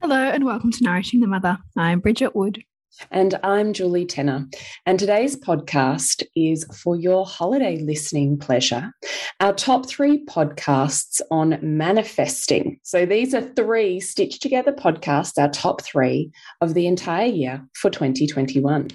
Hello, 0.00 0.16
and 0.16 0.44
welcome 0.44 0.70
to 0.70 0.84
Nourishing 0.84 1.18
the 1.18 1.26
Mother. 1.26 1.58
I'm 1.76 1.98
Bridget 1.98 2.36
Wood. 2.36 2.62
And 3.10 3.36
I'm 3.42 3.72
Julie 3.72 4.06
Tenner. 4.06 4.46
And 4.86 4.96
today's 4.96 5.34
podcast 5.34 6.22
is 6.36 6.64
for 6.82 6.94
your 6.94 7.26
holiday 7.26 7.78
listening 7.78 8.38
pleasure. 8.38 8.92
Our 9.40 9.52
top 9.52 9.88
three 9.88 10.24
podcasts 10.26 11.20
on 11.32 11.58
manifesting. 11.62 12.78
So 12.84 13.06
these 13.06 13.34
are 13.34 13.40
three 13.40 13.98
stitched 13.98 14.40
together 14.40 14.72
podcasts, 14.72 15.36
our 15.36 15.48
top 15.48 15.82
three 15.82 16.30
of 16.60 16.74
the 16.74 16.86
entire 16.86 17.26
year 17.26 17.66
for 17.74 17.90
2021. 17.90 18.90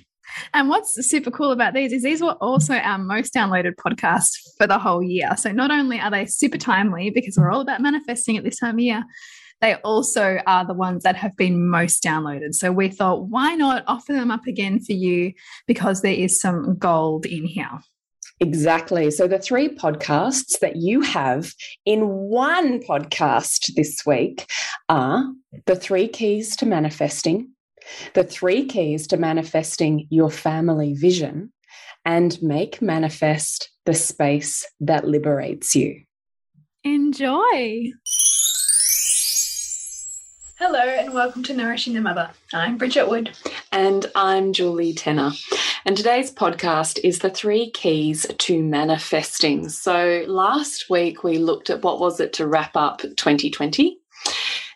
And 0.53 0.69
what's 0.69 0.93
super 1.05 1.31
cool 1.31 1.51
about 1.51 1.73
these 1.73 1.91
is 1.91 2.03
these 2.03 2.21
were 2.21 2.37
also 2.39 2.75
our 2.75 2.97
most 2.97 3.33
downloaded 3.33 3.73
podcasts 3.75 4.37
for 4.57 4.67
the 4.67 4.79
whole 4.79 5.03
year. 5.03 5.35
So 5.35 5.51
not 5.51 5.69
only 5.69 5.99
are 5.99 6.09
they 6.09 6.25
super 6.25 6.57
timely 6.57 7.09
because 7.09 7.37
we're 7.37 7.51
all 7.51 7.61
about 7.61 7.81
manifesting 7.81 8.37
at 8.37 8.45
this 8.45 8.57
time 8.57 8.75
of 8.75 8.79
year, 8.79 9.03
they 9.63 9.75
also 9.75 10.39
are 10.45 10.67
the 10.67 10.73
ones 10.73 11.03
that 11.03 11.15
have 11.15 11.37
been 11.37 11.69
most 11.69 12.03
downloaded. 12.03 12.53
So 12.53 12.73
we 12.73 12.89
thought, 12.89 13.29
why 13.29 13.55
not 13.55 13.85
offer 13.87 14.11
them 14.11 14.29
up 14.29 14.45
again 14.45 14.81
for 14.81 14.91
you 14.91 15.31
because 15.67 16.01
there 16.01 16.13
is 16.13 16.39
some 16.39 16.77
gold 16.77 17.25
in 17.25 17.45
here. 17.45 17.79
Exactly. 18.41 19.09
So, 19.09 19.25
the 19.25 19.39
three 19.39 19.69
podcasts 19.69 20.59
that 20.59 20.75
you 20.75 20.99
have 21.01 21.53
in 21.85 22.07
one 22.09 22.79
podcast 22.79 23.73
this 23.75 24.05
week 24.05 24.45
are 24.89 25.31
the 25.65 25.75
three 25.75 26.09
keys 26.09 26.57
to 26.57 26.65
manifesting, 26.65 27.51
the 28.15 28.23
three 28.25 28.65
keys 28.65 29.07
to 29.07 29.17
manifesting 29.17 30.07
your 30.09 30.31
family 30.31 30.93
vision, 30.93 31.53
and 32.03 32.37
make 32.41 32.81
manifest 32.81 33.69
the 33.85 33.93
space 33.93 34.65
that 34.81 35.07
liberates 35.07 35.73
you. 35.73 36.01
Enjoy. 36.83 37.93
Hello, 40.65 40.79
and 40.79 41.13
welcome 41.13 41.43
to 41.43 41.53
Nourishing 41.53 41.93
the 41.93 41.99
Mother. 41.99 42.29
I'm 42.53 42.77
Bridget 42.77 43.09
Wood. 43.09 43.31
And 43.73 44.05
I'm 44.15 44.53
Julie 44.53 44.93
Tenner. 44.93 45.31
And 45.83 45.97
today's 45.97 46.33
podcast 46.33 47.01
is 47.03 47.19
the 47.19 47.29
three 47.29 47.69
keys 47.69 48.25
to 48.37 48.63
manifesting. 48.63 49.67
So 49.67 50.23
last 50.25 50.89
week 50.89 51.21
we 51.21 51.37
looked 51.37 51.69
at 51.69 51.81
what 51.81 51.99
was 51.99 52.21
it 52.21 52.31
to 52.33 52.47
wrap 52.47 52.77
up 52.77 53.01
2020. 53.01 53.99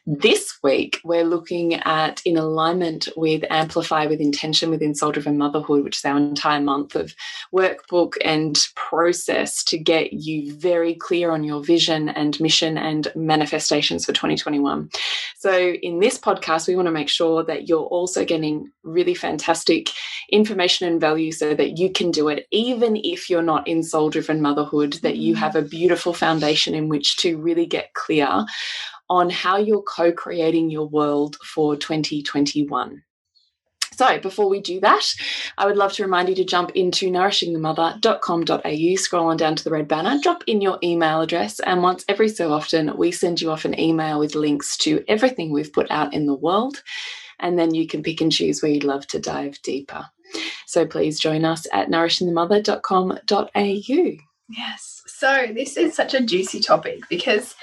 This 0.09 0.57
week, 0.63 1.01
we're 1.03 1.25
looking 1.25 1.73
at 1.73 2.22
in 2.23 2.38
alignment 2.38 3.09
with 3.18 3.44
Amplify 3.50 4.06
with 4.06 4.22
Intention 4.22 4.69
within 4.69 4.95
Soul 4.95 5.12
Driven 5.12 5.38
Motherhood, 5.38 5.84
which 5.84 5.97
is 5.97 6.06
our 6.06 6.16
entire 6.16 6.62
month 6.62 6.95
of 6.95 7.13
workbook 7.53 8.13
and 8.23 8.57
process 8.73 9.66
to 9.66 9.78
get 9.78 10.13
you 10.13 10.56
very 10.56 10.96
clear 10.96 11.31
on 11.31 11.44
your 11.44 11.62
vision 11.62 12.07
and 12.07 12.40
mission 12.40 12.78
and 12.78 13.12
manifestations 13.17 14.06
for 14.06 14.13
2021. 14.13 14.90
So, 15.40 15.73
in 15.73 16.00
this 16.00 16.17
podcast, 16.17 16.69
we 16.69 16.78
want 16.78 16.85
to 16.85 16.94
make 16.94 17.09
sure 17.09 17.44
that 17.44 17.67
you're 17.67 17.81
also 17.81 18.23
getting 18.23 18.72
really 18.84 19.13
fantastic 19.13 19.90
information 20.31 20.88
and 20.88 21.01
value 21.01 21.34
so 21.34 21.53
that 21.53 21.78
you 21.78 21.91
can 21.91 22.12
do 22.12 22.29
it, 22.29 22.47
even 22.51 22.96
if 22.96 23.29
you're 23.29 23.41
not 23.41 23.67
in 23.67 23.84
soul 23.84 24.09
driven 24.09 24.41
motherhood, 24.41 24.94
that 25.03 25.17
you 25.17 25.35
mm. 25.35 25.38
have 25.38 25.57
a 25.57 25.62
beautiful 25.62 26.13
foundation 26.13 26.73
in 26.73 26.88
which 26.88 27.17
to 27.17 27.38
really 27.38 27.66
get 27.66 27.94
clear 27.94 28.46
on 29.09 29.29
how 29.29 29.57
you're 29.57 29.84
co 29.84 30.12
creating 30.12 30.69
your 30.69 30.88
world 30.88 31.38
for 31.38 31.75
2021. 31.75 33.03
So, 33.97 34.19
before 34.19 34.47
we 34.47 34.62
do 34.62 34.79
that, 34.81 35.12
I 35.57 35.66
would 35.66 35.75
love 35.75 35.91
to 35.94 36.03
remind 36.03 36.29
you 36.29 36.35
to 36.35 36.45
jump 36.45 36.69
into 36.75 37.09
nourishingthemother.com.au, 37.09 38.96
scroll 38.96 39.29
on 39.29 39.38
down 39.38 39.56
to 39.56 39.63
the 39.63 39.72
red 39.72 39.88
banner, 39.88 40.19
drop 40.22 40.44
in 40.46 40.62
your 40.62 40.78
email 40.84 41.22
address, 41.22 41.59
and 41.62 41.81
once 41.81 42.06
every 42.07 42.29
so 42.29 42.53
often, 42.53 42.96
we 42.96 43.12
send 43.12 43.41
you 43.41 43.50
off 43.50 43.66
an 43.66 43.79
email 43.79 44.19
with 44.19 44.35
links 44.35 44.78
to 44.78 45.03
everything 45.07 45.51
we've 45.51 45.73
put 45.73 45.90
out 45.90 46.13
in 46.13 46.28
the 46.28 46.35
world. 46.35 46.84
And 47.40 47.57
then 47.57 47.73
you 47.73 47.88
can 47.88 48.03
pick 48.03 48.22
and 48.22 48.31
choose 48.31 48.62
where 48.62 48.72
you'd 48.72 48.84
love 48.84 49.07
to 49.07 49.17
dive 49.19 49.59
deeper. 49.63 50.06
So, 50.67 50.85
please 50.85 51.19
join 51.19 51.44
us 51.44 51.66
at 51.73 51.90
nourishingthemother.com.au. 51.90 54.17
Yes. 54.50 55.01
So, 55.07 55.47
this 55.56 55.75
is 55.75 55.96
such 55.96 56.13
a 56.13 56.22
juicy 56.22 56.59
topic 56.59 57.00
because 57.09 57.56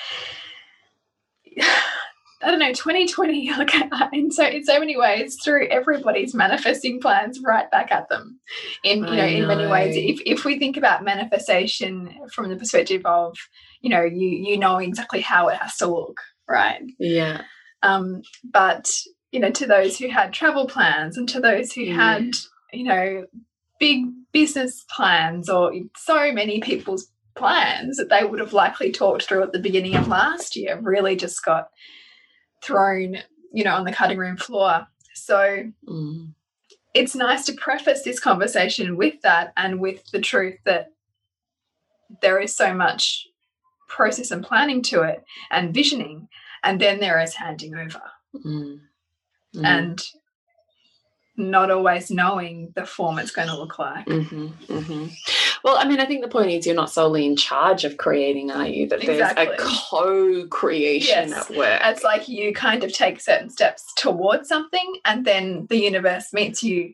I 2.44 2.50
don't 2.50 2.60
know, 2.60 2.72
2020, 2.72 3.50
like, 3.58 3.72
in 4.12 4.30
so 4.30 4.44
in 4.44 4.64
so 4.64 4.78
many 4.78 4.96
ways, 4.96 5.38
threw 5.42 5.66
everybody's 5.68 6.34
manifesting 6.34 7.00
plans 7.00 7.40
right 7.42 7.70
back 7.70 7.90
at 7.90 8.08
them. 8.08 8.40
In 8.82 8.98
you 8.98 9.04
know, 9.04 9.14
know, 9.14 9.26
in 9.26 9.46
many 9.46 9.66
ways, 9.66 9.96
if 9.96 10.20
if 10.26 10.44
we 10.44 10.58
think 10.58 10.76
about 10.76 11.04
manifestation 11.04 12.14
from 12.32 12.48
the 12.48 12.56
perspective 12.56 13.02
of, 13.04 13.36
you 13.80 13.90
know, 13.90 14.02
you 14.02 14.28
you 14.28 14.58
know 14.58 14.78
exactly 14.78 15.20
how 15.20 15.48
it 15.48 15.56
has 15.56 15.76
to 15.78 15.86
look, 15.86 16.20
right? 16.48 16.82
Yeah. 16.98 17.42
Um, 17.82 18.22
but 18.44 18.90
you 19.32 19.40
know, 19.40 19.50
to 19.50 19.66
those 19.66 19.98
who 19.98 20.08
had 20.08 20.32
travel 20.32 20.66
plans 20.66 21.16
and 21.16 21.28
to 21.30 21.40
those 21.40 21.72
who 21.72 21.82
yeah. 21.82 21.94
had, 21.94 22.36
you 22.72 22.84
know, 22.84 23.26
big 23.80 24.04
business 24.32 24.84
plans 24.94 25.48
or 25.48 25.72
so 25.96 26.32
many 26.32 26.60
people's 26.60 27.08
plans 27.34 27.96
that 27.96 28.08
they 28.08 28.24
would 28.24 28.40
have 28.40 28.52
likely 28.52 28.92
talked 28.92 29.24
through 29.24 29.42
at 29.42 29.52
the 29.52 29.58
beginning 29.58 29.96
of 29.96 30.08
last 30.08 30.56
year 30.56 30.78
really 30.80 31.16
just 31.16 31.44
got 31.44 31.70
thrown, 32.62 33.18
you 33.52 33.64
know, 33.64 33.74
on 33.74 33.84
the 33.84 33.92
cutting 33.92 34.18
room 34.18 34.36
floor. 34.36 34.86
So 35.14 35.64
mm. 35.88 36.32
it's 36.94 37.14
nice 37.14 37.44
to 37.46 37.52
preface 37.52 38.02
this 38.02 38.20
conversation 38.20 38.96
with 38.96 39.20
that 39.22 39.52
and 39.56 39.80
with 39.80 40.10
the 40.10 40.20
truth 40.20 40.58
that 40.64 40.92
there 42.20 42.38
is 42.38 42.54
so 42.54 42.72
much 42.72 43.26
process 43.88 44.30
and 44.30 44.44
planning 44.44 44.82
to 44.82 45.02
it 45.02 45.24
and 45.50 45.74
visioning, 45.74 46.28
and 46.62 46.80
then 46.80 47.00
there 47.00 47.20
is 47.20 47.34
handing 47.34 47.74
over. 47.74 48.02
Mm. 48.34 48.80
Mm. 49.54 49.64
And 49.64 50.02
not 51.36 51.70
always 51.70 52.10
knowing 52.10 52.72
the 52.74 52.86
form 52.86 53.18
it's 53.18 53.30
going 53.30 53.48
to 53.48 53.58
look 53.58 53.78
like. 53.78 54.06
Mm 54.06 54.24
-hmm, 54.24 54.52
mm 54.68 54.84
-hmm. 54.84 55.10
Well, 55.64 55.78
I 55.78 55.88
mean, 55.88 55.98
I 55.98 56.04
think 56.04 56.22
the 56.22 56.28
point 56.28 56.50
is 56.50 56.66
you're 56.66 56.74
not 56.74 56.90
solely 56.90 57.24
in 57.24 57.36
charge 57.36 57.84
of 57.84 57.96
creating, 57.96 58.50
are 58.50 58.68
you? 58.68 58.86
That 58.86 59.02
exactly. 59.02 59.46
there's 59.46 59.58
a 59.58 59.64
co-creation 59.64 61.30
yes. 61.30 61.50
at 61.50 61.56
work. 61.56 61.80
It's 61.82 62.04
like 62.04 62.28
you 62.28 62.52
kind 62.52 62.84
of 62.84 62.92
take 62.92 63.18
certain 63.18 63.48
steps 63.48 63.90
towards 63.96 64.46
something, 64.46 64.96
and 65.06 65.24
then 65.24 65.66
the 65.70 65.78
universe 65.78 66.34
meets 66.34 66.62
you, 66.62 66.92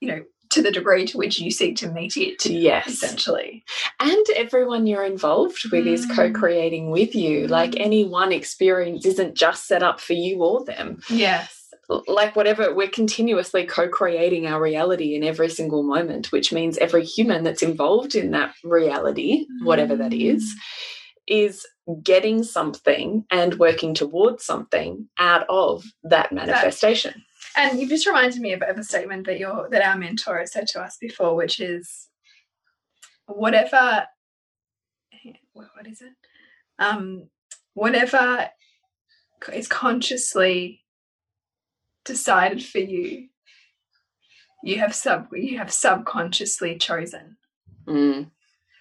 you 0.00 0.08
know, 0.08 0.22
to 0.50 0.60
the 0.60 0.70
degree 0.70 1.06
to 1.06 1.16
which 1.16 1.40
you 1.40 1.50
seek 1.50 1.76
to 1.76 1.90
meet 1.90 2.18
it. 2.18 2.44
Yes. 2.44 2.88
Essentially. 2.88 3.64
And 4.00 4.26
everyone 4.36 4.86
you're 4.86 5.04
involved 5.04 5.64
with 5.72 5.86
mm. 5.86 5.92
is 5.92 6.04
co 6.06 6.30
creating 6.30 6.90
with 6.90 7.14
you. 7.14 7.46
Mm. 7.46 7.50
Like 7.50 7.74
any 7.76 8.04
one 8.04 8.32
experience 8.32 9.06
isn't 9.06 9.34
just 9.34 9.66
set 9.66 9.82
up 9.82 9.98
for 9.98 10.12
you 10.12 10.42
or 10.42 10.62
them. 10.62 11.00
Yes 11.08 11.57
like 12.06 12.36
whatever 12.36 12.74
we're 12.74 12.88
continuously 12.88 13.64
co-creating 13.64 14.46
our 14.46 14.60
reality 14.60 15.14
in 15.14 15.24
every 15.24 15.48
single 15.48 15.82
moment 15.82 16.30
which 16.32 16.52
means 16.52 16.76
every 16.78 17.04
human 17.04 17.44
that's 17.44 17.62
involved 17.62 18.14
in 18.14 18.30
that 18.32 18.54
reality 18.62 19.46
whatever 19.62 19.96
that 19.96 20.12
is 20.12 20.42
Mm. 20.44 21.46
is 21.46 21.66
getting 22.02 22.42
something 22.42 23.24
and 23.30 23.58
working 23.58 23.94
towards 23.94 24.44
something 24.44 25.08
out 25.18 25.46
of 25.48 25.84
that 26.02 26.32
manifestation 26.32 27.14
And 27.56 27.78
you've 27.80 27.88
just 27.90 28.06
reminded 28.06 28.40
me 28.40 28.52
of, 28.52 28.62
of 28.62 28.76
a 28.78 28.84
statement 28.84 29.26
that 29.26 29.38
your 29.38 29.68
that 29.70 29.82
our 29.82 29.96
mentor 29.96 30.38
has 30.38 30.52
said 30.52 30.68
to 30.68 30.80
us 30.80 30.96
before, 31.00 31.34
which 31.34 31.58
is 31.60 32.08
whatever 33.26 34.06
what 35.54 35.68
what 35.74 35.86
is 35.86 36.00
it? 36.02 36.12
Um, 36.78 37.28
whatever 37.74 38.50
is 39.52 39.66
consciously 39.68 40.84
decided 42.08 42.64
for 42.64 42.78
you, 42.78 43.28
you 44.64 44.78
have 44.80 44.92
sub 44.94 45.28
you 45.32 45.58
have 45.58 45.72
subconsciously 45.72 46.76
chosen, 46.78 47.36
Mm, 47.86 48.30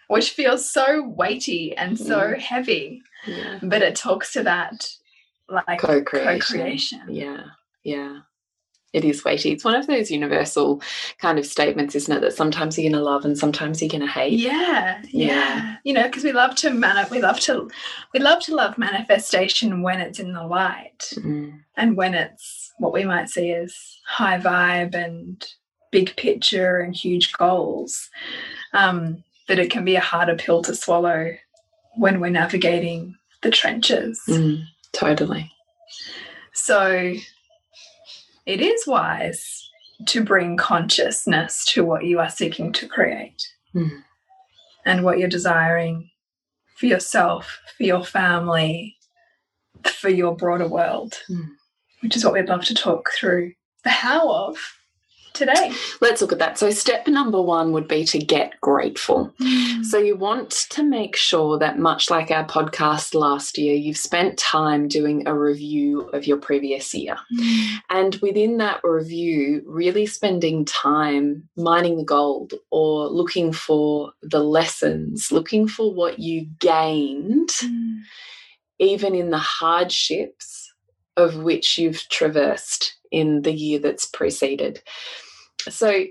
which 0.08 0.32
feels 0.32 0.68
so 0.68 1.08
weighty 1.08 1.78
and 1.78 1.98
so 2.00 2.34
heavy, 2.40 3.02
yeah. 3.28 3.60
but 3.62 3.84
it 3.84 3.96
talks 3.96 4.34
to 4.34 4.44
that 4.44 4.90
like 5.48 5.80
co-creation. 5.80 6.40
co-creation. 6.58 7.02
yeah. 7.10 7.44
Yeah 7.84 8.20
it 8.94 9.04
is 9.04 9.24
weighty 9.26 9.52
it's 9.52 9.66
one 9.66 9.76
of 9.76 9.86
those 9.88 10.10
universal 10.10 10.82
kind 11.20 11.38
of 11.38 11.46
statements 11.46 11.94
isn't 11.96 12.16
it 12.16 12.22
that 12.22 12.34
sometimes 12.34 12.78
you're 12.78 12.90
going 12.90 12.98
to 12.98 13.04
love 13.04 13.26
and 13.26 13.38
sometimes 13.38 13.82
you're 13.82 13.90
going 13.90 14.02
to 14.02 14.08
hate 14.08 14.34
Yeah, 14.34 15.02
yeah. 15.10 15.28
Yeah. 15.28 15.76
You 15.84 15.94
know, 15.94 16.04
because 16.04 16.24
we 16.24 16.32
love 16.32 16.56
to 16.56 16.70
man 16.72 17.06
we 17.12 17.20
love 17.22 17.40
to 17.42 17.70
we 18.14 18.20
love 18.20 18.42
to 18.44 18.56
love 18.56 18.78
manifestation 18.78 19.82
when 19.82 20.00
it's 20.00 20.20
in 20.20 20.34
the 20.34 20.46
light 20.46 21.14
Mm, 21.16 21.60
and 21.76 21.98
when 21.98 22.14
it's 22.14 22.74
what 22.80 22.94
we 22.94 23.04
might 23.06 23.30
see 23.30 23.52
as 23.52 23.76
high 24.06 24.40
vibe 24.40 24.96
and 24.96 25.46
big 25.92 26.16
picture 26.18 26.80
and 26.80 26.96
huge 26.96 27.34
goals. 27.34 28.10
Um, 28.74 29.24
but 29.48 29.60
it 29.60 29.72
can 29.72 29.86
be 29.86 29.96
a 29.96 30.02
harder 30.02 30.36
pill 30.36 30.62
to 30.64 30.76
swallow 30.76 31.36
when 31.96 32.20
we're 32.20 32.30
navigating 32.30 33.16
the 33.42 33.50
trenches. 33.50 34.22
mm, 34.28 34.64
totally 34.92 35.52
So 36.54 37.14
it 38.48 38.62
is 38.62 38.88
wise 38.88 39.70
to 40.08 40.24
bring 40.24 40.58
consciousness 40.58 41.66
to 41.74 41.84
what 41.84 42.06
you 42.06 42.20
are 42.20 42.30
seeking 42.30 42.72
to 42.74 42.88
create 42.88 43.42
Mm. 43.76 44.04
and 44.86 45.04
what 45.04 45.20
you're 45.20 45.28
desiring 45.28 46.10
for 46.78 46.86
yourself, 46.86 47.60
for 47.76 47.84
your 47.84 48.04
family, 48.04 48.96
for 49.84 50.10
your 50.10 50.36
broader 50.36 50.68
world, 50.68 51.22
Mm. 51.30 51.50
which 52.02 52.16
is 52.16 52.24
what 52.24 52.34
we'd 52.34 52.48
love 52.50 52.64
to 52.66 52.74
talk 52.74 53.10
through 53.16 53.54
the 53.84 53.90
how 53.90 54.32
of 54.32 54.58
today. 55.38 55.72
let's 56.02 56.22
look 56.22 56.32
at 56.32 56.40
that 56.40 56.58
so 56.58 56.70
step 56.70 57.08
number 57.08 57.42
one 57.42 57.72
would 57.72 57.88
be 57.88 58.04
to 58.04 58.18
get 58.18 58.60
grateful 58.62 59.34
hmm. 59.40 59.68
So 59.84 60.00
you 60.00 60.18
want 60.18 60.52
to 60.72 60.84
make 60.84 61.16
sure 61.16 61.58
that 61.60 61.80
much 61.80 62.10
like 62.10 62.30
our 62.30 62.46
podcast 62.46 63.14
last 63.14 63.58
year, 63.58 63.74
you've 63.74 63.98
spent 63.98 64.38
time 64.38 64.88
doing 64.88 65.28
a 65.28 65.34
review 65.34 66.02
of 66.10 66.28
your 66.28 66.38
previous 66.38 66.94
year. 66.94 67.16
Hmm. 67.36 67.76
And 67.90 68.16
within 68.16 68.58
that 68.58 68.82
review, 68.84 69.64
really 69.66 70.06
spending 70.06 70.66
time 70.66 71.48
mining 71.56 71.98
the 71.98 72.04
gold 72.04 72.54
or 72.70 73.08
looking 73.08 73.54
for 73.54 74.12
the 74.22 74.44
lessons, 74.44 75.32
looking 75.32 75.68
for 75.68 75.94
what 75.94 76.20
you 76.20 76.48
gained, 76.60 77.52
hmm. 77.60 78.00
even 78.80 79.16
in 79.16 79.30
the 79.30 79.38
hardships 79.38 80.74
of 81.16 81.38
which 81.38 81.78
you've 81.78 82.08
traversed 82.10 82.98
in 83.12 83.42
the 83.44 83.54
year 83.54 83.80
that's 83.80 84.06
preceded. 84.06 84.82
So 85.70 86.06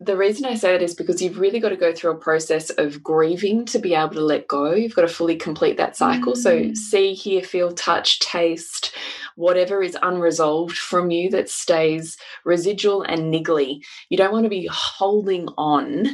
the 0.00 0.16
reason 0.16 0.44
I 0.46 0.54
say 0.54 0.72
that 0.72 0.82
is 0.82 0.94
because 0.94 1.22
you've 1.22 1.38
really 1.38 1.60
got 1.60 1.68
to 1.68 1.76
go 1.76 1.92
through 1.94 2.10
a 2.10 2.16
process 2.16 2.70
of 2.70 3.02
grieving 3.04 3.64
to 3.66 3.78
be 3.78 3.94
able 3.94 4.14
to 4.14 4.20
let 4.20 4.48
go. 4.48 4.74
You've 4.74 4.96
got 4.96 5.02
to 5.02 5.08
fully 5.08 5.36
complete 5.36 5.76
that 5.76 5.96
cycle. 5.96 6.34
So, 6.34 6.58
Mm. 6.58 6.76
see, 6.76 7.14
hear, 7.14 7.40
feel, 7.42 7.70
touch, 7.72 8.18
taste, 8.18 8.92
whatever 9.36 9.80
is 9.80 9.96
unresolved 10.02 10.76
from 10.76 11.12
you 11.12 11.30
that 11.30 11.48
stays 11.48 12.16
residual 12.44 13.02
and 13.02 13.32
niggly. 13.32 13.84
You 14.08 14.16
don't 14.16 14.32
want 14.32 14.44
to 14.44 14.50
be 14.50 14.68
holding 14.70 15.46
on 15.56 16.08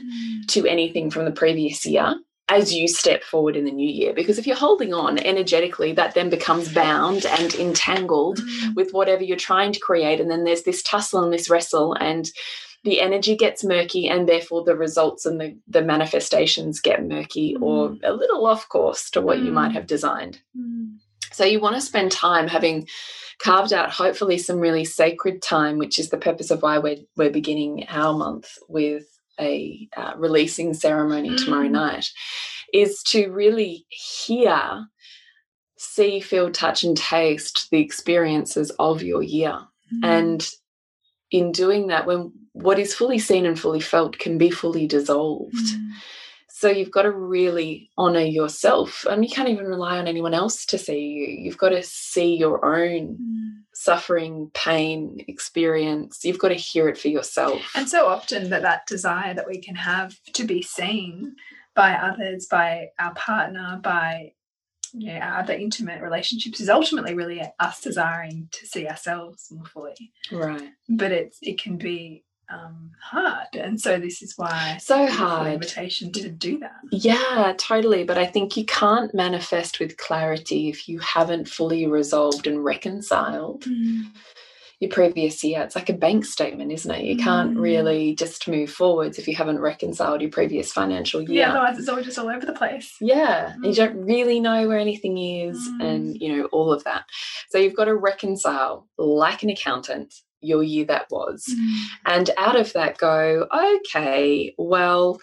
to 0.48 0.66
anything 0.66 1.10
from 1.10 1.24
the 1.24 1.30
previous 1.30 1.86
year 1.86 2.14
as 2.48 2.72
you 2.72 2.88
step 2.88 3.22
forward 3.22 3.56
in 3.56 3.64
the 3.64 3.70
new 3.70 3.88
year. 3.88 4.12
Because 4.14 4.38
if 4.38 4.46
you're 4.46 4.56
holding 4.56 4.94
on 4.94 5.18
energetically, 5.18 5.92
that 5.92 6.14
then 6.14 6.30
becomes 6.30 6.72
bound 6.72 7.26
and 7.26 7.54
entangled 7.54 8.38
mm. 8.38 8.74
with 8.74 8.92
whatever 8.92 9.22
you're 9.22 9.36
trying 9.36 9.72
to 9.72 9.80
create. 9.80 10.20
And 10.20 10.30
then 10.30 10.44
there's 10.44 10.62
this 10.62 10.82
tussle 10.82 11.22
and 11.22 11.32
this 11.32 11.50
wrestle, 11.50 11.94
and 11.94 12.30
the 12.84 13.00
energy 13.00 13.36
gets 13.36 13.64
murky, 13.64 14.08
and 14.08 14.28
therefore 14.28 14.64
the 14.64 14.76
results 14.76 15.26
and 15.26 15.40
the, 15.40 15.58
the 15.66 15.82
manifestations 15.82 16.80
get 16.80 17.04
murky 17.04 17.56
or 17.60 17.90
mm. 17.90 18.00
a 18.04 18.12
little 18.12 18.46
off 18.46 18.68
course 18.68 19.10
to 19.10 19.20
what 19.20 19.40
you 19.40 19.50
might 19.52 19.72
Mm. 19.72 19.74
have 19.74 19.86
designed. 19.86 20.40
Mm. 20.56 20.98
So 21.32 21.44
you 21.44 21.60
want 21.60 21.74
to 21.74 21.80
spend 21.80 22.10
time 22.12 22.48
having 22.48 22.88
carved 23.38 23.72
out 23.72 23.90
hopefully 23.90 24.38
some 24.38 24.58
really 24.58 24.84
sacred 24.84 25.42
time, 25.42 25.78
which 25.78 25.98
is 25.98 26.08
the 26.08 26.16
purpose 26.16 26.50
of 26.50 26.62
why 26.62 26.78
we're 26.78 26.98
we're 27.16 27.30
beginning 27.30 27.86
our 27.88 28.12
month 28.16 28.58
with 28.68 29.17
a 29.40 29.88
uh, 29.96 30.12
releasing 30.16 30.74
ceremony 30.74 31.34
tomorrow 31.36 31.68
Mm. 31.68 31.72
night, 31.72 32.10
is 32.72 33.02
to 33.04 33.30
really 33.30 33.86
hear, 33.88 34.86
see, 35.76 36.20
feel, 36.20 36.50
touch, 36.50 36.84
and 36.84 36.96
taste 36.96 37.68
the 37.70 37.80
experiences 37.80 38.70
of 38.78 39.02
your 39.02 39.22
year. 39.22 39.58
And 40.02 40.48
in 41.30 41.52
doing 41.52 41.88
that, 41.88 42.06
when 42.06 42.32
what 42.52 42.78
is 42.78 42.94
fully 42.94 43.18
seen 43.18 43.46
and 43.46 43.58
fully 43.58 43.80
felt 43.80 44.18
can 44.18 44.38
be 44.38 44.50
fully 44.50 44.86
dissolved. 44.86 45.54
So 46.50 46.68
you've 46.68 46.90
got 46.90 47.02
to 47.02 47.12
really 47.12 47.88
honor 47.96 48.20
yourself. 48.20 49.06
And 49.08 49.24
you 49.24 49.30
can't 49.30 49.48
even 49.48 49.66
rely 49.66 49.98
on 49.98 50.08
anyone 50.08 50.34
else 50.34 50.66
to 50.66 50.78
see 50.78 50.98
you. 51.00 51.26
You've 51.44 51.58
got 51.58 51.68
to 51.68 51.82
see 51.84 52.34
your 52.36 52.64
own 52.64 53.16
suffering, 53.80 54.50
pain, 54.54 55.24
experience. 55.28 56.24
You've 56.24 56.40
got 56.40 56.48
to 56.48 56.54
hear 56.54 56.88
it 56.88 56.98
for 56.98 57.06
yourself. 57.06 57.62
And 57.76 57.88
so 57.88 58.08
often 58.08 58.50
that 58.50 58.62
that 58.62 58.88
desire 58.88 59.34
that 59.34 59.46
we 59.46 59.60
can 59.60 59.76
have 59.76 60.16
to 60.32 60.44
be 60.44 60.62
seen 60.62 61.36
by 61.76 61.92
others, 61.92 62.46
by 62.50 62.88
our 62.98 63.14
partner, 63.14 63.78
by 63.80 64.32
you 64.92 65.12
know, 65.12 65.20
our 65.20 65.38
other 65.38 65.52
intimate 65.52 66.02
relationships 66.02 66.58
is 66.58 66.68
ultimately 66.68 67.14
really 67.14 67.40
us 67.60 67.80
desiring 67.80 68.48
to 68.50 68.66
see 68.66 68.88
ourselves 68.88 69.46
more 69.52 69.66
fully. 69.66 70.10
right. 70.32 70.70
But 70.88 71.12
it's 71.12 71.38
it 71.40 71.62
can 71.62 71.76
be 71.76 72.24
um, 72.50 72.92
hard, 73.02 73.48
and 73.54 73.80
so 73.80 73.98
this 73.98 74.22
is 74.22 74.34
why 74.36 74.78
So 74.80 75.02
it's 75.04 75.12
a 75.12 75.16
beautiful 75.16 75.26
hard. 75.28 75.52
invitation 75.54 76.12
to 76.12 76.28
do 76.30 76.58
that. 76.60 76.76
Yeah, 76.90 77.54
totally. 77.58 78.04
But 78.04 78.18
I 78.18 78.26
think 78.26 78.56
you 78.56 78.64
can't 78.64 79.14
manifest 79.14 79.80
with 79.80 79.96
clarity 79.96 80.68
if 80.68 80.88
you 80.88 80.98
haven't 81.00 81.48
fully 81.48 81.86
resolved 81.86 82.46
and 82.46 82.64
reconciled 82.64 83.66
your 84.80 84.90
previous 84.90 85.42
year. 85.42 85.60
It's 85.62 85.74
like 85.74 85.88
a 85.88 85.92
bank 85.92 86.24
statement, 86.24 86.70
isn't 86.70 86.90
it? 86.90 87.04
You 87.04 87.16
can't 87.16 87.56
Mm. 87.56 87.60
really 87.60 88.14
just 88.14 88.46
move 88.46 88.70
forwards 88.70 89.18
if 89.18 89.26
you 89.26 89.34
haven't 89.34 89.58
reconciled 89.58 90.20
your 90.20 90.30
previous 90.30 90.70
financial 90.72 91.20
year. 91.20 91.40
Yeah, 91.40 91.50
otherwise 91.50 91.78
it's 91.80 91.88
all 91.88 92.00
just 92.00 92.16
all 92.18 92.28
over 92.30 92.46
the 92.46 92.52
place. 92.52 92.94
Yeah, 93.00 93.54
and 93.54 93.64
you 93.66 93.72
Mm. 93.72 93.76
don't 93.76 94.04
really 94.04 94.38
know 94.38 94.68
where 94.68 94.78
anything 94.78 95.18
is, 95.18 95.58
Mm. 95.68 95.84
and 95.84 96.16
you 96.20 96.36
know 96.36 96.44
all 96.46 96.72
of 96.72 96.84
that. 96.84 97.04
So 97.50 97.58
you've 97.58 97.74
got 97.74 97.86
to 97.86 97.94
reconcile, 97.96 98.86
like 98.96 99.42
an 99.42 99.50
accountant, 99.50 100.14
your 100.40 100.62
year 100.62 100.84
that 100.86 101.06
was, 101.10 101.52
and 102.06 102.30
out 102.36 102.56
of 102.58 102.72
that, 102.74 102.98
go, 102.98 103.46
okay, 103.52 104.54
well, 104.58 105.20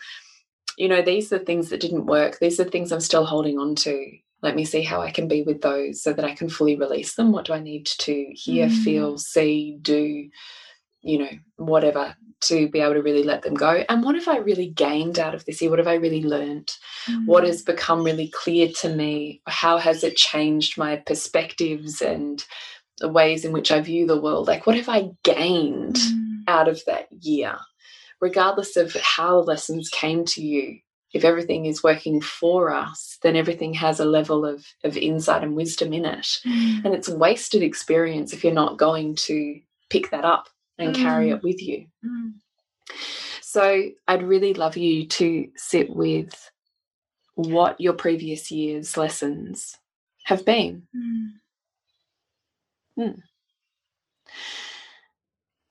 you 0.78 0.90
know, 0.90 1.02
these 1.02 1.32
are 1.32 1.40
things 1.40 1.70
that 1.70 1.80
didn't 1.80 2.06
work. 2.06 2.40
These 2.40 2.60
are 2.60 2.66
things 2.66 2.92
I'm 2.92 3.00
still 3.00 3.26
holding 3.26 3.58
on 3.58 3.76
to. 3.76 4.12
Let 4.42 4.56
me 4.56 4.66
see 4.66 4.82
how 4.82 5.02
I 5.02 5.12
can 5.12 5.28
be 5.28 5.42
with 5.42 5.62
those 5.62 6.04
so 6.04 6.12
that 6.14 6.26
I 6.26 6.36
can 6.36 6.50
fully 6.50 6.76
release 6.76 7.16
them. 7.16 7.32
What 7.32 7.46
do 7.46 7.54
I 7.54 7.60
need 7.60 7.86
to 7.86 8.26
hear, 8.34 8.68
Mm. 8.68 8.84
feel, 8.84 9.18
see, 9.18 9.78
do, 9.82 10.30
you 11.02 11.18
know, 11.20 11.30
whatever 11.56 12.16
to 12.42 12.68
be 12.70 12.82
able 12.82 12.96
to 12.96 13.02
really 13.02 13.24
let 13.24 13.42
them 13.44 13.54
go? 13.54 13.84
And 13.88 14.04
what 14.04 14.16
have 14.16 14.28
I 14.28 14.38
really 14.38 14.68
gained 14.68 15.18
out 15.18 15.34
of 15.34 15.46
this 15.46 15.62
year? 15.62 15.70
What 15.70 15.80
have 15.80 15.88
I 15.88 15.96
really 15.96 16.24
learned? 16.24 16.72
what 17.28 17.44
has 17.44 17.62
become 17.62 18.04
really 18.04 18.30
clear 18.30 18.68
to 18.68 18.90
me 18.90 19.40
how 19.46 19.78
has 19.78 20.04
it 20.04 20.16
changed 20.18 20.76
my 20.76 20.96
perspectives 20.96 22.02
and 22.02 22.44
the 23.00 23.10
ways 23.10 23.44
in 23.46 23.52
which 23.52 23.72
i 23.72 23.80
view 23.82 24.06
the 24.08 24.20
world 24.20 24.48
like 24.48 24.66
what 24.66 24.76
have 24.76 24.90
i 24.90 25.10
gained 25.24 25.96
mm. 25.96 26.40
out 26.48 26.68
of 26.68 26.82
that 26.86 27.08
year? 27.22 27.58
Regardless 28.22 28.78
of 28.78 28.94
how 28.94 29.40
lessons 29.40 29.90
came 29.90 30.24
to 30.26 30.42
you 30.42 30.80
if 31.14 31.24
everything 31.24 31.66
is 31.66 31.84
working 31.84 32.22
for 32.22 32.74
us 32.74 33.18
then 33.22 33.36
everything 33.36 33.74
has 33.74 34.00
a 34.00 34.06
level 34.06 34.46
of, 34.46 34.66
of 34.84 34.96
insight 34.98 35.44
and 35.44 35.56
wisdom 35.56 35.94
in 35.94 36.06
it. 36.06 36.28
Mm. 36.46 36.86
And 36.86 36.94
it's 36.94 37.08
a 37.08 37.18
wasted 37.18 37.64
experience 37.64 38.34
if 38.34 38.44
you're 38.44 38.54
not 38.54 38.78
going 38.78 39.16
to 39.16 39.60
pick 39.90 40.12
that 40.12 40.26
up 40.26 40.48
and 40.78 40.96
carry 40.96 41.28
Mm. 41.30 41.36
it 41.38 41.44
with 41.44 41.62
you. 41.62 41.88
Mm. 42.06 42.34
So 43.42 43.90
I'd 44.08 44.24
really 44.24 44.54
love 44.54 44.78
you 44.78 45.08
to 45.08 45.50
sit 45.56 45.90
with 45.90 46.52
what 47.36 47.80
your 47.80 47.94
previous 47.94 48.52
year's 48.52 48.98
lessons 48.98 49.78
have 50.26 50.46
been. 50.46 50.88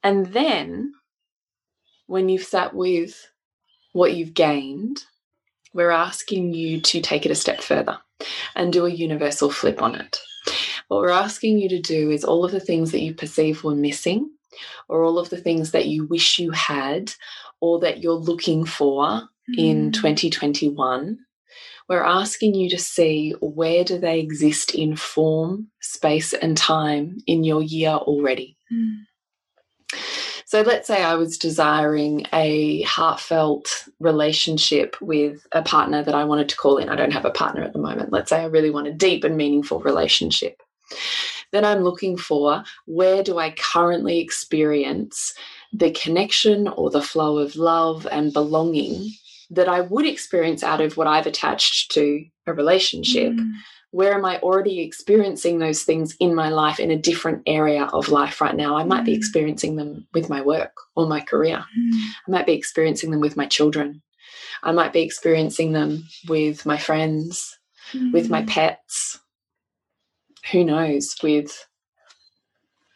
And 0.02 0.26
then 0.26 0.93
when 2.07 2.28
you've 2.28 2.45
sat 2.45 2.75
with 2.75 3.28
what 3.93 4.14
you've 4.14 4.35
gained, 4.35 5.04
we're 5.73 5.90
asking 5.90 6.52
you 6.52 6.81
to 6.81 7.00
take 7.00 7.25
it 7.25 7.33
a 7.33 7.35
step 7.35 7.61
further 7.61 7.99
and 8.54 8.73
do 8.73 8.87
a 8.87 8.90
universal 8.90 9.50
flip 9.50 9.83
on 9.83 9.95
it. 9.95 10.19
What 10.88 11.00
we're 11.00 11.11
asking 11.11 11.59
you 11.59 11.69
to 11.71 11.81
do 11.81 12.11
is 12.11 12.25
all 12.25 12.45
of 12.45 12.52
the 12.52 12.61
things 12.61 12.93
that 12.93 13.00
you 13.00 13.14
perceive 13.14 13.64
were 13.64 13.75
missing, 13.75 14.31
or 14.88 15.02
all 15.02 15.19
of 15.19 15.31
the 15.31 15.38
things 15.38 15.71
that 15.71 15.87
you 15.87 16.07
wish 16.07 16.38
you 16.38 16.50
had, 16.50 17.12
or 17.61 17.81
that 17.81 18.02
you're 18.02 18.12
looking 18.12 18.64
for 18.64 19.04
mm. 19.04 19.59
in 19.59 19.93
2021. 19.93 21.19
We're 21.88 22.05
asking 22.05 22.55
you 22.55 22.71
to 22.71 22.79
see 22.79 23.35
where 23.41 23.85
do 23.85 23.99
they 23.99 24.19
exist 24.19 24.75
in 24.75 24.97
form, 24.97 25.69
space, 25.81 26.33
and 26.33 26.57
time 26.57 27.19
in 27.26 27.45
your 27.45 27.62
year 27.62 27.91
already. 27.91 28.57
Mm. 28.73 29.05
So 30.47 30.62
let's 30.62 30.87
say 30.87 31.03
I 31.03 31.14
was 31.14 31.37
desiring 31.37 32.26
a 32.33 32.83
heartfelt 32.83 33.88
relationship 33.99 34.97
with 35.00 35.45
a 35.53 35.62
partner 35.62 36.03
that 36.03 36.14
I 36.14 36.25
wanted 36.25 36.49
to 36.50 36.57
call 36.57 36.79
in. 36.79 36.88
I 36.88 36.97
don't 36.97 37.12
have 37.12 37.25
a 37.25 37.31
partner 37.31 37.62
at 37.62 37.73
the 37.73 37.79
moment. 37.81 38.12
Let's 38.12 38.31
say 38.31 38.41
I 38.41 38.47
really 38.47 38.71
want 38.71 38.87
a 38.87 38.93
deep 38.93 39.25
and 39.25 39.37
meaningful 39.37 39.81
relationship. 39.81 40.62
Then 41.50 41.64
I'm 41.64 41.83
looking 41.83 42.17
for 42.17 42.62
where 42.87 43.23
do 43.23 43.38
I 43.38 43.50
currently 43.50 44.21
experience 44.21 45.35
the 45.73 45.91
connection 45.91 46.69
or 46.69 46.91
the 46.91 47.03
flow 47.03 47.38
of 47.38 47.57
love 47.57 48.07
and 48.11 48.33
belonging 48.33 49.11
that 49.51 49.69
I 49.69 49.81
would 49.81 50.07
experience 50.07 50.63
out 50.63 50.81
of 50.81 50.97
what 50.97 51.07
I've 51.07 51.27
attached 51.27 51.93
to 51.93 52.25
a 52.47 52.53
relationship. 52.53 53.33
Mm 53.33 53.53
where 53.95 54.15
am 54.15 54.25
I 54.25 54.41
already 54.41 54.81
experiencing 54.81 55.61
those 55.61 55.85
things 55.85 56.17
in 56.19 56.35
my 56.35 56.49
life 56.49 56.81
in 56.81 56.91
a 56.91 56.99
different 56.99 57.43
area 57.47 57.85
of 57.85 58.09
life 58.09 58.41
right 58.41 58.57
now? 58.57 58.77
I 58.77 58.83
might 58.83 59.05
be 59.05 59.15
mm. 59.15 59.17
experiencing 59.17 59.77
them 59.77 60.09
with 60.13 60.29
my 60.29 60.43
work 60.43 60.73
or 60.97 61.07
my 61.07 61.21
career. 61.21 61.59
Mm. 61.59 61.93
I 62.27 62.31
might 62.31 62.45
be 62.45 62.55
experiencing 62.55 63.13
them 63.13 63.21
with 63.21 63.37
my 63.37 63.47
children. 63.47 64.03
I 64.65 64.73
might 64.73 64.93
be 64.93 65.03
experiencing 65.03 65.75
them 65.75 66.09
with 66.27 66.67
my 66.67 66.77
friends, 66.77 67.57
with 68.13 68.29
my 68.29 68.43
mm. 68.43 68.49
pets. 68.49 69.21
Who 70.51 70.65
knows, 70.65 71.15
with 71.23 71.65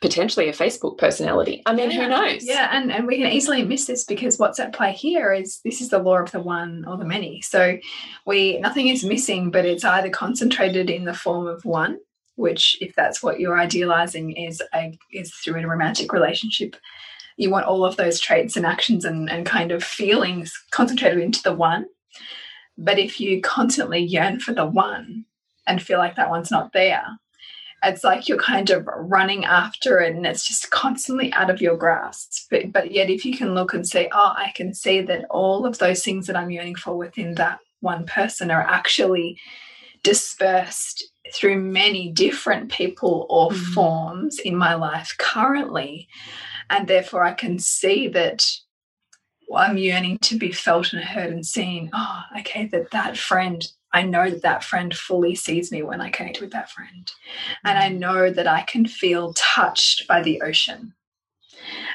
potentially 0.01 0.49
a 0.49 0.53
Facebook 0.53 0.97
personality. 0.97 1.63
I 1.67 1.75
mean, 1.75 1.91
yeah. 1.91 2.03
who 2.03 2.09
knows? 2.09 2.45
Yeah, 2.45 2.69
and, 2.73 2.93
and 2.93 3.07
we 3.07 3.17
can 3.17 3.31
easily 3.33 3.65
miss 3.65 3.87
this 3.87 4.05
because 4.05 4.39
what's 4.39 4.61
at 4.61 4.73
play 4.73 4.93
here 4.93 5.33
is 5.33 5.61
this 5.65 5.81
is 5.81 5.91
the 5.91 5.99
law 5.99 6.19
of 6.19 6.31
the 6.31 6.41
one 6.41 6.85
or 6.87 6.97
the 6.97 7.05
many. 7.05 7.41
So 7.41 7.79
we 8.25 8.59
nothing 8.61 8.89
is 8.89 9.05
missing, 9.05 9.51
but 9.51 9.67
it's 9.67 9.85
either 9.85 10.11
concentrated 10.11 10.89
in 10.89 11.05
the 11.05 11.15
form 11.15 11.47
of 11.47 11.65
one, 11.65 11.99
which 12.37 12.79
if 12.81 12.95
that's 12.95 13.23
what 13.23 13.41
you're 13.41 13.59
idealizing 13.59 14.33
is 14.33 14.63
a 14.73 14.97
is 15.13 15.35
through 15.35 15.61
a 15.61 15.67
romantic 15.67 16.13
relationship. 16.13 16.77
You 17.37 17.51
want 17.51 17.67
all 17.67 17.85
of 17.85 17.97
those 17.97 18.19
traits 18.19 18.57
and 18.57 18.67
actions 18.67 19.05
and, 19.05 19.31
and 19.31 19.47
kind 19.47 19.71
of 19.71 19.85
feelings 19.85 20.53
concentrated 20.71 21.23
into 21.23 21.43
the 21.43 21.55
one. 21.55 21.87
But 22.77 22.99
if 22.99 23.21
you 23.21 23.41
constantly 23.41 24.01
yearn 24.01 24.41
for 24.41 24.53
the 24.53 24.67
one 24.67 25.25
and 25.67 25.83
feel 25.83 25.99
like 25.99 26.17
that 26.17 26.31
one's 26.31 26.51
not 26.51 26.73
there, 26.73 27.05
it's 27.85 28.03
like 28.03 28.29
you're 28.29 28.39
kind 28.39 28.71
of 28.71 28.89
running 28.97 29.45
after 29.45 30.01
it 30.01 30.15
and 30.15 30.27
it's 30.27 30.47
just 30.47 30.71
constantly 30.71 31.33
out 31.33 31.51
of 31.51 31.61
your 31.61 31.77
grasp. 31.77 32.49
But, 32.51 32.73
but 32.73 32.91
yet, 32.93 33.11
if 33.11 33.25
you 33.25 33.37
can 33.37 33.55
look 33.55 33.73
and 33.73 33.87
say, 33.87 34.09
oh, 34.13 34.35
I 34.37 34.53
can 34.55 34.75
see 34.75 35.01
that 35.03 35.27
all 35.31 35.65
of 35.65 35.79
those 35.79 36.03
things 36.03 36.27
that 36.27 36.37
I'm 36.37 36.51
yearning 36.51 36.75
for 36.75 36.97
within 36.97 37.35
that 37.35 37.61
one 37.81 38.07
person 38.07 38.51
are 38.51 38.63
actually 38.63 39.39
dispersed 40.03 41.05
through 41.33 41.61
many 41.61 42.11
different 42.11 42.73
people 42.73 43.27
or 43.29 43.51
mm. 43.51 43.75
forms 43.75 44.39
in 44.39 44.57
my 44.57 44.75
life 44.75 45.15
currently. 45.19 46.09
And 46.71 46.89
therefore, 46.89 47.25
I 47.25 47.33
can 47.33 47.59
see 47.59 48.09
that 48.09 48.51
I'm 49.55 49.79
yearning 49.79 50.19
to 50.19 50.37
be 50.37 50.53
felt 50.53 50.93
and 50.93 51.03
heard 51.03 51.33
and 51.33 51.47
seen. 51.47 51.91
Oh, 51.95 52.23
okay, 52.41 52.67
that 52.67 52.91
that 52.91 53.17
friend 53.17 53.67
I 53.93 54.03
know 54.03 54.29
that 54.29 54.43
that 54.43 54.65
friend 54.65 54.95
fully 54.95 55.35
sees 55.35 55.73
me 55.73 55.83
when 55.83 56.01
I 56.01 56.11
connect 56.11 56.41
with 56.41 56.51
that 56.53 56.71
friend. 56.71 57.11
And 57.65 57.79
I 57.79 57.91
mm. 57.91 57.99
know 57.99 58.31
that 58.31 58.47
I 58.47 58.63
can 58.63 58.87
feel 58.87 59.33
touched 59.35 60.07
by 60.07 60.23
the 60.23 60.43
ocean. 60.43 60.95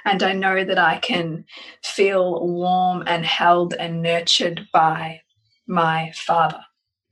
And 0.05 0.21
I 0.23 0.33
know 0.33 0.63
that 0.63 0.77
I 0.77 0.97
can 0.97 1.45
feel 1.83 2.45
warm 2.45 3.03
and 3.07 3.25
held 3.25 3.73
and 3.73 4.01
nurtured 4.01 4.67
by 4.73 5.21
my 5.67 6.12
father. 6.15 6.63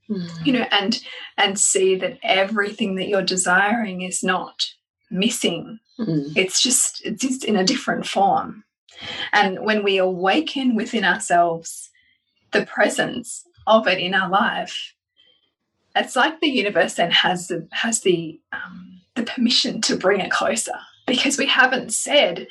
Mm. 0.10 0.46
You 0.46 0.54
know, 0.54 0.68
and 0.72 1.02
and 1.38 1.60
see 1.60 1.96
that 1.96 2.20
everything 2.24 2.96
that 2.96 3.08
you're 3.08 3.22
desiring 3.22 4.02
is 4.02 4.24
not 4.24 4.66
missing. 5.10 5.80
Mm. 6.00 6.34
It's 6.36 6.62
just 6.62 7.02
it's 7.06 7.22
just 7.22 7.46
in 7.46 7.56
a 7.56 7.64
different 7.64 8.06
form. 8.06 8.64
And 9.32 9.62
when 9.62 9.84
we 9.84 9.98
awaken 9.98 10.76
within 10.76 11.06
ourselves 11.06 11.90
the 12.52 12.66
presence 12.66 13.46
of 13.72 13.88
it 13.88 14.00
in 14.00 14.14
our 14.14 14.30
life, 14.30 14.94
it's 15.96 16.16
like 16.16 16.40
the 16.40 16.50
universe 16.50 16.96
then 16.96 17.12
has 17.12 17.48
the 17.48 17.68
has 17.72 18.02
the 18.02 18.40
um, 18.54 19.02
the 19.16 19.24
permission 19.24 19.82
to 19.82 19.96
bring 19.96 20.20
it 20.20 20.32
closer 20.32 20.78
because 21.08 21.38
we 21.38 21.46
haven't 21.46 21.94
said 21.94 22.48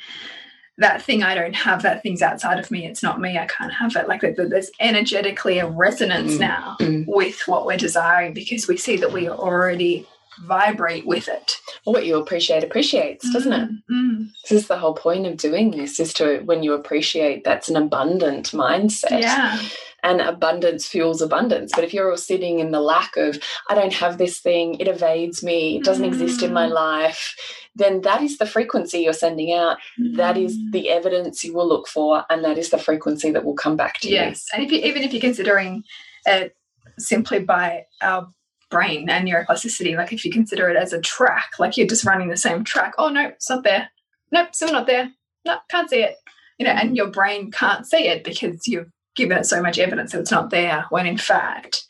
that 0.77 1.01
thing 1.01 1.21
I 1.21 1.35
don't 1.35 1.55
have, 1.55 1.83
that 1.83 2.01
thing's 2.01 2.21
outside 2.21 2.59
of 2.59 2.71
me, 2.71 2.85
it's 2.85 3.03
not 3.03 3.19
me, 3.19 3.37
I 3.37 3.45
can't 3.45 3.73
have 3.73 3.95
it. 3.95 4.07
Like 4.07 4.21
there's 4.21 4.71
energetically 4.79 5.59
a 5.59 5.67
resonance 5.67 6.35
mm. 6.35 6.39
now 6.39 6.77
mm. 6.79 7.05
with 7.07 7.41
what 7.45 7.65
we're 7.65 7.77
desiring 7.77 8.33
because 8.33 8.67
we 8.67 8.77
see 8.77 8.97
that 8.97 9.11
we 9.11 9.29
already 9.29 10.07
vibrate 10.43 11.05
with 11.05 11.27
it. 11.27 11.57
What 11.83 12.05
you 12.05 12.15
appreciate 12.17 12.63
appreciates, 12.63 13.31
doesn't 13.31 13.53
it? 13.53 13.69
Mm, 13.69 13.81
mm. 13.91 14.27
This 14.43 14.63
is 14.63 14.67
the 14.67 14.77
whole 14.77 14.95
point 14.95 15.27
of 15.27 15.37
doing 15.37 15.71
this 15.71 15.99
is 15.99 16.13
to 16.15 16.39
when 16.45 16.63
you 16.63 16.73
appreciate 16.73 17.43
that's 17.43 17.69
an 17.69 17.75
abundant 17.75 18.51
mindset. 18.51 19.21
Yeah 19.21 19.59
and 20.03 20.21
abundance 20.21 20.87
fuels 20.87 21.21
abundance. 21.21 21.71
But 21.73 21.83
if 21.83 21.93
you're 21.93 22.09
all 22.11 22.17
sitting 22.17 22.59
in 22.59 22.71
the 22.71 22.81
lack 22.81 23.15
of, 23.17 23.37
I 23.69 23.75
don't 23.75 23.93
have 23.93 24.17
this 24.17 24.39
thing, 24.39 24.75
it 24.79 24.87
evades 24.87 25.43
me, 25.43 25.77
it 25.77 25.83
doesn't 25.83 26.03
mm. 26.03 26.07
exist 26.07 26.41
in 26.41 26.53
my 26.53 26.67
mm. 26.67 26.73
life, 26.73 27.35
then 27.75 28.01
that 28.01 28.21
is 28.21 28.37
the 28.37 28.45
frequency 28.45 28.99
you're 28.99 29.13
sending 29.13 29.53
out. 29.53 29.77
Mm. 29.99 30.17
That 30.17 30.37
is 30.37 30.57
mm. 30.57 30.71
the 30.71 30.89
evidence 30.89 31.43
you 31.43 31.53
will 31.53 31.67
look 31.67 31.87
for, 31.87 32.25
and 32.29 32.43
that 32.43 32.57
is 32.57 32.69
the 32.69 32.77
frequency 32.77 33.31
that 33.31 33.45
will 33.45 33.55
come 33.55 33.75
back 33.75 33.99
to 33.99 34.09
yes. 34.09 34.13
you. 34.13 34.27
Yes. 34.27 34.45
And 34.53 34.63
if 34.63 34.71
you, 34.71 34.79
even 34.79 35.03
if 35.03 35.13
you're 35.13 35.21
considering 35.21 35.83
it 36.25 36.55
simply 36.97 37.39
by 37.39 37.85
our 38.01 38.27
brain 38.69 39.09
and 39.09 39.27
neuroplasticity, 39.27 39.95
like 39.95 40.13
if 40.13 40.25
you 40.25 40.31
consider 40.31 40.69
it 40.69 40.77
as 40.77 40.93
a 40.93 41.01
track, 41.01 41.51
like 41.59 41.77
you're 41.77 41.87
just 41.87 42.05
running 42.05 42.29
the 42.29 42.37
same 42.37 42.63
track, 42.63 42.93
oh 42.97 43.09
no, 43.09 43.27
it's 43.27 43.49
not 43.49 43.63
there. 43.63 43.89
Nope, 44.31 44.55
still 44.55 44.71
not 44.71 44.87
there. 44.87 45.11
No, 45.45 45.57
can't 45.69 45.89
see 45.89 46.01
it. 46.01 46.15
You 46.57 46.65
know, 46.65 46.71
and 46.71 46.95
your 46.95 47.07
brain 47.07 47.51
can't 47.51 47.85
see 47.85 48.07
it 48.07 48.23
because 48.23 48.67
you've 48.67 48.91
given 49.15 49.37
it 49.37 49.45
so 49.45 49.61
much 49.61 49.79
evidence 49.79 50.11
that 50.11 50.19
it's 50.19 50.31
not 50.31 50.49
there, 50.49 50.85
when 50.89 51.05
in 51.05 51.17
fact, 51.17 51.85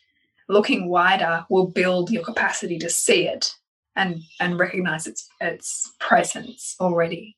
looking 0.47 0.89
wider 0.89 1.45
will 1.49 1.67
build 1.67 2.11
your 2.11 2.23
capacity 2.23 2.77
to 2.79 2.89
see 2.89 3.27
it 3.27 3.55
and 3.95 4.21
and 4.39 4.59
recognize 4.59 5.07
its 5.07 5.29
its 5.39 5.91
presence 5.99 6.75
already. 6.79 7.37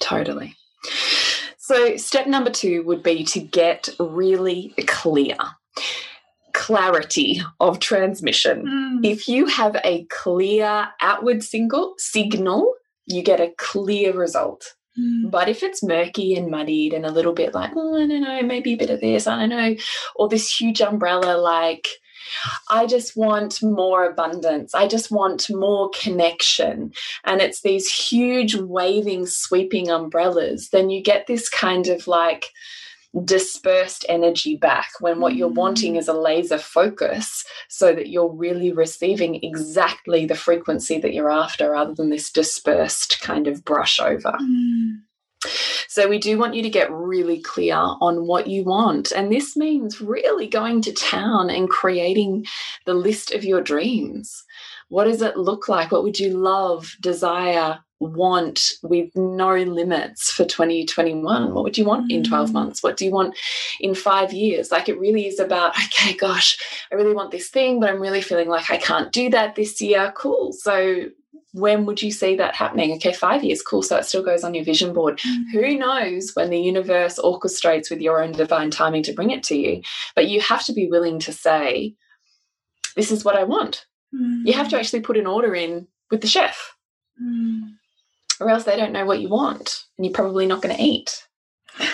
Totally. 0.00 0.56
So 1.58 1.96
step 1.96 2.26
number 2.26 2.50
two 2.50 2.84
would 2.84 3.02
be 3.02 3.24
to 3.24 3.40
get 3.40 3.88
really 3.98 4.74
clear. 4.86 5.36
Clarity 6.52 7.40
of 7.60 7.80
transmission. 7.80 8.64
Mm. 8.66 9.04
If 9.04 9.28
you 9.28 9.46
have 9.46 9.76
a 9.84 10.04
clear 10.04 10.88
outward 11.00 11.42
single 11.42 11.94
signal, 11.98 12.72
you 13.06 13.22
get 13.22 13.40
a 13.40 13.52
clear 13.58 14.12
result. 14.12 14.74
Mm. 14.98 15.30
But 15.30 15.48
if 15.48 15.62
it's 15.62 15.82
murky 15.82 16.34
and 16.34 16.50
muddied 16.50 16.92
and 16.92 17.04
a 17.04 17.10
little 17.10 17.32
bit 17.32 17.54
like, 17.54 17.72
oh, 17.76 17.96
I 17.96 18.06
don't 18.06 18.22
know, 18.22 18.42
maybe 18.42 18.74
a 18.74 18.78
bit 18.78 18.90
of 18.90 19.00
this, 19.00 19.26
I 19.26 19.40
don't 19.40 19.50
know, 19.50 19.76
or 20.14 20.28
this 20.28 20.60
huge 20.60 20.80
umbrella, 20.80 21.36
like, 21.36 21.88
I 22.70 22.86
just 22.86 23.16
want 23.16 23.62
more 23.62 24.04
abundance. 24.04 24.74
I 24.74 24.88
just 24.88 25.10
want 25.10 25.48
more 25.50 25.90
connection. 25.90 26.92
And 27.24 27.40
it's 27.40 27.62
these 27.62 27.92
huge, 27.92 28.56
waving, 28.56 29.26
sweeping 29.26 29.90
umbrellas. 29.90 30.70
Then 30.70 30.90
you 30.90 31.02
get 31.02 31.26
this 31.26 31.48
kind 31.48 31.86
of 31.88 32.08
like, 32.08 32.46
dispersed 33.24 34.04
energy 34.08 34.56
back 34.56 34.90
when 35.00 35.20
what 35.20 35.34
you're 35.34 35.48
wanting 35.48 35.94
mm. 35.94 35.98
is 35.98 36.08
a 36.08 36.12
laser 36.12 36.58
focus 36.58 37.44
so 37.68 37.94
that 37.94 38.08
you're 38.08 38.32
really 38.32 38.72
receiving 38.72 39.42
exactly 39.42 40.26
the 40.26 40.34
frequency 40.34 40.98
that 40.98 41.14
you're 41.14 41.30
after 41.30 41.70
rather 41.70 41.94
than 41.94 42.10
this 42.10 42.30
dispersed 42.30 43.20
kind 43.20 43.46
of 43.46 43.64
brush 43.64 44.00
over. 44.00 44.36
Mm. 44.40 45.00
So, 45.88 46.08
we 46.08 46.18
do 46.18 46.38
want 46.38 46.54
you 46.54 46.62
to 46.62 46.68
get 46.68 46.90
really 46.90 47.40
clear 47.40 47.76
on 47.76 48.26
what 48.26 48.48
you 48.48 48.64
want. 48.64 49.12
And 49.12 49.30
this 49.30 49.56
means 49.56 50.00
really 50.00 50.48
going 50.48 50.82
to 50.82 50.92
town 50.92 51.50
and 51.50 51.68
creating 51.68 52.46
the 52.84 52.94
list 52.94 53.32
of 53.32 53.44
your 53.44 53.60
dreams. 53.60 54.44
What 54.88 55.04
does 55.04 55.22
it 55.22 55.36
look 55.36 55.68
like? 55.68 55.92
What 55.92 56.02
would 56.02 56.18
you 56.18 56.36
love, 56.36 56.96
desire, 57.00 57.78
want 58.00 58.72
with 58.82 59.10
no 59.14 59.56
limits 59.56 60.30
for 60.30 60.44
2021? 60.44 61.54
What 61.54 61.64
would 61.64 61.78
you 61.78 61.84
want 61.84 62.10
in 62.10 62.22
12 62.22 62.50
mm. 62.50 62.52
months? 62.52 62.82
What 62.82 62.96
do 62.96 63.04
you 63.04 63.10
want 63.10 63.36
in 63.80 63.94
five 63.94 64.32
years? 64.32 64.70
Like 64.70 64.88
it 64.88 64.98
really 64.98 65.26
is 65.26 65.40
about, 65.40 65.76
okay, 65.84 66.14
gosh, 66.14 66.58
I 66.92 66.94
really 66.94 67.14
want 67.14 67.30
this 67.30 67.48
thing, 67.48 67.80
but 67.80 67.90
I'm 67.90 68.00
really 68.00 68.20
feeling 68.20 68.48
like 68.48 68.70
I 68.70 68.76
can't 68.76 69.12
do 69.12 69.30
that 69.30 69.54
this 69.54 69.80
year. 69.80 70.12
Cool. 70.16 70.52
So 70.52 71.06
when 71.52 71.86
would 71.86 72.02
you 72.02 72.10
see 72.10 72.36
that 72.36 72.54
happening? 72.54 72.92
Okay, 72.96 73.14
five 73.14 73.42
years, 73.42 73.62
cool. 73.62 73.82
So 73.82 73.96
it 73.96 74.04
still 74.04 74.22
goes 74.22 74.44
on 74.44 74.54
your 74.54 74.64
vision 74.64 74.92
board. 74.92 75.18
Mm. 75.18 75.52
Who 75.52 75.78
knows 75.78 76.32
when 76.34 76.50
the 76.50 76.60
universe 76.60 77.18
orchestrates 77.18 77.90
with 77.90 78.00
your 78.00 78.22
own 78.22 78.32
divine 78.32 78.70
timing 78.70 79.02
to 79.04 79.14
bring 79.14 79.30
it 79.30 79.42
to 79.44 79.56
you? 79.56 79.80
But 80.14 80.28
you 80.28 80.40
have 80.42 80.64
to 80.66 80.74
be 80.74 80.86
willing 80.86 81.18
to 81.20 81.32
say, 81.32 81.94
this 82.94 83.10
is 83.10 83.24
what 83.24 83.36
I 83.36 83.44
want. 83.44 83.86
Mm. 84.14 84.42
You 84.44 84.52
have 84.52 84.68
to 84.68 84.78
actually 84.78 85.00
put 85.00 85.16
an 85.16 85.26
order 85.26 85.54
in 85.54 85.88
with 86.10 86.20
the 86.20 86.26
chef, 86.26 86.74
mm. 87.22 87.75
Or 88.40 88.50
else 88.50 88.64
they 88.64 88.76
don't 88.76 88.92
know 88.92 89.04
what 89.04 89.20
you 89.20 89.28
want 89.28 89.84
and 89.96 90.04
you're 90.04 90.14
probably 90.14 90.46
not 90.46 90.62
going 90.62 90.76
to 90.76 90.82
eat. 90.82 91.26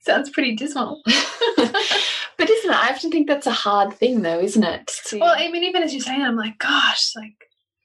Sounds 0.00 0.30
pretty 0.30 0.54
dismal. 0.54 1.00
but 1.56 2.50
isn't 2.50 2.70
it? 2.70 2.76
I 2.76 2.90
often 2.90 3.10
think 3.10 3.26
that's 3.26 3.46
a 3.46 3.52
hard 3.52 3.94
thing, 3.94 4.22
though, 4.22 4.38
isn't 4.38 4.64
it? 4.64 4.90
To... 5.06 5.18
Well, 5.18 5.34
I 5.36 5.50
mean, 5.50 5.64
even 5.64 5.82
as 5.82 5.92
you're 5.94 6.02
saying, 6.02 6.22
I'm 6.22 6.36
like, 6.36 6.58
gosh, 6.58 7.12
like 7.16 7.32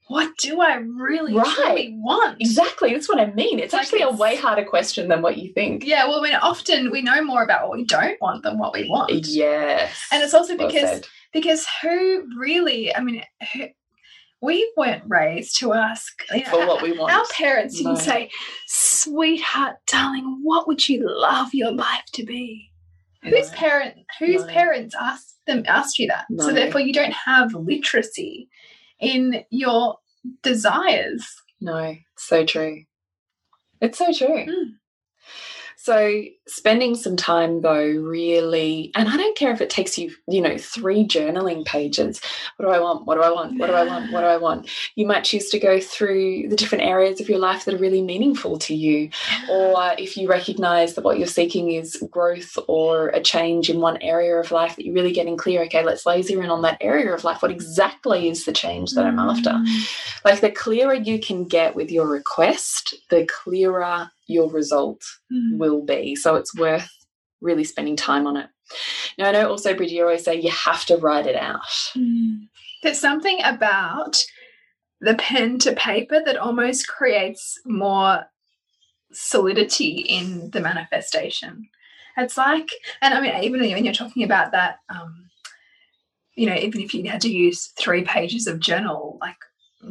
what 0.09 0.35
do 0.39 0.59
I 0.59 0.73
really 0.73 1.35
right. 1.35 1.45
truly 1.45 1.95
want? 1.95 2.41
Exactly. 2.41 2.91
That's 2.91 3.07
what 3.07 3.19
I 3.19 3.31
mean. 3.31 3.59
It's 3.59 3.75
actually 3.75 4.01
it's, 4.01 4.11
a 4.11 4.17
way 4.17 4.35
harder 4.35 4.65
question 4.65 5.07
than 5.07 5.21
what 5.21 5.37
you 5.37 5.53
think. 5.53 5.85
Yeah. 5.85 6.07
Well, 6.07 6.19
I 6.19 6.23
mean, 6.23 6.35
often 6.35 6.89
we 6.89 7.03
know 7.03 7.23
more 7.23 7.43
about 7.43 7.69
what 7.69 7.77
we 7.77 7.85
don't 7.85 8.19
want 8.19 8.41
than 8.43 8.57
what 8.57 8.73
we 8.73 8.89
want. 8.89 9.27
Yes. 9.27 10.07
And 10.11 10.23
it's 10.23 10.33
also 10.33 10.57
because 10.57 10.81
well 10.83 11.01
because 11.31 11.67
who 11.81 12.27
really? 12.37 12.93
I 12.95 13.01
mean, 13.01 13.23
who, 13.53 13.67
we 14.41 14.71
weren't 14.77 15.03
raised 15.07 15.59
to 15.59 15.73
ask 15.73 16.23
you 16.31 16.43
know, 16.43 16.49
for 16.49 16.67
what 16.67 16.81
we 16.81 16.91
want. 16.91 17.13
Our 17.13 17.25
parents 17.31 17.77
didn't 17.77 17.95
no. 17.95 17.99
say, 17.99 18.29
"Sweetheart, 18.67 19.77
darling, 19.87 20.39
what 20.43 20.67
would 20.67 20.87
you 20.87 21.05
love 21.05 21.53
your 21.53 21.71
life 21.71 22.05
to 22.13 22.23
be?" 22.23 22.71
No. 23.23 23.31
Whose 23.31 23.49
parent? 23.49 23.95
Whose 24.19 24.45
no. 24.45 24.47
parents 24.47 24.95
asked 24.99 25.35
them 25.45 25.63
asked 25.67 25.99
you 25.99 26.07
that? 26.07 26.25
So 26.37 26.53
therefore, 26.53 26.81
you 26.81 26.93
don't 26.93 27.13
have 27.13 27.53
literacy 27.53 28.49
in 28.99 29.43
your 29.49 29.97
desires. 30.41 31.27
No, 31.59 31.95
so 32.17 32.45
true. 32.45 32.83
It's 33.81 33.97
so 33.97 34.13
true. 34.13 34.45
Mm. 34.45 34.78
So 35.81 36.23
spending 36.45 36.93
some 36.93 37.15
time 37.15 37.61
though 37.61 37.87
really 37.87 38.91
and 38.95 39.07
I 39.07 39.15
don't 39.15 39.37
care 39.37 39.53
if 39.53 39.61
it 39.61 39.69
takes 39.69 39.97
you, 39.97 40.13
you 40.27 40.41
know, 40.41 40.57
three 40.57 41.07
journaling 41.07 41.63
pages. 41.65 42.19
What 42.57 42.65
do 42.65 42.71
I 42.71 42.79
want? 42.79 43.05
What 43.05 43.15
do 43.15 43.21
I 43.21 43.31
want? 43.31 43.57
What 43.57 43.67
do 43.67 43.73
I 43.73 43.85
want? 43.85 44.11
What 44.11 44.19
do 44.19 44.27
I 44.27 44.35
want? 44.35 44.69
You 44.95 45.07
might 45.07 45.23
choose 45.23 45.47
to 45.51 45.57
go 45.57 45.79
through 45.79 46.49
the 46.49 46.57
different 46.57 46.83
areas 46.83 47.21
of 47.21 47.29
your 47.29 47.39
life 47.39 47.63
that 47.63 47.75
are 47.75 47.77
really 47.77 48.01
meaningful 48.01 48.57
to 48.59 48.75
you. 48.75 49.09
Or 49.49 49.93
if 49.97 50.17
you 50.17 50.27
recognize 50.27 50.95
that 50.95 51.05
what 51.05 51.17
you're 51.17 51.27
seeking 51.27 51.71
is 51.71 51.95
growth 52.11 52.57
or 52.67 53.07
a 53.09 53.21
change 53.21 53.69
in 53.69 53.79
one 53.79 54.01
area 54.01 54.35
of 54.35 54.51
life 54.51 54.75
that 54.75 54.85
you're 54.85 54.93
really 54.93 55.13
getting 55.13 55.37
clear, 55.37 55.63
okay, 55.63 55.85
let's 55.85 56.05
laser 56.05 56.43
in 56.43 56.49
on 56.49 56.61
that 56.63 56.77
area 56.81 57.13
of 57.13 57.23
life. 57.23 57.41
What 57.41 57.51
exactly 57.51 58.27
is 58.27 58.43
the 58.43 58.51
change 58.51 58.91
that 58.91 59.05
I'm 59.05 59.17
after? 59.17 59.51
Mm. 59.51 60.23
Like 60.25 60.41
the 60.41 60.51
clearer 60.51 60.93
you 60.93 61.19
can 61.19 61.45
get 61.45 61.73
with 61.73 61.89
your 61.89 62.07
request, 62.07 62.95
the 63.09 63.25
clearer 63.25 64.11
your 64.29 64.49
result 64.49 65.01
mm. 65.31 65.57
will 65.57 65.83
be. 65.83 66.15
So 66.15 66.35
it's 66.35 66.55
worth 66.55 66.89
really 67.41 67.63
spending 67.63 67.95
time 67.95 68.27
on 68.27 68.37
it. 68.37 68.49
Now, 69.17 69.29
I 69.29 69.31
know 69.31 69.49
also, 69.49 69.73
Bridget, 69.73 69.95
you 69.95 70.03
always 70.03 70.23
say 70.23 70.39
you 70.39 70.51
have 70.51 70.85
to 70.85 70.97
write 70.97 71.25
it 71.25 71.35
out. 71.35 71.61
Mm. 71.95 72.47
There's 72.83 72.99
something 72.99 73.39
about 73.43 74.23
the 75.01 75.15
pen 75.15 75.59
to 75.59 75.73
paper 75.73 76.21
that 76.25 76.37
almost 76.37 76.87
creates 76.87 77.59
more 77.65 78.25
solidity 79.11 80.05
in 80.07 80.51
the 80.51 80.61
manifestation. 80.61 81.69
It's 82.17 82.37
like, 82.37 82.69
and 83.01 83.13
I 83.13 83.21
mean, 83.21 83.43
even 83.43 83.61
when 83.61 83.85
you're 83.85 83.93
talking 83.93 84.23
about 84.23 84.51
that, 84.51 84.79
um, 84.89 85.29
you 86.35 86.45
know, 86.45 86.55
even 86.55 86.81
if 86.81 86.93
you 86.93 87.09
had 87.09 87.21
to 87.21 87.31
use 87.31 87.67
three 87.77 88.03
pages 88.03 88.45
of 88.45 88.59
journal, 88.59 89.17
like 89.21 89.37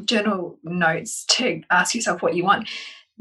journal 0.05 0.59
notes 0.63 1.25
to 1.27 1.63
ask 1.71 1.95
yourself 1.95 2.23
what 2.23 2.35
you 2.35 2.45
want, 2.45 2.69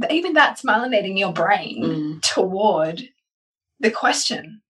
even 0.09 0.33
that's 0.33 0.63
melanating 0.63 1.17
your 1.17 1.33
brain 1.33 1.83
mm. 1.83 2.21
toward 2.21 3.09
the 3.79 3.91
question 3.91 4.61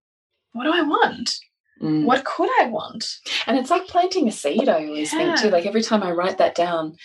what 0.54 0.64
do 0.64 0.74
I 0.74 0.82
want? 0.82 1.38
Mm. 1.82 2.06
What 2.06 2.26
could 2.26 2.50
I 2.60 2.66
want? 2.66 3.20
And 3.46 3.60
it's 3.60 3.70
like 3.70 3.86
planting 3.88 4.28
a 4.28 4.32
seed, 4.32 4.68
I 4.68 4.88
always 4.88 5.14
yeah. 5.14 5.20
think 5.20 5.40
too. 5.40 5.50
Like 5.50 5.68
every 5.68 5.84
time 5.84 6.02
I 6.02 6.12
write 6.12 6.40
that 6.40 6.56
down, 6.56 6.98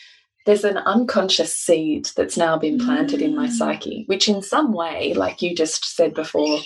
there's 0.46 0.64
an 0.64 0.78
unconscious 0.78 1.54
seed 1.54 2.08
that's 2.16 2.38
now 2.38 2.56
been 2.56 2.78
planted 2.78 3.20
mm. 3.20 3.24
in 3.24 3.36
my 3.36 3.48
mm. 3.48 3.52
psyche, 3.52 4.04
which 4.06 4.28
in 4.28 4.42
some 4.42 4.72
way, 4.72 5.12
like 5.14 5.42
you 5.42 5.54
just 5.54 5.84
said 5.94 6.14
before, 6.14 6.60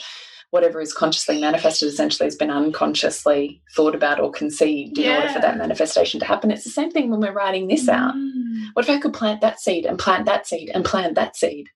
whatever 0.50 0.80
is 0.80 0.92
consciously 0.92 1.40
manifested 1.40 1.88
essentially 1.88 2.26
has 2.26 2.36
been 2.36 2.50
unconsciously 2.50 3.60
thought 3.74 3.94
about 3.94 4.20
or 4.20 4.30
conceived 4.30 4.98
in 4.98 5.14
order 5.14 5.28
for 5.28 5.40
that 5.40 5.58
manifestation 5.58 6.20
to 6.20 6.26
happen. 6.26 6.50
It's 6.50 6.64
the 6.64 6.70
same 6.70 6.90
thing 6.90 7.10
when 7.10 7.20
we're 7.20 7.32
writing 7.32 7.66
this 7.66 7.88
out. 7.88 8.14
What 8.72 8.84
if 8.84 8.90
I 8.90 9.00
could 9.00 9.14
plant 9.14 9.40
that 9.40 9.60
seed 9.60 9.86
and 9.86 9.98
plant 9.98 10.26
that 10.26 10.46
seed 10.46 10.70
and 10.72 10.84
plant 10.84 11.14
that 11.14 11.36
seed? 11.36 11.68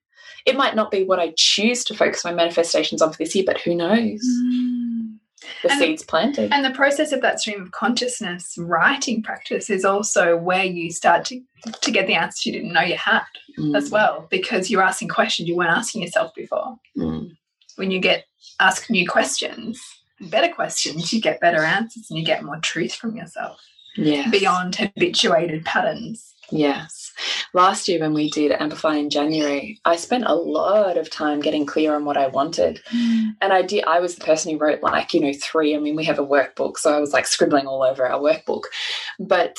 It 0.46 0.56
might 0.56 0.74
not 0.74 0.90
be 0.90 1.04
what 1.04 1.18
I 1.18 1.34
choose 1.36 1.84
to 1.84 1.94
focus 1.94 2.24
my 2.24 2.32
manifestations 2.32 3.02
on 3.02 3.12
for 3.12 3.18
this 3.18 3.34
year, 3.34 3.44
but 3.46 3.60
who 3.60 3.74
knows? 3.74 4.20
Mm. 4.24 5.16
The 5.62 5.70
and 5.70 5.80
seeds 5.80 6.02
planted. 6.02 6.52
And 6.52 6.64
the 6.64 6.70
process 6.70 7.12
of 7.12 7.22
that 7.22 7.40
stream 7.40 7.62
of 7.62 7.70
consciousness 7.72 8.54
writing 8.58 9.22
practice 9.22 9.70
is 9.70 9.84
also 9.84 10.36
where 10.36 10.64
you 10.64 10.90
start 10.90 11.24
to, 11.26 11.40
to 11.80 11.90
get 11.90 12.06
the 12.06 12.14
answers 12.14 12.46
you 12.46 12.52
didn't 12.52 12.72
know 12.72 12.82
you 12.82 12.96
had 12.96 13.24
mm. 13.58 13.76
as 13.76 13.90
well, 13.90 14.26
because 14.30 14.70
you're 14.70 14.82
asking 14.82 15.08
questions 15.08 15.48
you 15.48 15.56
weren't 15.56 15.76
asking 15.76 16.02
yourself 16.02 16.34
before. 16.34 16.76
Mm. 16.96 17.32
When 17.76 17.90
you 17.90 18.00
get 18.00 18.26
asked 18.60 18.90
new 18.90 19.08
questions, 19.08 19.82
better 20.20 20.52
questions, 20.52 21.12
you 21.12 21.20
get 21.20 21.40
better 21.40 21.62
answers 21.62 22.06
and 22.10 22.18
you 22.18 22.24
get 22.24 22.44
more 22.44 22.58
truth 22.58 22.94
from 22.94 23.16
yourself. 23.16 23.60
Yes. 23.96 24.30
Beyond 24.30 24.76
habituated 24.76 25.64
patterns. 25.64 26.34
Yes. 26.50 27.12
Last 27.52 27.88
year, 27.88 28.00
when 28.00 28.14
we 28.14 28.30
did 28.30 28.52
Amplify 28.52 28.96
in 28.96 29.10
January, 29.10 29.80
I 29.84 29.96
spent 29.96 30.24
a 30.26 30.34
lot 30.34 30.96
of 30.96 31.10
time 31.10 31.40
getting 31.40 31.66
clear 31.66 31.94
on 31.94 32.04
what 32.04 32.16
I 32.16 32.28
wanted. 32.28 32.80
Mm. 32.92 33.36
And 33.40 33.52
I 33.52 33.62
did, 33.62 33.84
I 33.84 34.00
was 34.00 34.14
the 34.14 34.24
person 34.24 34.52
who 34.52 34.58
wrote 34.58 34.82
like, 34.82 35.12
you 35.14 35.20
know, 35.20 35.32
three. 35.32 35.74
I 35.74 35.78
mean, 35.78 35.96
we 35.96 36.04
have 36.04 36.18
a 36.18 36.26
workbook, 36.26 36.78
so 36.78 36.94
I 36.94 37.00
was 37.00 37.12
like 37.12 37.26
scribbling 37.26 37.66
all 37.66 37.82
over 37.82 38.06
our 38.06 38.20
workbook. 38.20 38.64
But 39.18 39.58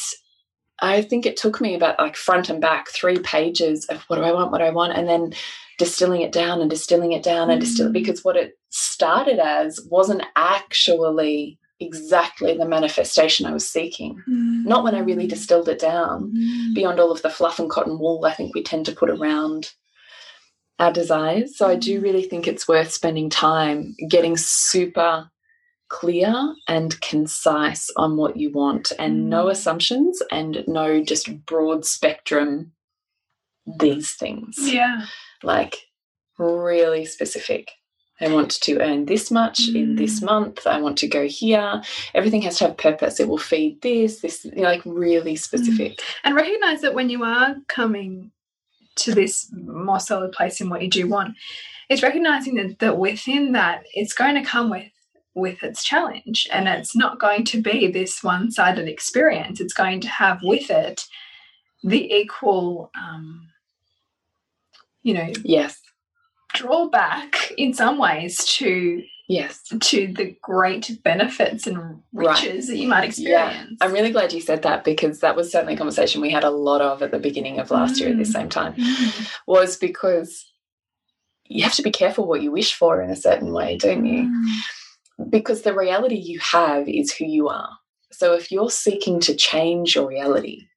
I 0.81 1.01
think 1.01 1.25
it 1.25 1.37
took 1.37 1.61
me 1.61 1.75
about 1.75 1.99
like 1.99 2.15
front 2.15 2.49
and 2.49 2.59
back 2.59 2.89
three 2.89 3.19
pages 3.19 3.85
of 3.85 4.01
what 4.03 4.15
do 4.15 4.23
I 4.23 4.31
want, 4.31 4.51
what 4.51 4.57
do 4.59 4.65
I 4.65 4.71
want, 4.71 4.97
and 4.97 5.07
then 5.07 5.33
distilling 5.77 6.21
it 6.21 6.31
down 6.31 6.61
and 6.61 6.69
distilling 6.69 7.11
it 7.11 7.23
down 7.23 7.47
mm. 7.47 7.53
and 7.53 7.61
distilling 7.61 7.93
because 7.93 8.23
what 8.23 8.35
it 8.35 8.53
started 8.69 9.39
as 9.39 9.79
wasn't 9.89 10.23
actually 10.35 11.59
exactly 11.81 12.55
the 12.55 12.67
manifestation 12.67 13.45
I 13.45 13.53
was 13.53 13.67
seeking. 13.67 14.21
Mm. 14.29 14.65
Not 14.65 14.83
when 14.83 14.95
I 14.95 14.99
really 14.99 15.27
distilled 15.27 15.67
it 15.67 15.79
down 15.79 16.31
mm. 16.31 16.75
beyond 16.75 16.99
all 16.99 17.11
of 17.11 17.21
the 17.21 17.29
fluff 17.29 17.59
and 17.59 17.69
cotton 17.69 17.99
wool 17.99 18.23
I 18.25 18.33
think 18.33 18.53
we 18.53 18.63
tend 18.63 18.85
to 18.85 18.91
put 18.91 19.09
around 19.09 19.71
our 20.79 20.93
desires. 20.93 21.57
So 21.57 21.67
I 21.67 21.75
do 21.75 21.99
mm. 21.99 22.03
really 22.03 22.23
think 22.23 22.47
it's 22.47 22.67
worth 22.67 22.91
spending 22.91 23.29
time 23.29 23.95
getting 24.09 24.37
super 24.37 25.29
clear 25.89 26.55
and 26.69 26.99
concise 27.01 27.89
on 27.97 28.15
what 28.15 28.37
you 28.37 28.49
want 28.51 28.93
and 28.97 29.29
no 29.29 29.45
mm. 29.45 29.51
assumptions 29.51 30.21
and 30.31 30.63
no 30.67 31.03
just 31.03 31.45
broad 31.45 31.83
spectrum 31.83 32.71
these 33.79 34.13
things. 34.13 34.55
Yeah. 34.59 35.05
Like 35.43 35.75
really 36.37 37.05
specific. 37.05 37.71
I 38.21 38.31
want 38.31 38.51
to 38.51 38.79
earn 38.79 39.05
this 39.05 39.31
much 39.31 39.69
mm. 39.69 39.75
in 39.75 39.95
this 39.95 40.19
mm. 40.19 40.25
month. 40.25 40.67
I 40.67 40.79
want 40.79 40.97
to 40.99 41.07
go 41.07 41.27
here. 41.27 41.81
Everything 42.13 42.41
has 42.43 42.57
to 42.59 42.67
have 42.67 42.77
purpose. 42.77 43.19
It 43.19 43.27
will 43.27 43.37
feed 43.37 43.81
this, 43.81 44.21
this, 44.21 44.45
you 44.45 44.57
know, 44.57 44.63
like 44.63 44.81
really 44.85 45.35
specific. 45.35 45.93
Mm. 45.93 46.03
And 46.23 46.35
recognize 46.35 46.81
that 46.81 46.93
when 46.93 47.09
you 47.09 47.23
are 47.23 47.55
coming 47.67 48.31
to 48.97 49.13
this 49.15 49.51
more 49.53 49.99
solid 49.99 50.31
place 50.31 50.61
in 50.61 50.69
what 50.69 50.81
you 50.81 50.89
do 50.89 51.07
want, 51.07 51.35
it's 51.89 52.03
recognizing 52.03 52.55
that, 52.55 52.79
that 52.79 52.97
within 52.97 53.53
that, 53.53 53.83
it's 53.93 54.13
going 54.13 54.35
to 54.35 54.43
come 54.43 54.69
with 54.69 54.91
with 55.33 55.63
its 55.63 55.83
challenge 55.83 56.47
and 56.51 56.67
it's 56.67 56.95
not 56.95 57.19
going 57.19 57.45
to 57.45 57.61
be 57.61 57.89
this 57.89 58.21
one-sided 58.21 58.87
experience 58.87 59.61
it's 59.61 59.73
going 59.73 60.01
to 60.01 60.09
have 60.09 60.39
with 60.43 60.69
it 60.69 61.05
the 61.83 62.13
equal 62.13 62.91
um 63.01 63.47
you 65.03 65.13
know 65.13 65.31
yes 65.43 65.79
drawback 66.61 67.51
in 67.57 67.73
some 67.73 67.97
ways 67.97 68.45
to 68.45 69.03
yes 69.27 69.63
to 69.79 70.13
the 70.13 70.35
great 70.41 70.99
benefits 71.03 71.65
and 71.65 72.01
riches 72.13 72.43
right. 72.43 72.67
that 72.67 72.77
you 72.77 72.87
might 72.87 73.05
experience 73.05 73.77
yeah. 73.79 73.85
i'm 73.85 73.93
really 73.93 74.11
glad 74.11 74.31
you 74.31 74.41
said 74.41 74.61
that 74.61 74.83
because 74.83 75.21
that 75.21 75.35
was 75.35 75.51
certainly 75.51 75.73
a 75.73 75.77
conversation 75.77 76.21
we 76.21 76.29
had 76.29 76.43
a 76.43 76.49
lot 76.49 76.81
of 76.81 77.01
at 77.01 77.11
the 77.11 77.19
beginning 77.19 77.59
of 77.59 77.71
last 77.71 77.95
mm. 77.95 78.01
year 78.01 78.09
at 78.09 78.17
the 78.17 78.25
same 78.25 78.49
time 78.49 78.73
mm. 78.73 79.29
was 79.47 79.75
because 79.75 80.51
you 81.45 81.63
have 81.63 81.73
to 81.73 81.81
be 81.81 81.91
careful 81.91 82.27
what 82.27 82.41
you 82.41 82.51
wish 82.51 82.73
for 82.73 83.01
in 83.01 83.09
a 83.09 83.15
certain 83.15 83.51
way 83.51 83.77
don't 83.77 84.05
you 84.05 84.23
mm. 84.23 85.31
because 85.31 85.63
the 85.63 85.73
reality 85.73 86.15
you 86.15 86.39
have 86.39 86.87
is 86.87 87.11
who 87.13 87.25
you 87.25 87.47
are 87.47 87.69
so 88.11 88.33
if 88.33 88.51
you're 88.51 88.69
seeking 88.69 89.19
to 89.19 89.33
change 89.33 89.95
your 89.95 90.07
reality 90.07 90.67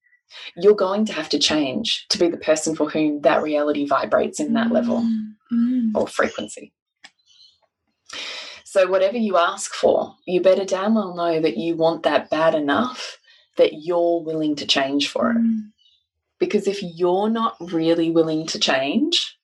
you're 0.57 0.75
going 0.75 1.05
to 1.05 1.13
have 1.13 1.29
to 1.29 1.39
change 1.39 2.07
to 2.09 2.19
be 2.19 2.29
the 2.29 2.37
person 2.37 2.75
for 2.75 2.89
whom 2.89 3.21
that 3.23 3.43
reality 3.43 3.87
vibrates 3.87 4.41
in 4.41 4.55
that 4.55 4.71
level 4.71 5.05
mm 5.55 5.91
or 5.95 6.07
frequency. 6.09 6.73
So, 8.65 8.89
whatever 8.89 9.17
you 9.17 9.37
ask 9.37 9.73
for, 9.73 10.17
you 10.27 10.41
better 10.41 10.65
damn 10.65 10.95
well 10.97 11.15
know 11.15 11.41
that 11.41 11.57
you 11.57 11.77
want 11.77 12.03
that 12.03 12.29
bad 12.31 12.55
enough 12.55 13.19
that 13.57 13.85
you're 13.85 14.21
willing 14.23 14.57
to 14.57 14.67
change 14.67 15.09
for 15.09 15.31
it. 15.31 15.37
Mm. 15.37 15.71
Because 16.41 16.67
if 16.67 16.83
you're 16.83 17.31
not 17.31 17.57
really 17.61 18.11
willing 18.11 18.47
to 18.49 18.59
change, 18.59 19.39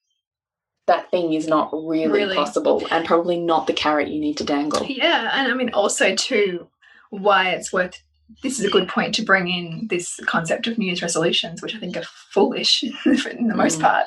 that 0.88 1.08
thing 1.12 1.32
is 1.34 1.46
not 1.46 1.70
really, 1.72 2.08
Really. 2.08 2.34
possible 2.34 2.84
and 2.90 3.06
probably 3.06 3.38
not 3.38 3.68
the 3.68 3.72
carrot 3.72 4.08
you 4.08 4.20
need 4.20 4.36
to 4.38 4.44
dangle. 4.44 4.84
Yeah, 4.86 5.30
and 5.32 5.50
I 5.52 5.54
mean 5.54 5.70
also 5.72 6.16
too 6.16 6.66
why 7.10 7.50
it's 7.50 7.72
worth 7.72 8.02
this 8.42 8.58
is 8.60 8.64
a 8.64 8.70
good 8.70 8.88
point 8.88 9.14
to 9.16 9.22
bring 9.24 9.48
in 9.48 9.86
this 9.88 10.18
concept 10.26 10.66
of 10.68 10.78
New 10.78 10.86
Year's 10.86 11.02
resolutions, 11.02 11.62
which 11.62 11.74
I 11.74 11.78
think 11.78 11.96
are 11.96 12.02
foolish 12.32 12.82
in 13.04 13.48
the 13.48 13.54
most 13.56 13.78
Mm. 13.78 13.82
part, 13.82 14.06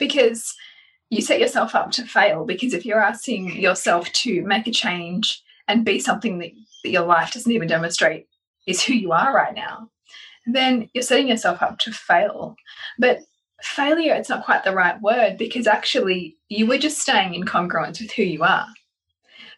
because 0.00 0.54
you 1.14 1.22
set 1.22 1.40
yourself 1.40 1.74
up 1.74 1.90
to 1.92 2.04
fail. 2.04 2.44
Because 2.44 2.74
if 2.74 2.84
you're 2.84 3.02
asking 3.02 3.56
yourself 3.60 4.10
to 4.12 4.42
make 4.42 4.66
a 4.66 4.70
change 4.70 5.42
and 5.68 5.84
be 5.84 5.98
something 5.98 6.38
that, 6.38 6.50
that 6.82 6.90
your 6.90 7.06
life 7.06 7.32
doesn't 7.32 7.50
even 7.52 7.68
demonstrate 7.68 8.26
is 8.66 8.82
who 8.82 8.94
you 8.94 9.12
are 9.12 9.34
right 9.34 9.54
now, 9.54 9.90
then 10.46 10.88
you're 10.92 11.02
setting 11.02 11.28
yourself 11.28 11.62
up 11.62 11.78
to 11.80 11.92
fail. 11.92 12.56
But 12.98 13.20
failure, 13.62 14.14
it's 14.14 14.28
not 14.28 14.44
quite 14.44 14.64
the 14.64 14.74
right 14.74 15.00
word 15.00 15.38
because 15.38 15.66
actually 15.66 16.36
you 16.48 16.66
were 16.66 16.78
just 16.78 16.98
staying 16.98 17.34
in 17.34 17.44
congruence 17.44 18.00
with 18.00 18.12
who 18.12 18.22
you 18.22 18.42
are. 18.42 18.66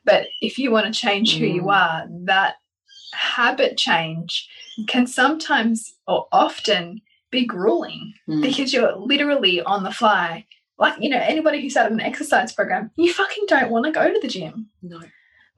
But 0.05 0.29
if 0.41 0.59
you 0.59 0.71
want 0.71 0.87
to 0.87 1.01
change 1.01 1.37
who 1.37 1.47
you 1.47 1.63
Mm. 1.63 1.75
are, 1.75 2.07
that 2.27 2.55
habit 3.13 3.77
change 3.77 4.49
can 4.87 5.07
sometimes 5.07 5.95
or 6.07 6.27
often 6.33 7.01
be 7.31 7.45
grueling 7.45 8.15
Mm. 8.29 8.43
because 8.43 8.73
you're 8.73 8.95
literally 8.95 9.61
on 9.63 9.83
the 9.83 9.93
fly. 9.93 10.47
Like, 10.79 10.95
you 11.01 11.09
know, 11.09 11.19
anybody 11.21 11.61
who 11.63 11.71
started 11.71 11.93
an 11.95 12.01
exercise 12.01 12.53
program, 12.53 12.91
you 12.97 13.13
fucking 13.13 13.45
don't 13.49 13.71
want 13.71 13.87
to 13.87 13.93
go 13.93 14.13
to 14.13 14.21
the 14.21 14.29
gym. 14.29 14.69
No. 14.83 15.01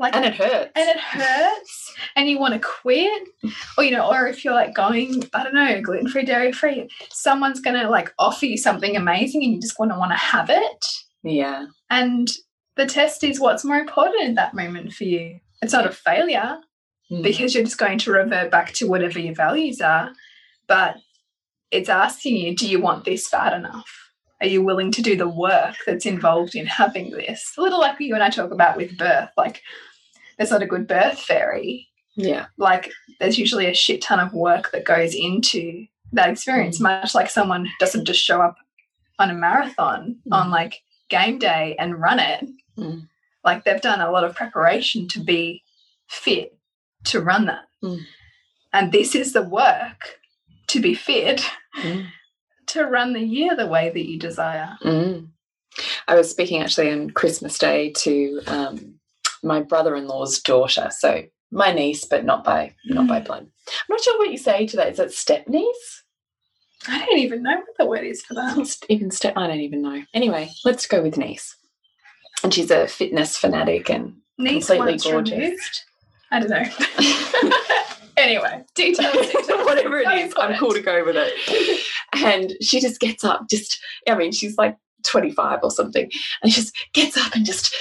Like, 0.01 0.15
And 0.15 0.25
it 0.25 0.35
hurts. 0.35 0.71
and 0.77 0.89
it 0.89 0.97
hurts 1.01 1.95
and 2.15 2.29
you 2.29 2.39
want 2.39 2.55
to 2.55 2.61
quit 2.61 3.29
or 3.77 3.83
you 3.83 3.91
know 3.91 4.09
or 4.09 4.29
if 4.29 4.45
you're 4.45 4.55
like 4.55 4.73
going 4.73 5.25
i 5.35 5.43
don't 5.43 5.55
know 5.55 5.81
gluten-free 5.83 6.25
dairy-free 6.25 6.89
someone's 7.11 7.61
gonna 7.61 7.91
like 7.91 8.15
offer 8.17 8.47
you 8.47 8.57
something 8.57 8.97
amazing 8.97 9.43
and 9.43 9.55
you 9.55 9.61
just 9.61 9.77
want 9.77 9.91
to 9.91 9.99
want 9.99 10.13
to 10.13 10.17
have 10.17 10.51
it 10.51 10.87
yeah. 11.25 11.67
and 11.91 12.29
the 12.77 12.87
test 12.87 13.25
is 13.25 13.41
what's 13.41 13.65
more 13.65 13.79
important 13.79 14.23
in 14.23 14.35
that 14.37 14.55
moment 14.55 14.93
for 14.93 15.03
you 15.03 15.41
it's 15.63 15.73
not 15.73 15.85
a 15.87 15.91
failure 15.91 16.59
Mm. 17.11 17.23
because 17.25 17.55
you're 17.55 17.65
just 17.65 17.79
going 17.79 17.97
to 17.99 18.13
revert 18.13 18.51
back 18.53 18.73
to 18.75 18.87
whatever 18.87 19.19
your 19.19 19.35
values 19.35 19.81
are 19.81 20.13
but 20.69 20.97
it's 21.73 21.89
asking 21.89 22.37
you 22.37 22.55
do 22.55 22.69
you 22.69 22.81
want 22.81 23.05
this 23.05 23.29
bad 23.31 23.53
enough 23.55 24.08
are 24.41 24.47
you 24.47 24.63
willing 24.63 24.93
to 24.93 25.03
do 25.03 25.17
the 25.17 25.29
work 25.29 25.75
that's 25.87 26.07
involved 26.07 26.55
in 26.55 26.67
having 26.67 27.11
this 27.11 27.53
a 27.59 27.61
little 27.63 27.81
like 27.81 27.99
you 28.01 28.15
and 28.15 28.23
i 28.23 28.31
talk 28.31 28.51
about 28.51 28.77
with 28.77 28.97
birth 28.99 29.31
like 29.37 29.63
there's 30.37 30.51
not 30.51 30.63
a 30.63 30.67
good 30.67 30.87
birth 30.87 31.19
fairy 31.21 31.89
yeah. 32.17 32.47
like 32.57 32.91
there's 33.21 33.39
usually 33.39 33.67
a 33.67 33.75
shit 33.75 34.01
ton 34.03 34.19
of 34.21 34.33
work 34.33 34.71
that 34.73 34.85
goes 34.85 35.15
into 35.15 35.87
that 36.13 36.31
experience 36.31 36.79
Mm. 36.79 36.83
much 36.83 37.15
like 37.15 37.31
someone 37.31 37.69
doesn't 37.79 38.05
just 38.07 38.21
show 38.21 38.41
up 38.41 38.57
on 39.19 39.31
a 39.31 39.35
marathon 39.35 40.17
Mm. 40.27 40.33
on 40.37 40.51
like 40.51 40.83
game 41.09 41.39
day 41.39 41.77
and 41.79 42.01
run 42.01 42.19
it 42.19 42.45
Mm. 42.77 43.09
like 43.45 43.65
they've 43.65 43.81
done 43.81 44.01
a 44.01 44.11
lot 44.11 44.25
of 44.25 44.35
preparation 44.37 45.09
to 45.09 45.21
be 45.21 45.63
fit 46.09 46.57
to 47.05 47.21
run 47.21 47.47
that 47.47 47.65
Mm. 47.83 48.01
and 48.73 48.93
this 48.93 49.15
is 49.15 49.33
the 49.33 49.43
work 49.43 50.19
to 50.69 50.81
be 50.81 50.95
fit 50.95 51.45
Mm. 51.77 52.09
To 52.69 52.85
run 52.85 53.13
the 53.13 53.21
year 53.23 53.55
the 53.57 53.67
way 53.67 53.91
that 53.91 54.09
you 54.09 54.19
desire 54.19 54.77
Mm. 54.85 55.29
I 56.09 56.15
was 56.17 56.29
speaking 56.31 56.61
actually 56.63 56.91
on 56.91 57.11
Christmas 57.11 57.57
Day 57.59 57.93
to 57.99 58.41
um, 58.49 58.95
my 59.45 59.63
brother-in-law's 59.63 60.41
daughter, 60.41 60.89
so 60.91 61.23
my 61.53 61.73
niece, 61.73 62.05
but 62.05 62.25
not 62.25 62.43
by 62.43 62.75
not 62.87 63.07
by 63.07 63.21
blood. 63.21 63.43
I'm 63.69 63.75
not 63.89 64.01
sure 64.01 64.19
what 64.19 64.31
you 64.33 64.39
say 64.39 64.67
to 64.67 64.77
that. 64.77 64.89
Is 64.93 64.99
it 64.99 65.13
step 65.13 65.47
niece? 65.49 66.05
i 66.87 67.05
don't 67.05 67.19
even 67.19 67.43
know 67.43 67.57
what 67.57 67.77
the 67.77 67.87
word 67.87 68.05
is 68.05 68.23
for 68.23 68.35
that 68.35 68.57
It's 68.57 68.79
even 68.89 69.11
step. 69.11 69.35
I 69.37 69.47
don't 69.49 69.61
even 69.61 69.83
know. 69.83 70.03
Anyway, 70.15 70.49
let's 70.65 70.87
go 70.87 71.03
with 71.03 71.17
niece. 71.19 71.57
And 72.43 72.55
she's 72.55 72.71
a 72.71 72.87
fitness 72.89 73.37
fanatic, 73.37 73.91
and 73.91 74.15
Niece 74.39 74.69
Completely 74.69 75.11
gorgeous. 75.11 75.37
removed. 75.39 75.81
i 76.31 76.41
don't 76.41 76.51
know 76.51 76.63
anyway 78.17 78.65
details, 78.75 79.13
details. 79.33 79.65
whatever 79.67 79.99
it 79.99 80.09
is, 80.27 80.35
I'm 80.39 80.57
cool 80.59 80.73
to 80.73 80.81
go 80.81 81.05
with 81.05 81.17
it. 81.17 81.81
And 82.13 82.55
she 82.63 82.81
just 82.81 83.01
gets 83.01 83.25
up, 83.25 83.49
just 83.49 83.81
I 84.09 84.15
mean, 84.15 84.33
she's 84.33 84.57
like 84.57 84.77
25 85.05 85.61
or 85.63 85.71
something, 85.71 86.11
and 86.43 86.53
she 86.53 86.61
just 86.61 86.77
gets 86.93 87.17
up 87.17 87.35
and 87.35 87.45
just 87.45 87.75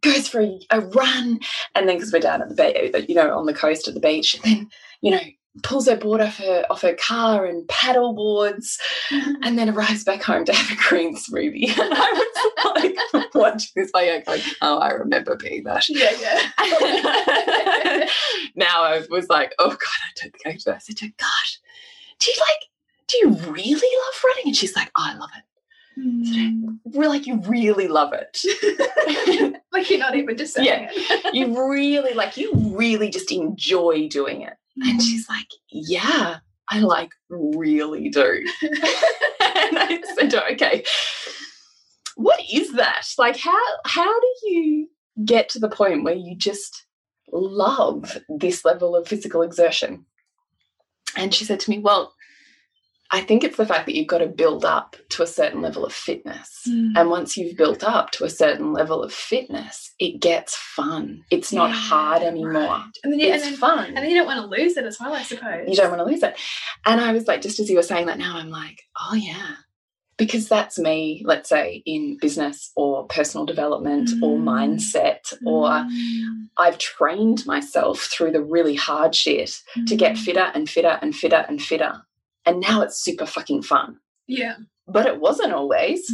goes 0.00 0.28
for 0.28 0.42
a, 0.42 0.58
a 0.70 0.80
run, 0.80 1.40
and 1.74 1.88
then 1.88 1.96
because 1.96 2.12
we're 2.12 2.20
down 2.20 2.42
at 2.42 2.48
the 2.48 2.54
bay, 2.54 2.90
uh, 2.94 2.98
you 2.98 3.14
know, 3.14 3.36
on 3.36 3.46
the 3.46 3.54
coast 3.54 3.88
at 3.88 3.94
the 3.94 4.00
beach, 4.00 4.34
and 4.34 4.44
then 4.44 4.68
you 5.00 5.10
know 5.10 5.20
pulls 5.62 5.86
her 5.86 5.96
board 5.96 6.20
off 6.20 6.38
her 6.38 6.64
off 6.68 6.82
her 6.82 6.94
car 6.94 7.46
and 7.46 7.66
paddle 7.68 8.12
boards, 8.12 8.78
mm-hmm. 9.08 9.34
and 9.42 9.58
then 9.58 9.70
arrives 9.70 10.04
back 10.04 10.22
home 10.22 10.44
to 10.44 10.52
have 10.52 10.76
a 10.76 10.80
green 10.88 11.16
smoothie. 11.16 11.70
And 11.84 11.94
I 11.94 12.12
was 12.12 12.94
like 13.12 13.34
watching 13.34 13.70
this 13.76 13.90
like 13.94 14.24
going, 14.24 14.40
oh, 14.62 14.78
I 14.78 14.90
remember 14.90 15.36
being 15.36 15.64
that. 15.64 15.88
yeah 15.88 16.10
yeah 16.20 18.08
now 18.56 18.82
I 18.82 19.04
was 19.10 19.28
like, 19.28 19.54
oh 19.58 19.70
god, 19.70 19.78
I 19.78 20.10
don't 20.20 20.32
think 20.32 20.46
I 20.46 20.52
do. 20.52 20.74
I 20.74 20.78
said 20.78 20.96
to 20.98 21.06
her, 21.06 21.12
gosh, 21.18 21.60
do 22.18 22.30
you 22.30 22.36
like, 22.40 22.68
do 23.14 23.28
you 23.28 23.52
really 23.52 23.72
love 23.72 24.22
running? 24.24 24.44
And 24.46 24.56
she's 24.56 24.74
like, 24.76 24.90
oh, 24.96 25.06
I 25.06 25.14
love 25.16 25.30
it. 25.36 25.44
Mm. 26.00 26.78
We're 26.84 27.08
like, 27.08 27.26
you 27.26 27.40
really 27.42 27.86
love 27.88 28.12
it. 28.12 29.60
like 29.72 29.88
you're 29.88 29.98
not 29.98 30.16
even 30.16 30.36
just 30.36 30.54
saying 30.54 30.66
Yeah. 30.66 30.88
it. 30.92 31.34
you 31.34 31.68
really 31.70 32.14
like, 32.14 32.36
you 32.36 32.52
really 32.54 33.10
just 33.10 33.30
enjoy 33.30 34.08
doing 34.08 34.42
it. 34.42 34.54
And 34.82 35.00
she's 35.00 35.28
like, 35.28 35.46
yeah, 35.70 36.38
I 36.68 36.80
like 36.80 37.10
really 37.28 38.08
do. 38.08 38.44
and 38.62 39.78
I 39.78 40.02
said, 40.18 40.34
okay, 40.52 40.84
what 42.16 42.40
is 42.52 42.72
that? 42.72 43.06
Like, 43.18 43.36
how 43.36 43.60
how 43.84 44.20
do 44.20 44.26
you 44.48 44.88
get 45.24 45.48
to 45.50 45.60
the 45.60 45.68
point 45.68 46.02
where 46.02 46.14
you 46.14 46.34
just 46.36 46.86
love 47.32 48.18
this 48.28 48.64
level 48.64 48.96
of 48.96 49.06
physical 49.06 49.42
exertion? 49.42 50.06
And 51.16 51.32
she 51.32 51.44
said 51.44 51.60
to 51.60 51.70
me, 51.70 51.78
well, 51.78 52.12
I 53.14 53.20
think 53.20 53.44
it's 53.44 53.56
the 53.56 53.64
fact 53.66 53.86
that 53.86 53.94
you've 53.94 54.08
got 54.14 54.18
to 54.18 54.26
build 54.26 54.64
up 54.64 54.96
to 55.10 55.22
a 55.22 55.26
certain 55.26 55.62
level 55.62 55.84
of 55.86 55.92
fitness. 55.92 56.50
Mm. 56.68 56.92
And 56.96 57.10
once 57.10 57.36
you've 57.36 57.56
built 57.56 57.84
up 57.84 58.10
to 58.12 58.24
a 58.24 58.30
certain 58.30 58.72
level 58.72 59.02
of 59.04 59.12
fitness, 59.12 59.92
it 60.00 60.20
gets 60.20 60.56
fun. 60.56 61.22
It's 61.30 61.52
not 61.52 61.70
Yeah, 61.70 61.76
hard 61.76 62.22
anymore. 62.22 62.52
right. 62.62 62.90
And 63.04 63.12
then, 63.12 63.20
you, 63.20 63.26
and, 63.26 63.36
It's 63.36 63.44
then, 63.44 63.56
fun. 63.56 63.86
and 63.86 63.96
then 63.98 64.10
you 64.10 64.16
don't 64.16 64.26
want 64.26 64.40
to 64.40 64.46
lose 64.62 64.76
it 64.76 64.84
as 64.84 64.98
well, 64.98 65.12
I 65.12 65.22
suppose. 65.22 65.68
you 65.68 65.76
don't 65.76 65.90
want 65.90 66.00
to 66.04 66.10
lose 66.12 66.22
it. 66.24 66.34
And 66.84 67.00
I 67.00 67.12
was 67.12 67.28
like, 67.28 67.40
just 67.40 67.60
as 67.60 67.70
you 67.70 67.76
were 67.76 67.82
saying 67.82 68.06
that 68.06 68.18
now, 68.18 68.36
I'm 68.36 68.50
like, 68.50 68.82
oh 69.00 69.14
yeah. 69.14 69.54
Because 70.16 70.48
that's 70.48 70.78
me, 70.78 71.22
let's 71.24 71.48
say, 71.48 71.82
in 71.86 72.18
business 72.20 72.70
or 72.76 73.06
personal 73.06 73.46
development 73.46 74.10
or 74.22 74.36
Mm. 74.38 74.44
mindset, 74.44 75.32
or 75.46 75.68
Mm. 75.68 76.48
I've 76.56 76.78
trained 76.78 77.44
myself 77.46 78.00
through 78.12 78.32
the 78.32 78.42
really 78.42 78.76
hard 78.76 79.14
shit 79.14 79.60
to 79.88 79.94
get 79.96 80.14
Mm. 80.14 80.18
fitter 80.18 80.50
and 80.54 80.70
fitter 80.70 80.98
and 81.02 81.14
fitter 81.14 81.44
and 81.48 81.60
fitter. 81.62 81.94
And 82.46 82.60
now 82.60 82.82
it's 82.82 83.02
super 83.02 83.26
fucking 83.26 83.62
fun. 83.62 83.98
Yeah. 84.26 84.56
But 84.86 85.06
it 85.06 85.20
wasn't 85.20 85.52
always. 85.52 86.10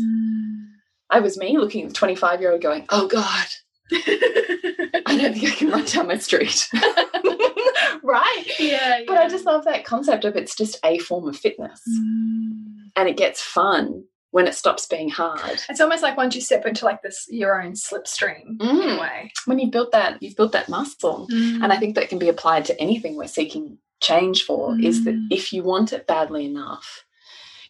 I 1.11 1.21
was 1.21 1.37
me 1.37 1.59
looking 1.59 1.83
at 1.83 1.89
the 1.89 1.95
25 1.95 2.41
year 2.41 2.53
old 2.53 2.63
going, 2.63 2.85
oh 2.91 3.09
God, 3.09 3.47
I 3.93 5.17
don't 5.21 5.35
think 5.35 5.53
I 5.53 5.57
can 5.57 5.71
run 5.71 5.85
down 5.85 6.07
my 6.07 6.19
street. 6.19 6.69
right? 8.03 8.45
yeah, 8.59 9.01
But 9.07 9.19
I 9.19 9.29
just 9.29 9.45
love 9.47 9.65
that 9.65 9.85
concept 9.85 10.25
of 10.25 10.37
it's 10.37 10.55
just 10.55 10.79
a 10.85 10.99
form 10.99 11.29
of 11.29 11.37
fitness 11.37 11.81
Mm. 11.89 12.91
and 12.97 13.09
it 13.09 13.17
gets 13.17 13.41
fun 13.43 14.05
when 14.31 14.47
it 14.47 14.55
stops 14.55 14.87
being 14.87 15.09
hard. 15.09 15.61
It's 15.69 15.81
almost 15.81 16.03
like 16.05 16.17
once 16.17 16.35
you 16.37 16.41
step 16.41 16.65
into 16.65 16.85
like 16.85 17.03
this 17.03 17.27
your 17.29 17.61
own 17.61 17.73
slipstream 17.73 18.61
in 18.61 18.67
a 18.69 18.97
Mm. 18.97 19.01
way. 19.01 19.33
When 19.47 19.59
you've 19.59 19.73
built 19.73 19.91
that, 19.93 20.23
you've 20.23 20.37
built 20.37 20.53
that 20.53 20.69
muscle. 20.69 21.27
And 21.31 21.73
I 21.73 21.77
think 21.79 21.97
that 21.97 22.09
can 22.09 22.19
be 22.21 22.29
applied 22.29 22.65
to 22.67 22.81
anything 22.81 23.17
we're 23.17 23.27
seeking 23.27 23.79
change 24.01 24.45
for 24.45 24.79
is 24.81 25.05
that 25.05 25.15
Mm. 25.15 25.29
if 25.31 25.53
you 25.53 25.63
want 25.63 25.93
it 25.93 26.07
badly 26.07 26.47
enough, 26.47 27.05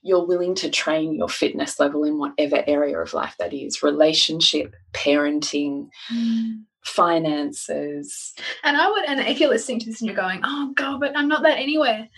you're 0.02 0.24
willing 0.24 0.54
to 0.54 0.70
train 0.70 1.14
your 1.14 1.28
fitness 1.28 1.78
level 1.78 2.04
in 2.04 2.18
whatever 2.18 2.64
area 2.66 2.98
of 2.98 3.12
life 3.12 3.34
that 3.38 3.52
is 3.52 3.82
relationship, 3.82 4.74
parenting, 4.92 5.90
Mm. 6.10 6.64
finances. 6.82 8.34
And 8.62 8.76
I 8.76 8.90
would, 8.90 9.04
and 9.06 9.20
if 9.20 9.38
you're 9.40 9.50
listening 9.50 9.80
to 9.80 9.86
this 9.86 10.00
and 10.00 10.06
you're 10.08 10.16
going, 10.16 10.40
oh 10.44 10.72
God, 10.74 11.00
but 11.00 11.16
I'm 11.16 11.28
not 11.28 11.42
that 11.42 11.58
anywhere, 11.58 12.08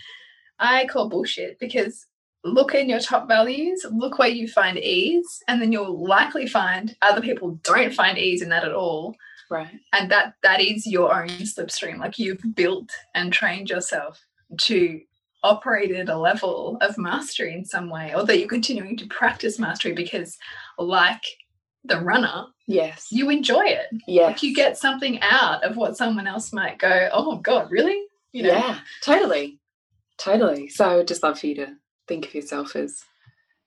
I 0.59 0.85
call 0.85 1.09
bullshit 1.09 1.59
because 1.59 2.05
look 2.45 2.73
in 2.75 2.89
your 2.89 2.99
top 2.99 3.27
values, 3.27 3.85
look 3.91 4.19
where 4.19 4.29
you 4.29 4.47
find 4.47 4.77
ease, 4.77 5.41
and 5.47 5.61
then 5.61 5.71
you'll 5.71 6.05
likely 6.05 6.45
find 6.47 6.95
other 7.01 7.21
people 7.21 7.59
don't 7.63 7.93
find 7.93 8.17
ease 8.17 8.41
in 8.41 8.49
that 8.49 8.65
at 8.65 8.73
all. 8.73 9.15
Right. 9.53 9.79
And 9.93 10.09
that 10.09 10.33
that 10.41 10.59
is 10.61 10.87
your 10.87 11.13
own 11.13 11.27
slipstream. 11.29 11.99
Like 11.99 12.17
you've 12.17 12.41
built 12.55 12.89
and 13.13 13.31
trained 13.31 13.69
yourself 13.69 14.19
to 14.61 14.99
operate 15.43 15.91
at 15.91 16.09
a 16.09 16.17
level 16.17 16.77
of 16.81 16.97
mastery 16.97 17.53
in 17.53 17.63
some 17.63 17.89
way, 17.89 18.13
or 18.15 18.23
that 18.25 18.39
you're 18.39 18.47
continuing 18.47 18.97
to 18.97 19.05
practice 19.07 19.59
mastery 19.59 19.93
because, 19.93 20.37
like 20.79 21.21
the 21.83 21.99
runner, 22.01 22.45
Yes. 22.65 23.09
you 23.11 23.29
enjoy 23.29 23.65
it. 23.65 23.87
yes. 24.07 24.27
Like 24.31 24.41
you 24.43 24.55
get 24.55 24.77
something 24.77 25.19
out 25.21 25.63
of 25.63 25.75
what 25.77 25.97
someone 25.97 26.25
else 26.27 26.51
might 26.51 26.79
go, 26.79 27.09
oh 27.13 27.35
God, 27.37 27.69
really? 27.69 28.01
You 28.31 28.43
know? 28.43 28.49
Yeah, 28.49 28.79
totally. 29.03 29.59
Totally. 30.17 30.69
So 30.69 30.89
I 30.89 30.95
would 30.95 31.07
just 31.07 31.21
love 31.21 31.37
for 31.39 31.45
you 31.47 31.55
to 31.55 31.75
think 32.07 32.25
of 32.25 32.33
yourself 32.33 32.75
as 32.75 33.03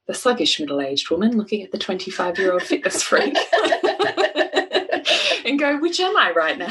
the 0.09 0.15
sluggish 0.15 0.59
middle 0.59 0.81
aged 0.81 1.11
woman 1.11 1.37
looking 1.37 1.63
at 1.63 1.71
the 1.73 1.79
25 1.79 2.39
year 2.39 2.53
old 2.55 2.63
fitness 2.63 3.03
freak 3.03 3.37
and 5.47 5.59
go, 5.59 5.79
which 5.79 6.01
am 6.01 6.17
I 6.17 6.33
right 6.33 6.59
now? 6.59 6.69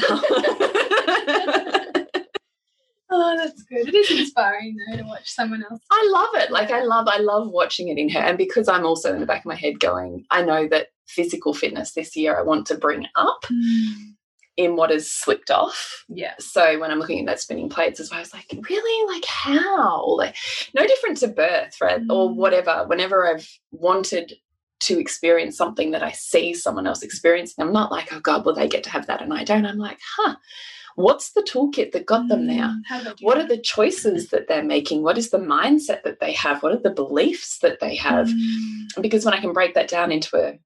oh, 3.10 3.36
that's 3.36 3.62
good. 3.64 3.88
It 3.88 3.94
is 3.94 4.10
inspiring 4.10 4.76
though 4.90 4.98
to 4.98 5.04
watch 5.04 5.28
someone 5.30 5.64
else. 5.68 5.80
I 5.90 6.08
love 6.12 6.28
it. 6.42 6.50
Like 6.50 6.70
I 6.70 6.82
love, 6.82 7.08
I 7.08 7.18
love 7.18 7.48
watching 7.48 7.88
it 7.88 7.98
in 7.98 8.08
her. 8.10 8.20
And 8.20 8.38
because 8.38 8.68
I'm 8.68 8.86
also 8.86 9.12
in 9.12 9.20
the 9.20 9.26
back 9.26 9.40
of 9.40 9.46
my 9.46 9.54
head 9.54 9.80
going, 9.80 10.24
I 10.30 10.42
know 10.42 10.68
that 10.68 10.88
physical 11.06 11.54
fitness 11.54 11.92
this 11.92 12.14
year 12.16 12.38
I 12.38 12.42
want 12.42 12.66
to 12.66 12.76
bring 12.76 13.06
up. 13.16 13.44
Mm 13.50 14.16
in 14.56 14.76
what 14.76 14.90
has 14.90 15.10
slipped 15.10 15.50
off. 15.50 16.04
Yeah. 16.08 16.34
So 16.38 16.78
when 16.80 16.90
I'm 16.90 16.98
looking 16.98 17.20
at 17.20 17.26
that 17.26 17.40
spinning 17.40 17.68
plates 17.68 18.00
as 18.00 18.10
well, 18.10 18.18
I 18.18 18.20
was 18.20 18.32
like, 18.32 18.46
really? 18.68 19.14
Like 19.14 19.24
how? 19.26 20.16
Like 20.16 20.36
no 20.74 20.86
different 20.86 21.18
to 21.18 21.28
birth, 21.28 21.76
right? 21.80 22.00
Mm. 22.00 22.10
Or 22.10 22.32
whatever. 22.32 22.84
Whenever 22.86 23.26
I've 23.26 23.48
wanted 23.70 24.34
to 24.80 24.98
experience 24.98 25.56
something 25.56 25.90
that 25.92 26.02
I 26.02 26.12
see 26.12 26.54
someone 26.54 26.86
else 26.86 27.02
experiencing, 27.02 27.64
I'm 27.64 27.72
not 27.72 27.90
like, 27.90 28.12
oh 28.12 28.20
God, 28.20 28.44
well, 28.44 28.54
they 28.54 28.68
get 28.68 28.84
to 28.84 28.90
have 28.90 29.06
that 29.06 29.22
and 29.22 29.32
I 29.32 29.44
don't. 29.44 29.66
I'm 29.66 29.78
like, 29.78 29.98
huh, 30.16 30.36
what's 30.96 31.32
the 31.32 31.42
toolkit 31.42 31.92
that 31.92 32.06
got 32.06 32.28
them 32.28 32.46
there? 32.46 32.74
Mm, 32.92 33.14
what 33.20 33.38
are 33.38 33.46
the 33.46 33.58
choices 33.58 34.28
that 34.30 34.48
they're 34.48 34.64
making? 34.64 35.02
What 35.02 35.18
is 35.18 35.30
the 35.30 35.38
mindset 35.38 36.02
that 36.02 36.20
they 36.20 36.32
have? 36.32 36.62
What 36.62 36.72
are 36.72 36.80
the 36.80 36.90
beliefs 36.90 37.58
that 37.60 37.80
they 37.80 37.94
have? 37.96 38.28
Mm. 38.28 39.02
Because 39.02 39.24
when 39.24 39.34
I 39.34 39.40
can 39.40 39.52
break 39.52 39.74
that 39.74 39.88
down 39.88 40.10
into 40.10 40.36
a 40.36 40.58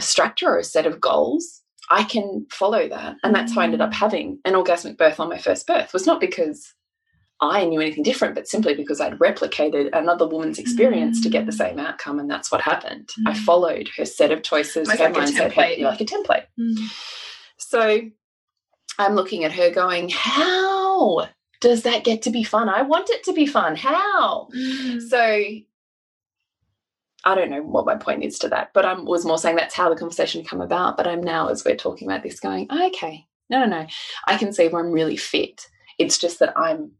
structure 0.00 0.48
or 0.48 0.58
a 0.58 0.64
set 0.64 0.86
of 0.86 1.00
goals, 1.00 1.62
I 1.90 2.04
can 2.04 2.46
follow 2.50 2.88
that. 2.88 3.16
And 3.22 3.34
that's 3.34 3.54
how 3.54 3.62
I 3.62 3.64
ended 3.64 3.80
up 3.80 3.90
mm. 3.90 3.94
having 3.94 4.38
an 4.44 4.54
orgasmic 4.54 4.98
birth 4.98 5.18
on 5.18 5.28
my 5.28 5.38
first 5.38 5.66
birth. 5.66 5.86
It 5.86 5.92
was 5.92 6.06
not 6.06 6.20
because 6.20 6.74
I 7.40 7.66
knew 7.66 7.80
anything 7.80 8.02
different, 8.02 8.34
but 8.34 8.48
simply 8.48 8.74
because 8.74 9.00
I'd 9.00 9.18
replicated 9.18 9.90
another 9.92 10.26
woman's 10.26 10.58
experience 10.58 11.20
mm. 11.20 11.22
to 11.24 11.28
get 11.28 11.44
the 11.44 11.52
same 11.52 11.78
outcome. 11.78 12.18
And 12.18 12.30
that's 12.30 12.50
what 12.50 12.62
happened. 12.62 13.10
Mm. 13.20 13.30
I 13.30 13.34
followed 13.34 13.90
her 13.96 14.06
set 14.06 14.32
of 14.32 14.42
choices, 14.42 14.90
her 14.90 15.10
like 15.10 15.14
mindset, 15.14 15.52
her, 15.52 15.84
like 15.84 16.00
a 16.00 16.04
template. 16.04 16.44
Mm. 16.58 16.78
So 17.58 18.00
I'm 18.98 19.14
looking 19.14 19.44
at 19.44 19.52
her 19.52 19.70
going, 19.70 20.08
How 20.08 21.28
does 21.60 21.82
that 21.82 22.04
get 22.04 22.22
to 22.22 22.30
be 22.30 22.42
fun? 22.42 22.68
I 22.68 22.82
want 22.82 23.10
it 23.10 23.24
to 23.24 23.34
be 23.34 23.46
fun. 23.46 23.76
How? 23.76 24.48
Mm. 24.56 25.02
So 25.02 25.18
I 27.24 27.34
don't 27.34 27.50
know 27.50 27.62
what 27.62 27.86
my 27.86 27.96
point 27.96 28.22
is 28.22 28.38
to 28.40 28.48
that, 28.50 28.70
but 28.72 28.86
I 28.86 28.94
was 28.94 29.26
more 29.26 29.36
saying 29.36 29.56
that's 29.56 29.74
how 29.74 29.90
the 29.90 29.96
conversation 29.96 30.44
come 30.44 30.60
about. 30.60 30.96
But 30.96 31.06
I'm 31.06 31.22
now, 31.22 31.48
as 31.48 31.64
we're 31.64 31.76
talking 31.76 32.08
about 32.08 32.22
this, 32.22 32.40
going, 32.40 32.68
okay, 32.70 33.26
no, 33.50 33.60
no, 33.60 33.66
no. 33.66 33.86
I 34.26 34.38
can 34.38 34.52
see 34.52 34.68
where 34.68 34.82
I'm 34.82 34.92
really 34.92 35.16
fit. 35.16 35.66
It's 35.98 36.18
just 36.18 36.38
that 36.38 36.56
I'm 36.56 36.92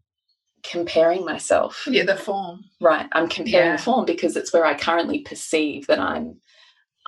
comparing 0.71 1.25
myself. 1.25 1.87
Yeah, 1.91 2.05
the 2.05 2.17
form. 2.17 2.65
Right. 2.81 3.07
I'm 3.13 3.29
comparing 3.29 3.71
yeah. 3.71 3.77
the 3.77 3.83
form 3.83 4.05
because 4.05 4.37
it's 4.37 4.53
where 4.53 4.65
I 4.65 4.75
currently 4.75 5.21
perceive 5.21 5.87
that 5.87 5.99
I'm 5.99 6.41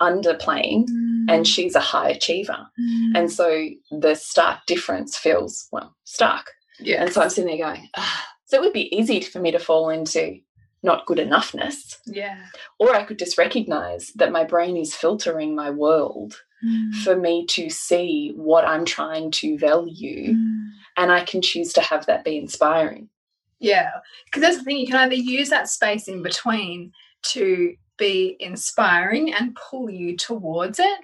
underplaying 0.01 0.85
mm. 0.87 1.25
and 1.27 1.47
she's 1.47 1.75
a 1.75 1.79
high 1.79 2.09
achiever. 2.09 2.67
Mm. 2.79 3.11
And 3.15 3.31
so 3.31 3.67
the 3.91 4.15
stark 4.15 4.59
difference 4.65 5.17
feels, 5.17 5.67
well, 5.71 5.95
stark. 6.05 6.51
Yeah. 6.79 7.03
And 7.03 7.13
so 7.13 7.21
I'm 7.21 7.29
sitting 7.29 7.47
there 7.57 7.65
going, 7.65 7.89
ah. 7.97 8.27
so 8.45 8.57
it 8.57 8.61
would 8.61 8.73
be 8.73 8.95
easy 8.95 9.21
for 9.21 9.39
me 9.39 9.51
to 9.51 9.59
fall 9.59 9.89
into 9.89 10.39
not 10.81 11.05
good 11.05 11.17
enoughness. 11.17 11.97
Yeah. 12.05 12.37
Or 12.79 12.95
I 12.95 13.03
could 13.03 13.19
just 13.19 13.37
recognize 13.37 14.11
that 14.15 14.31
my 14.31 14.45
brain 14.45 14.77
is 14.77 14.95
filtering 14.95 15.55
my 15.55 15.69
world 15.69 16.41
mm. 16.65 16.93
for 17.03 17.15
me 17.15 17.45
to 17.47 17.69
see 17.69 18.31
what 18.35 18.65
I'm 18.65 18.85
trying 18.85 19.31
to 19.31 19.57
value. 19.57 20.33
Mm. 20.33 20.69
And 20.95 21.11
I 21.11 21.23
can 21.25 21.41
choose 21.41 21.73
to 21.73 21.81
have 21.81 22.05
that 22.05 22.23
be 22.23 22.37
inspiring. 22.37 23.09
Yeah. 23.59 23.91
Because 24.25 24.41
that's 24.41 24.57
the 24.57 24.63
thing, 24.63 24.77
you 24.77 24.87
can 24.87 24.95
either 24.95 25.15
use 25.15 25.49
that 25.49 25.69
space 25.69 26.07
in 26.07 26.23
between 26.23 26.91
to 27.31 27.75
be 27.97 28.37
inspiring 28.39 29.33
and 29.33 29.55
pull 29.55 29.89
you 29.89 30.15
towards 30.15 30.79
it, 30.79 30.99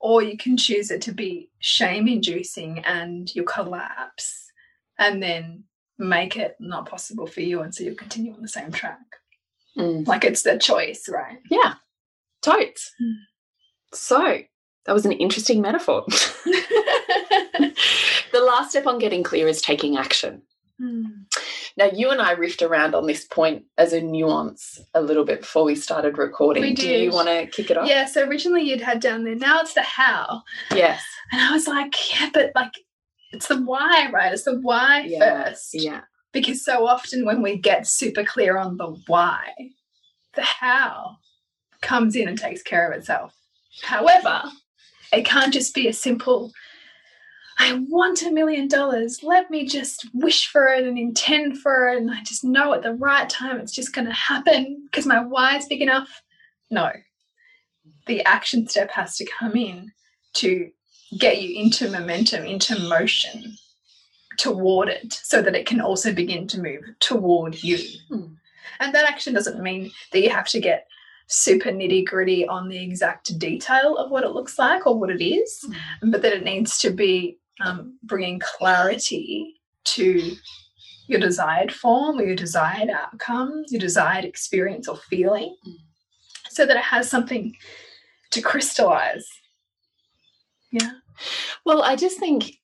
or 0.00 0.22
you 0.22 0.36
can 0.36 0.56
choose 0.56 0.90
it 0.90 1.02
to 1.02 1.12
be 1.12 1.48
shame 1.60 2.08
inducing 2.08 2.80
and 2.80 3.34
you'll 3.34 3.44
collapse 3.44 4.50
and 4.98 5.22
then 5.22 5.64
make 5.98 6.36
it 6.36 6.56
not 6.58 6.88
possible 6.88 7.26
for 7.26 7.40
you. 7.40 7.60
And 7.60 7.74
so 7.74 7.84
you'll 7.84 7.94
continue 7.94 8.34
on 8.34 8.42
the 8.42 8.48
same 8.48 8.72
track. 8.72 8.98
Mm. 9.78 10.06
Like 10.06 10.24
it's 10.24 10.42
the 10.42 10.58
choice, 10.58 11.08
right? 11.08 11.38
Yeah, 11.50 11.74
totes. 12.42 12.90
Mm. 13.00 13.14
So 13.94 14.38
that 14.86 14.92
was 14.92 15.06
an 15.06 15.12
interesting 15.12 15.60
metaphor. 15.60 16.04
the 18.32 18.40
last 18.40 18.70
step 18.70 18.86
on 18.86 18.98
getting 18.98 19.22
clear 19.22 19.46
is 19.46 19.62
taking 19.62 19.96
action. 19.96 20.42
Mm. 20.80 21.26
Now, 21.76 21.86
you 21.92 22.10
and 22.10 22.20
I 22.20 22.34
riffed 22.34 22.66
around 22.66 22.94
on 22.94 23.06
this 23.06 23.24
point 23.24 23.64
as 23.78 23.92
a 23.92 24.00
nuance 24.00 24.80
a 24.94 25.00
little 25.00 25.24
bit 25.24 25.40
before 25.40 25.64
we 25.64 25.74
started 25.74 26.18
recording. 26.18 26.62
We 26.62 26.74
Do 26.74 26.88
you 26.88 27.10
want 27.10 27.28
to 27.28 27.46
kick 27.46 27.70
it 27.70 27.76
off? 27.76 27.88
Yeah, 27.88 28.06
so 28.06 28.26
originally 28.26 28.62
you'd 28.62 28.80
had 28.80 29.00
down 29.00 29.24
there, 29.24 29.36
now 29.36 29.60
it's 29.60 29.74
the 29.74 29.82
how. 29.82 30.42
Yes. 30.74 31.02
And 31.32 31.40
I 31.40 31.52
was 31.52 31.68
like, 31.68 31.94
yeah, 32.12 32.30
but 32.32 32.50
like 32.54 32.72
it's 33.32 33.48
the 33.48 33.62
why, 33.62 34.08
right? 34.12 34.32
It's 34.32 34.44
the 34.44 34.60
why 34.60 35.04
yeah. 35.06 35.44
first. 35.44 35.70
Yeah. 35.72 36.00
Because 36.32 36.64
so 36.64 36.86
often 36.86 37.24
when 37.24 37.42
we 37.42 37.56
get 37.56 37.86
super 37.86 38.24
clear 38.24 38.56
on 38.56 38.76
the 38.76 38.96
why, 39.06 39.48
the 40.34 40.42
how 40.42 41.16
comes 41.80 42.16
in 42.16 42.28
and 42.28 42.38
takes 42.38 42.62
care 42.62 42.90
of 42.90 42.98
itself. 42.98 43.34
However, 43.82 44.42
it 45.12 45.24
can't 45.24 45.52
just 45.52 45.74
be 45.74 45.88
a 45.88 45.92
simple, 45.92 46.52
I 47.60 47.74
want 47.90 48.22
a 48.22 48.30
million 48.30 48.68
dollars. 48.68 49.22
Let 49.22 49.50
me 49.50 49.66
just 49.66 50.08
wish 50.14 50.48
for 50.48 50.68
it 50.68 50.86
and 50.86 50.98
intend 50.98 51.58
for 51.58 51.90
it. 51.90 51.98
And 51.98 52.10
I 52.10 52.22
just 52.22 52.42
know 52.42 52.72
at 52.72 52.82
the 52.82 52.94
right 52.94 53.28
time 53.28 53.60
it's 53.60 53.72
just 53.72 53.94
going 53.94 54.06
to 54.06 54.14
happen 54.14 54.82
because 54.86 55.04
my 55.04 55.22
why 55.22 55.58
is 55.58 55.66
big 55.66 55.82
enough. 55.82 56.22
No. 56.70 56.90
The 58.06 58.24
action 58.24 58.66
step 58.66 58.90
has 58.92 59.14
to 59.18 59.26
come 59.26 59.56
in 59.56 59.92
to 60.34 60.70
get 61.18 61.42
you 61.42 61.60
into 61.60 61.90
momentum, 61.90 62.46
into 62.46 62.78
motion 62.88 63.56
toward 64.38 64.88
it 64.88 65.12
so 65.22 65.42
that 65.42 65.54
it 65.54 65.66
can 65.66 65.82
also 65.82 66.14
begin 66.14 66.46
to 66.46 66.62
move 66.62 66.82
toward 66.98 67.62
you. 67.62 67.78
Hmm. 68.08 68.34
And 68.80 68.94
that 68.94 69.06
action 69.06 69.34
doesn't 69.34 69.62
mean 69.62 69.90
that 70.12 70.22
you 70.22 70.30
have 70.30 70.48
to 70.48 70.60
get 70.60 70.86
super 71.26 71.68
nitty 71.68 72.06
gritty 72.06 72.48
on 72.48 72.68
the 72.68 72.82
exact 72.82 73.38
detail 73.38 73.98
of 73.98 74.10
what 74.10 74.24
it 74.24 74.30
looks 74.30 74.58
like 74.58 74.86
or 74.86 74.98
what 74.98 75.10
it 75.10 75.22
is, 75.22 75.62
hmm. 76.00 76.10
but 76.10 76.22
that 76.22 76.32
it 76.32 76.42
needs 76.42 76.78
to 76.78 76.90
be 76.90 77.36
um, 77.60 77.98
bringing 78.02 78.40
clarity 78.40 79.54
to 79.84 80.36
your 81.06 81.20
desired 81.20 81.72
form 81.72 82.18
or 82.18 82.22
your 82.22 82.36
desired 82.36 82.88
outcome, 82.88 83.64
your 83.68 83.80
desired 83.80 84.24
experience 84.24 84.86
or 84.86 84.96
feeling, 84.96 85.56
so 86.48 86.66
that 86.66 86.76
it 86.76 86.84
has 86.84 87.10
something 87.10 87.56
to 88.30 88.40
crystallize. 88.40 89.26
Yeah. 90.70 90.92
Well, 91.64 91.82
I 91.82 91.96
just 91.96 92.18
think 92.18 92.60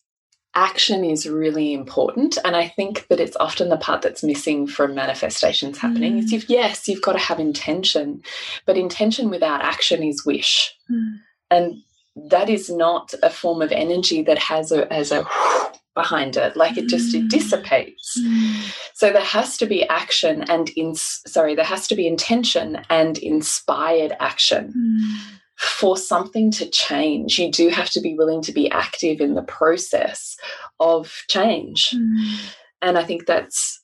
action 0.57 1.05
is 1.05 1.29
really 1.29 1.75
important 1.75 2.39
and 2.43 2.57
i 2.57 2.67
think 2.67 3.07
that 3.09 3.21
it's 3.21 3.37
often 3.37 3.69
the 3.69 3.77
part 3.77 4.01
that's 4.01 4.25
missing 4.25 4.67
from 4.67 4.95
manifestations 4.95 5.77
happening 5.77 6.15
mm. 6.15 6.25
is 6.25 6.33
you've, 6.33 6.49
yes 6.49 6.89
you've 6.89 7.03
got 7.03 7.13
to 7.13 7.19
have 7.19 7.39
intention 7.39 8.23
but 8.65 8.77
intention 8.77 9.29
without 9.29 9.61
action 9.61 10.03
is 10.03 10.25
wish 10.25 10.75
mm. 10.91 11.19
and 11.51 11.83
that 12.17 12.49
is 12.49 12.71
not 12.71 13.15
a 13.23 13.31
form 13.31 13.63
of 13.63 13.73
energy 13.73 14.23
that 14.23 14.39
has 14.39 14.73
a 14.73 14.91
as 14.93 15.13
a 15.13 15.25
behind 15.95 16.37
it 16.37 16.55
like 16.57 16.77
it 16.77 16.89
just 16.89 17.15
it 17.15 17.25
mm. 17.25 17.29
dissipates 17.31 18.21
mm. 18.21 18.75
so 18.93 19.11
there 19.11 19.23
has 19.23 19.57
to 19.57 19.65
be 19.65 19.89
action 19.89 20.43
and 20.51 20.69
in 20.71 20.95
sorry 20.95 21.55
there 21.55 21.65
has 21.65 21.89
to 21.89 21.95
be 21.95 22.07
intention 22.07 22.79
and 22.91 23.17
inspired 23.17 24.15
action 24.21 24.75
mm 24.77 25.37
for 25.57 25.97
something 25.97 26.51
to 26.51 26.69
change, 26.69 27.39
you 27.39 27.51
do 27.51 27.69
have 27.71 27.91
to 27.91 28.01
be 28.01 28.15
willing 28.15 28.43
to 28.43 28.53
be 28.53 28.71
active 28.71 29.21
in 29.21 29.35
the 29.35 29.43
process 29.43 30.37
of 30.81 31.25
change. 31.29 31.91
Mm. 31.91 32.53
And 32.83 32.99
I 32.99 33.05
think 33.05 33.27
that's 33.27 33.81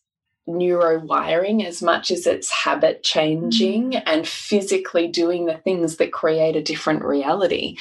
neurowiring 0.49 1.65
as 1.65 1.83
much 1.83 2.11
as 2.11 2.27
it's 2.27 2.51
habit 2.51 3.03
changing 3.03 3.93
mm. 3.93 4.03
and 4.07 4.27
physically 4.29 5.09
doing 5.09 5.47
the 5.47 5.57
things 5.57 5.97
that 5.97 6.13
create 6.13 6.57
a 6.57 6.63
different 6.63 7.05
reality. 7.05 7.77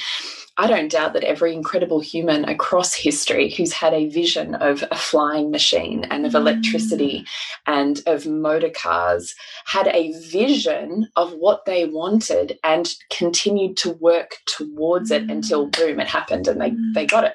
I 0.58 0.66
don't 0.66 0.90
doubt 0.90 1.14
that 1.14 1.24
every 1.24 1.54
incredible 1.54 2.00
human 2.00 2.44
across 2.44 2.92
history 2.92 3.50
who's 3.50 3.72
had 3.72 3.94
a 3.94 4.08
vision 4.08 4.54
of 4.56 4.84
a 4.90 4.96
flying 4.96 5.50
machine 5.50 6.04
and 6.10 6.26
of 6.26 6.34
electricity 6.34 7.20
mm. 7.20 7.26
and 7.66 8.02
of 8.06 8.26
motor 8.26 8.68
cars 8.68 9.34
had 9.64 9.88
a 9.88 10.12
vision 10.20 11.08
of 11.16 11.32
what 11.32 11.64
they 11.64 11.86
wanted 11.86 12.58
and 12.64 12.94
continued 13.10 13.78
to 13.78 13.92
work 13.92 14.36
towards 14.46 15.10
it 15.10 15.30
until 15.30 15.68
mm. 15.68 15.76
boom, 15.76 16.00
it 16.00 16.08
happened 16.08 16.46
and 16.46 16.60
they, 16.60 16.74
they 16.94 17.06
got 17.06 17.24
it. 17.24 17.34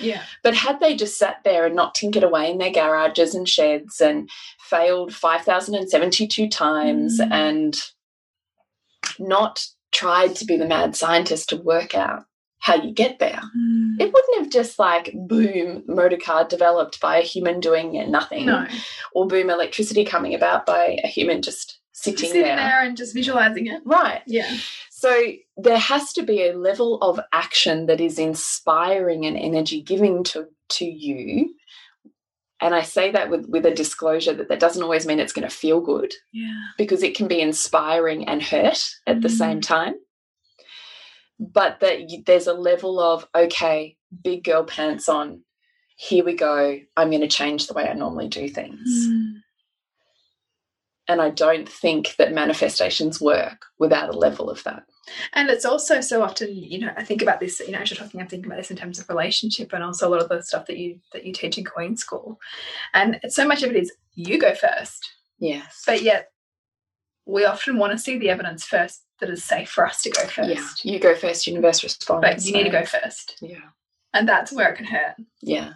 Yeah. 0.00 0.22
But 0.42 0.54
had 0.54 0.80
they 0.80 0.96
just 0.96 1.18
sat 1.18 1.38
there 1.44 1.66
and 1.66 1.76
not 1.76 1.94
tinkered 1.94 2.24
away 2.24 2.50
in 2.50 2.58
their 2.58 2.72
garages 2.72 3.34
and 3.34 3.48
sheds 3.48 4.00
and 4.00 4.28
failed 4.60 5.14
5,072 5.14 6.48
times 6.48 7.20
mm. 7.20 7.30
and 7.30 7.76
not 9.20 9.64
tried 9.92 10.34
to 10.36 10.44
be 10.44 10.56
the 10.56 10.66
mad 10.66 10.96
scientist 10.96 11.48
to 11.50 11.56
work 11.56 11.94
out 11.94 12.24
how 12.60 12.74
you 12.74 12.92
get 12.92 13.18
there. 13.18 13.40
Mm. 13.56 14.00
It 14.00 14.12
wouldn't 14.12 14.38
have 14.38 14.50
just 14.50 14.78
like 14.78 15.12
boom 15.14 15.84
motor 15.86 16.16
car 16.16 16.44
developed 16.44 17.00
by 17.00 17.18
a 17.18 17.22
human 17.22 17.60
doing 17.60 18.10
nothing. 18.10 18.46
No. 18.46 18.66
Or 19.12 19.26
boom 19.26 19.48
electricity 19.50 20.04
coming 20.04 20.34
about 20.34 20.66
by 20.66 20.98
a 21.04 21.06
human 21.06 21.40
just 21.42 21.78
sitting, 21.92 22.28
Sitting 22.28 22.42
there. 22.42 22.56
there 22.56 22.82
and 22.82 22.96
just 22.96 23.14
visualizing 23.14 23.66
it. 23.68 23.80
Right. 23.84 24.22
Yeah. 24.26 24.56
So 24.90 25.16
there 25.56 25.78
has 25.78 26.12
to 26.14 26.22
be 26.24 26.42
a 26.46 26.52
level 26.56 27.00
of 27.00 27.20
action 27.32 27.86
that 27.86 28.00
is 28.00 28.18
inspiring 28.18 29.24
and 29.26 29.36
energy 29.36 29.80
giving 29.80 30.24
to, 30.24 30.46
to 30.70 30.84
you. 30.84 31.54
And 32.60 32.74
I 32.74 32.82
say 32.82 33.12
that 33.12 33.30
with, 33.30 33.46
with 33.48 33.64
a 33.66 33.74
disclosure 33.74 34.32
that 34.34 34.48
that 34.48 34.58
doesn't 34.58 34.82
always 34.82 35.06
mean 35.06 35.20
it's 35.20 35.32
going 35.32 35.48
to 35.48 35.54
feel 35.54 35.80
good 35.80 36.12
Yeah. 36.32 36.52
because 36.76 37.04
it 37.04 37.16
can 37.16 37.28
be 37.28 37.40
inspiring 37.40 38.26
and 38.26 38.42
hurt 38.42 38.84
at 39.06 39.20
the 39.20 39.28
Mm. 39.28 39.38
same 39.38 39.60
time. 39.60 39.94
But 41.38 41.80
that 41.80 42.10
you, 42.10 42.22
there's 42.26 42.46
a 42.46 42.52
level 42.52 42.98
of, 43.00 43.26
okay, 43.34 43.96
big 44.22 44.44
girl 44.44 44.64
pants 44.64 45.08
on, 45.08 45.42
here 45.96 46.24
we 46.24 46.34
go. 46.34 46.78
I'm 46.96 47.10
going 47.10 47.22
to 47.22 47.28
change 47.28 47.66
the 47.66 47.74
way 47.74 47.88
I 47.88 47.94
normally 47.94 48.28
do 48.28 48.48
things. 48.48 48.88
Mm. 49.08 49.34
And 51.10 51.22
I 51.22 51.30
don't 51.30 51.68
think 51.68 52.16
that 52.16 52.32
manifestations 52.32 53.20
work 53.20 53.64
without 53.78 54.10
a 54.14 54.18
level 54.18 54.50
of 54.50 54.62
that. 54.64 54.84
And 55.32 55.48
it's 55.48 55.64
also 55.64 56.00
so 56.02 56.22
often, 56.22 56.54
you 56.54 56.78
know, 56.78 56.92
I 56.96 57.02
think 57.02 57.22
about 57.22 57.40
this, 57.40 57.60
you 57.60 57.72
know, 57.72 57.78
as 57.78 57.90
you're 57.90 57.96
talking, 57.96 58.20
I'm 58.20 58.28
thinking 58.28 58.46
about 58.46 58.58
this 58.58 58.70
in 58.70 58.76
terms 58.76 58.98
of 58.98 59.08
relationship 59.08 59.72
and 59.72 59.82
also 59.82 60.06
a 60.06 60.10
lot 60.10 60.22
of 60.22 60.28
the 60.28 60.42
stuff 60.42 60.66
that 60.66 60.76
you 60.76 61.00
that 61.12 61.24
you 61.24 61.32
teach 61.32 61.56
in 61.56 61.64
Queen 61.64 61.96
School. 61.96 62.38
And 62.92 63.18
so 63.28 63.48
much 63.48 63.62
of 63.62 63.70
it 63.70 63.76
is 63.76 63.92
you 64.14 64.38
go 64.38 64.54
first, 64.54 65.10
Yes. 65.38 65.82
but 65.86 66.02
yet 66.02 66.30
we 67.24 67.44
often 67.44 67.78
want 67.78 67.92
to 67.92 67.98
see 67.98 68.18
the 68.18 68.28
evidence 68.28 68.64
first 68.64 69.02
that 69.20 69.30
is 69.30 69.44
safe 69.44 69.68
for 69.70 69.86
us 69.86 70.02
to 70.02 70.10
go 70.10 70.22
first. 70.22 70.84
Yeah, 70.84 70.92
you 70.92 70.98
go 70.98 71.14
first, 71.14 71.46
universe 71.46 71.82
responds. 71.82 72.22
But 72.26 72.44
you 72.44 72.52
need 72.52 72.64
to 72.64 72.70
go 72.70 72.84
first. 72.84 73.36
Yeah, 73.40 73.58
And 74.14 74.28
that's 74.28 74.52
where 74.52 74.68
it 74.72 74.76
can 74.76 74.86
hurt. 74.86 75.14
yeah, 75.40 75.74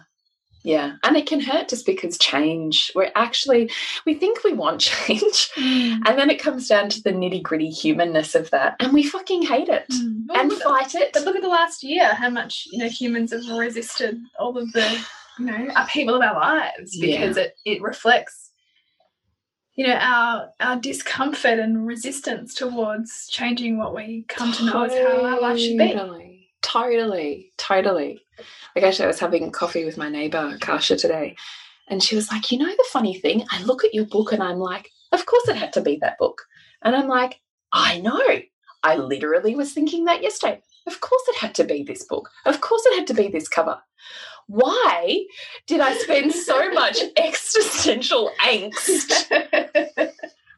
yeah. 0.63 0.93
And 1.03 1.17
it 1.17 1.27
can 1.27 1.41
hurt 1.41 1.67
just 1.67 1.85
because 1.85 2.17
change, 2.17 2.89
we're 2.95 3.11
actually, 3.15 3.69
we 4.05 4.13
think 4.13 4.43
we 4.45 4.53
want 4.53 4.79
change. 4.91 5.49
And 5.57 6.05
then 6.17 6.29
it 6.29 6.39
comes 6.41 6.67
down 6.69 6.87
to 6.89 7.01
the 7.03 7.11
nitty 7.11 7.43
gritty 7.43 7.69
humanness 7.69 8.33
of 8.33 8.49
that. 8.51 8.77
And 8.79 8.93
we 8.93 9.03
fucking 9.03 9.41
hate 9.43 9.67
it 9.69 9.85
Mm. 9.89 10.25
and 10.35 10.49
Well, 10.49 10.59
fight 10.59 10.95
it. 10.95 11.11
But 11.13 11.23
look 11.25 11.35
at 11.35 11.41
the 11.41 11.49
last 11.49 11.83
year, 11.83 12.13
how 12.13 12.29
much 12.29 12.65
you 12.71 12.77
know 12.79 12.87
humans 12.87 13.33
have 13.33 13.45
resisted 13.57 14.19
all 14.39 14.57
of 14.57 14.71
the 14.71 15.05
you 15.39 15.45
know 15.45 15.67
upheaval 15.75 16.15
of 16.15 16.21
our 16.21 16.35
lives 16.35 16.95
Yeah. 16.95 17.19
because 17.19 17.35
it 17.37 17.57
it 17.65 17.81
reflects 17.81 18.51
you 19.75 19.87
know 19.87 19.95
our 19.95 20.49
our 20.59 20.75
discomfort 20.77 21.59
and 21.59 21.85
resistance 21.87 22.53
towards 22.53 23.27
changing 23.29 23.77
what 23.77 23.95
we 23.95 24.25
come 24.27 24.51
to 24.53 24.65
know 24.65 24.83
as 24.83 24.93
how 24.93 25.25
our 25.25 25.41
life 25.41 25.59
should 25.59 25.77
be. 25.77 25.93
Totally, 25.93 26.49
totally, 26.61 27.51
totally. 27.57 28.21
Like 28.75 28.85
actually, 28.85 29.05
I 29.05 29.07
was 29.07 29.19
having 29.19 29.51
coffee 29.51 29.85
with 29.85 29.97
my 29.97 30.09
neighbor 30.09 30.57
Kasha 30.59 30.95
today, 30.97 31.35
and 31.87 32.03
she 32.03 32.15
was 32.15 32.31
like, 32.31 32.51
"You 32.51 32.59
know, 32.59 32.69
the 32.69 32.85
funny 32.91 33.15
thing, 33.15 33.45
I 33.51 33.63
look 33.63 33.83
at 33.83 33.93
your 33.93 34.05
book 34.05 34.31
and 34.31 34.41
I'm 34.43 34.59
like, 34.59 34.89
of 35.11 35.25
course 35.25 35.47
it 35.47 35.55
had 35.55 35.73
to 35.73 35.81
be 35.81 35.97
that 36.01 36.17
book," 36.17 36.41
and 36.81 36.95
I'm 36.95 37.07
like, 37.07 37.39
"I 37.71 37.99
know, 37.99 38.21
I 38.83 38.95
literally 38.97 39.55
was 39.55 39.73
thinking 39.73 40.05
that 40.05 40.21
yesterday. 40.23 40.61
Of 40.85 40.99
course 40.99 41.23
it 41.29 41.37
had 41.37 41.55
to 41.55 41.63
be 41.63 41.83
this 41.83 42.03
book. 42.03 42.29
Of 42.45 42.61
course 42.61 42.85
it 42.85 42.95
had 42.95 43.07
to 43.07 43.13
be 43.13 43.27
this 43.27 43.47
cover." 43.47 43.81
Why 44.47 45.25
did 45.67 45.79
I 45.79 45.95
spend 45.97 46.33
so 46.33 46.71
much 46.71 46.97
existential 47.17 48.31
angst 48.41 49.23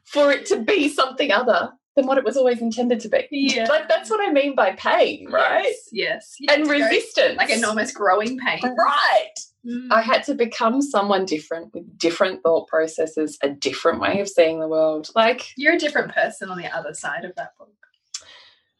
for 0.04 0.30
it 0.32 0.46
to 0.46 0.60
be 0.60 0.88
something 0.88 1.32
other 1.32 1.70
than 1.94 2.06
what 2.06 2.18
it 2.18 2.24
was 2.24 2.36
always 2.36 2.60
intended 2.60 3.00
to 3.00 3.08
be? 3.08 3.26
yeah. 3.30 3.66
Like 3.68 3.88
that's 3.88 4.10
what 4.10 4.26
I 4.26 4.32
mean 4.32 4.54
by 4.54 4.72
pain, 4.72 5.28
right? 5.30 5.74
Yes. 5.92 6.36
yes. 6.38 6.56
And 6.56 6.68
resistance. 6.68 7.36
Like 7.38 7.50
enormous 7.50 7.92
growing 7.92 8.38
pain. 8.38 8.60
Right. 8.62 9.34
Mm. 9.66 9.88
I 9.90 10.00
had 10.00 10.22
to 10.24 10.34
become 10.34 10.80
someone 10.80 11.24
different 11.24 11.74
with 11.74 11.98
different 11.98 12.42
thought 12.42 12.68
processes, 12.68 13.36
a 13.42 13.48
different 13.48 14.00
way 14.00 14.20
of 14.20 14.28
seeing 14.28 14.60
the 14.60 14.68
world. 14.68 15.08
Like, 15.16 15.48
You're 15.56 15.74
a 15.74 15.78
different 15.78 16.14
person 16.14 16.50
on 16.50 16.58
the 16.58 16.68
other 16.68 16.94
side 16.94 17.24
of 17.24 17.34
that 17.36 17.56
book. 17.58 17.72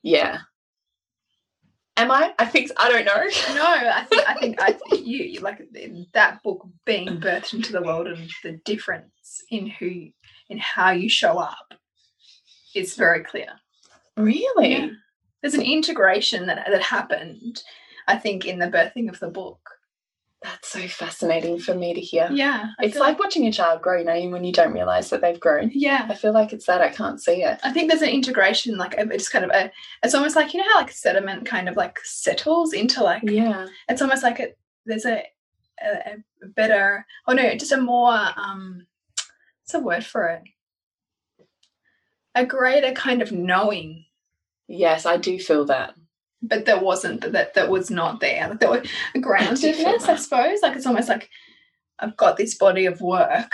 yeah. 0.03 0.41
Am 1.99 2.11
I? 2.11 2.35
I 2.39 2.45
think 2.45 2.71
I 2.77 2.91
don't 2.91 3.05
know. 3.07 3.15
No, 3.55 3.65
I 3.65 4.05
think 4.05 4.29
I 4.29 4.35
think 4.35 4.61
I 4.61 4.77
you 4.95 5.25
you- 5.25 5.41
like 5.41 5.61
that 6.13 6.43
book 6.43 6.67
being 6.85 7.09
birthed 7.21 7.55
into 7.55 7.73
the 7.73 7.83
world 7.83 8.07
and 8.07 8.31
the 8.43 8.61
difference 8.65 9.43
in 9.51 9.67
who 9.67 10.09
in 10.51 10.59
how 10.59 10.91
you 10.91 11.09
show 11.09 11.39
up 11.39 11.75
is 12.75 12.95
very 12.95 13.25
clear. 13.25 13.49
Really? 14.17 14.73
Yeah. 14.73 14.89
There's 15.41 15.55
an 15.55 15.63
integration 15.63 16.47
that 16.47 16.67
that 16.71 16.83
happened, 16.83 17.63
I 18.07 18.17
think, 18.17 18.45
in 18.47 18.59
the 18.59 18.67
birthing 18.69 19.09
of 19.09 19.19
the 19.21 19.29
book. 19.31 19.61
That's 20.47 20.69
so 20.69 20.87
fascinating 20.87 21.59
for 21.59 21.75
me 21.75 21.93
to 21.93 22.01
hear. 22.01 22.29
Yeah, 22.31 22.71
I 22.79 22.85
It's 22.85 22.95
feel 22.95 23.03
like 23.03 23.19
watching 23.19 23.47
a 23.47 23.53
child 23.53 23.83
grow, 23.83 23.99
you 23.99 24.05
know, 24.05 24.29
when 24.31 24.45
you 24.45 24.53
don't 24.53 24.73
realize 24.73 25.11
that 25.11 25.21
they've 25.21 25.41
grown. 25.41 25.73
yeah. 25.75 26.07
I 26.09 26.15
feel 26.15 26.33
like 26.33 26.53
it's 26.53 26.67
that 26.67 26.81
I 26.81 26.89
can't 26.89 27.21
see 27.21 27.43
it. 27.43 27.59
I 27.65 27.73
think 27.73 27.89
there's 27.91 28.03
an 28.03 28.11
integration, 28.11 28.79
like 28.79 28.95
a- 28.97 29.13
it's 29.13 29.29
kind 29.29 29.45
of 29.45 29.51
a, 29.51 29.73
it's 30.05 30.15
almost 30.15 30.37
like 30.37 30.55
you 30.55 30.61
know 30.61 30.67
how 30.73 30.79
like 30.81 30.93
sediment 30.93 31.47
kind 31.47 31.69
of 31.69 31.77
like 31.77 31.99
settles 32.05 32.73
into 32.73 33.03
like 33.03 33.23
Yeah. 33.25 33.67
it's 33.89 34.01
almost 34.03 34.23
like 34.23 34.39
it 34.39 34.57
there's 34.85 35.05
a, 35.05 35.25
a, 35.83 36.23
a 36.45 36.47
better 36.47 37.05
oh 37.27 37.33
no 37.33 37.57
just 37.57 37.73
a 37.73 37.77
more 37.77 38.17
um 38.37 38.87
what's 39.65 39.75
a 39.75 39.81
word 39.81 40.05
for 40.05 40.29
it 40.29 40.43
a 42.37 42.47
greater 42.47 42.93
kind 42.93 43.21
of 43.23 43.33
knowing 43.33 44.05
Yes, 44.69 45.07
I 45.07 45.17
do 45.17 45.39
feel 45.39 45.65
that. 45.67 45.95
But 46.43 46.65
that 46.67 46.83
wasn't 46.83 47.21
that 47.33 47.55
that 47.55 47.69
was 47.71 47.91
not 47.91 48.21
there 48.21 48.49
like 48.49 48.61
that 48.61 48.71
was 48.71 48.89
a 49.15 49.19
groundedness 49.19 50.09
i 50.09 50.17
suppose 50.17 50.59
like 50.63 50.77
it's 50.77 50.87
almost 50.87 51.09
like 51.09 51.29
i've 51.99 52.17
got 52.17 52.37
this 52.37 52.55
body 52.57 52.87
of 52.87 53.01
work 53.01 53.53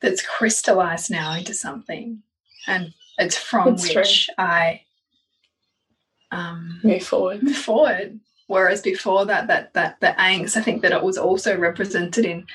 that's 0.00 0.22
crystallized 0.26 1.10
now 1.10 1.34
into 1.34 1.54
something 1.54 2.22
and 2.66 2.92
it's 3.18 3.36
from 3.36 3.70
That's 3.70 3.88
true. 3.90 4.00
which 4.02 4.28
i 4.38 4.82
um 6.32 6.80
Move 6.84 7.02
forward. 7.02 7.42
move 7.42 7.56
forward. 7.56 8.20
Whereas 8.46 8.82
before 8.82 9.26
that, 9.26 9.46
that 9.46 9.74
that 9.74 10.00
the 10.00 10.14
angst, 10.18 10.56
I 10.56 10.60
think 10.62 10.82
that 10.82 10.92
it 10.92 11.02
was 11.02 11.16
also 11.18 11.56
represented 11.56 12.24
in 12.24 12.46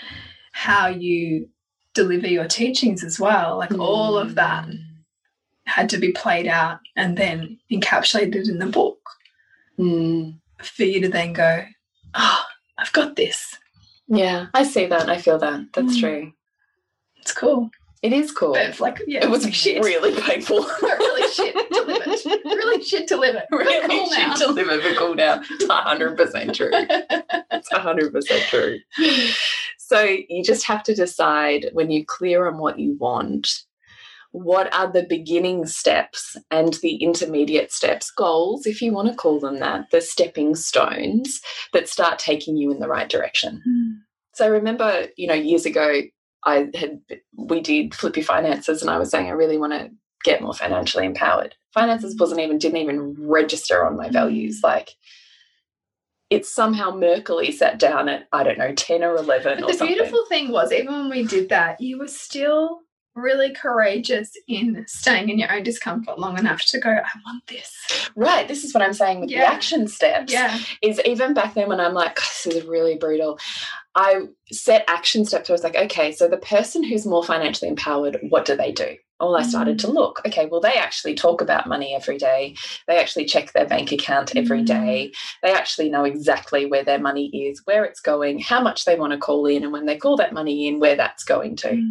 how 0.52 0.88
you 0.88 1.48
deliver 1.94 2.28
your 2.28 2.48
teachings 2.48 3.04
as 3.04 3.20
well. 3.20 3.58
Like 3.58 3.74
all 3.78 4.18
of 4.18 4.36
that 4.36 4.68
had 5.66 5.90
to 5.90 5.98
be 5.98 6.12
played 6.12 6.48
out 6.48 6.80
and 6.96 7.18
then 7.18 7.60
encapsulated 7.72 8.50
in 8.50 8.60
the 8.60 8.66
book 8.66 9.05
Mm. 9.80 10.40
for 10.62 10.84
you 10.84 11.02
to 11.02 11.10
then 11.10 11.34
go, 11.34 11.66
oh, 12.14 12.44
I've 12.78 12.94
got 12.94 13.16
this. 13.16 13.56
Yeah, 14.08 14.48
I 14.54 14.64
see 14.64 14.86
that. 14.88 15.10
I 15.10 15.18
feel 15.18 15.38
that. 15.40 15.62
That's 15.74 15.98
Mm. 15.98 16.00
true. 16.00 16.32
It's 17.18 17.32
cool. 17.34 17.70
It 18.02 18.14
is 18.14 18.32
cool. 18.32 18.54
But 18.54 18.68
it's 18.68 18.80
like, 18.80 19.02
yeah, 19.08 19.24
it 19.24 19.30
was 19.32 19.44
like 19.46 19.54
shit. 19.56 19.84
really 19.84 20.20
painful. 20.22 20.60
really 20.82 21.32
shit 21.32 21.56
to 21.56 21.82
live 21.88 22.04
it. 22.06 22.42
Really 22.46 22.84
shit 22.84 23.08
to 23.08 23.18
live 23.18 23.36
it. 23.36 23.46
really 23.52 23.88
cool 23.88 24.10
now. 24.12 24.36
shit 24.36 24.46
to 24.46 24.52
live 24.54 24.70
it, 24.70 24.84
but 24.84 24.98
cool 24.98 25.16
now. 25.16 25.42
It's 25.50 25.66
hundred 25.68 26.16
percent 26.16 26.54
true. 26.56 26.70
It's 26.72 27.72
hundred 27.72 28.14
percent 28.14 28.44
true. 28.44 28.78
So 29.80 30.02
you 30.30 30.44
just 30.44 30.66
have 30.66 30.84
to 30.84 30.94
decide 30.96 31.70
when 31.74 31.90
you're 31.90 32.06
clear 32.06 32.48
on 32.48 32.58
what 32.60 32.78
you 32.80 32.96
want, 33.00 33.64
what 34.36 34.74
are 34.74 34.92
the 34.92 35.06
beginning 35.08 35.66
steps 35.66 36.36
and 36.52 36.74
the 36.82 36.96
intermediate 36.98 37.72
steps, 37.72 38.12
goals, 38.12 38.66
if 38.66 38.82
you 38.82 38.92
want 38.92 39.08
to 39.08 39.16
call 39.16 39.40
them 39.40 39.60
that, 39.60 39.90
the 39.92 40.02
stepping 40.02 40.56
stones 40.56 41.40
that 41.72 41.88
start 41.88 42.20
taking 42.20 42.58
you 42.58 42.70
in 42.70 42.80
the 42.80 42.90
right 42.90 43.08
direction. 43.08 43.62
Hmm. 43.64 43.92
So 44.34 44.44
I 44.44 44.50
remember, 44.50 45.08
you 45.16 45.28
know, 45.28 45.34
years 45.34 45.66
ago, 45.66 46.02
I 46.44 46.68
had 46.76 47.00
we 47.38 47.62
did 47.62 47.96
Flippy 47.96 48.22
Finances, 48.22 48.82
and 48.82 48.92
I 48.92 49.00
was 49.00 49.10
saying 49.10 49.28
I 49.28 49.32
really 49.32 49.58
want 49.58 49.72
to 49.72 49.90
get 50.26 50.42
more 50.42 50.54
financially 50.54 51.06
empowered. 51.06 51.56
Finances 51.74 52.14
hmm. 52.14 52.20
wasn't 52.20 52.42
even 52.42 52.58
didn't 52.58 52.80
even 52.80 53.16
register 53.18 53.86
on 53.86 53.96
my 53.96 54.10
values. 54.10 54.60
Hmm. 54.60 54.68
Like 54.68 54.90
it 56.30 56.46
somehow 56.46 56.92
murkily 56.92 57.54
sat 57.54 57.80
down 57.80 58.10
at 58.10 58.28
I 58.34 58.44
don't 58.44 58.58
know 58.58 58.74
ten 58.74 59.02
or 59.02 59.16
eleven 59.16 59.62
But 59.62 59.68
the 59.68 59.74
something. 59.76 59.96
beautiful 59.96 60.26
thing 60.28 60.52
was, 60.52 60.74
even 60.74 60.94
when 60.94 61.10
we 61.10 61.24
did 61.24 61.48
that, 61.50 61.80
you 61.80 62.00
were 62.00 62.10
still 62.10 62.82
really 63.16 63.54
courageous 63.54 64.32
in 64.48 64.84
staying 64.88 65.30
in 65.30 65.40
your 65.40 65.52
own 65.52 65.64
discomfort 65.64 66.20
long 66.20 66.38
enough 66.38 66.62
to 66.66 66.80
go, 66.80 66.90
I 66.90 67.20
want 67.26 67.48
this. 67.48 67.74
Right, 68.16 68.48
this 68.48 68.64
is 68.64 68.74
what 68.74 68.84
I'm 68.84 68.94
saying 68.94 69.22
with 69.22 69.30
Yeah. 69.30 69.42
the 69.42 69.54
action 69.54 69.88
steps. 69.88 70.32
Yeah. 70.32 70.58
is 70.82 71.02
even 71.06 71.34
back 71.34 71.54
then 71.54 71.70
when 71.70 71.80
I'm 71.80 71.94
like, 71.94 72.16
this 72.16 72.48
is 72.48 72.66
really 72.66 72.96
brutal, 72.98 73.40
I 73.96 74.24
set 74.52 74.84
action 74.88 75.26
steps. 75.26 75.50
I 75.50 75.54
was 75.54 75.64
like, 75.64 75.76
okay, 75.76 76.12
so 76.12 76.28
the 76.28 76.38
person 76.38 76.84
who's 76.84 77.06
more 77.06 77.24
financially 77.24 77.70
empowered, 77.70 78.18
what 78.30 78.46
do 78.46 78.56
they 78.56 78.72
do? 78.72 78.96
Well, 79.22 79.38
I 79.38 79.44
started 79.44 79.80
to 79.80 79.88
look, 79.90 80.22
okay, 80.28 80.46
well, 80.46 80.60
they 80.60 80.74
actually 80.74 81.16
talk 81.16 81.40
about 81.40 81.68
money 81.68 81.96
every 81.96 82.18
day. 82.18 82.54
They 82.86 82.98
actually 83.00 83.24
check 83.24 83.54
their 83.54 83.66
bank 83.66 83.94
account 83.94 84.36
every 84.36 84.62
Mm. 84.66 85.14
They 85.42 85.54
actually 85.54 85.90
know 85.90 86.04
exactly 86.04 86.66
where 86.66 86.84
their 86.84 87.00
money 87.00 87.28
is, 87.28 87.62
where 87.64 87.86
it's 87.86 88.02
going, 88.02 88.40
how 88.40 88.62
much 88.62 88.84
they 88.84 88.98
want 89.00 89.14
to 89.14 89.18
call 89.18 89.46
in, 89.46 89.64
and 89.64 89.72
when 89.72 89.86
they 89.86 89.96
call 89.96 90.18
that 90.18 90.34
money 90.34 90.68
in, 90.68 90.82
where 90.82 90.98
that's 90.98 91.24
going 91.24 91.56
to. 91.58 91.82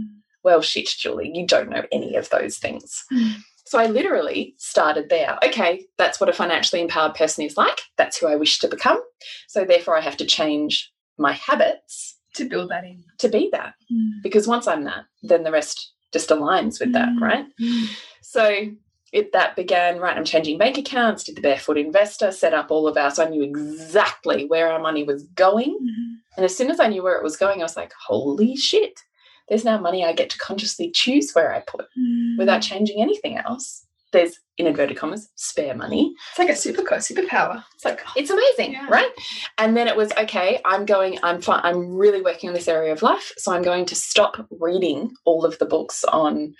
Well, 0.44 0.60
shit, 0.62 0.88
Julie, 0.88 1.30
you 1.34 1.46
don't 1.46 1.70
know 1.70 1.84
any 1.90 2.14
of 2.16 2.28
those 2.30 2.58
things. 2.58 3.04
Mm. 3.12 3.36
So 3.66 3.78
I 3.78 3.86
literally 3.86 4.54
started 4.58 5.08
there. 5.08 5.38
Okay, 5.44 5.86
that's 5.96 6.20
what 6.20 6.28
a 6.28 6.34
financially 6.34 6.82
empowered 6.82 7.14
person 7.14 7.44
is 7.44 7.56
like. 7.56 7.80
That's 7.96 8.18
who 8.18 8.26
I 8.28 8.36
wish 8.36 8.58
to 8.60 8.68
become. 8.68 9.00
So 9.48 9.64
therefore, 9.64 9.96
I 9.96 10.02
have 10.02 10.18
to 10.18 10.26
change 10.26 10.92
my 11.18 11.32
habits 11.32 12.16
To 12.34 12.44
build 12.44 12.70
that 12.70 12.84
in. 12.84 13.02
to 13.18 13.28
be 13.28 13.48
that. 13.52 13.74
Because 14.22 14.46
once 14.46 14.66
I'm 14.68 14.84
that, 14.84 15.04
then 15.22 15.44
the 15.44 15.50
rest 15.50 15.92
just 16.12 16.28
aligns 16.28 16.78
with 16.78 16.92
that, 16.92 17.08
Mm. 17.08 17.20
right? 17.20 17.46
Mm. 17.60 17.86
So 18.22 18.66
it 19.12 19.32
that 19.32 19.54
began, 19.56 19.98
right? 19.98 20.16
I'm 20.16 20.24
changing 20.24 20.58
bank 20.58 20.76
accounts, 20.76 21.24
did 21.24 21.36
the 21.36 21.40
barefoot 21.40 21.78
investor, 21.78 22.32
set 22.32 22.52
up 22.52 22.70
all 22.70 22.86
of 22.86 22.96
our 22.98 23.10
so 23.12 23.24
I 23.24 23.28
knew 23.28 23.42
exactly 23.42 24.44
where 24.46 24.70
our 24.70 24.80
money 24.80 25.04
was 25.04 25.22
going. 25.36 25.78
Mhm. 25.80 26.16
And 26.36 26.44
as 26.44 26.54
soon 26.56 26.70
as 26.70 26.80
I 26.80 26.88
knew 26.88 27.02
where 27.02 27.16
it 27.16 27.22
was 27.22 27.36
going, 27.36 27.60
I 27.60 27.64
was 27.64 27.76
like, 27.76 27.92
holy 28.08 28.56
shit, 28.56 29.00
there's 29.48 29.64
now 29.64 29.78
money 29.78 30.04
I 30.04 30.12
get 30.12 30.30
to 30.30 30.38
consciously 30.38 30.90
choose 30.90 31.32
where 31.32 31.52
I 31.54 31.60
put 31.60 31.86
Mm. 31.98 32.38
without 32.38 32.62
changing 32.62 33.00
anything 33.02 33.36
else. 33.38 33.86
There's 34.12 34.38
in 34.58 34.68
inverted 34.68 34.96
commas, 34.96 35.28
spare 35.34 35.74
money. 35.74 36.14
It's 36.30 36.38
like 36.38 36.48
a 36.48 36.52
superco 36.52 36.98
superpower. 36.98 37.64
It's 37.74 37.84
like 37.84 38.00
It's 38.16 38.30
amazing, 38.30 38.72
Yeah. 38.74 38.86
right? 38.88 39.10
And 39.58 39.76
then 39.76 39.88
it 39.88 39.96
was 39.96 40.12
okay. 40.12 40.60
I'm 40.64 40.84
going. 40.86 41.18
I'm 41.24 41.40
fine. 41.42 41.60
I'm 41.64 41.96
really 41.96 42.22
working 42.22 42.48
on 42.48 42.54
this 42.54 42.68
area 42.68 42.92
of 42.92 43.02
life, 43.02 43.32
so 43.36 43.52
I'm 43.52 43.62
going 43.62 43.86
to 43.86 43.96
stop 43.96 44.46
reading 44.60 45.12
all 45.24 45.44
of 45.44 45.58
the 45.58 45.66
books 45.66 46.04
on 46.04 46.54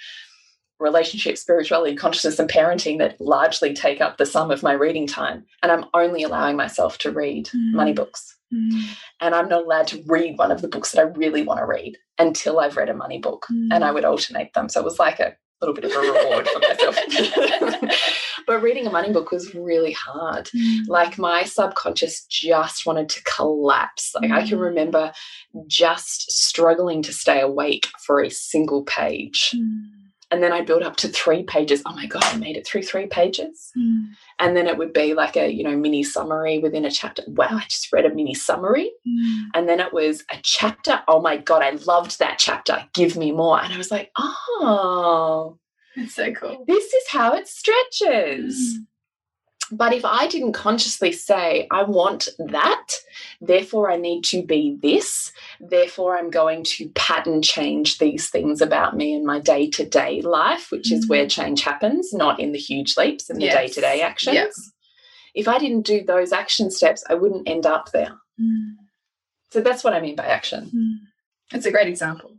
relationship, 0.80 1.38
spirituality, 1.38 1.94
consciousness, 1.94 2.38
and 2.40 2.50
parenting 2.50 2.98
that 2.98 3.20
largely 3.20 3.72
take 3.72 4.00
up 4.00 4.16
the 4.18 4.26
sum 4.26 4.50
of 4.50 4.62
my 4.64 4.72
reading 4.72 5.06
time, 5.06 5.46
and 5.62 5.70
I'm 5.70 5.84
only 5.94 6.24
allowing 6.24 6.56
myself 6.56 6.98
to 6.98 7.12
read 7.12 7.46
Mm. 7.46 7.72
money 7.74 7.92
books. 7.92 8.33
Mm. 8.54 8.96
And 9.20 9.34
I'm 9.34 9.48
not 9.48 9.64
allowed 9.64 9.88
to 9.88 10.02
read 10.06 10.38
one 10.38 10.52
of 10.52 10.62
the 10.62 10.68
books 10.68 10.92
that 10.92 11.00
I 11.00 11.04
really 11.10 11.42
want 11.42 11.58
to 11.60 11.66
read 11.66 11.96
until 12.18 12.60
I've 12.60 12.76
read 12.76 12.88
a 12.88 12.94
money 12.94 13.18
book, 13.18 13.46
Mm. 13.52 13.68
and 13.72 13.84
I 13.84 13.90
would 13.90 14.04
alternate 14.04 14.52
them. 14.54 14.68
So 14.68 14.80
it 14.80 14.84
was 14.84 14.98
like 14.98 15.18
a 15.20 15.34
little 15.60 15.74
bit 15.74 15.84
of 15.84 15.92
a 15.92 15.98
reward 15.98 16.46
for 16.48 16.58
myself. 16.60 16.98
but 18.46 18.62
reading 18.62 18.86
a 18.86 18.90
money 18.90 19.12
book 19.12 19.30
was 19.30 19.54
really 19.54 19.92
hard 19.92 20.50
Mm. 20.54 20.86
like 20.88 21.18
my 21.18 21.44
subconscious 21.44 22.24
just 22.26 22.84
wanted 22.86 23.08
to 23.10 23.22
collapse. 23.24 24.12
Like 24.14 24.30
I 24.30 24.46
can 24.46 24.58
Mm. 24.58 24.62
remember 24.62 25.12
just 25.66 26.30
struggling 26.32 27.02
to 27.02 27.12
stay 27.12 27.40
awake 27.40 27.88
for 28.06 28.20
a 28.22 28.30
single 28.30 28.82
page. 28.84 29.52
Mm. 29.54 30.03
And 30.30 30.42
then 30.42 30.52
I 30.52 30.62
built 30.62 30.82
up 30.82 30.96
to 30.96 31.08
three 31.08 31.42
pages. 31.42 31.82
Oh 31.86 31.94
my 31.94 32.06
God, 32.06 32.24
I 32.24 32.36
made 32.36 32.56
it 32.56 32.66
through 32.66 32.82
three 32.82 33.06
pages. 33.06 33.70
Mm. 33.78 34.08
And 34.38 34.56
then 34.56 34.66
it 34.66 34.78
would 34.78 34.92
be 34.92 35.14
like 35.14 35.36
a, 35.36 35.50
you 35.50 35.62
know, 35.62 35.76
mini 35.76 36.02
summary 36.02 36.58
within 36.58 36.84
a 36.84 36.90
chapter. 36.90 37.22
Wow, 37.28 37.48
I 37.50 37.64
just 37.68 37.92
read 37.92 38.04
a 38.06 38.14
mini 38.14 38.34
summary. 38.34 38.90
Mm. 39.06 39.42
And 39.54 39.68
then 39.68 39.80
it 39.80 39.92
was 39.92 40.24
a 40.32 40.36
chapter. 40.42 41.02
Oh 41.06 41.20
my 41.20 41.36
God, 41.36 41.62
I 41.62 41.70
loved 41.70 42.18
that 42.18 42.38
chapter. 42.38 42.86
Give 42.94 43.16
me 43.16 43.32
more. 43.32 43.62
And 43.62 43.72
I 43.72 43.78
was 43.78 43.90
like, 43.90 44.10
oh, 44.18 45.58
It's 45.96 46.14
so 46.14 46.32
cool. 46.32 46.64
this 46.66 46.92
is 46.92 47.04
how 47.10 47.34
it 47.34 47.46
stretches. 47.46 48.56
Mm. 48.78 48.86
But 49.72 49.94
if 49.94 50.04
I 50.04 50.26
didn't 50.26 50.52
consciously 50.52 51.10
say, 51.12 51.66
I 51.70 51.84
want 51.84 52.28
that, 52.38 52.86
therefore 53.40 53.90
I 53.90 53.96
need 53.96 54.22
to 54.24 54.42
be 54.42 54.76
this, 54.80 55.32
therefore 55.58 56.18
I'm 56.18 56.30
going 56.30 56.64
to 56.64 56.88
pattern 56.90 57.40
change 57.42 57.98
these 57.98 58.28
things 58.28 58.60
about 58.60 58.96
me 58.96 59.14
in 59.14 59.24
my 59.24 59.40
day 59.40 59.70
to 59.70 59.84
day 59.84 60.20
life, 60.20 60.70
which 60.70 60.92
is 60.92 61.08
where 61.08 61.26
change 61.26 61.62
happens, 61.62 62.12
not 62.12 62.40
in 62.40 62.52
the 62.52 62.58
huge 62.58 62.96
leaps 62.96 63.30
in 63.30 63.38
the 63.38 63.48
day 63.48 63.68
to 63.68 63.80
day 63.80 64.02
actions. 64.02 64.36
Yeah. 64.36 64.48
If 65.34 65.48
I 65.48 65.58
didn't 65.58 65.86
do 65.86 66.04
those 66.04 66.32
action 66.32 66.70
steps, 66.70 67.02
I 67.08 67.14
wouldn't 67.14 67.48
end 67.48 67.66
up 67.66 67.90
there. 67.92 68.12
Mm. 68.40 68.74
So 69.50 69.60
that's 69.60 69.82
what 69.82 69.94
I 69.94 70.00
mean 70.00 70.16
by 70.16 70.26
action. 70.26 70.70
Mm. 70.74 71.56
It's 71.56 71.66
a 71.66 71.70
great 71.70 71.88
example. 71.88 72.36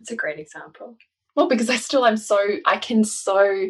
It's 0.00 0.10
a 0.10 0.16
great 0.16 0.38
example. 0.38 0.96
Well, 1.36 1.48
because 1.48 1.70
I 1.70 1.76
still 1.76 2.04
am 2.06 2.16
so, 2.16 2.38
I 2.66 2.76
can 2.76 3.04
so 3.04 3.68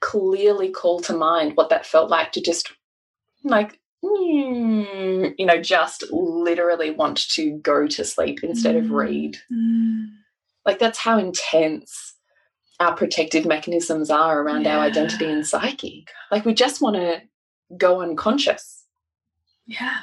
clearly 0.00 0.70
call 0.70 1.00
to 1.00 1.16
mind 1.16 1.56
what 1.56 1.68
that 1.70 1.86
felt 1.86 2.10
like 2.10 2.32
to 2.32 2.40
just 2.40 2.72
like, 3.44 3.78
mm, 4.04 5.34
you 5.38 5.46
know, 5.46 5.60
just 5.60 6.04
literally 6.10 6.90
want 6.90 7.28
to 7.30 7.58
go 7.58 7.86
to 7.86 8.04
sleep 8.04 8.40
instead 8.42 8.76
of 8.76 8.84
Mm. 8.84 8.90
read. 8.90 9.36
Mm. 9.52 10.06
Like, 10.64 10.78
that's 10.78 10.98
how 10.98 11.18
intense 11.18 12.14
our 12.80 12.96
protective 12.96 13.44
mechanisms 13.46 14.10
are 14.10 14.40
around 14.42 14.66
our 14.66 14.80
identity 14.80 15.30
and 15.30 15.46
psyche. 15.46 16.04
Like, 16.30 16.44
we 16.44 16.54
just 16.54 16.80
want 16.80 16.96
to 16.96 17.22
go 17.76 18.00
unconscious. 18.00 18.84
Yeah. 19.66 20.00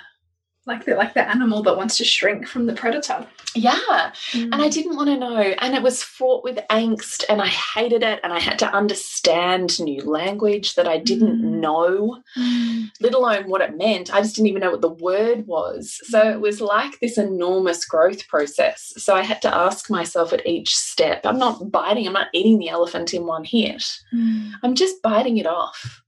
Like 0.70 0.86
the 0.86 0.94
like 0.96 1.16
the 1.16 1.28
animal 1.28 1.64
that 1.64 1.76
wants 1.78 1.98
to 1.98 2.06
shrink 2.06 2.48
from 2.48 2.68
the 2.68 2.74
predator. 2.74 3.26
Yeah. 3.56 4.12
Mm. 4.32 4.44
And 4.54 4.56
I 4.62 4.70
didn't 4.70 4.96
want 4.96 5.10
to 5.10 5.18
know. 5.18 5.38
And 5.40 5.74
it 5.74 5.82
was 5.82 6.04
fraught 6.04 6.44
with 6.44 6.60
angst, 6.70 7.24
and 7.28 7.42
I 7.42 7.48
hated 7.48 8.04
it. 8.04 8.20
And 8.24 8.32
I 8.32 8.40
had 8.40 8.60
to 8.60 8.72
understand 8.72 9.80
new 9.80 10.02
language 10.04 10.76
that 10.76 10.88
I 10.88 10.98
didn't 11.00 11.42
Mm. 11.42 11.60
know, 11.60 12.22
Mm. 12.38 12.92
let 13.02 13.16
alone 13.16 13.50
what 13.50 13.62
it 13.62 13.76
meant. 13.76 14.14
I 14.14 14.22
just 14.22 14.36
didn't 14.36 14.50
even 14.50 14.62
know 14.62 14.70
what 14.72 14.82
the 14.82 14.90
word 15.10 15.48
was. 15.48 16.00
So 16.04 16.30
it 16.30 16.40
was 16.40 16.62
like 16.62 17.00
this 17.00 17.18
enormous 17.18 17.84
growth 17.86 18.28
process. 18.28 18.94
So 18.98 19.16
I 19.16 19.24
had 19.24 19.42
to 19.42 19.56
ask 19.66 19.90
myself 19.90 20.32
at 20.34 20.46
each 20.46 20.76
step 20.76 21.26
I'm 21.26 21.40
not 21.40 21.72
biting, 21.72 22.06
I'm 22.06 22.14
not 22.14 22.28
eating 22.34 22.60
the 22.60 22.70
elephant 22.70 23.14
in 23.16 23.26
one 23.26 23.44
hit, 23.44 23.84
Mm. 24.14 24.52
I'm 24.64 24.76
just 24.76 25.02
biting 25.02 25.38
it 25.38 25.48
off. 25.48 26.04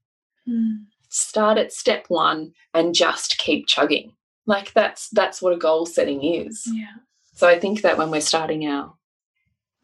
Mm. 0.47 0.85
Start 1.09 1.57
at 1.57 1.73
step 1.73 2.05
one 2.07 2.53
and 2.73 2.93
just 2.95 3.37
keep 3.39 3.67
chugging. 3.67 4.13
Like 4.45 4.73
that's 4.73 5.09
that's 5.09 5.41
what 5.41 5.53
a 5.53 5.57
goal 5.57 5.85
setting 5.85 6.23
is. 6.23 6.63
Yeah. 6.71 6.93
So 7.33 7.47
I 7.47 7.59
think 7.59 7.81
that 7.81 7.97
when 7.97 8.11
we're 8.11 8.21
starting 8.21 8.65
our 8.67 8.93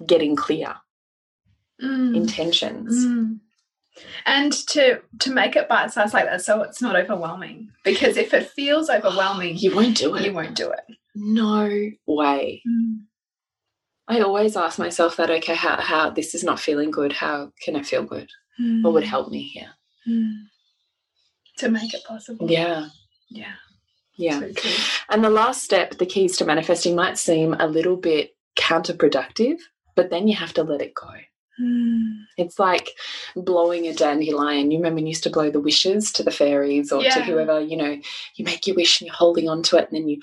getting 0.06 0.36
clear 0.36 0.76
Mm. 1.82 2.16
intentions. 2.16 3.06
Mm. 3.06 3.40
And 4.26 4.52
to 4.70 5.00
to 5.20 5.32
make 5.32 5.56
it 5.56 5.70
bite 5.70 5.92
sized 5.92 6.14
like 6.14 6.26
that, 6.26 6.42
so 6.42 6.64
it's 6.64 6.82
not 6.82 6.96
overwhelming. 6.96 7.70
Because 7.84 8.18
if 8.18 8.34
it 8.34 8.50
feels 8.50 8.90
overwhelming, 8.90 9.58
You 9.58 9.76
won't 9.76 9.96
do 9.96 10.16
it. 10.16 10.24
you 10.26 10.34
won't 10.34 10.56
do 10.56 10.72
it. 10.72 10.84
No 11.14 11.70
way. 12.08 12.64
Mm. 12.68 13.02
I 14.08 14.22
always 14.22 14.56
ask 14.56 14.80
myself 14.80 15.18
that, 15.18 15.30
okay, 15.30 15.54
how, 15.56 15.76
how 15.82 16.10
this 16.10 16.34
is 16.34 16.44
not 16.44 16.60
feeling 16.60 16.92
good, 16.92 17.12
how 17.12 17.52
can 17.62 17.76
i 17.76 17.84
feel 17.84 18.04
good? 18.04 18.30
What 18.82 18.94
would 18.94 19.04
help 19.04 19.30
me 19.30 19.44
here? 19.44 19.70
Mm. 20.08 20.46
To 21.58 21.70
make 21.70 21.94
it 21.94 22.04
possible. 22.06 22.50
Yeah. 22.50 22.88
Yeah. 23.30 23.54
Yeah. 24.18 24.42
And 25.10 25.24
the 25.24 25.30
last 25.30 25.64
step, 25.64 25.98
the 25.98 26.06
keys 26.06 26.38
to 26.38 26.46
manifesting, 26.46 26.96
might 26.96 27.18
seem 27.18 27.54
a 27.54 27.68
little 27.68 27.98
bit 27.98 28.36
counterproductive, 28.58 29.58
but 29.96 30.10
then 30.10 30.28
you 30.28 30.36
have 30.36 30.54
to 30.54 30.64
let 30.64 30.82
it 30.82 30.94
go. 30.96 31.10
Mm. 31.62 32.24
It's 32.38 32.60
like 32.60 32.92
blowing 33.36 33.88
a 33.88 33.94
dandelion. 33.94 34.70
You 34.70 34.78
remember 34.78 34.96
when 34.96 35.08
you 35.08 35.12
used 35.12 35.24
to 35.24 35.30
blow 35.30 35.50
the 35.50 35.60
wishes 35.60 36.12
to 36.14 36.24
the 36.24 36.32
fairies 36.32 36.92
or 36.92 37.02
to 37.02 37.22
whoever, 37.24 37.60
you 37.60 37.78
know, 37.78 38.00
you 38.36 38.46
make 38.46 38.68
your 38.68 38.76
wish 38.76 39.02
and 39.02 39.08
you're 39.08 39.16
holding 39.16 39.50
on 39.50 39.64
to 39.64 39.78
it 39.78 39.90
and 39.90 39.98
then 39.98 40.08
you 40.08 40.20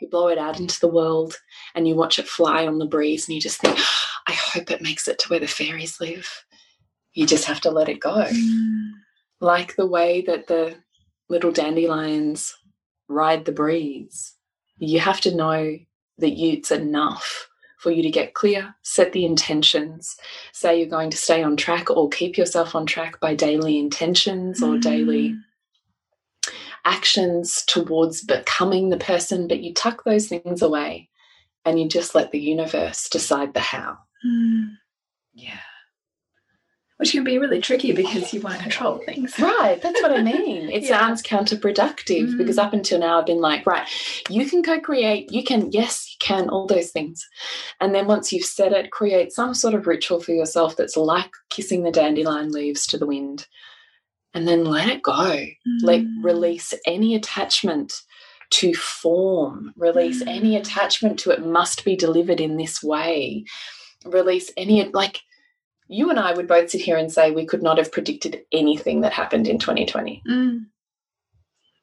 you 0.00 0.08
blow 0.08 0.28
it 0.28 0.38
out 0.38 0.58
into 0.58 0.80
the 0.80 0.88
world 0.88 1.36
and 1.74 1.86
you 1.86 1.94
watch 1.94 2.18
it 2.18 2.26
fly 2.26 2.66
on 2.66 2.78
the 2.78 2.86
breeze 2.86 3.28
and 3.28 3.34
you 3.34 3.40
just 3.40 3.60
think, 3.60 3.78
I 4.26 4.32
hope 4.32 4.70
it 4.70 4.82
makes 4.82 5.06
it 5.06 5.18
to 5.20 5.28
where 5.28 5.40
the 5.40 5.46
fairies 5.46 6.00
live. 6.00 6.44
You 7.12 7.26
just 7.26 7.44
have 7.44 7.60
to 7.62 7.70
let 7.70 7.88
it 7.88 8.00
go. 8.00 8.24
Mm. 8.24 8.90
Like 9.40 9.76
the 9.76 9.86
way 9.86 10.22
that 10.22 10.48
the 10.48 10.76
little 11.28 11.52
dandelions 11.52 12.56
ride 13.08 13.44
the 13.44 13.52
breeze. 13.52 14.34
You 14.78 15.00
have 15.00 15.20
to 15.22 15.34
know 15.34 15.78
that 16.18 16.30
you, 16.30 16.52
it's 16.52 16.70
enough 16.70 17.48
for 17.78 17.90
you 17.90 18.02
to 18.02 18.10
get 18.10 18.34
clear, 18.34 18.74
set 18.82 19.12
the 19.12 19.24
intentions, 19.24 20.16
say 20.52 20.78
you're 20.78 20.88
going 20.88 21.10
to 21.10 21.16
stay 21.16 21.42
on 21.42 21.56
track 21.56 21.90
or 21.90 22.08
keep 22.08 22.36
yourself 22.36 22.74
on 22.74 22.86
track 22.86 23.20
by 23.20 23.34
daily 23.34 23.78
intentions 23.78 24.62
or 24.62 24.78
daily 24.78 25.30
Mm. 25.30 25.40
actions 26.84 27.62
towards 27.66 28.24
becoming 28.24 28.88
the 28.88 28.96
person, 28.96 29.46
but 29.46 29.60
you 29.60 29.72
tuck 29.74 30.04
those 30.04 30.26
things 30.28 30.62
away 30.62 31.08
and 31.64 31.78
you 31.80 31.88
just 31.88 32.14
let 32.14 32.32
the 32.32 32.40
universe 32.40 33.08
decide 33.08 33.54
the 33.54 33.60
how. 33.60 33.98
Mm. 34.26 34.76
Yeah. 35.34 35.60
Which 36.98 37.12
can 37.12 37.22
be 37.22 37.38
really 37.38 37.60
tricky 37.60 37.92
because 37.92 38.34
you 38.34 38.40
want 38.40 38.56
to 38.56 38.62
control 38.62 38.98
things. 38.98 39.32
Right, 39.38 39.80
that's 39.80 40.02
what 40.02 40.10
I 40.12 40.20
mean. 40.22 40.68
It 40.68 40.82
Yeah. 40.82 40.98
sounds 40.98 41.22
counterproductive 41.22 42.30
Mm. 42.34 42.38
because 42.38 42.58
up 42.58 42.72
until 42.72 42.98
now 42.98 43.20
I've 43.20 43.26
been 43.26 43.40
like, 43.40 43.64
right, 43.66 43.86
you 44.28 44.44
can 44.46 44.64
co 44.64 44.80
create, 44.80 45.30
you 45.32 45.44
can, 45.44 45.70
yes, 45.70 46.08
you 46.12 46.16
can, 46.18 46.48
all 46.48 46.66
those 46.66 46.90
things. 46.90 47.24
And 47.80 47.94
then 47.94 48.06
once 48.08 48.32
you've 48.32 48.44
said 48.44 48.72
it, 48.72 48.90
create 48.90 49.32
some 49.32 49.54
sort 49.54 49.74
of 49.74 49.86
ritual 49.86 50.20
for 50.20 50.32
yourself 50.32 50.74
that's 50.76 50.96
like 50.96 51.30
kissing 51.50 51.84
the 51.84 51.92
dandelion 51.92 52.50
leaves 52.50 52.84
to 52.88 52.98
the 52.98 53.06
wind. 53.06 53.46
And 54.34 54.46
then 54.48 54.64
let 54.64 54.88
it 54.88 55.02
go. 55.02 55.46
Let 55.82 56.00
Mm. 56.00 56.24
release 56.24 56.74
any 56.84 57.14
attachment 57.14 57.92
to 58.50 58.74
form, 58.74 59.72
release 59.76 60.22
Mm. 60.22 60.28
any 60.36 60.56
attachment 60.56 61.18
to 61.20 61.30
it 61.30 61.44
must 61.46 61.84
be 61.84 61.94
delivered 61.96 62.40
in 62.40 62.56
this 62.56 62.82
way. 62.82 63.44
Release 64.04 64.50
any, 64.56 64.84
like, 64.92 65.20
you 65.88 66.10
and 66.10 66.18
I 66.18 66.32
would 66.32 66.46
both 66.46 66.70
sit 66.70 66.80
here 66.80 66.96
and 66.96 67.10
say 67.10 67.30
we 67.30 67.46
could 67.46 67.62
not 67.62 67.78
have 67.78 67.90
predicted 67.90 68.42
anything 68.52 69.00
that 69.00 69.12
happened 69.12 69.48
in 69.48 69.58
2020. 69.58 70.22
Mm. 70.28 70.66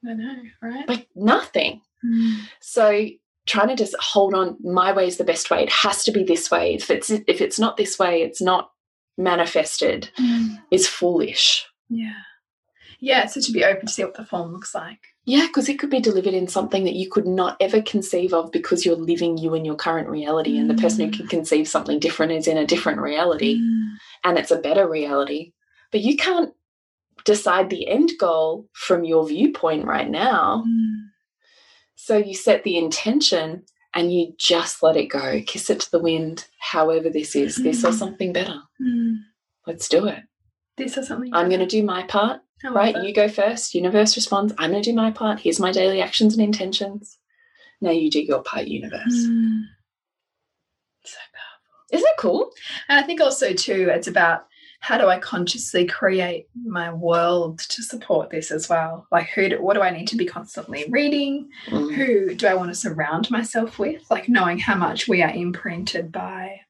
I 0.08 0.14
know, 0.14 0.42
right? 0.62 0.88
Like, 0.88 1.08
nothing. 1.14 1.80
Mm. 2.04 2.40
So, 2.60 3.06
trying 3.46 3.68
to 3.68 3.76
just 3.76 3.94
hold 4.00 4.34
on, 4.34 4.56
my 4.62 4.92
way 4.92 5.06
is 5.06 5.16
the 5.16 5.24
best 5.24 5.50
way. 5.50 5.62
It 5.62 5.70
has 5.70 6.04
to 6.04 6.12
be 6.12 6.22
this 6.22 6.50
way. 6.50 6.74
If 6.74 6.90
it's 6.90 7.10
if 7.10 7.40
it's 7.40 7.58
not 7.58 7.76
this 7.76 7.98
way, 7.98 8.22
it's 8.22 8.40
not 8.40 8.70
manifested. 9.18 10.10
Mm. 10.18 10.62
Is 10.70 10.86
foolish. 10.86 11.66
Yeah. 11.88 12.12
Yeah, 13.00 13.26
so 13.26 13.40
to 13.40 13.52
be 13.52 13.64
open 13.64 13.86
to 13.86 13.92
see 13.92 14.04
what 14.04 14.14
the 14.14 14.24
form 14.24 14.52
looks 14.52 14.74
like. 14.74 15.00
Yeah, 15.26 15.48
because 15.48 15.68
it 15.68 15.80
could 15.80 15.90
be 15.90 15.98
delivered 15.98 16.34
in 16.34 16.46
something 16.46 16.84
that 16.84 16.94
you 16.94 17.10
could 17.10 17.26
not 17.26 17.56
ever 17.60 17.82
conceive 17.82 18.32
of 18.32 18.52
because 18.52 18.86
you're 18.86 18.94
living 18.94 19.36
you 19.36 19.54
in 19.54 19.64
your 19.64 19.74
current 19.74 20.08
reality, 20.08 20.54
mm. 20.54 20.60
and 20.60 20.70
the 20.70 20.80
person 20.80 21.06
who 21.06 21.18
can 21.18 21.26
conceive 21.26 21.66
something 21.66 21.98
different 21.98 22.30
is 22.30 22.46
in 22.46 22.56
a 22.56 22.66
different 22.66 23.00
reality, 23.00 23.60
mm. 23.60 23.88
and 24.22 24.38
it's 24.38 24.52
a 24.52 24.58
better 24.58 24.88
reality. 24.88 25.52
But 25.90 26.02
you 26.02 26.16
can't 26.16 26.54
decide 27.24 27.70
the 27.70 27.88
end 27.88 28.12
goal 28.20 28.68
from 28.72 29.02
your 29.02 29.26
viewpoint 29.26 29.84
right 29.84 30.08
now. 30.08 30.64
Mm. 30.64 31.08
So 31.96 32.16
you 32.16 32.34
set 32.34 32.62
the 32.62 32.78
intention 32.78 33.64
and 33.94 34.12
you 34.12 34.32
just 34.38 34.80
let 34.80 34.96
it 34.96 35.06
go, 35.06 35.42
kiss 35.44 35.70
it 35.70 35.80
to 35.80 35.90
the 35.90 35.98
wind, 35.98 36.46
however 36.60 37.10
this 37.10 37.34
is, 37.34 37.56
this 37.56 37.84
or 37.84 37.92
something 37.92 38.32
better. 38.32 38.60
Let's 39.66 39.88
do 39.88 40.06
it. 40.06 40.20
This 40.76 40.96
or 40.98 41.02
something. 41.02 41.34
I'm 41.34 41.48
going 41.48 41.60
to 41.60 41.66
do 41.66 41.82
my 41.82 42.04
part 42.04 42.42
right? 42.64 42.96
You 43.02 43.12
go 43.12 43.28
first. 43.28 43.74
Universe 43.74 44.16
responds. 44.16 44.52
I'm 44.58 44.70
going 44.70 44.82
to 44.82 44.90
do 44.90 44.96
my 44.96 45.10
part. 45.10 45.40
Here's 45.40 45.60
my 45.60 45.72
daily 45.72 46.00
actions 46.00 46.34
and 46.34 46.42
intentions. 46.42 47.18
Now 47.80 47.90
you 47.90 48.10
do 48.10 48.20
your 48.20 48.42
part, 48.42 48.66
universe. 48.66 49.14
Mm. 49.14 49.62
So 51.04 51.18
powerful. 51.32 51.86
Isn't 51.92 52.08
it 52.08 52.18
cool? 52.18 52.50
And 52.88 52.98
I 52.98 53.02
think 53.02 53.20
also, 53.20 53.52
too, 53.52 53.88
it's 53.90 54.08
about 54.08 54.46
how 54.80 54.98
do 54.98 55.08
I 55.08 55.18
consciously 55.18 55.86
create 55.86 56.46
my 56.64 56.92
world 56.92 57.58
to 57.60 57.82
support 57.82 58.30
this 58.30 58.50
as 58.50 58.68
well? 58.68 59.06
Like, 59.10 59.28
who? 59.30 59.48
Do, 59.48 59.62
what 59.62 59.74
do 59.74 59.82
I 59.82 59.90
need 59.90 60.08
to 60.08 60.16
be 60.16 60.26
constantly 60.26 60.86
reading? 60.88 61.48
Mm. 61.66 61.94
Who 61.94 62.34
do 62.34 62.46
I 62.46 62.54
want 62.54 62.70
to 62.70 62.74
surround 62.74 63.30
myself 63.30 63.78
with? 63.78 64.02
Like, 64.10 64.28
knowing 64.28 64.58
how 64.58 64.76
much 64.76 65.08
we 65.08 65.22
are 65.22 65.30
imprinted 65.30 66.12
by 66.12 66.60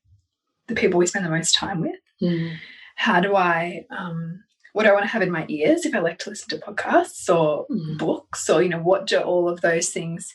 the 0.69 0.75
people 0.75 0.99
we 0.99 1.07
spend 1.07 1.25
the 1.25 1.31
most 1.31 1.55
time 1.55 1.81
with. 1.81 2.01
Mm. 2.23 2.57
How 2.97 3.21
do 3.21 3.37
I 3.37 3.87
um, 3.91 4.43
what 4.77 4.83
do 4.83 4.91
I 4.91 4.93
want 4.93 5.05
to 5.05 5.11
have 5.11 5.23
in 5.23 5.31
my 5.31 5.47
ears 5.49 5.87
if 5.87 5.95
I 5.95 6.01
like 6.01 6.19
to 6.19 6.29
listen 6.29 6.51
to 6.51 6.59
podcasts 6.59 7.35
or 7.35 7.67
mm. 7.69 7.97
books 7.97 8.51
or, 8.51 8.63
you 8.63 8.69
know, 8.69 8.83
what 8.83 9.07
do 9.07 9.19
all 9.19 9.49
of 9.49 9.63
those 9.63 9.89
things 9.89 10.35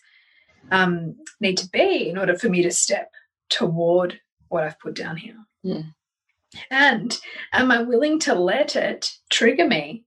um, 0.72 1.16
need 1.40 1.58
to 1.58 1.70
be 1.70 2.10
in 2.10 2.18
order 2.18 2.36
for 2.36 2.50
me 2.50 2.64
to 2.64 2.72
step 2.72 3.12
toward 3.50 4.20
what 4.48 4.64
I've 4.64 4.80
put 4.80 4.96
down 4.96 5.18
here? 5.18 5.38
Mm. 5.64 5.94
And 6.72 7.20
am 7.54 7.70
I 7.70 7.84
willing 7.84 8.18
to 8.22 8.34
let 8.34 8.76
it 8.76 9.12
trigger 9.30 9.68
me? 9.68 10.06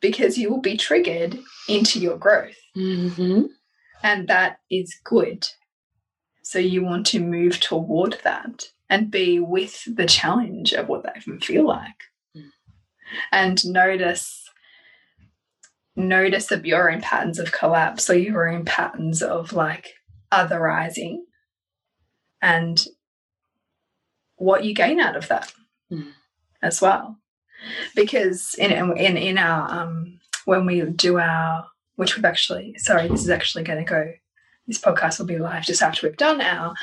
Because 0.00 0.38
you 0.38 0.48
will 0.48 0.60
be 0.60 0.76
triggered 0.76 1.36
into 1.68 1.98
your 1.98 2.18
growth. 2.18 2.60
Mm 2.76 3.10
-hmm. 3.10 3.48
And 4.04 4.28
that 4.28 4.58
is 4.68 5.00
good. 5.02 5.48
So 6.42 6.60
you 6.60 6.84
want 6.84 7.10
to 7.10 7.18
move 7.18 7.58
toward 7.58 8.20
that 8.22 8.72
and 8.88 9.10
be 9.10 9.40
with 9.40 9.96
the 9.96 10.06
challenge 10.06 10.80
of 10.80 10.86
what 10.86 11.02
that 11.02 11.24
can 11.24 11.40
feel 11.40 11.66
like 11.66 12.11
and 13.30 13.64
notice 13.66 14.48
notice 15.94 16.50
of 16.50 16.64
your 16.64 16.90
own 16.90 17.00
patterns 17.00 17.38
of 17.38 17.52
collapse 17.52 18.08
or 18.08 18.16
your 18.16 18.48
own 18.48 18.64
patterns 18.64 19.22
of 19.22 19.52
like 19.52 19.94
otherizing 20.32 21.18
and 22.40 22.86
what 24.36 24.64
you 24.64 24.74
gain 24.74 24.98
out 24.98 25.16
of 25.16 25.28
that 25.28 25.52
mm. 25.92 26.10
as 26.62 26.80
well 26.80 27.18
because 27.94 28.54
in 28.58 28.72
in 28.96 29.16
in 29.16 29.38
our 29.38 29.70
um 29.70 30.18
when 30.46 30.66
we 30.66 30.80
do 30.80 31.18
our 31.18 31.66
which 31.96 32.16
we've 32.16 32.24
actually 32.24 32.74
sorry 32.78 33.08
this 33.08 33.22
is 33.22 33.30
actually 33.30 33.62
going 33.62 33.78
to 33.78 33.88
go 33.88 34.12
this 34.66 34.78
podcast 34.78 35.18
will 35.18 35.26
be 35.26 35.38
live 35.38 35.64
just 35.64 35.82
after 35.82 36.06
we've 36.06 36.16
done 36.16 36.40
our 36.40 36.74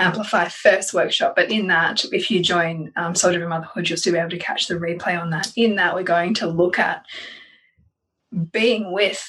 Amplify 0.00 0.48
First 0.48 0.92
workshop. 0.92 1.34
But 1.36 1.50
in 1.50 1.68
that, 1.68 2.04
if 2.12 2.30
you 2.30 2.42
join 2.42 2.92
um, 2.96 3.14
Soul 3.14 3.32
Driven 3.32 3.48
Motherhood, 3.48 3.88
you'll 3.88 3.96
still 3.96 4.12
be 4.12 4.18
able 4.18 4.30
to 4.30 4.38
catch 4.38 4.66
the 4.66 4.74
replay 4.74 5.20
on 5.20 5.30
that. 5.30 5.52
In 5.56 5.76
that, 5.76 5.94
we're 5.94 6.02
going 6.02 6.34
to 6.34 6.48
look 6.48 6.78
at 6.78 7.04
being 8.52 8.92
with 8.92 9.24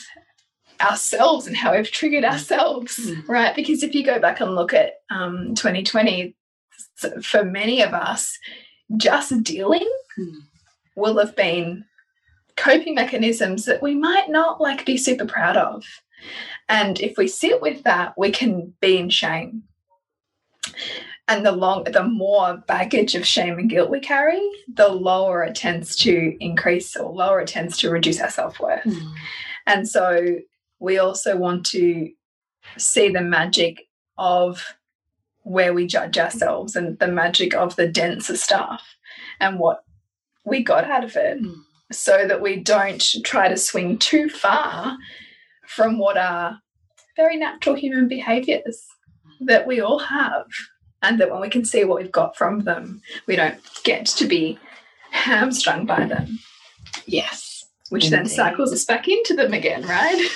ourselves 0.82 1.46
and 1.46 1.56
how 1.56 1.76
we've 1.76 1.92
triggered 1.92 2.26
ourselves, 2.26 2.98
mm. 2.98 3.28
right? 3.28 3.56
Because 3.56 3.84
if 3.84 3.94
you 3.94 4.04
go 4.04 4.20
back 4.20 4.40
and 4.40 4.56
look 4.56 4.74
at 4.74 4.94
um, 5.12 5.54
2020, 5.56 6.36
for 7.22 7.44
many 7.44 7.82
of 7.82 7.94
us, 7.94 8.38
just 8.98 9.44
dealing 9.44 9.88
mm. 10.18 10.36
will 10.96 11.18
have 11.18 11.36
been 11.36 11.86
coping 12.56 12.96
mechanisms 12.96 13.66
that 13.66 13.82
we 13.82 13.96
might 13.96 14.30
not 14.30 14.60
like 14.60 14.86
be 14.86 14.98
super 14.98 15.26
proud 15.26 15.56
of. 15.56 15.84
And 16.68 17.00
if 17.00 17.18
we 17.18 17.28
sit 17.28 17.62
with 17.62 17.84
that, 17.84 18.18
we 18.18 18.32
can 18.32 18.74
be 18.80 18.98
in 18.98 19.10
shame. 19.10 19.64
And 21.28 21.46
the 21.46 21.52
long 21.52 21.84
the 21.84 22.04
more 22.04 22.58
baggage 22.68 23.14
of 23.14 23.26
shame 23.26 23.60
and 23.60 23.70
guilt 23.70 23.90
we 23.90 24.00
carry, 24.00 24.42
the 24.74 24.88
lower 24.88 25.44
it 25.44 25.56
tends 25.56 25.96
to 25.98 26.36
increase 26.40 26.96
or 26.96 27.12
lower 27.12 27.42
it 27.42 27.48
tends 27.48 27.78
to 27.80 27.92
reduce 27.92 28.20
our 28.20 28.32
self-worth. 28.32 28.84
Mm. 28.84 29.14
And 29.68 29.88
so 29.88 30.38
we 30.80 30.98
also 30.98 31.38
want 31.38 31.66
to 31.68 32.10
see 32.78 33.10
the 33.10 33.22
magic 33.22 33.88
of 34.18 34.76
where 35.44 35.74
we 35.74 35.88
judge 35.88 36.18
ourselves 36.18 36.76
and 36.76 36.98
the 37.00 37.08
magic 37.08 37.56
of 37.56 37.76
the 37.76 37.88
denser 37.88 38.36
stuff 38.36 38.96
and 39.40 39.60
what 39.60 39.84
we 40.46 40.64
got 40.64 40.84
out 40.84 41.04
of 41.04 41.16
it 41.16 41.42
mm. 41.42 41.56
so 41.92 42.28
that 42.28 42.42
we 42.42 42.58
don't 42.58 43.04
try 43.24 43.48
to 43.48 43.58
swing 43.58 43.98
too 43.98 44.30
far 44.30 44.98
from 45.70 46.00
what 46.00 46.18
are 46.18 46.60
very 47.16 47.38
natural 47.38 47.76
human 47.76 48.08
behaviors 48.08 48.88
that 49.42 49.68
we 49.68 49.80
all 49.80 50.00
have. 50.00 50.48
And 51.02 51.20
that 51.22 51.32
when 51.32 51.40
we 51.40 51.50
can 51.50 51.64
see 51.64 51.86
what 51.86 52.02
we've 52.02 52.12
got 52.12 52.36
from 52.36 52.62
them, 52.62 53.02
we 53.26 53.38
don't 53.38 53.58
get 53.84 54.06
to 54.08 54.26
be 54.26 54.60
hamstrung 55.12 55.86
by 55.86 56.06
them. 56.06 56.40
Yes. 57.06 57.64
Which 57.90 58.06
Indeed. 58.06 58.18
then 58.18 58.26
cycles 58.28 58.74
us 58.74 58.84
back 58.84 59.08
into 59.08 59.34
them 59.34 59.54
again, 59.54 59.84
right? 59.84 60.30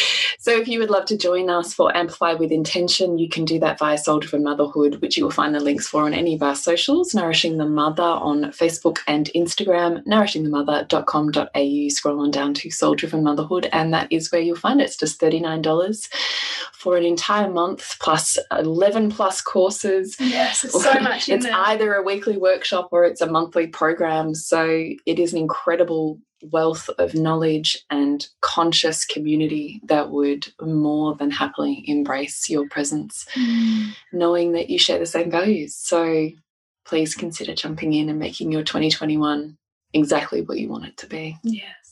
So 0.44 0.50
if 0.50 0.68
you 0.68 0.78
would 0.80 0.90
love 0.90 1.06
to 1.06 1.16
join 1.16 1.48
us 1.48 1.72
for 1.72 1.96
Amplify 1.96 2.34
with 2.34 2.52
Intention, 2.52 3.16
you 3.16 3.30
can 3.30 3.46
do 3.46 3.58
that 3.60 3.78
via 3.78 3.96
Soul 3.96 4.18
Driven 4.18 4.42
Motherhood, 4.42 5.00
which 5.00 5.16
you 5.16 5.24
will 5.24 5.30
find 5.30 5.54
the 5.54 5.58
links 5.58 5.88
for 5.88 6.02
on 6.02 6.12
any 6.12 6.34
of 6.34 6.42
our 6.42 6.54
socials, 6.54 7.14
Nourishing 7.14 7.56
the 7.56 7.64
Mother 7.64 8.02
on 8.02 8.42
Facebook 8.52 8.98
and 9.06 9.30
Instagram, 9.34 10.04
nourishingthemother.com.au. 10.04 11.88
Scroll 11.88 12.20
on 12.20 12.30
down 12.30 12.52
to 12.52 12.70
Soul 12.70 12.94
Driven 12.94 13.22
Motherhood, 13.22 13.70
and 13.72 13.94
that 13.94 14.12
is 14.12 14.30
where 14.30 14.42
you'll 14.42 14.54
find 14.54 14.82
it. 14.82 14.84
It's 14.84 14.98
just 14.98 15.18
$39 15.18 16.10
for 16.74 16.98
an 16.98 17.06
entire 17.06 17.50
month 17.50 17.96
plus 17.98 18.36
11 18.50 19.12
plus 19.12 19.40
courses. 19.40 20.14
Yes, 20.20 20.62
it's 20.62 20.84
so 20.84 20.92
much. 21.00 21.30
it's 21.30 21.46
there. 21.46 21.54
either 21.54 21.94
a 21.94 22.02
weekly 22.02 22.36
workshop 22.36 22.90
or 22.92 23.04
it's 23.04 23.22
a 23.22 23.30
monthly 23.30 23.66
program. 23.66 24.34
So 24.34 24.90
it 25.06 25.18
is 25.18 25.32
an 25.32 25.38
incredible 25.38 26.18
wealth 26.42 26.90
of 26.98 27.14
knowledge 27.14 27.84
and 27.90 28.28
conscious 28.40 29.04
community 29.04 29.80
that 29.84 30.10
would 30.10 30.46
more 30.60 31.14
than 31.14 31.30
happily 31.30 31.84
embrace 31.86 32.48
your 32.50 32.68
presence, 32.68 33.26
mm. 33.34 33.90
knowing 34.12 34.52
that 34.52 34.70
you 34.70 34.78
share 34.78 34.98
the 34.98 35.06
same 35.06 35.30
values. 35.30 35.74
So 35.74 36.30
please 36.84 37.14
consider 37.14 37.54
jumping 37.54 37.92
in 37.92 38.08
and 38.08 38.18
making 38.18 38.52
your 38.52 38.62
2021 38.62 39.56
exactly 39.92 40.42
what 40.42 40.58
you 40.58 40.68
want 40.68 40.86
it 40.86 40.96
to 40.98 41.06
be. 41.06 41.38
Yes. 41.42 41.84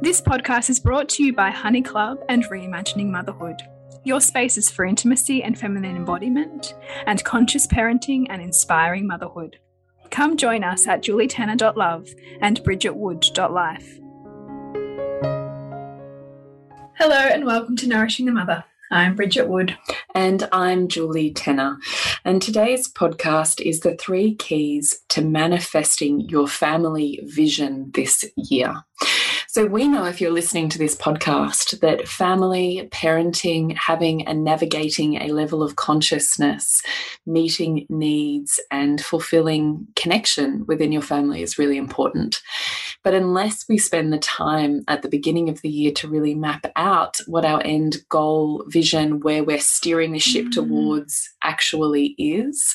This 0.00 0.20
podcast 0.20 0.68
is 0.68 0.80
brought 0.80 1.08
to 1.10 1.24
you 1.24 1.32
by 1.32 1.50
Honey 1.50 1.80
Club 1.82 2.18
and 2.28 2.44
Reimagining 2.44 3.08
Motherhood. 3.08 3.62
Your 4.04 4.20
spaces 4.20 4.70
for 4.70 4.84
intimacy 4.84 5.42
and 5.42 5.58
feminine 5.58 5.96
embodiment, 5.96 6.74
and 7.06 7.24
conscious 7.24 7.66
parenting 7.66 8.26
and 8.28 8.42
inspiring 8.42 9.06
motherhood. 9.06 9.58
Come 10.14 10.36
join 10.36 10.62
us 10.62 10.86
at 10.86 11.02
julietenner.love 11.02 12.08
and 12.40 12.62
bridgetwood.life. 12.62 13.98
Hello 16.96 17.16
and 17.16 17.44
welcome 17.44 17.74
to 17.74 17.88
Nourishing 17.88 18.26
the 18.26 18.30
Mother. 18.30 18.62
I'm 18.92 19.16
Bridget 19.16 19.48
Wood. 19.48 19.76
And 20.14 20.48
I'm 20.52 20.86
Julie 20.86 21.32
Tenner. 21.32 21.78
And 22.24 22.40
today's 22.40 22.88
podcast 22.88 23.60
is 23.60 23.80
the 23.80 23.96
three 23.96 24.36
keys 24.36 25.00
to 25.08 25.20
manifesting 25.20 26.20
your 26.20 26.46
family 26.46 27.18
vision 27.24 27.90
this 27.94 28.24
year. 28.36 28.84
So, 29.54 29.66
we 29.66 29.86
know 29.86 30.04
if 30.06 30.20
you're 30.20 30.32
listening 30.32 30.68
to 30.70 30.78
this 30.78 30.96
podcast 30.96 31.78
that 31.78 32.08
family, 32.08 32.88
parenting, 32.90 33.76
having 33.76 34.26
and 34.26 34.42
navigating 34.42 35.14
a 35.14 35.28
level 35.28 35.62
of 35.62 35.76
consciousness, 35.76 36.82
meeting 37.24 37.86
needs, 37.88 38.58
and 38.72 39.00
fulfilling 39.00 39.86
connection 39.94 40.66
within 40.66 40.90
your 40.90 41.02
family 41.02 41.40
is 41.40 41.56
really 41.56 41.76
important. 41.76 42.42
But 43.04 43.14
unless 43.14 43.64
we 43.68 43.78
spend 43.78 44.12
the 44.12 44.18
time 44.18 44.82
at 44.88 45.02
the 45.02 45.08
beginning 45.08 45.48
of 45.48 45.62
the 45.62 45.68
year 45.68 45.92
to 45.92 46.08
really 46.08 46.34
map 46.34 46.66
out 46.74 47.18
what 47.28 47.44
our 47.44 47.62
end 47.64 47.98
goal, 48.08 48.64
vision, 48.66 49.20
where 49.20 49.44
we're 49.44 49.60
steering 49.60 50.10
the 50.10 50.18
ship 50.18 50.46
mm. 50.46 50.50
towards 50.50 51.30
actually 51.44 52.16
is, 52.18 52.74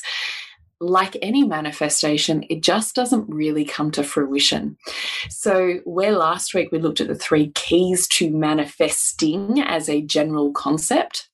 like 0.80 1.16
any 1.20 1.44
manifestation, 1.44 2.44
it 2.48 2.62
just 2.62 2.94
doesn't 2.94 3.28
really 3.28 3.64
come 3.64 3.90
to 3.92 4.02
fruition. 4.02 4.76
So, 5.28 5.80
where 5.84 6.12
last 6.12 6.54
week 6.54 6.72
we 6.72 6.78
looked 6.78 7.00
at 7.00 7.08
the 7.08 7.14
three 7.14 7.52
keys 7.54 8.08
to 8.08 8.30
manifesting 8.30 9.60
as 9.60 9.88
a 9.88 10.02
general 10.02 10.52
concept, 10.52 11.30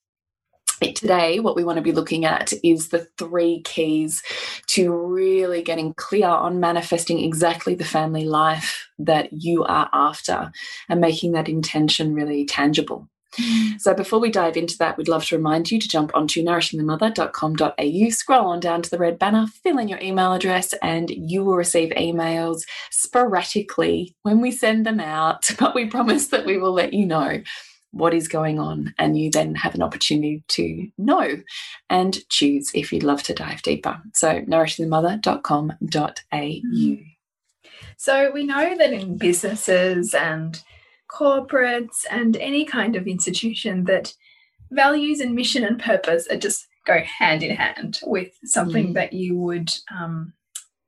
Today, 0.79 1.39
what 1.39 1.55
we 1.55 1.63
want 1.63 1.77
to 1.77 1.83
be 1.83 1.91
looking 1.91 2.25
at 2.25 2.53
is 2.63 2.89
the 2.89 3.07
three 3.17 3.61
keys 3.63 4.21
to 4.67 4.91
really 4.91 5.63
getting 5.63 5.93
clear 5.95 6.27
on 6.27 6.59
manifesting 6.59 7.23
exactly 7.23 7.73
the 7.73 7.83
family 7.83 8.25
life 8.25 8.87
that 8.99 9.33
you 9.33 9.63
are 9.63 9.89
after 9.91 10.51
and 10.87 11.01
making 11.01 11.31
that 11.31 11.49
intention 11.49 12.13
really 12.13 12.45
tangible. 12.45 13.09
So 13.77 13.93
before 13.93 14.19
we 14.19 14.31
dive 14.31 14.57
into 14.57 14.77
that, 14.79 14.97
we'd 14.97 15.07
love 15.07 15.23
to 15.25 15.37
remind 15.37 15.69
you 15.71 15.79
to 15.79 15.87
jump 15.87 16.11
onto 16.15 16.43
nourishingthemother.com.au, 16.43 18.09
scroll 18.09 18.47
on 18.47 18.59
down 18.59 18.81
to 18.81 18.89
the 18.89 18.97
red 18.97 19.19
banner, 19.19 19.45
fill 19.47 19.77
in 19.77 19.87
your 19.87 19.99
email 19.99 20.33
address, 20.33 20.73
and 20.81 21.09
you 21.09 21.43
will 21.43 21.55
receive 21.55 21.91
emails 21.91 22.63
sporadically 22.91 24.15
when 24.23 24.41
we 24.41 24.51
send 24.51 24.85
them 24.85 24.99
out. 24.99 25.49
But 25.59 25.73
we 25.75 25.87
promise 25.87 26.27
that 26.27 26.45
we 26.45 26.57
will 26.57 26.71
let 26.71 26.93
you 26.93 27.05
know 27.05 27.41
what 27.91 28.13
is 28.13 28.27
going 28.27 28.59
on, 28.59 28.93
and 28.99 29.17
you 29.17 29.31
then 29.31 29.55
have 29.55 29.73
an 29.75 29.81
opportunity 29.81 30.43
to 30.49 30.87
know 30.97 31.41
and 31.89 32.19
choose 32.29 32.69
if 32.73 32.91
you'd 32.93 33.03
love 33.03 33.23
to 33.23 33.33
dive 33.33 33.61
deeper. 33.63 33.99
So, 34.13 34.41
nourishingthemother.com.au. 34.41 36.97
So, 37.97 38.31
we 38.31 38.45
know 38.45 38.77
that 38.77 38.93
in 38.93 39.17
businesses 39.17 40.13
and 40.13 40.61
corporates 41.09 42.05
and 42.09 42.37
any 42.37 42.65
kind 42.65 42.95
of 42.95 43.07
institution 43.07 43.85
that 43.85 44.13
values 44.71 45.19
and 45.19 45.35
mission 45.35 45.63
and 45.63 45.79
purpose 45.79 46.27
are 46.29 46.37
just 46.37 46.67
go 46.85 46.99
hand 46.99 47.43
in 47.43 47.55
hand 47.55 47.99
with 48.05 48.31
something 48.43 48.89
mm. 48.89 48.93
that 48.93 49.13
you 49.13 49.35
would 49.35 49.69
um, 49.95 50.33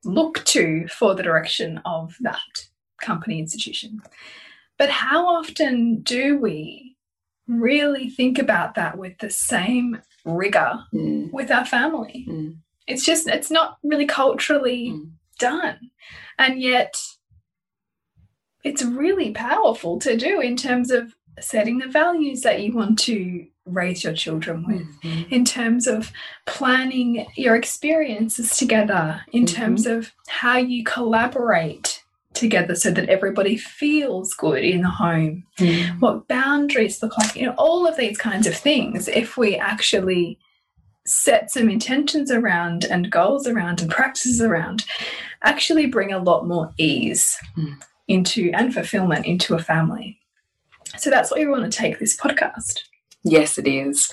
look 0.04 0.44
to 0.46 0.86
for 0.88 1.14
the 1.14 1.22
direction 1.22 1.80
of 1.84 2.16
that 2.20 2.38
company 3.02 3.38
institution. 3.38 4.00
But 4.78 4.90
how 4.90 5.26
often 5.26 6.00
do 6.00 6.38
we 6.38 6.96
really 7.46 8.08
think 8.08 8.38
about 8.38 8.74
that 8.76 8.96
with 8.96 9.18
the 9.18 9.30
same 9.30 10.00
rigor 10.24 10.80
mm. 10.92 11.30
with 11.32 11.50
our 11.50 11.66
family? 11.66 12.26
Mm. 12.28 12.56
It's 12.86 13.04
just, 13.04 13.28
it's 13.28 13.50
not 13.50 13.76
really 13.82 14.06
culturally 14.06 14.90
mm. 14.90 15.10
done. 15.38 15.90
And 16.38 16.60
yet, 16.60 16.96
it's 18.64 18.82
really 18.82 19.32
powerful 19.32 19.98
to 20.00 20.16
do 20.16 20.40
in 20.40 20.56
terms 20.56 20.90
of 20.90 21.14
setting 21.40 21.78
the 21.78 21.88
values 21.88 22.42
that 22.42 22.60
you 22.60 22.72
want 22.72 22.98
to 22.98 23.46
raise 23.64 24.04
your 24.04 24.12
children 24.12 24.66
with, 24.66 24.82
mm 24.82 24.98
-hmm. 25.02 25.32
in 25.32 25.44
terms 25.44 25.86
of 25.86 26.12
planning 26.44 27.26
your 27.36 27.56
experiences 27.56 28.58
together, 28.58 29.24
in 29.32 29.42
mm 29.42 29.46
-hmm. 29.46 29.56
terms 29.56 29.86
of 29.86 30.12
how 30.28 30.58
you 30.58 30.82
collaborate 30.84 32.00
together 32.32 32.76
so 32.76 32.90
that 32.90 33.08
everybody 33.08 33.56
feels 33.56 34.34
good 34.34 34.62
in 34.64 34.82
the 34.82 34.88
home, 34.88 35.42
mm. 35.58 36.00
what 36.00 36.28
boundaries 36.28 37.02
look 37.02 37.18
like, 37.18 37.36
you 37.36 37.46
know, 37.46 37.54
all 37.56 37.86
of 37.86 37.96
these 37.96 38.18
kinds 38.18 38.46
of 38.46 38.62
things. 38.62 39.08
If 39.08 39.36
we 39.36 39.56
actually 39.56 40.38
set 41.06 41.50
some 41.50 41.72
intentions 41.72 42.30
around 42.30 42.84
and 42.84 43.10
goals 43.10 43.46
around 43.46 43.80
and 43.80 43.90
practices 43.90 44.40
around, 44.40 44.84
actually 45.42 45.86
bring 45.86 46.12
a 46.12 46.22
lot 46.22 46.46
more 46.46 46.72
ease 46.76 47.36
mm 47.56 47.89
into 48.10 48.50
and 48.52 48.74
fulfillment 48.74 49.26
into 49.26 49.54
a 49.54 49.58
family. 49.58 50.18
So 50.98 51.10
that's 51.10 51.30
why 51.30 51.38
we 51.38 51.46
want 51.46 51.70
to 51.70 51.78
take 51.78 51.98
this 51.98 52.16
podcast. 52.16 52.80
Yes, 53.22 53.58
it 53.58 53.68
is. 53.68 54.10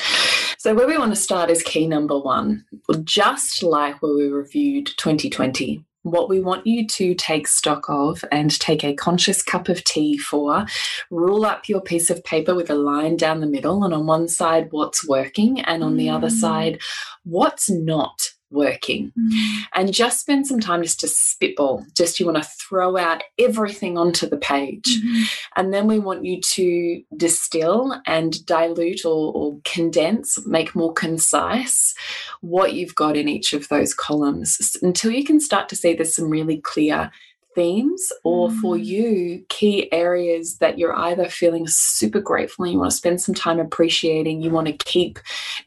So, 0.58 0.76
where 0.76 0.88
we 0.88 0.98
want 0.98 1.14
to 1.14 1.20
start 1.20 1.50
is 1.50 1.64
key 1.64 1.88
number 1.88 2.20
one. 2.20 2.66
Just 3.04 3.64
like 3.64 4.02
where 4.02 4.14
we 4.14 4.28
reviewed 4.28 4.88
2020, 4.98 5.84
what 6.04 6.30
we 6.30 6.42
want 6.42 6.68
you 6.68 6.86
to 6.88 7.16
take 7.16 7.48
stock 7.48 7.86
of 7.88 8.24
and 8.34 8.60
take 8.60 8.84
a 8.84 8.94
conscious 8.94 9.42
cup 9.42 9.70
of 9.70 9.84
tea 9.86 10.18
for. 10.18 10.66
Rule 11.10 11.46
up 11.46 11.70
your 11.70 11.80
piece 11.80 12.10
of 12.10 12.24
paper 12.26 12.54
with 12.54 12.70
a 12.70 12.76
line 12.76 13.16
down 13.16 13.40
the 13.40 13.48
middle, 13.48 13.86
and 13.86 13.94
on 13.94 14.08
one 14.08 14.28
side, 14.28 14.68
what's 14.72 15.08
working, 15.08 15.62
and 15.62 15.86
on 15.86 15.94
mm. 15.94 16.00
the 16.00 16.10
other 16.10 16.28
mm. 16.28 16.40
side, 16.40 16.82
what's 17.24 17.70
not 17.70 18.32
working. 18.50 19.12
Mm. 19.18 19.62
and 19.76 19.94
just 19.94 20.20
spend 20.20 20.48
some 20.48 20.60
time 20.60 20.84
just 20.84 21.00
to 21.02 21.08
spitball. 21.08 21.86
Just 21.96 22.20
you 22.20 22.26
want 22.26 22.42
to 22.42 22.50
throw 22.68 22.98
out 22.98 23.24
everything 23.40 23.98
onto 23.98 24.28
the 24.28 24.38
page. 24.38 25.02
Mm 25.04 25.26
and 25.58 25.74
then 25.74 25.88
we 25.88 26.00
want 26.00 26.24
you 26.24 26.40
to 26.40 27.02
distill 27.18 28.00
and 28.06 28.46
dilute 28.46 29.04
or, 29.04 29.34
or, 29.34 29.58
condense 29.64 30.38
make 30.46 30.76
more 30.76 30.94
concise 30.94 31.96
what 32.42 32.74
you've 32.74 32.96
got 32.96 33.18
in 33.18 33.28
each 33.28 33.54
of 33.54 33.68
those 33.70 33.94
columns. 33.94 34.78
Until 34.82 35.12
you 35.12 35.24
can 35.24 35.40
start 35.40 35.68
to 35.70 35.76
see 35.76 35.94
there's 35.94 36.16
some 36.16 36.30
really 36.30 36.58
clear 36.58 37.12
themes 37.58 38.12
or 38.24 38.50
mm. 38.50 38.62
for 38.62 38.78
you 38.78 39.44
key 39.50 39.92
areas 39.92 40.60
that 40.60 40.78
you're 40.78 40.96
either 40.96 41.28
feeling 41.28 41.66
super 41.68 42.20
grateful 42.22 42.64
and 42.64 42.72
you 42.74 42.80
want 42.80 42.92
to 42.92 42.96
spend 42.96 43.20
some 43.20 43.34
time 43.34 43.60
appreciating 43.60 44.44
you 44.44 44.52
want 44.52 44.68
to 44.68 44.74
keep 44.74 45.18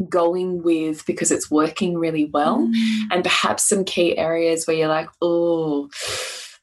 going 0.09 0.62
with 0.62 1.05
because 1.05 1.32
it's 1.32 1.51
working 1.51 1.99
really 1.99 2.26
well 2.26 2.59
mm. 2.59 3.01
and 3.11 3.24
perhaps 3.24 3.68
some 3.68 3.84
key 3.84 4.16
areas 4.16 4.68
where 4.68 4.76
you're 4.76 4.86
like 4.86 5.09
oh 5.20 5.91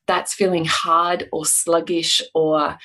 that's 0.07 0.33
feeling 0.33 0.63
hard 0.63 1.27
or 1.33 1.45
sluggish 1.45 2.21
or 2.33 2.77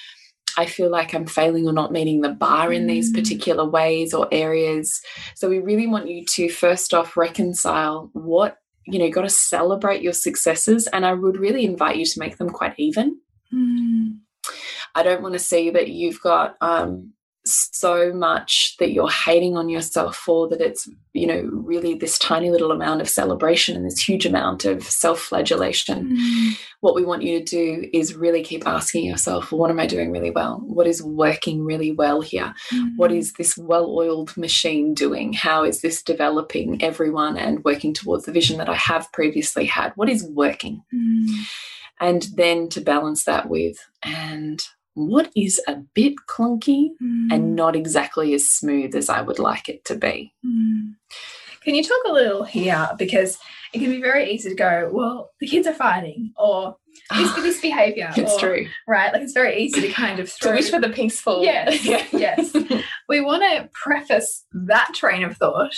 I 0.59 0.66
feel 0.66 0.90
like 0.90 1.14
I'm 1.14 1.26
failing 1.26 1.66
or 1.66 1.72
not 1.72 1.93
meeting 1.93 2.20
the 2.20 2.28
bar 2.28 2.72
in 2.72 2.86
these 2.86 3.11
mm. 3.11 3.14
particular 3.14 3.64
ways 3.64 4.12
or 4.12 4.28
areas. 4.30 5.01
So, 5.34 5.49
we 5.49 5.61
really 5.61 5.86
want 5.86 6.09
you 6.09 6.26
to 6.26 6.51
first 6.51 6.93
off 6.93 7.16
reconcile 7.16 8.11
what 8.12 8.59
you 8.87 8.99
know, 8.99 9.05
you 9.05 9.12
got 9.12 9.22
to 9.22 9.30
celebrate 9.30 10.03
your 10.03 10.12
successes. 10.12 10.87
And 10.89 11.07
I 11.07 11.12
would 11.14 11.37
really 11.37 11.64
invite 11.64 11.97
you 11.97 12.05
to 12.05 12.18
make 12.18 12.39
them 12.39 12.51
quite 12.51 12.74
even. 12.78 13.20
Mm. 13.53 14.18
I 14.95 15.03
don't 15.03 15.22
want 15.22 15.35
to 15.35 15.39
see 15.39 15.70
that 15.70 15.89
you've 15.89 16.20
got 16.20 16.57
um, 16.61 17.12
so 17.45 18.12
much 18.12 18.76
that 18.78 18.93
you're 18.93 19.11
hating 19.11 19.57
on 19.57 19.68
yourself 19.68 20.14
for 20.14 20.49
that 20.49 20.61
it's 20.61 20.88
you 21.12 21.26
know 21.26 21.40
really 21.53 21.95
this 21.95 22.16
tiny 22.18 22.51
little 22.51 22.70
amount 22.70 23.01
of 23.01 23.09
celebration 23.09 23.76
and 23.76 23.84
this 23.84 23.99
huge 23.99 24.24
amount 24.24 24.64
of 24.64 24.84
self-flagellation 24.84 26.16
mm. 26.16 26.59
what 26.80 26.95
we 26.95 27.05
want 27.05 27.22
you 27.22 27.40
to 27.40 27.45
do 27.45 27.88
is 27.93 28.14
really 28.14 28.45
keep 28.45 28.64
asking 28.66 29.05
yourself 29.05 29.51
what 29.51 29.70
am 29.70 29.80
i 29.80 29.86
doing 29.86 30.12
really 30.12 30.30
well 30.30 30.62
what 30.64 30.86
is 30.86 31.03
working 31.03 31.64
really 31.64 31.90
well 31.90 32.20
here 32.20 32.55
mm. 32.72 32.90
what 32.97 33.11
is 33.11 33.32
this 33.32 33.59
well-oiled 33.59 34.36
machine 34.36 34.95
doing 34.95 35.32
how 35.32 35.64
is 35.64 35.80
this 35.80 36.01
developing 36.01 36.80
everyone 36.80 37.36
and 37.36 37.64
working 37.64 37.93
towards 37.93 38.24
the 38.24 38.32
vision 38.32 38.57
that 38.59 38.68
i 38.68 38.76
have 38.76 39.11
previously 39.12 39.66
had 39.66 39.93
what 39.97 40.09
is 40.09 40.24
working 40.30 40.80
mm. 40.95 41.26
and 42.01 42.28
then 42.36 42.68
to 42.68 42.80
balance 42.80 43.24
that 43.24 43.49
with 43.49 43.78
and 44.05 44.62
what 44.95 45.30
is 45.34 45.61
a 45.66 45.76
bit 45.95 46.14
clunky 46.28 46.90
mm. 47.03 47.28
and 47.30 47.57
not 47.57 47.74
exactly 47.76 48.34
as 48.34 48.49
smooth 48.49 48.95
as 48.95 49.09
I 49.09 49.22
would 49.22 49.38
like 49.38 49.68
it 49.68 49.84
to 49.86 49.95
be. 49.95 50.34
Mm. 50.45 50.95
Can 51.64 51.74
you 51.74 51.82
talk 51.82 52.01
a 52.09 52.12
little 52.12 52.45
here? 52.45 52.90
Because 52.99 53.38
it 53.72 53.78
can 53.78 53.90
be 53.90 54.01
very 54.01 54.30
easy 54.30 54.51
to 54.51 54.55
go, 54.55 54.90
well, 54.93 55.30
the 55.40 55.47
kids 55.47 55.66
are 55.66 55.74
fighting, 55.74 56.32
or 56.36 56.76
this, 57.11 57.32
this 57.34 57.61
behavior. 57.61 58.11
It's 58.16 58.34
or, 58.34 58.38
true. 58.38 58.66
Right? 58.86 59.12
Like 59.12 59.22
it's 59.22 59.32
very 59.32 59.62
easy 59.62 59.80
to 59.80 59.88
kind 59.88 60.18
of 60.18 60.30
throw. 60.30 60.53
to 60.53 60.57
wish 60.57 60.70
for 60.70 60.80
the 60.80 60.88
peaceful. 60.88 61.43
Yes. 61.43 61.84
yes. 62.12 62.55
we 63.09 63.20
want 63.20 63.43
to 63.43 63.68
preface 63.72 64.45
that 64.53 64.90
train 64.95 65.22
of 65.22 65.36
thought 65.36 65.72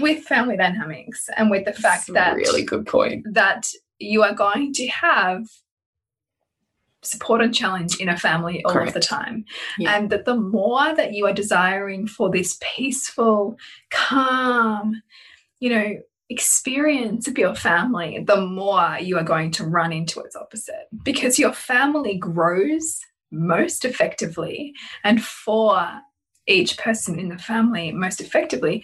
with 0.00 0.24
family 0.24 0.56
dynamics 0.56 1.28
and 1.36 1.50
with 1.50 1.64
the 1.64 1.72
fact 1.72 2.06
That's 2.06 2.12
that. 2.12 2.36
really 2.36 2.64
good 2.64 2.86
point. 2.86 3.26
That 3.32 3.68
you 3.98 4.22
are 4.22 4.34
going 4.34 4.72
to 4.74 4.86
have 4.88 5.46
support 7.04 7.40
and 7.40 7.54
challenge 7.54 7.96
in 7.96 8.08
a 8.08 8.16
family 8.16 8.64
all 8.64 8.72
Correct. 8.72 8.88
of 8.88 8.94
the 8.94 9.00
time. 9.00 9.44
Yeah. 9.78 9.96
And 9.96 10.10
that 10.10 10.24
the 10.24 10.36
more 10.36 10.94
that 10.94 11.12
you 11.12 11.26
are 11.26 11.32
desiring 11.32 12.06
for 12.06 12.30
this 12.30 12.58
peaceful, 12.60 13.56
calm, 13.90 15.02
you 15.60 15.70
know, 15.70 15.96
experience 16.30 17.28
of 17.28 17.38
your 17.38 17.54
family, 17.54 18.24
the 18.26 18.40
more 18.40 18.98
you 19.00 19.18
are 19.18 19.24
going 19.24 19.50
to 19.52 19.64
run 19.64 19.92
into 19.92 20.20
its 20.20 20.34
opposite 20.34 20.88
because 21.02 21.38
your 21.38 21.52
family 21.52 22.16
grows 22.16 23.00
most 23.30 23.84
effectively 23.84 24.72
and 25.02 25.22
for 25.22 26.00
each 26.46 26.78
person 26.78 27.18
in 27.18 27.28
the 27.28 27.38
family 27.38 27.90
most 27.90 28.20
effectively 28.20 28.82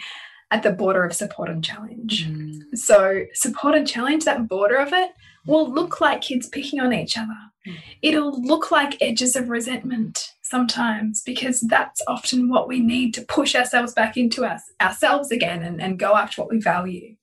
at 0.50 0.62
the 0.62 0.72
border 0.72 1.04
of 1.04 1.14
support 1.14 1.48
and 1.48 1.64
challenge. 1.64 2.28
Mm. 2.28 2.76
So, 2.76 3.24
support 3.34 3.74
and 3.74 3.86
challenge, 3.86 4.24
that 4.24 4.48
border 4.48 4.76
of 4.76 4.92
it, 4.92 5.10
will 5.46 5.72
look 5.72 6.00
like 6.00 6.22
kids 6.22 6.48
picking 6.48 6.80
on 6.80 6.92
each 6.92 7.16
other. 7.16 7.36
It'll 8.02 8.40
look 8.42 8.70
like 8.70 9.00
edges 9.00 9.36
of 9.36 9.50
resentment 9.50 10.32
sometimes 10.42 11.22
because 11.22 11.60
that's 11.60 12.02
often 12.08 12.48
what 12.48 12.68
we 12.68 12.80
need 12.80 13.14
to 13.14 13.22
push 13.22 13.54
ourselves 13.54 13.92
back 13.92 14.16
into 14.16 14.44
us, 14.44 14.62
ourselves 14.80 15.30
again 15.30 15.62
and, 15.62 15.80
and 15.80 15.98
go 15.98 16.14
after 16.14 16.40
what 16.40 16.50
we 16.50 16.60
value. 16.60 17.16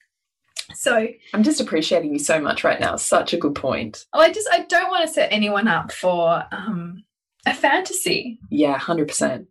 So 0.74 1.08
I'm 1.34 1.44
just 1.44 1.62
appreciating 1.62 2.14
you 2.14 2.20
so 2.20 2.40
much 2.40 2.64
right 2.64 2.80
now. 2.80 2.98
Such 2.98 3.34
a 3.34 3.38
good 3.38 3.56
point. 3.56 4.06
Oh, 4.14 4.20
I 4.20 4.32
just 4.32 4.50
I 4.52 4.64
don't 4.64 4.90
want 4.90 5.08
to 5.08 5.14
set 5.14 5.32
anyone 5.32 5.68
up 5.68 5.92
for 5.92 6.44
um, 6.52 7.04
a 7.46 7.54
fantasy. 7.54 8.40
Yeah, 8.50 8.78
hundred 8.78 9.08
percent. 9.08 9.48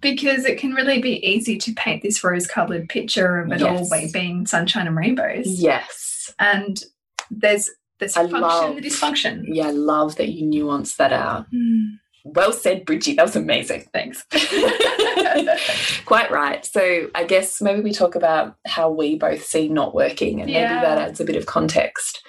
Because 0.00 0.44
it 0.44 0.58
can 0.58 0.74
really 0.74 1.00
be 1.00 1.24
easy 1.26 1.56
to 1.56 1.72
paint 1.72 2.02
this 2.02 2.22
rose-colored 2.22 2.88
picture 2.88 3.38
of 3.38 3.50
it 3.50 3.60
yes. 3.60 3.90
all 3.90 4.12
being 4.12 4.46
sunshine 4.46 4.86
and 4.86 4.96
rainbows. 4.96 5.46
Yes. 5.46 6.34
And 6.38 6.82
there's 7.30 7.70
there's 7.98 8.16
I 8.16 8.22
function, 8.22 8.40
love, 8.40 8.76
the 8.76 8.82
dysfunction. 8.82 9.42
Yeah, 9.46 9.68
I 9.68 9.70
love 9.70 10.16
that 10.16 10.28
you 10.30 10.46
nuance 10.46 10.96
that 10.96 11.12
out. 11.12 11.46
Mm. 11.52 11.98
Well 12.24 12.52
said, 12.52 12.84
Bridgie. 12.84 13.14
That 13.14 13.22
was 13.22 13.36
amazing. 13.36 13.88
Thanks. 13.92 14.24
Quite 16.04 16.30
right. 16.30 16.64
So 16.64 17.08
I 17.14 17.24
guess 17.24 17.60
maybe 17.60 17.80
we 17.80 17.92
talk 17.92 18.14
about 18.14 18.56
how 18.66 18.90
we 18.90 19.16
both 19.16 19.44
see 19.44 19.68
not 19.68 19.94
working, 19.94 20.40
and 20.40 20.50
Yeah. 20.50 20.68
maybe 20.68 20.80
that 20.80 20.98
adds 20.98 21.20
a 21.20 21.24
bit 21.24 21.36
of 21.36 21.46
context. 21.46 22.22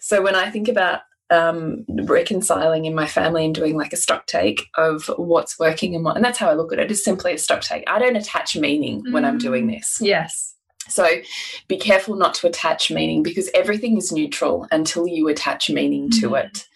So 0.00 0.22
when 0.22 0.34
I 0.34 0.50
think 0.50 0.68
about 0.68 1.00
um, 1.30 1.84
reconciling 1.88 2.84
in 2.84 2.94
my 2.94 3.06
family 3.06 3.44
and 3.44 3.54
doing 3.54 3.76
like 3.76 3.92
a 3.92 3.96
stock 3.96 4.26
take 4.26 4.66
of 4.76 5.06
what's 5.16 5.58
working 5.58 5.94
and 5.94 6.04
what, 6.04 6.16
and 6.16 6.24
that's 6.24 6.38
how 6.38 6.48
I 6.50 6.54
look 6.54 6.72
at 6.72 6.78
it, 6.78 6.90
is 6.90 7.02
simply 7.04 7.32
a 7.32 7.38
stock 7.38 7.62
take. 7.62 7.82
I 7.88 7.98
don't 7.98 8.16
attach 8.16 8.56
meaning 8.56 9.02
when 9.10 9.24
I'm 9.24 9.38
doing 9.38 9.66
Mm. 9.66 9.76
this. 9.76 9.98
yes. 10.00 10.53
So 10.88 11.08
be 11.68 11.76
careful 11.76 12.14
not 12.14 12.34
to 12.34 12.46
attach 12.46 12.90
meaning 12.90 13.22
because 13.22 13.48
everything 13.54 13.96
is 13.96 14.12
neutral 14.12 14.66
until 14.70 15.06
you 15.06 15.28
attach 15.28 15.70
meaning 15.70 16.10
to 16.20 16.30
Mm. 16.30 16.44
it. 16.44 16.66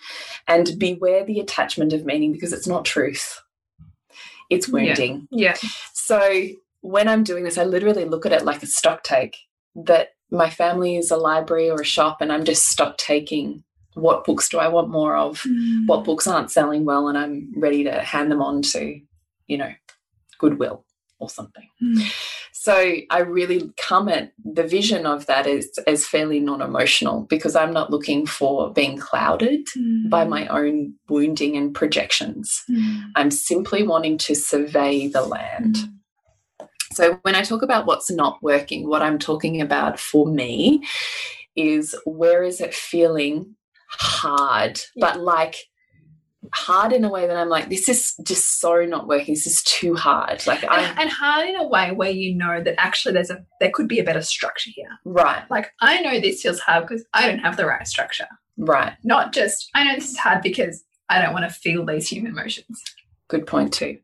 And 0.46 0.78
beware 0.78 1.24
the 1.24 1.40
attachment 1.40 1.92
of 1.92 2.06
meaning 2.06 2.32
because 2.32 2.54
it's 2.54 2.66
not 2.66 2.86
truth, 2.86 3.40
it's 4.50 4.68
wounding. 4.68 5.28
Yeah. 5.30 5.56
So 5.92 6.46
when 6.80 7.06
I'm 7.08 7.22
doing 7.22 7.44
this, 7.44 7.58
I 7.58 7.64
literally 7.64 8.06
look 8.06 8.24
at 8.24 8.32
it 8.32 8.44
like 8.44 8.62
a 8.62 8.66
stock 8.66 9.02
take 9.02 9.36
that 9.74 10.10
my 10.30 10.48
family 10.48 10.96
is 10.96 11.10
a 11.10 11.16
library 11.16 11.70
or 11.70 11.80
a 11.80 11.84
shop, 11.84 12.20
and 12.20 12.32
I'm 12.32 12.44
just 12.44 12.66
stock 12.66 12.96
taking 12.98 13.62
what 13.94 14.24
books 14.24 14.48
do 14.48 14.58
I 14.58 14.68
want 14.68 14.88
more 14.90 15.16
of, 15.16 15.42
what 15.86 16.04
books 16.04 16.26
aren't 16.26 16.50
selling 16.50 16.84
well, 16.84 17.08
and 17.08 17.18
I'm 17.18 17.52
ready 17.56 17.84
to 17.84 18.00
hand 18.00 18.30
them 18.30 18.40
on 18.40 18.62
to, 18.62 19.00
you 19.48 19.58
know, 19.58 19.72
Goodwill 20.38 20.84
or 21.18 21.28
something. 21.28 21.66
Mm. 21.82 22.12
So 22.68 22.96
I 23.08 23.20
really 23.20 23.72
come 23.78 24.10
at 24.10 24.34
the 24.44 24.62
vision 24.62 25.06
of 25.06 25.24
that 25.24 25.46
as, 25.46 25.70
as 25.86 26.06
fairly 26.06 26.38
non 26.38 26.60
emotional 26.60 27.22
because 27.22 27.56
I'm 27.56 27.72
not 27.72 27.90
looking 27.90 28.26
for 28.26 28.70
being 28.74 28.98
clouded 28.98 29.66
by 30.10 30.26
my 30.26 30.46
own 30.48 30.92
wounding 31.08 31.56
and 31.56 31.74
projections. 31.74 32.62
Mm. 32.70 33.04
I'm 33.16 33.30
simply 33.30 33.84
wanting 33.84 34.18
to 34.18 34.34
survey 34.34 35.08
the 35.08 35.22
land. 35.22 35.78
So 36.92 37.18
when 37.22 37.34
I 37.34 37.40
talk 37.40 37.62
about 37.62 37.86
what's 37.86 38.10
not 38.10 38.42
working, 38.42 38.86
what 38.86 39.00
I'm 39.00 39.18
talking 39.18 39.62
about 39.62 39.98
for 39.98 40.26
me 40.26 40.84
is 41.56 41.94
where 42.04 42.42
is 42.42 42.60
it 42.60 42.74
feeling 42.74 43.56
hard, 43.88 44.78
but 44.96 45.20
like 45.20 45.56
hard 46.54 46.92
in 46.92 47.04
a 47.04 47.10
way 47.10 47.26
that 47.26 47.36
I'm 47.36 47.48
like, 47.48 47.68
this 47.68 47.88
is 47.88 48.14
just 48.22 48.60
so 48.60 48.84
not 48.84 49.08
working. 49.08 49.34
This 49.34 49.46
is 49.46 49.62
too 49.62 49.94
hard. 49.94 50.46
Like 50.46 50.62
And, 50.64 50.98
and 50.98 51.10
hard 51.10 51.48
in 51.48 51.56
a 51.56 51.66
way 51.66 51.92
where 51.92 52.10
you 52.10 52.34
know 52.34 52.62
that 52.62 52.74
actually 52.78 53.12
there's 53.12 53.30
a 53.30 53.44
there 53.60 53.70
could 53.72 53.88
be 53.88 53.98
a 53.98 54.04
better 54.04 54.22
structure 54.22 54.70
here. 54.74 54.88
right, 55.04 55.42
Like 55.50 55.72
I 55.80 56.00
know 56.00 56.20
this 56.20 56.42
feels 56.42 56.60
hard 56.60 56.86
because 56.86 57.04
I 57.14 57.26
don't 57.26 57.40
have 57.40 57.56
the 57.56 57.66
right 57.66 57.86
structure. 57.86 58.28
right. 58.56 58.94
Not 59.04 59.32
just 59.32 59.68
I 59.74 59.84
know 59.84 59.94
this 59.94 60.10
is 60.10 60.18
hard 60.18 60.42
because 60.42 60.84
I 61.08 61.20
don't 61.20 61.32
want 61.32 61.48
to 61.48 61.54
feel 61.54 61.84
these 61.86 62.08
human 62.08 62.32
emotions. 62.32 62.82
Good 63.28 63.46
point 63.46 63.72
too. 63.72 63.98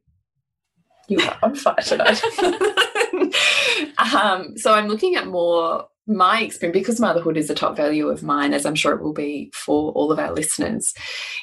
You 1.08 1.20
are 1.20 1.38
on 1.42 1.54
fire 1.54 1.76
tonight. 1.76 2.22
um, 4.14 4.56
so 4.56 4.72
I'm 4.72 4.88
looking 4.88 5.16
at 5.16 5.26
more 5.26 5.86
my 6.06 6.42
experience 6.42 6.78
because 6.78 7.00
motherhood 7.00 7.36
is 7.36 7.48
a 7.48 7.54
top 7.54 7.76
value 7.76 8.08
of 8.08 8.22
mine, 8.22 8.52
as 8.52 8.66
I'm 8.66 8.74
sure 8.74 8.92
it 8.92 9.02
will 9.02 9.14
be 9.14 9.50
for 9.54 9.90
all 9.92 10.12
of 10.12 10.18
our 10.18 10.32
listeners. 10.32 10.92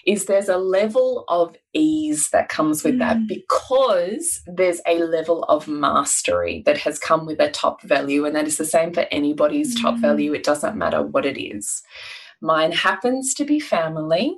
Is 0.06 0.26
there's 0.26 0.50
a 0.50 0.58
level 0.58 1.26
of 1.30 1.56
ease 1.74 2.30
that 2.30 2.50
comes 2.50 2.84
with 2.84 3.00
that 3.00 3.18
Mm. 3.18 3.28
because 3.28 4.42
there's 4.46 4.82
a 4.86 5.00
level 5.00 5.44
of 5.46 5.68
mastery 5.68 6.62
that 6.66 6.78
has 6.80 7.00
come 7.00 7.26
with 7.26 7.40
a 7.40 7.50
top 7.50 7.82
value, 7.82 8.26
and 8.26 8.36
that 8.36 8.48
is 8.48 8.58
the 8.58 8.66
same 8.66 8.94
for 8.94 9.08
anybody's 9.12 9.80
top 9.82 9.96
Mm. 9.96 10.02
value. 10.02 10.34
It 10.34 10.44
doesn't 10.44 10.78
matter 10.78 11.02
what 11.02 11.26
it 11.26 11.42
is. 11.42 11.82
Mine 12.40 12.72
happens 12.72 13.34
to 13.36 13.46
be 13.46 13.60
family. 13.60 14.38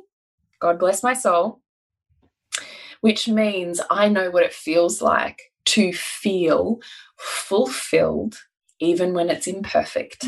God 0.59 0.79
bless 0.79 1.03
my 1.03 1.13
soul 1.13 1.59
which 3.01 3.27
means 3.27 3.81
I 3.89 4.07
know 4.07 4.31
what 4.31 4.43
it 4.43 4.53
feels 4.53 5.01
like 5.01 5.51
to 5.65 5.91
feel 5.91 6.79
fulfilled 7.17 8.37
even 8.83 9.13
when 9.13 9.29
it's 9.29 9.47
imperfect, 9.47 10.25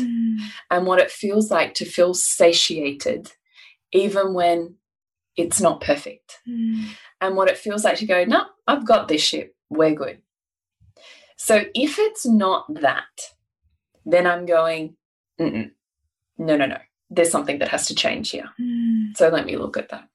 and 0.70 0.86
what 0.86 0.98
it 0.98 1.10
feels 1.10 1.50
like 1.50 1.74
to 1.74 1.84
feel 1.84 2.14
satiated 2.14 3.32
even 3.92 4.34
when 4.34 4.74
it's 5.36 5.60
not 5.60 5.80
perfect, 5.80 6.40
and 7.20 7.36
what 7.36 7.48
it 7.48 7.58
feels 7.58 7.84
like 7.84 7.98
to 7.98 8.06
go, 8.06 8.24
No, 8.24 8.46
I've 8.66 8.86
got 8.86 9.08
this 9.08 9.22
shit, 9.22 9.54
we're 9.70 9.94
good. 9.94 10.18
So 11.36 11.64
if 11.74 11.98
it's 11.98 12.24
not 12.26 12.64
that, 12.80 13.04
then 14.04 14.26
I'm 14.26 14.46
going, 14.46 14.96
Mm 15.38 15.52
-mm. 15.52 15.70
no, 16.38 16.56
no, 16.56 16.66
no, 16.66 16.78
there's 17.10 17.30
something 17.30 17.58
that 17.60 17.68
has 17.68 17.86
to 17.86 17.94
change 17.94 18.30
here. 18.30 18.48
So 19.16 19.28
let 19.28 19.46
me 19.46 19.56
look 19.56 19.76
at 19.76 19.88
that. 19.88 20.08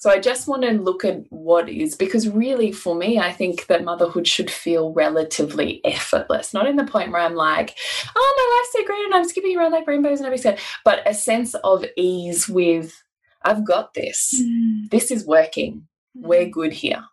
So 0.00 0.08
I 0.08 0.18
just 0.18 0.48
want 0.48 0.62
to 0.62 0.70
look 0.70 1.04
at 1.04 1.24
what 1.28 1.68
is, 1.68 1.94
because 1.94 2.26
really 2.26 2.72
for 2.72 2.94
me, 2.94 3.18
I 3.18 3.32
think 3.32 3.66
that 3.66 3.84
motherhood 3.84 4.26
should 4.26 4.50
feel 4.50 4.94
relatively 4.94 5.84
effortless, 5.84 6.54
not 6.54 6.66
in 6.66 6.76
the 6.76 6.86
point 6.86 7.12
where 7.12 7.20
I'm 7.20 7.34
like, 7.34 7.76
oh, 8.16 8.34
my 8.38 8.58
life's 8.58 8.72
so 8.72 8.86
great 8.86 9.04
and 9.04 9.14
I'm 9.14 9.28
skipping 9.28 9.58
around 9.58 9.72
like 9.72 9.86
rainbows 9.86 10.18
and 10.18 10.26
everything, 10.26 10.56
but 10.86 11.06
a 11.06 11.12
sense 11.12 11.52
of 11.52 11.84
ease 11.98 12.48
with, 12.48 13.02
I've 13.44 13.66
got 13.66 13.92
this. 13.92 14.34
Mm. 14.42 14.88
This 14.88 15.10
is 15.10 15.26
working. 15.26 15.86
We're 16.14 16.46
mm. 16.46 16.52
good 16.52 16.72
here. 16.72 17.04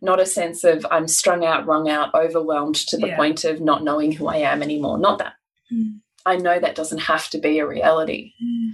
Not 0.00 0.18
a 0.18 0.24
sense 0.24 0.64
of 0.64 0.86
I'm 0.90 1.08
strung 1.08 1.44
out, 1.44 1.66
wrung 1.66 1.90
out, 1.90 2.14
overwhelmed 2.14 2.76
to 2.88 2.96
the 2.96 3.08
Yeah. 3.08 3.16
point 3.16 3.44
of 3.44 3.60
not 3.60 3.84
knowing 3.84 4.12
who 4.12 4.28
I 4.28 4.38
am 4.38 4.62
anymore. 4.62 4.96
Not 4.96 5.18
that. 5.18 5.34
Mm. 5.70 6.00
I 6.24 6.36
know 6.36 6.58
that 6.58 6.74
doesn't 6.74 7.00
have 7.00 7.28
to 7.30 7.38
be 7.38 7.58
a 7.58 7.66
reality 7.66 8.32
mm. 8.42 8.70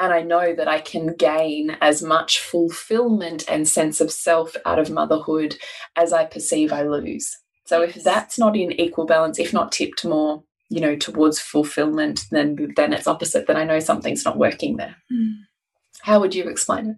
And 0.00 0.12
I 0.12 0.22
know 0.22 0.54
that 0.54 0.68
I 0.68 0.80
can 0.80 1.14
gain 1.14 1.76
as 1.80 2.02
much 2.02 2.38
fulfillment 2.38 3.44
and 3.48 3.68
sense 3.68 4.00
of 4.00 4.12
self 4.12 4.54
out 4.64 4.78
of 4.78 4.90
motherhood 4.90 5.56
as 5.96 6.12
I 6.12 6.24
perceive 6.24 6.72
I 6.72 6.82
lose. 6.82 7.36
So 7.66 7.82
if 7.82 8.02
that's 8.02 8.38
not 8.38 8.56
in 8.56 8.72
equal 8.72 9.06
balance, 9.06 9.38
if 9.38 9.52
not 9.52 9.72
tipped 9.72 10.04
more, 10.04 10.42
you 10.70 10.80
know, 10.80 10.96
towards 10.96 11.40
fulfillment, 11.40 12.26
then 12.30 12.72
then 12.76 12.92
it's 12.92 13.06
opposite. 13.06 13.46
Then 13.46 13.56
I 13.56 13.64
know 13.64 13.80
something's 13.80 14.24
not 14.24 14.38
working 14.38 14.76
there. 14.76 14.96
Hmm. 15.10 15.32
How 16.02 16.20
would 16.20 16.34
you 16.34 16.48
explain 16.48 16.90
it? 16.90 16.96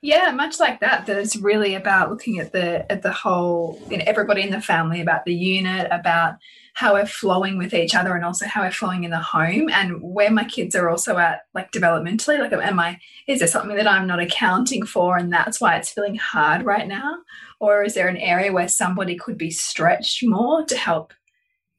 Yeah, 0.00 0.30
much 0.32 0.60
like 0.60 0.80
that. 0.80 1.06
That 1.06 1.18
it's 1.18 1.36
really 1.36 1.74
about 1.74 2.10
looking 2.10 2.38
at 2.38 2.52
the 2.52 2.90
at 2.92 3.02
the 3.02 3.12
whole, 3.12 3.80
you 3.90 3.98
know, 3.98 4.04
everybody 4.06 4.42
in 4.42 4.50
the 4.50 4.60
family, 4.60 5.00
about 5.00 5.24
the 5.24 5.34
unit, 5.34 5.88
about 5.90 6.34
how 6.74 6.94
we're 6.94 7.06
flowing 7.06 7.56
with 7.56 7.72
each 7.72 7.94
other, 7.94 8.14
and 8.14 8.24
also 8.24 8.46
how 8.46 8.62
we're 8.62 8.70
flowing 8.70 9.04
in 9.04 9.10
the 9.10 9.18
home, 9.18 9.68
and 9.70 10.02
where 10.02 10.30
my 10.30 10.44
kids 10.44 10.74
are 10.74 10.90
also 10.90 11.16
at, 11.18 11.42
like 11.54 11.70
developmentally. 11.72 12.38
Like, 12.38 12.52
am 12.52 12.80
I? 12.80 12.98
Is 13.26 13.38
there 13.38 13.48
something 13.48 13.76
that 13.76 13.86
I'm 13.86 14.06
not 14.06 14.20
accounting 14.20 14.84
for, 14.84 15.16
and 15.16 15.32
that's 15.32 15.60
why 15.60 15.76
it's 15.76 15.90
feeling 15.90 16.16
hard 16.16 16.64
right 16.64 16.86
now, 16.86 17.14
or 17.60 17.84
is 17.84 17.94
there 17.94 18.08
an 18.08 18.16
area 18.16 18.52
where 18.52 18.68
somebody 18.68 19.16
could 19.16 19.38
be 19.38 19.50
stretched 19.50 20.22
more 20.26 20.64
to 20.66 20.76
help? 20.76 21.14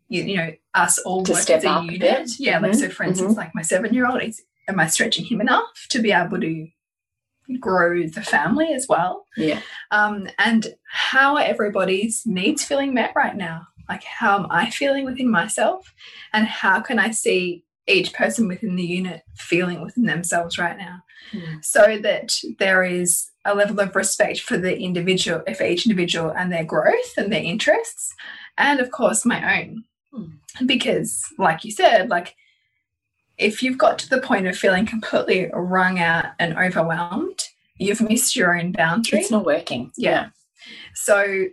You, 0.08 0.24
you 0.24 0.38
know, 0.38 0.52
us 0.76 0.98
all 1.00 1.24
To 1.24 1.34
work 1.34 1.42
step 1.42 1.58
as 1.58 1.64
a 1.66 1.70
up 1.70 1.82
a 1.84 1.86
unit. 1.86 2.00
bit. 2.00 2.40
Yeah, 2.40 2.60
like 2.60 2.76
so. 2.76 2.90
For 2.90 3.04
instance, 3.04 3.36
like 3.36 3.54
my 3.54 3.64
seven-year-old, 3.64 4.22
is 4.24 4.42
am 4.68 4.80
I 4.80 4.88
stretching 4.88 5.26
him 5.26 5.42
enough 5.42 5.88
to 5.90 6.00
be 6.02 6.12
able 6.12 6.40
to 6.40 6.68
grow 7.60 8.08
the 8.08 8.22
family 8.22 8.74
as 8.74 8.88
well? 8.88 9.26
Yeah. 9.36 9.60
Um, 9.92 10.30
and 10.40 10.74
how 10.90 11.36
are 11.36 11.44
everybody's 11.44 12.26
needs 12.26 12.64
feeling 12.64 12.94
met 12.94 13.12
right 13.16 13.36
now? 13.36 13.68
Like, 13.88 14.04
how 14.04 14.38
am 14.38 14.48
I 14.50 14.70
feeling 14.70 15.06
within 15.06 15.30
myself? 15.30 15.94
And 16.34 16.46
how 16.46 16.82
can 16.82 17.00
I 17.00 17.12
see 17.12 17.64
each 17.88 18.14
person 18.14 18.48
within 18.48 18.76
the 18.76 18.84
unit 18.84 19.22
feeling 19.36 19.82
within 19.82 20.06
themselves 20.06 20.58
right 20.58 20.78
now? 20.78 21.04
Mm. 21.32 21.64
So 21.64 21.98
that 22.00 22.40
there 22.60 22.84
is 22.84 23.30
a 23.46 23.56
level 23.56 23.80
of 23.80 23.96
respect 23.96 24.40
for 24.42 24.58
the 24.58 24.78
individual, 24.78 25.44
for 25.56 25.66
each 25.66 25.86
individual 25.86 26.32
and 26.32 26.52
their 26.52 26.64
growth 26.64 27.14
and 27.18 27.32
their 27.32 27.44
interests. 27.44 28.14
And 28.58 28.80
of 28.80 28.92
course, 28.92 29.26
my 29.26 29.62
own. 29.62 29.84
Because, 30.66 31.26
like 31.38 31.66
you 31.66 31.72
said, 31.72 32.10
like, 32.10 32.36
if 33.38 33.62
you've 33.62 33.78
got 33.78 34.00
to 34.00 34.10
the 34.10 34.22
point 34.22 34.48
of 34.48 34.58
feeling 34.58 34.86
completely 34.86 35.50
wrung 35.54 36.00
out 36.00 36.28
and 36.40 36.58
overwhelmed, 36.58 37.44
you've 37.78 38.00
missed 38.00 38.34
your 38.34 38.58
own 38.58 38.72
boundary. 38.72 39.20
It's 39.20 39.32
not 39.32 39.46
working. 39.46 39.92
Yeah. 39.98 40.30
So 40.94 41.48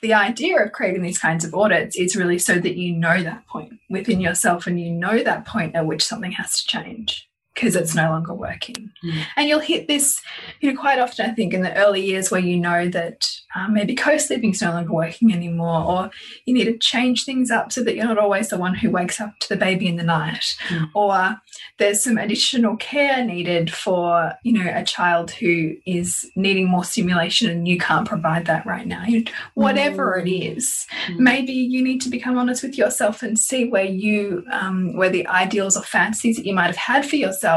the 0.00 0.14
idea 0.14 0.62
of 0.62 0.72
creating 0.72 1.02
these 1.02 1.18
kinds 1.18 1.44
of 1.44 1.54
audits 1.54 1.96
is 1.96 2.16
really 2.16 2.38
so 2.38 2.58
that 2.58 2.76
you 2.76 2.92
know 2.92 3.22
that 3.22 3.46
point 3.46 3.78
within 3.88 4.20
yourself 4.20 4.66
and 4.66 4.80
you 4.80 4.90
know 4.90 5.22
that 5.22 5.46
point 5.46 5.74
at 5.74 5.86
which 5.86 6.04
something 6.04 6.32
has 6.32 6.60
to 6.62 6.66
change 6.66 7.27
because 7.58 7.74
it's 7.74 7.94
no 7.94 8.08
longer 8.10 8.32
working. 8.32 8.88
Mm. 9.04 9.22
And 9.36 9.48
you'll 9.48 9.58
hit 9.58 9.88
this, 9.88 10.22
you 10.60 10.72
know, 10.72 10.80
quite 10.80 11.00
often, 11.00 11.28
I 11.28 11.34
think, 11.34 11.52
in 11.52 11.62
the 11.62 11.74
early 11.76 12.04
years 12.04 12.30
where 12.30 12.40
you 12.40 12.56
know 12.56 12.88
that 12.90 13.28
um, 13.56 13.74
maybe 13.74 13.96
co 13.96 14.16
sleeping 14.16 14.50
is 14.52 14.62
no 14.62 14.70
longer 14.70 14.92
working 14.92 15.32
anymore, 15.32 15.82
or 15.84 16.10
you 16.44 16.54
need 16.54 16.66
to 16.66 16.78
change 16.78 17.24
things 17.24 17.50
up 17.50 17.72
so 17.72 17.82
that 17.82 17.96
you're 17.96 18.04
not 18.04 18.18
always 18.18 18.48
the 18.50 18.58
one 18.58 18.74
who 18.74 18.90
wakes 18.90 19.20
up 19.20 19.36
to 19.40 19.48
the 19.48 19.56
baby 19.56 19.88
in 19.88 19.96
the 19.96 20.04
night, 20.04 20.56
Mm. 20.68 20.90
or 20.94 21.40
there's 21.78 22.02
some 22.02 22.18
additional 22.18 22.76
care 22.76 23.24
needed 23.24 23.72
for, 23.72 24.34
you 24.44 24.52
know, 24.52 24.70
a 24.72 24.84
child 24.84 25.30
who 25.32 25.74
is 25.86 26.30
needing 26.36 26.68
more 26.68 26.84
stimulation 26.84 27.50
and 27.50 27.66
you 27.66 27.78
can't 27.78 28.06
provide 28.06 28.44
that 28.46 28.66
right 28.66 28.86
now. 28.86 29.04
You 29.04 29.24
know, 29.24 29.30
whatever 29.54 30.16
it 30.18 30.26
Mm. 30.26 30.56
is, 30.56 30.86
Mm. 31.08 31.18
maybe 31.18 31.52
you 31.52 31.82
need 31.82 32.00
to 32.02 32.10
become 32.10 32.36
honest 32.36 32.62
with 32.62 32.76
yourself 32.78 33.22
and 33.22 33.38
see 33.38 33.64
where 33.64 33.84
you 33.84 34.44
um, 34.52 34.94
where 34.96 35.10
the 35.10 35.26
ideals 35.26 35.76
or 35.76 35.82
fantasies 35.82 36.36
that 36.36 36.44
you 36.46 36.54
might 36.54 36.66
have 36.66 36.76
had 36.76 37.06
for 37.06 37.16
yourself 37.16 37.47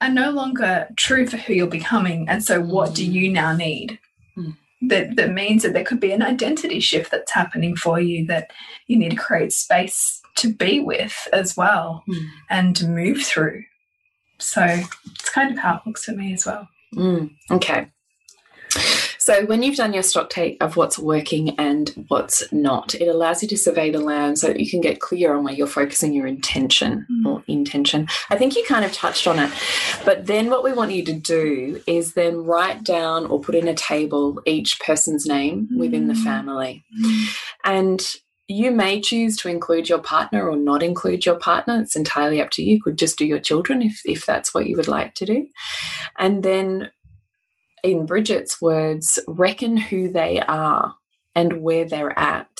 are 0.00 0.08
no 0.08 0.30
longer 0.30 0.88
true 0.96 1.26
for 1.26 1.36
who 1.36 1.52
you're 1.52 1.66
becoming 1.66 2.28
and 2.28 2.42
so 2.42 2.60
what 2.60 2.94
do 2.94 3.04
Mm. 3.06 3.12
you 3.12 3.32
now 3.32 3.54
need 3.54 3.98
Mm. 4.36 4.56
That, 4.82 5.16
that 5.16 5.32
means 5.32 5.62
that 5.62 5.72
there 5.74 5.84
could 5.84 6.00
be 6.00 6.12
an 6.12 6.22
identity 6.22 6.80
shift 6.80 7.10
that's 7.10 7.32
happening 7.32 7.76
for 7.76 8.00
you 8.00 8.24
that 8.26 8.50
you 8.86 8.96
need 8.96 9.10
to 9.10 9.16
create 9.16 9.52
space 9.52 10.22
to 10.36 10.54
be 10.54 10.80
with 10.80 11.14
as 11.32 11.56
well 11.56 12.02
mm. 12.08 12.26
and 12.48 12.74
to 12.76 12.86
move 12.86 13.20
through. 13.22 13.64
So 14.38 14.62
it's 14.62 15.30
kind 15.30 15.50
of 15.52 15.58
how 15.58 15.74
it 15.76 15.82
looks 15.86 16.04
for 16.04 16.12
me 16.12 16.32
as 16.32 16.46
well. 16.46 16.68
Mm. 16.94 17.30
Okay. 17.50 17.88
So 19.30 19.46
when 19.46 19.62
you've 19.62 19.76
done 19.76 19.92
your 19.92 20.02
stock 20.02 20.28
take 20.28 20.56
of 20.60 20.76
what's 20.76 20.98
working 20.98 21.50
and 21.50 21.88
what's 22.08 22.52
not, 22.52 22.96
it 22.96 23.06
allows 23.06 23.42
you 23.42 23.48
to 23.50 23.56
survey 23.56 23.92
the 23.92 24.00
land 24.00 24.40
so 24.40 24.48
that 24.48 24.58
you 24.58 24.68
can 24.68 24.80
get 24.80 24.98
clear 24.98 25.36
on 25.36 25.44
where 25.44 25.54
you're 25.54 25.68
focusing 25.68 26.12
your 26.12 26.26
intention 26.26 27.06
mm. 27.08 27.26
or 27.26 27.44
intention. 27.46 28.08
I 28.30 28.36
think 28.36 28.56
you 28.56 28.64
kind 28.64 28.84
of 28.84 28.92
touched 28.92 29.28
on 29.28 29.38
it. 29.38 29.48
But 30.04 30.26
then 30.26 30.50
what 30.50 30.64
we 30.64 30.72
want 30.72 30.90
you 30.90 31.04
to 31.04 31.12
do 31.12 31.80
is 31.86 32.14
then 32.14 32.38
write 32.38 32.82
down 32.82 33.26
or 33.26 33.38
put 33.38 33.54
in 33.54 33.68
a 33.68 33.74
table 33.74 34.42
each 34.46 34.80
person's 34.80 35.26
name 35.26 35.68
mm. 35.72 35.78
within 35.78 36.08
the 36.08 36.14
mm. 36.14 36.24
family. 36.24 36.84
Mm. 37.00 37.38
And 37.64 38.14
you 38.48 38.72
may 38.72 39.00
choose 39.00 39.36
to 39.36 39.48
include 39.48 39.88
your 39.88 40.00
partner 40.00 40.50
or 40.50 40.56
not 40.56 40.82
include 40.82 41.24
your 41.24 41.36
partner. 41.36 41.80
It's 41.80 41.94
entirely 41.94 42.42
up 42.42 42.50
to 42.50 42.64
you. 42.64 42.74
You 42.74 42.82
could 42.82 42.98
just 42.98 43.16
do 43.16 43.24
your 43.24 43.38
children 43.38 43.80
if, 43.80 44.00
if 44.04 44.26
that's 44.26 44.52
what 44.52 44.66
you 44.66 44.76
would 44.76 44.88
like 44.88 45.14
to 45.14 45.24
do. 45.24 45.46
And 46.18 46.42
then 46.42 46.90
in 47.82 48.06
Bridget's 48.06 48.60
words, 48.60 49.18
reckon 49.26 49.76
who 49.76 50.10
they 50.10 50.40
are 50.40 50.94
and 51.34 51.62
where 51.62 51.84
they're 51.84 52.18
at 52.18 52.50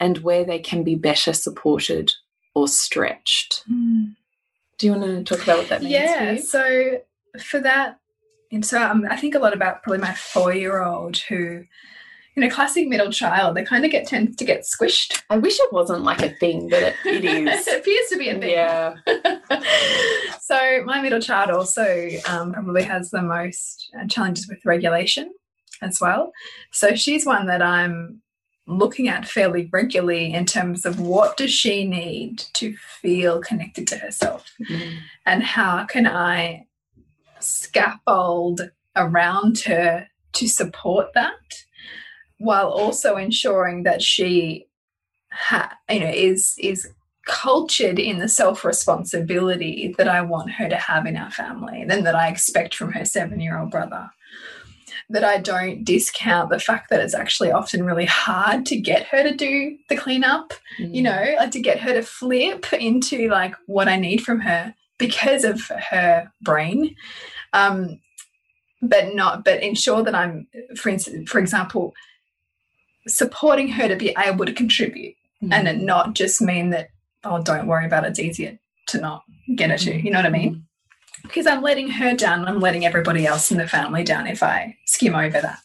and 0.00 0.18
where 0.18 0.44
they 0.44 0.58
can 0.58 0.82
be 0.82 0.94
better 0.94 1.32
supported 1.32 2.12
or 2.54 2.68
stretched. 2.68 3.62
Mm. 3.70 4.14
Do 4.78 4.86
you 4.86 4.92
want 4.92 5.04
to 5.04 5.24
talk 5.24 5.42
about 5.42 5.58
what 5.58 5.68
that 5.68 5.82
means? 5.82 5.92
Yeah, 5.92 6.36
for 6.36 6.42
so 6.42 6.98
for 7.42 7.60
that, 7.60 7.98
and 8.52 8.64
so 8.64 8.80
um, 8.80 9.06
I 9.10 9.16
think 9.16 9.34
a 9.34 9.40
lot 9.40 9.54
about 9.54 9.82
probably 9.82 9.98
my 9.98 10.14
four 10.14 10.52
year 10.54 10.82
old 10.82 11.16
who 11.16 11.64
in 12.38 12.44
a 12.44 12.50
classic 12.50 12.86
middle 12.86 13.10
child, 13.10 13.56
they 13.56 13.64
kind 13.64 13.84
of 13.84 13.90
get 13.90 14.06
tends 14.06 14.36
to 14.36 14.44
get 14.44 14.62
squished. 14.62 15.22
I 15.28 15.38
wish 15.38 15.58
it 15.58 15.72
wasn't 15.72 16.04
like 16.04 16.22
a 16.22 16.30
thing, 16.30 16.68
but 16.68 16.82
it, 16.82 16.94
it 17.04 17.24
is. 17.48 17.66
it 17.66 17.80
appears 17.80 18.06
to 18.10 18.16
be 18.16 18.28
a 18.28 18.38
thing. 18.38 18.50
Yeah. 18.50 18.94
so 20.40 20.84
my 20.84 21.02
middle 21.02 21.20
child 21.20 21.50
also 21.50 22.08
um, 22.28 22.52
probably 22.52 22.84
has 22.84 23.10
the 23.10 23.22
most 23.22 23.90
uh, 23.98 24.06
challenges 24.06 24.48
with 24.48 24.64
regulation 24.64 25.34
as 25.82 26.00
well. 26.00 26.32
So 26.70 26.94
she's 26.94 27.26
one 27.26 27.46
that 27.46 27.60
I'm 27.60 28.22
looking 28.68 29.08
at 29.08 29.26
fairly 29.26 29.68
regularly 29.72 30.32
in 30.32 30.46
terms 30.46 30.86
of 30.86 31.00
what 31.00 31.36
does 31.36 31.50
she 31.50 31.84
need 31.84 32.38
to 32.52 32.76
feel 32.76 33.40
connected 33.40 33.88
to 33.88 33.96
herself 33.96 34.44
mm. 34.60 34.98
and 35.26 35.42
how 35.42 35.86
can 35.86 36.06
I 36.06 36.66
scaffold 37.40 38.70
around 38.94 39.60
her 39.60 40.06
to 40.34 40.46
support 40.46 41.14
that 41.14 41.64
while 42.38 42.68
also 42.68 43.16
ensuring 43.16 43.82
that 43.82 44.02
she 44.02 44.66
ha, 45.30 45.76
you 45.90 46.00
know 46.00 46.10
is 46.10 46.56
is 46.58 46.88
cultured 47.28 47.98
in 47.98 48.18
the 48.18 48.28
self 48.28 48.64
responsibility 48.64 49.94
that 49.98 50.08
I 50.08 50.22
want 50.22 50.50
her 50.52 50.68
to 50.68 50.76
have 50.76 51.06
in 51.06 51.16
our 51.16 51.30
family 51.30 51.82
and 51.82 51.90
that 52.06 52.16
I 52.16 52.28
expect 52.28 52.74
from 52.74 52.92
her 52.92 53.04
seven 53.04 53.38
year 53.38 53.58
old 53.58 53.70
brother. 53.70 54.10
That 55.10 55.24
I 55.24 55.38
don't 55.38 55.84
discount 55.84 56.50
the 56.50 56.58
fact 56.58 56.90
that 56.90 57.00
it's 57.00 57.14
actually 57.14 57.50
often 57.50 57.84
really 57.84 58.04
hard 58.04 58.66
to 58.66 58.76
get 58.76 59.06
her 59.06 59.22
to 59.22 59.34
do 59.34 59.78
the 59.88 59.96
cleanup, 59.96 60.52
mm. 60.78 60.94
you 60.94 61.02
know, 61.02 61.34
like 61.38 61.50
to 61.52 61.60
get 61.60 61.80
her 61.80 61.94
to 61.94 62.02
flip 62.02 62.72
into 62.74 63.28
like 63.28 63.54
what 63.66 63.88
I 63.88 63.96
need 63.96 64.22
from 64.22 64.40
her 64.40 64.74
because 64.98 65.44
of 65.44 65.62
her 65.90 66.30
brain. 66.42 66.94
Um, 67.52 68.00
but 68.82 69.14
not, 69.14 69.44
but 69.44 69.62
ensure 69.62 70.02
that 70.02 70.14
I'm, 70.14 70.46
for 70.76 70.90
instance, 70.90 71.30
for 71.30 71.38
example, 71.38 71.94
supporting 73.08 73.68
her 73.68 73.88
to 73.88 73.96
be 73.96 74.14
able 74.18 74.46
to 74.46 74.52
contribute 74.52 75.14
mm. 75.42 75.52
and 75.52 75.68
it 75.68 75.78
not 75.78 76.14
just 76.14 76.40
mean 76.40 76.70
that, 76.70 76.88
oh, 77.24 77.42
don't 77.42 77.66
worry 77.66 77.86
about 77.86 78.04
it, 78.04 78.08
it's 78.08 78.20
easier 78.20 78.58
to 78.88 79.00
not 79.00 79.22
get 79.56 79.70
it 79.70 79.78
to. 79.80 79.96
You 79.96 80.10
know 80.10 80.18
what 80.18 80.26
I 80.26 80.30
mean? 80.30 80.54
Mm. 80.54 80.62
Because 81.22 81.46
I'm 81.46 81.62
letting 81.62 81.88
her 81.90 82.14
down, 82.14 82.46
I'm 82.46 82.60
letting 82.60 82.86
everybody 82.86 83.26
else 83.26 83.50
in 83.50 83.58
the 83.58 83.66
family 83.66 84.04
down 84.04 84.26
if 84.26 84.42
I 84.42 84.76
skim 84.86 85.14
over 85.14 85.40
that. 85.40 85.58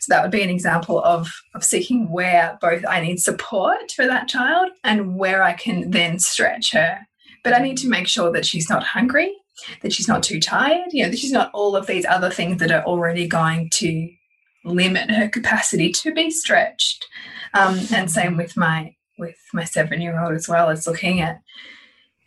So 0.00 0.14
that 0.14 0.22
would 0.22 0.30
be 0.30 0.42
an 0.42 0.50
example 0.50 1.02
of, 1.02 1.28
of 1.54 1.64
seeking 1.64 2.10
where 2.10 2.58
both 2.60 2.84
I 2.86 3.00
need 3.00 3.20
support 3.20 3.92
for 3.92 4.06
that 4.06 4.28
child 4.28 4.70
and 4.84 5.16
where 5.16 5.42
I 5.42 5.54
can 5.54 5.90
then 5.90 6.18
stretch 6.18 6.72
her. 6.72 7.00
But 7.44 7.54
I 7.54 7.58
need 7.58 7.78
to 7.78 7.88
make 7.88 8.08
sure 8.08 8.32
that 8.32 8.46
she's 8.46 8.68
not 8.68 8.82
hungry, 8.82 9.32
that 9.82 9.92
she's 9.92 10.08
not 10.08 10.22
too 10.22 10.40
tired, 10.40 10.92
you 10.92 11.02
know, 11.02 11.10
that 11.10 11.18
she's 11.18 11.32
not 11.32 11.50
all 11.54 11.76
of 11.76 11.86
these 11.86 12.04
other 12.04 12.30
things 12.30 12.58
that 12.58 12.70
are 12.70 12.84
already 12.84 13.26
going 13.26 13.70
to 13.74 14.10
limit 14.64 15.10
her 15.10 15.28
capacity 15.28 15.90
to 15.92 16.12
be 16.12 16.30
stretched. 16.30 17.06
Um, 17.54 17.78
and 17.92 18.10
same 18.10 18.36
with 18.36 18.56
my 18.56 18.94
with 19.18 19.36
my 19.52 19.64
seven 19.64 20.00
year 20.00 20.20
old 20.20 20.34
as 20.34 20.48
well 20.48 20.70
as 20.70 20.86
looking 20.86 21.20
at 21.20 21.40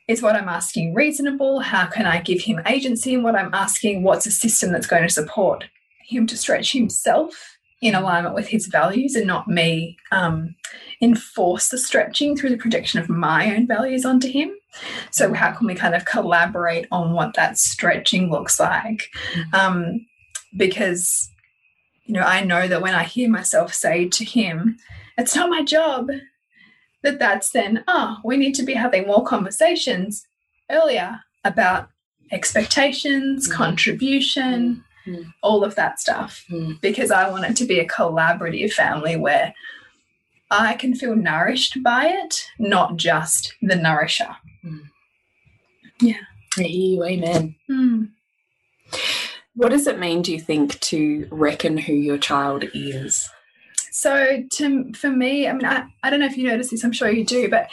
is 0.08 0.22
what 0.22 0.36
I'm 0.36 0.50
asking 0.50 0.94
reasonable? 0.94 1.62
How 1.62 1.86
can 1.86 2.06
I 2.06 2.20
give 2.22 2.42
him 2.42 2.62
agency 2.66 3.14
in 3.14 3.24
what 3.24 3.36
I'm 3.36 3.54
asking? 3.54 4.04
What's 4.04 4.26
a 4.26 4.32
system 4.32 4.72
that's 4.72 4.88
going 4.88 5.04
to 5.04 5.10
support 5.10 5.64
him 6.06 6.28
to 6.28 6.38
stretch 6.38 6.74
himself 6.74 7.58
in 7.82 7.96
alignment 7.96 8.36
with 8.36 8.48
his 8.48 8.68
values 8.68 9.16
and 9.16 9.26
not 9.26 9.48
me 9.48 9.98
um, 10.12 10.56
enforce 11.02 11.70
the 11.70 11.78
stretching 11.78 12.36
through 12.36 12.50
the 12.50 12.58
projection 12.58 13.00
of 13.00 13.10
my 13.10 13.56
own 13.56 13.68
values 13.68 14.06
onto 14.06 14.30
him? 14.30 14.52
So, 15.12 15.34
how 15.34 15.52
can 15.52 15.68
we 15.68 15.76
kind 15.76 15.96
of 15.96 16.06
collaborate 16.06 16.88
on 16.92 17.14
what 17.14 17.34
that 17.36 17.58
stretching 17.58 18.30
looks 18.30 18.60
like? 18.60 19.10
Mm-hmm. 19.34 19.56
Um, 19.56 20.06
because 20.58 21.31
you 22.06 22.14
know, 22.14 22.22
I 22.22 22.44
know 22.44 22.68
that 22.68 22.82
when 22.82 22.96
I 22.96 23.04
hear 23.04 23.30
myself 23.30 23.74
say 23.74 24.08
to 24.10 24.26
him, 24.26 24.78
it's 25.18 25.36
not 25.36 25.50
my 25.50 25.64
job, 25.64 26.10
that 27.04 27.20
that's 27.20 27.52
then, 27.52 27.84
oh, 27.88 28.18
we 28.24 28.38
need 28.38 28.56
to 28.56 28.64
be 28.64 28.74
having 28.74 29.08
more 29.08 29.24
conversations 29.24 30.26
earlier 30.70 31.20
about 31.44 31.90
expectations, 32.32 33.50
mm. 33.50 33.54
contribution, 33.54 34.84
mm. 35.06 35.34
all 35.42 35.64
of 35.64 35.76
that 35.76 36.00
stuff. 36.00 36.46
Mm. 36.50 36.80
Because 36.82 37.12
I 37.12 37.30
want 37.30 37.46
it 37.46 37.56
to 37.58 37.66
be 37.66 37.80
a 37.80 37.88
collaborative 37.88 38.74
family 38.74 39.16
where 39.16 39.54
I 40.50 40.74
can 40.76 40.96
feel 40.96 41.16
nourished 41.16 41.82
by 41.82 42.08
it, 42.08 42.46
not 42.60 42.98
just 42.98 43.54
the 43.62 43.76
nourisher. 43.76 44.36
Mm. 44.66 44.82
Yeah. 46.02 46.18
Amen. 46.60 47.56
What 49.56 49.70
does 49.70 49.88
it 49.88 50.00
mean, 50.00 50.22
do 50.22 50.32
you 50.32 50.40
think, 50.40 50.80
to 50.82 51.28
reckon 51.30 51.78
who 51.78 51.94
your 51.94 52.18
child 52.18 52.66
is? 52.74 53.30
So, 53.92 54.44
to, 54.54 54.94
for 54.94 55.10
me, 55.10 55.48
I 55.48 55.54
mean, 55.54 55.66
I, 55.66 55.86
I 56.04 56.10
don't 56.10 56.22
know 56.22 56.26
if 56.26 56.38
you 56.38 56.48
notice 56.48 56.70
this, 56.70 56.84
I'm 56.84 56.94
sure 56.94 57.12
you 57.12 57.26
do, 57.26 57.50
but 57.50 57.70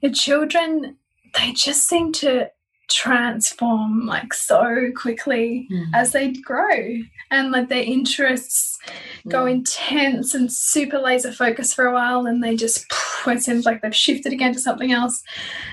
your 0.00 0.12
children, 0.12 0.96
they 1.34 1.52
just 1.52 1.86
seem 1.86 2.12
to 2.14 2.50
transform 2.90 4.04
like 4.04 4.34
so 4.34 4.90
quickly 4.96 5.68
mm. 5.70 5.86
as 5.94 6.10
they 6.10 6.32
grow 6.32 6.98
and 7.30 7.52
like 7.52 7.68
their 7.68 7.84
interests 7.84 8.78
mm. 9.24 9.30
go 9.30 9.46
intense 9.46 10.34
and 10.34 10.52
super 10.52 10.98
laser 10.98 11.32
focus 11.32 11.72
for 11.72 11.86
a 11.86 11.92
while 11.92 12.26
and 12.26 12.42
they 12.42 12.56
just 12.56 12.84
it 13.28 13.40
seems 13.40 13.64
like 13.64 13.80
they've 13.80 13.94
shifted 13.94 14.32
again 14.32 14.52
to 14.52 14.58
something 14.58 14.90
else 14.90 15.22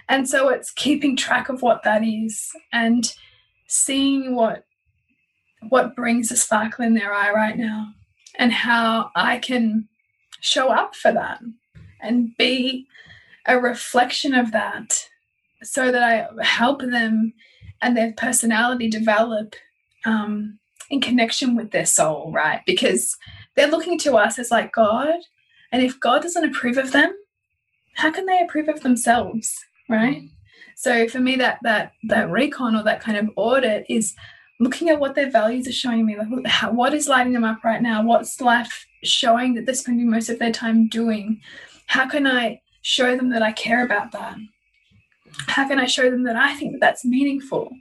and 0.07 0.29
so 0.29 0.49
it's 0.49 0.69
keeping 0.71 1.15
track 1.15 1.49
of 1.49 1.63
what 1.63 1.81
that 1.83 2.03
is 2.03 2.51
and 2.71 3.15
seeing 3.67 4.35
what 4.35 4.66
what 5.69 5.95
brings 5.95 6.31
a 6.31 6.37
sparkle 6.37 6.85
in 6.85 6.93
their 6.93 7.13
eye 7.13 7.31
right 7.31 7.57
now 7.57 7.93
and 8.35 8.51
how 8.51 9.11
I 9.15 9.39
can 9.39 9.87
show 10.41 10.69
up 10.69 10.95
for 10.95 11.11
that 11.11 11.39
and 12.01 12.35
be 12.37 12.87
a 13.47 13.59
reflection 13.59 14.33
of 14.33 14.51
that 14.51 15.07
so 15.63 15.91
that 15.91 16.03
I 16.03 16.43
help 16.43 16.81
them 16.81 17.33
and 17.81 17.95
their 17.95 18.13
personality 18.13 18.89
develop 18.89 19.55
um, 20.05 20.59
in 20.89 21.01
connection 21.01 21.55
with 21.55 21.71
their 21.71 21.85
soul, 21.85 22.31
right? 22.31 22.61
Because 22.65 23.15
they're 23.55 23.67
looking 23.69 23.97
to 23.99 24.15
us 24.15 24.39
as 24.39 24.51
like 24.51 24.73
God. 24.73 25.15
And 25.71 25.81
if 25.81 25.99
God 25.99 26.21
doesn't 26.21 26.45
approve 26.45 26.77
of 26.77 26.91
them, 26.91 27.13
how 27.95 28.11
can 28.11 28.25
they 28.25 28.41
approve 28.41 28.69
of 28.69 28.81
themselves, 28.81 29.53
right? 29.89 30.23
So 30.75 31.07
for 31.07 31.19
me, 31.19 31.35
that 31.37 31.57
that 31.63 31.93
that 32.03 32.29
recon 32.29 32.75
or 32.75 32.83
that 32.83 33.01
kind 33.01 33.17
of 33.17 33.29
audit 33.35 33.85
is 33.89 34.15
looking 34.59 34.89
at 34.89 34.99
what 34.99 35.15
their 35.15 35.29
values 35.29 35.67
are 35.67 35.73
showing 35.73 36.05
me, 36.05 36.17
like 36.17 36.45
how, 36.45 36.71
what 36.71 36.93
is 36.93 37.07
lighting 37.07 37.33
them 37.33 37.43
up 37.43 37.63
right 37.63 37.81
now? 37.81 38.03
What's 38.03 38.41
life 38.41 38.85
showing 39.03 39.53
that 39.53 39.65
they're 39.65 39.75
spending 39.75 40.09
most 40.09 40.29
of 40.29 40.39
their 40.39 40.51
time 40.51 40.87
doing? 40.87 41.41
How 41.87 42.07
can 42.07 42.25
I 42.25 42.61
show 42.81 43.15
them 43.15 43.29
that 43.29 43.41
I 43.41 43.51
care 43.51 43.85
about 43.85 44.11
that? 44.13 44.35
How 45.47 45.67
can 45.67 45.79
I 45.79 45.85
show 45.85 46.09
them 46.09 46.23
that 46.23 46.35
I 46.35 46.55
think 46.55 46.71
that 46.73 46.81
that's 46.81 47.05
meaningful? 47.05 47.71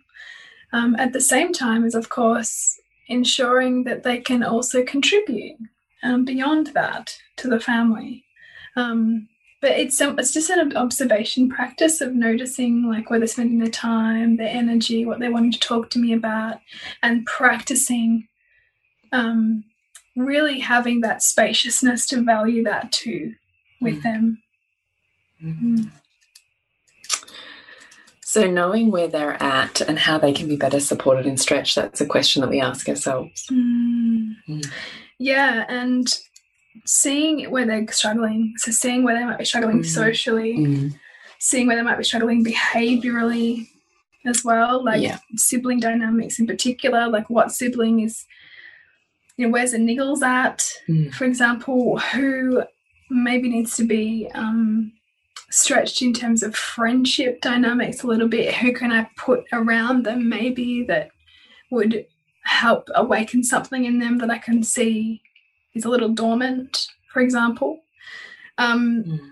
Um, 0.72 0.96
at 0.98 1.12
the 1.12 1.20
same 1.20 1.52
time 1.52 1.84
is 1.84 1.94
of 1.94 2.08
course, 2.08 2.78
ensuring 3.08 3.84
that 3.84 4.02
they 4.02 4.18
can 4.18 4.42
also 4.42 4.84
contribute 4.84 5.56
um, 6.02 6.24
beyond 6.24 6.68
that 6.68 7.16
to 7.36 7.48
the 7.48 7.60
family. 7.60 8.24
Um, 8.74 9.28
but 9.66 9.76
it's 9.80 10.00
it's 10.00 10.32
just 10.32 10.48
an 10.48 10.76
observation 10.76 11.48
practice 11.48 12.00
of 12.00 12.14
noticing 12.14 12.84
like 12.84 13.10
where 13.10 13.18
they're 13.18 13.26
spending 13.26 13.58
their 13.58 13.68
time, 13.68 14.36
their 14.36 14.48
energy, 14.48 15.04
what 15.04 15.18
they're 15.18 15.32
wanting 15.32 15.50
to 15.50 15.58
talk 15.58 15.90
to 15.90 15.98
me 15.98 16.12
about, 16.12 16.60
and 17.02 17.26
practicing 17.26 18.28
um, 19.10 19.64
really 20.14 20.60
having 20.60 21.00
that 21.00 21.20
spaciousness 21.20 22.06
to 22.06 22.22
value 22.22 22.62
that 22.62 22.92
too 22.92 23.34
with 23.80 23.96
Mm. 23.96 24.02
them. 24.02 24.42
Mm. 25.42 25.90
So, 28.24 28.46
knowing 28.48 28.92
where 28.92 29.08
they're 29.08 29.42
at 29.42 29.80
and 29.80 29.98
how 29.98 30.16
they 30.16 30.32
can 30.32 30.46
be 30.46 30.56
better 30.56 30.78
supported 30.78 31.26
and 31.26 31.40
stretched, 31.40 31.74
that's 31.74 32.00
a 32.00 32.06
question 32.06 32.40
that 32.42 32.50
we 32.50 32.60
ask 32.60 32.88
ourselves. 32.88 33.48
Mm. 33.50 34.36
Mm. 34.48 34.70
Yeah, 35.18 35.64
and 35.68 36.06
seeing 36.84 37.50
where 37.50 37.66
they're 37.66 37.86
struggling. 37.88 38.54
So, 38.56 38.70
seeing 38.70 39.02
where 39.02 39.18
they 39.18 39.24
might 39.24 39.38
be 39.38 39.44
struggling 39.44 39.80
Mhm. 39.80 39.86
socially, 39.86 40.56
Mm. 40.58 40.94
seeing 41.38 41.66
where 41.66 41.76
they 41.76 41.82
might 41.82 41.98
be 41.98 42.04
struggling 42.04 42.44
behaviorally 42.44 43.68
as 44.24 44.44
well, 44.44 44.82
like 44.84 45.02
Yeah. 45.02 45.18
sibling 45.36 45.80
dynamics 45.80 46.38
in 46.38 46.46
particular, 46.46 47.08
like 47.08 47.30
what 47.30 47.52
sibling 47.52 48.00
is, 48.00 48.26
you 49.36 49.46
know, 49.46 49.52
where's 49.52 49.72
the 49.72 49.78
niggles 49.78 50.22
at, 50.22 50.68
Mm. 50.88 51.12
for 51.14 51.24
example, 51.24 51.98
who 51.98 52.62
maybe 53.10 53.48
needs 53.48 53.76
to 53.76 53.84
be 53.84 54.28
um, 54.34 54.92
stretched 55.50 56.02
in 56.02 56.12
terms 56.12 56.42
of 56.42 56.56
friendship 56.56 57.40
dynamics 57.40 58.02
a 58.02 58.06
little 58.06 58.26
bit. 58.28 58.52
Who 58.54 58.72
can 58.72 58.90
I 58.90 59.08
put 59.16 59.44
around 59.52 60.04
them 60.04 60.28
maybe 60.28 60.82
that 60.84 61.10
would 61.70 62.04
help 62.42 62.88
awaken 62.94 63.44
something 63.44 63.84
in 63.84 63.98
them 64.00 64.18
that 64.18 64.30
I 64.30 64.38
can 64.38 64.62
see 64.64 65.20
is 65.76 65.84
a 65.84 65.88
little 65.90 66.08
dormant, 66.08 66.88
for 67.12 67.20
example? 67.20 67.80
Um, 68.58 69.04
Mm. 69.04 69.30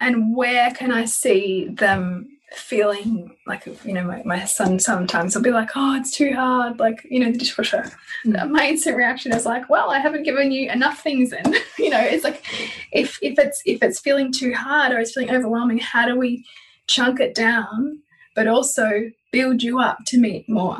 and 0.00 0.36
where 0.36 0.70
can 0.72 0.92
I 0.92 1.04
see 1.06 1.68
them 1.68 2.28
feeling 2.54 3.34
like, 3.46 3.64
you 3.84 3.94
know, 3.94 4.04
my, 4.04 4.22
my 4.26 4.44
son 4.44 4.78
sometimes 4.78 5.34
will 5.34 5.42
be 5.42 5.50
like, 5.52 5.70
oh, 5.74 5.96
it's 5.96 6.10
too 6.14 6.34
hard, 6.34 6.78
like, 6.78 7.06
you 7.10 7.18
know, 7.18 7.32
the 7.32 7.38
dishwasher. 7.38 7.90
Mm. 8.26 8.50
My 8.50 8.68
instant 8.68 8.96
reaction 8.98 9.32
is 9.32 9.46
like, 9.46 9.70
well, 9.70 9.90
I 9.90 10.00
haven't 10.00 10.24
given 10.24 10.52
you 10.52 10.70
enough 10.70 11.02
things 11.02 11.30
then. 11.30 11.54
you 11.78 11.88
know, 11.88 12.00
it's 12.00 12.24
like 12.24 12.44
if 12.92 13.18
if 13.22 13.38
it's 13.38 13.62
if 13.64 13.82
it's 13.82 14.00
feeling 14.00 14.30
too 14.32 14.52
hard 14.52 14.92
or 14.92 14.98
it's 14.98 15.12
feeling 15.14 15.30
overwhelming, 15.34 15.78
how 15.78 16.06
do 16.06 16.18
we 16.18 16.44
chunk 16.88 17.20
it 17.20 17.34
down, 17.34 18.00
but 18.34 18.46
also 18.46 19.10
build 19.30 19.62
you 19.62 19.78
up 19.80 19.98
to 20.08 20.18
meet 20.18 20.46
more 20.48 20.76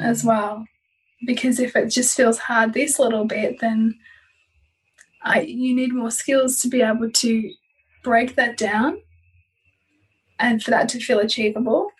as 0.00 0.22
well? 0.24 0.64
Because 1.26 1.58
if 1.58 1.74
it 1.74 1.86
just 1.88 2.16
feels 2.16 2.38
hard 2.38 2.74
this 2.74 3.00
little 3.00 3.24
bit, 3.24 3.58
then 3.60 3.98
I 5.22 5.40
you 5.40 5.74
need 5.74 5.92
more 5.92 6.10
skills 6.10 6.60
to 6.62 6.68
be 6.68 6.82
able 6.82 7.10
to 7.10 7.50
break 8.04 8.36
that 8.36 8.56
down 8.56 9.00
and 10.38 10.62
for 10.62 10.70
that 10.70 10.88
to 10.90 11.00
feel 11.00 11.18
achievable 11.18 11.90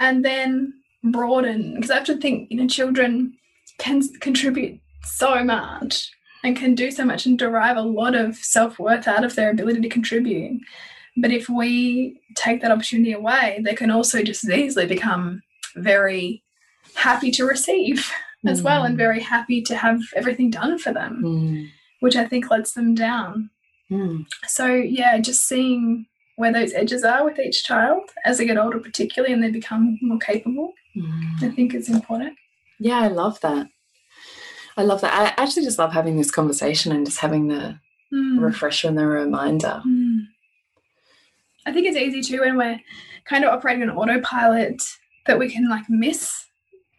and 0.00 0.24
then 0.24 0.72
broaden 1.04 1.74
because 1.74 1.90
I 1.90 1.96
have 1.96 2.04
to 2.06 2.16
think 2.16 2.50
you 2.50 2.56
know 2.58 2.66
children 2.66 3.34
can 3.78 4.02
contribute 4.20 4.80
so 5.04 5.42
much 5.44 6.10
and 6.44 6.56
can 6.56 6.74
do 6.74 6.90
so 6.90 7.04
much 7.04 7.26
and 7.26 7.38
derive 7.38 7.76
a 7.76 7.82
lot 7.82 8.14
of 8.14 8.36
self-worth 8.36 9.06
out 9.06 9.24
of 9.24 9.34
their 9.34 9.50
ability 9.50 9.80
to 9.82 9.88
contribute 9.88 10.60
but 11.16 11.30
if 11.30 11.48
we 11.48 12.20
take 12.34 12.62
that 12.62 12.70
opportunity 12.70 13.12
away 13.12 13.60
they 13.64 13.74
can 13.74 13.90
also 13.90 14.22
just 14.22 14.44
as 14.44 14.50
easily 14.50 14.86
become 14.86 15.42
very 15.76 16.42
happy 16.94 17.30
to 17.32 17.44
receive 17.44 18.10
as 18.46 18.62
well 18.62 18.84
and 18.84 18.94
Mm. 18.94 18.98
very 18.98 19.20
happy 19.20 19.62
to 19.62 19.76
have 19.76 20.00
everything 20.16 20.50
done 20.50 20.78
for 20.78 20.92
them 20.92 21.22
Mm. 21.24 21.70
Which 22.02 22.16
i 22.16 22.24
think 22.26 22.50
lets 22.50 22.72
them 22.72 22.94
down 22.94 23.50
Mm. 23.90 24.24
so 24.46 24.66
yeah, 24.98 25.18
just 25.18 25.46
seeing 25.46 26.06
where 26.36 26.50
those 26.52 26.72
edges 26.72 27.04
are 27.04 27.24
with 27.26 27.38
each 27.38 27.62
child 27.62 28.04
as 28.24 28.38
they 28.38 28.46
get 28.46 28.56
older, 28.56 28.78
particularly, 28.80 29.34
and 29.34 29.42
they 29.42 29.50
become 29.50 29.98
more 30.00 30.18
capable, 30.18 30.72
Mm. 30.96 31.42
I 31.42 31.48
think 31.50 31.74
is 31.74 31.90
important. 31.90 32.34
Yeah, 32.78 33.00
I 33.00 33.08
love 33.08 33.38
that. 33.42 33.66
I 34.78 34.82
love 34.84 35.02
that. 35.02 35.12
I 35.12 35.42
actually 35.42 35.64
just 35.66 35.78
love 35.78 35.92
having 35.92 36.16
this 36.16 36.30
conversation 36.30 36.90
and 36.92 37.04
just 37.04 37.18
having 37.20 37.48
the 37.48 37.78
Mm. 38.14 38.40
refresher 38.40 38.88
and 38.88 38.96
the 38.96 39.06
reminder. 39.06 39.82
Mm. 39.86 40.20
I 41.66 41.72
think 41.72 41.86
it's 41.86 41.96
easy 41.98 42.22
too 42.22 42.40
when 42.40 42.56
we're 42.56 42.80
kind 43.26 43.44
of 43.44 43.52
operating 43.52 43.82
on 43.88 43.96
autopilot 43.96 44.82
that 45.26 45.38
we 45.38 45.50
can 45.50 45.68
like 45.68 45.84
miss 45.90 46.46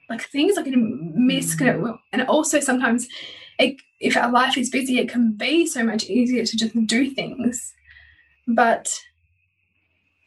like 0.09 0.21
things 0.29 0.55
like 0.57 0.67
miss 0.67 1.55
Mm. 1.55 1.97
and 2.11 2.21
also 2.23 2.59
sometimes 2.59 3.07
it, 3.59 3.77
if 4.03 4.15
our 4.17 4.31
life 4.31 4.57
is 4.57 4.69
busy 4.69 4.99
it 4.99 5.09
can 5.09 5.31
be 5.33 5.65
so 5.65 5.83
much 5.83 6.03
easier 6.05 6.45
to 6.45 6.57
just 6.57 6.73
do 6.87 7.09
things 7.09 7.73
but 8.47 8.99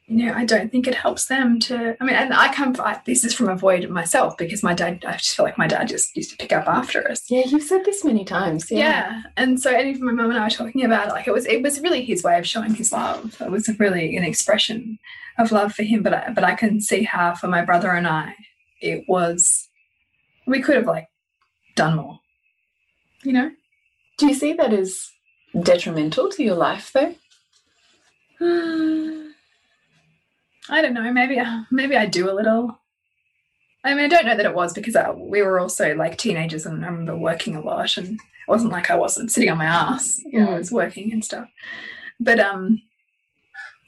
you 0.07 0.25
know 0.25 0.33
i 0.35 0.45
don't 0.45 0.71
think 0.71 0.87
it 0.87 0.95
helps 0.95 1.27
them 1.27 1.59
to 1.59 1.97
i 2.01 2.05
mean 2.05 2.15
and 2.15 2.33
i 2.33 2.53
come 2.55 2.75
I, 2.79 3.01
this 3.07 3.25
is 3.25 3.35
from 3.35 3.49
a 3.49 3.57
void 3.57 3.89
myself 3.91 4.37
because 4.39 4.63
my 4.63 4.73
dad 4.73 5.05
i 5.07 5.13
just 5.17 5.35
feel 5.37 5.45
like 5.45 5.59
my 5.59 5.67
dad 5.67 5.89
just 5.89 6.17
used 6.17 6.31
to 6.31 6.37
pick 6.37 6.53
up 6.53 6.69
after 6.69 7.11
us 7.11 7.25
Yeah, 7.29 7.43
you've 7.47 7.65
said 7.65 7.85
this 7.85 8.05
many 8.05 8.25
times. 8.25 8.71
yeah. 8.71 8.79
Yeah. 8.79 9.23
And 9.37 9.61
so 9.61 9.71
and 9.71 9.89
even 9.89 10.07
my 10.07 10.13
mum 10.13 10.31
and 10.31 10.39
I 10.39 10.45
were 10.45 10.51
talking 10.51 10.85
about 10.85 11.09
it, 11.09 11.13
like 11.13 11.27
it 11.27 11.33
was 11.35 11.45
it 11.47 11.61
was 11.63 11.81
really 11.81 12.05
his 12.05 12.23
way 12.23 12.39
of 12.39 12.47
showing 12.47 12.75
his 12.75 12.93
love. 12.93 13.37
It 13.41 13.51
was 13.51 13.69
really 13.81 14.17
an 14.17 14.23
expression 14.25 14.99
of 15.39 15.51
love 15.53 15.75
for 15.75 15.83
him. 15.83 16.03
But 16.03 16.15
I, 16.15 16.31
but 16.33 16.45
I 16.45 16.55
can 16.55 16.81
see 16.81 17.03
how 17.03 17.35
for 17.35 17.49
my 17.49 17.63
brother 17.65 17.91
and 17.91 18.07
I, 18.07 18.35
it 18.81 19.05
was 19.09 19.69
we 20.47 20.61
could 20.63 20.77
have 20.77 20.87
like 20.87 21.09
done 21.75 21.97
more. 21.97 22.21
You 23.25 23.33
know? 23.33 23.51
Do 24.19 24.27
you 24.27 24.35
see 24.35 24.53
that 24.55 24.73
as 24.73 25.11
detrimental 25.63 26.29
to 26.31 26.43
your 26.43 26.55
life, 26.57 26.93
though? 26.93 27.15
I 30.69 30.83
don't 30.83 30.95
know. 30.95 31.13
Maybe 31.13 31.39
maybe 31.71 31.97
I 31.97 32.07
do 32.07 32.31
a 32.31 32.35
little. 32.35 32.79
I 33.85 33.95
mean, 33.95 34.05
I 34.07 34.09
don't 34.09 34.27
know 34.27 34.37
that 34.37 34.47
it 34.47 34.55
was 34.55 34.73
because 34.73 34.97
I, 34.97 35.11
we 35.13 35.43
were 35.43 35.61
also 35.61 35.95
like 35.95 36.19
teenagers, 36.19 36.67
and 36.67 36.85
I 36.85 36.89
remember 36.89 37.17
working 37.17 37.55
a 37.55 37.61
lot, 37.61 37.97
and 37.97 38.15
it 38.17 38.21
wasn't 38.49 38.73
like 38.73 38.91
I 38.91 38.97
wasn't 38.97 39.31
sitting 39.31 39.51
on 39.51 39.59
my 39.59 39.67
ass. 39.67 40.21
You 40.25 40.41
know, 40.41 40.49
I 40.51 40.55
Mm. 40.55 40.59
was 40.59 40.73
working 40.73 41.13
and 41.13 41.25
stuff. 41.25 41.49
But 42.19 42.41
um, 42.41 42.83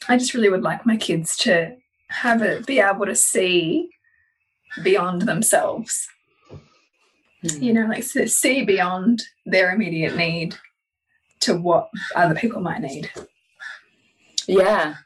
I 0.09 0.17
just 0.19 0.35
really 0.35 0.51
would 0.51 0.63
like 0.63 0.87
my 0.87 0.97
kids 0.97 1.37
to 1.39 1.75
have 2.11 2.43
it, 2.43 2.65
be 2.67 2.79
able 2.79 3.07
to 3.07 3.15
see 3.17 3.89
beyond 4.85 5.23
themselves. 5.23 6.07
You 7.43 7.73
hmm. 7.73 7.81
know, 7.81 7.87
like 7.87 8.03
see 8.03 8.65
beyond 8.65 9.23
their 9.47 9.73
immediate 9.73 10.13
hmm. 10.13 10.19
need 10.19 10.57
to 11.41 11.57
what 11.57 11.89
other 12.17 12.35
people 12.35 12.61
might 12.61 12.81
need. 12.81 13.11
Yeah, 14.47 14.97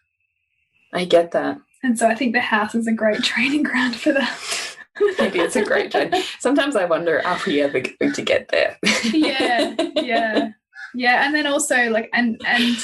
I 0.93 1.05
get 1.05 1.33
that. 1.33 1.59
And 1.83 1.99
so 1.99 2.09
I 2.09 2.15
think 2.15 2.33
the 2.33 2.41
house 2.41 2.75
is 2.75 2.87
a 2.87 2.93
great 2.93 3.23
training 3.23 3.65
ground 3.65 3.97
for 3.97 4.13
that. 4.13 4.77
Maybe 5.19 5.41
it's 5.41 5.57
a 5.57 5.65
great 5.65 5.91
time. 5.91 6.13
Sometimes 6.39 6.77
I 6.77 6.85
wonder, 6.85 7.27
are 7.27 7.41
we 7.47 7.63
ever 7.63 7.81
going 7.81 8.13
to 8.13 8.23
get 8.23 8.49
there? 8.49 8.79
yeah, 9.13 9.75
yeah, 9.97 10.51
yeah. 10.95 11.27
And 11.27 11.35
then 11.35 11.47
also 11.47 11.89
like, 11.91 12.09
and 12.13 12.41
and 12.47 12.77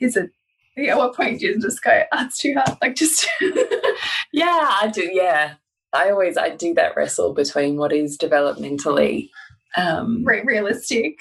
is 0.00 0.16
it? 0.16 0.30
At 0.76 0.96
what 0.96 1.14
point 1.14 1.40
do 1.40 1.46
you 1.46 1.60
just 1.60 1.82
go, 1.82 2.02
oh, 2.12 2.24
it's 2.24 2.38
too 2.38 2.54
hard? 2.56 2.78
Like 2.80 2.96
just 2.96 3.28
Yeah, 4.32 4.76
I 4.80 4.90
do. 4.92 5.08
Yeah, 5.12 5.54
I 5.92 6.10
always 6.10 6.36
I 6.36 6.50
do 6.50 6.74
that 6.74 6.96
wrestle 6.96 7.34
between 7.34 7.76
what 7.76 7.92
is 7.92 8.16
developmentally, 8.18 9.28
um, 9.76 10.24
re- 10.24 10.42
realistic. 10.44 11.18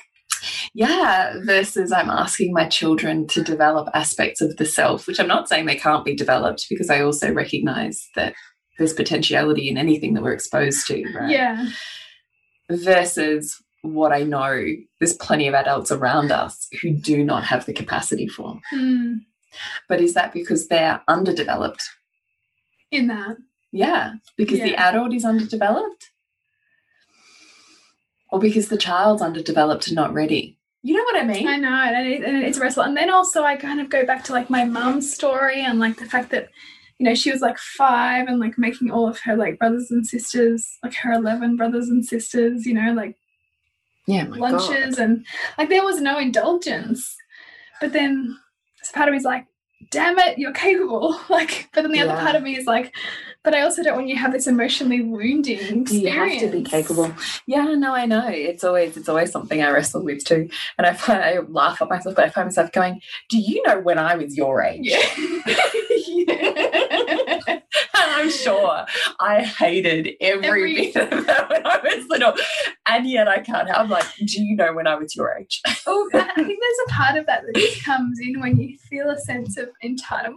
yeah, 0.74 1.36
versus 1.44 1.92
I'm 1.92 2.10
asking 2.10 2.54
my 2.54 2.68
children 2.68 3.28
to 3.28 3.44
develop 3.44 3.90
aspects 3.94 4.42
of 4.42 4.58
the 4.58 4.66
self, 4.66 5.08
which 5.08 5.20
I'm 5.20 5.28
not 5.28 5.48
saying 5.50 5.66
they 5.66 5.76
can't 5.76 6.06
be 6.06 6.16
developed 6.16 6.68
because 6.70 6.90
I 6.90 7.02
also 7.02 7.32
recognize 7.34 8.08
that 8.16 8.34
there's 8.78 8.94
potentiality 8.94 9.70
in 9.70 9.78
anything 9.78 10.14
that 10.14 10.24
we're 10.24 10.34
exposed 10.34 10.88
to. 10.88 11.04
Right? 11.14 11.30
Yeah, 11.30 11.68
Versus 12.70 13.62
what 13.82 14.12
I 14.14 14.24
know, 14.24 14.64
there's 15.00 15.14
plenty 15.16 15.48
of 15.48 15.54
adults 15.54 15.92
around 15.92 16.32
us 16.32 16.68
who 16.82 16.92
do 16.92 17.24
not 17.24 17.44
have 17.44 17.66
the 17.66 17.74
capacity 17.74 18.28
for. 18.28 18.60
mm, 18.74 19.16
But 19.90 20.00
is 20.02 20.14
that 20.14 20.34
because 20.34 20.68
they're 20.68 21.02
underdeveloped? 21.08 21.84
in 22.92 23.08
that. 23.08 23.38
Yeah, 23.72 24.14
because 24.36 24.60
the 24.60 24.76
adult 24.76 25.14
is 25.14 25.26
underdeveloped? 25.26 26.10
Or 28.32 28.40
because 28.40 28.70
the 28.70 28.78
child's 28.78 29.22
underdeveloped 29.22 29.88
and 29.88 29.96
not 29.96 30.14
ready? 30.14 30.58
You 30.84 30.96
know 30.96 31.04
what 31.04 31.18
I 31.18 31.26
mean? 31.26 31.48
I 31.48 31.58
know, 31.58 31.70
and, 31.70 32.08
it, 32.08 32.24
and 32.24 32.44
it's 32.44 32.58
a 32.58 32.62
wrestle. 32.62 32.84
And 32.84 32.98
then 32.98 33.10
also, 33.10 33.44
I 33.44 33.56
kind 33.56 33.80
of 33.80 33.90
go 33.90 34.06
back 34.06 34.24
to 34.26 34.34
like 34.34 34.50
my 34.50 34.66
mum's 34.66 35.14
story 35.14 35.62
and 35.62 35.80
like 35.80 35.98
the 35.98 36.06
fact 36.06 36.32
that, 36.32 36.50
you 36.98 37.06
know, 37.06 37.14
she 37.14 37.32
was 37.32 37.42
like 37.42 37.58
five 37.60 38.28
and 38.28 38.40
like 38.40 38.58
making 38.58 38.90
all 38.90 39.08
of 39.08 39.20
her 39.20 39.36
like 39.36 39.60
brothers 39.60 39.92
and 39.92 40.06
sisters, 40.06 40.68
like 40.84 40.96
her 40.96 41.14
11 41.14 41.56
brothers 41.56 41.88
and 41.90 42.04
sisters, 42.04 42.66
you 42.66 42.74
know, 42.74 42.94
like 42.94 43.16
yeah, 44.08 44.26
my 44.26 44.38
lunches 44.38 44.96
God. 44.96 45.04
and 45.04 45.26
like 45.58 45.70
there 45.70 45.84
was 45.84 46.02
no 46.02 46.18
indulgence. 46.18 47.16
But 47.80 47.94
then 47.94 48.38
this 48.80 48.92
part 48.92 49.08
of 49.08 49.12
me 49.12 49.18
is 49.18 49.24
like, 49.24 49.46
damn 49.92 50.18
it, 50.20 50.38
you're 50.38 50.54
capable. 50.54 51.20
Like, 51.30 51.70
but 51.74 51.84
then 51.84 51.92
the 51.92 52.02
other 52.02 52.20
part 52.20 52.36
of 52.36 52.44
me 52.44 52.58
is 52.58 52.66
like, 52.66 52.94
but 53.44 53.54
I 53.56 53.62
also 53.62 53.84
don't 53.84 53.96
want 53.96 54.08
you 54.08 54.16
to 54.16 54.22
have 54.22 54.32
this 54.32 54.48
emotionally 54.48 55.02
wounding 55.02 55.58
experience. 55.58 55.92
You 55.92 56.10
have 56.10 56.40
to 56.40 56.52
be 56.52 56.64
capable. 56.64 57.14
Yeah, 57.48 57.74
no, 57.76 57.94
I 57.94 58.06
know. 58.06 58.28
It's 58.28 58.64
always 58.64 58.98
it's 58.98 59.10
always 59.10 59.32
something 59.32 59.62
I 59.62 59.72
wrestle 59.72 60.04
with 60.04 60.24
too. 60.24 60.50
And 60.78 60.88
I 60.88 60.94
find 60.94 61.24
I 61.24 61.40
laugh 61.40 61.82
at 61.82 61.90
myself, 61.90 62.16
but 62.16 62.26
I 62.26 62.30
find 62.30 62.48
myself 62.48 62.72
going, 62.72 63.02
Do 63.30 63.40
you 63.40 63.62
know 63.66 63.80
when 63.80 63.98
I 63.98 64.16
was 64.16 64.38
your 64.38 64.62
age? 64.62 64.82
Yeah. 64.84 65.02
yeah. 66.08 67.60
I'm 67.94 68.30
sure 68.30 68.86
I 69.20 69.44
hated 69.44 70.16
every, 70.22 70.48
every, 70.48 70.92
bit 70.92 71.12
of 71.12 71.26
that 71.26 71.50
when 71.50 71.66
I 71.66 71.80
was 71.84 72.06
little. 72.08 72.34
And 72.86 73.10
yet 73.10 73.28
I 73.28 73.40
can't. 73.40 73.70
I'm 73.72 73.90
like, 73.90 74.06
do 74.18 74.44
you 74.44 74.56
know 74.56 74.74
when 74.74 74.86
I 74.86 74.96
was 74.96 75.16
your 75.16 75.36
age? 75.36 75.62
oh, 75.88 76.10
I 76.14 76.20
think 76.36 76.60
there's 76.60 76.88
a 76.88 76.92
part 76.92 77.18
of 77.18 77.26
that 77.26 77.44
that 77.46 77.56
just 77.56 77.84
comes 77.84 78.20
in 78.20 78.40
when 78.40 78.60
you 78.60 78.78
feel 78.78 79.10
a 79.10 79.18
sense 79.18 79.58
of 79.58 79.70
entitlement. 79.84 80.36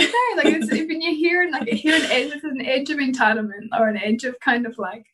Okay, 0.00 0.36
like 0.36 0.54
it's, 0.54 0.70
when 0.70 1.00
you 1.00 1.14
hear 1.14 1.48
like 1.50 1.68
hear 1.68 1.94
an 1.94 2.10
edge, 2.10 2.30
there's 2.30 2.44
an 2.44 2.64
edge 2.64 2.90
of 2.90 2.98
entitlement 2.98 3.68
or 3.78 3.88
an 3.88 3.96
edge 3.96 4.24
of 4.24 4.38
kind 4.40 4.66
of 4.66 4.78
like 4.78 5.06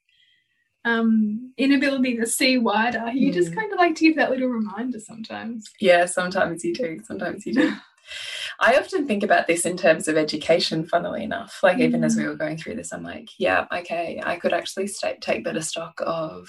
um 0.84 1.52
inability 1.58 2.16
to 2.16 2.26
see 2.26 2.58
wider. 2.58 3.10
You 3.12 3.30
mm. 3.30 3.34
just 3.34 3.54
kind 3.54 3.72
of 3.72 3.78
like 3.78 3.96
to 3.96 4.04
give 4.04 4.16
that 4.16 4.30
little 4.30 4.48
reminder 4.48 5.00
sometimes. 5.00 5.70
Yeah, 5.80 6.06
sometimes 6.06 6.64
you 6.64 6.74
do. 6.74 7.00
Sometimes 7.04 7.44
you 7.46 7.54
do. 7.54 7.72
I 8.60 8.76
often 8.76 9.06
think 9.06 9.22
about 9.22 9.46
this 9.46 9.66
in 9.66 9.76
terms 9.76 10.08
of 10.08 10.16
education, 10.16 10.86
funnily 10.86 11.24
enough. 11.24 11.58
Like, 11.62 11.78
even 11.78 12.04
as 12.04 12.16
we 12.16 12.22
mm. 12.22 12.28
were 12.28 12.36
going 12.36 12.56
through 12.56 12.76
this, 12.76 12.92
I'm 12.92 13.02
like, 13.02 13.28
yeah, 13.38 13.66
okay, 13.72 14.22
I 14.24 14.36
could 14.36 14.52
actually 14.52 14.88
take 15.20 15.44
better 15.44 15.60
stock 15.60 16.00
of 16.06 16.48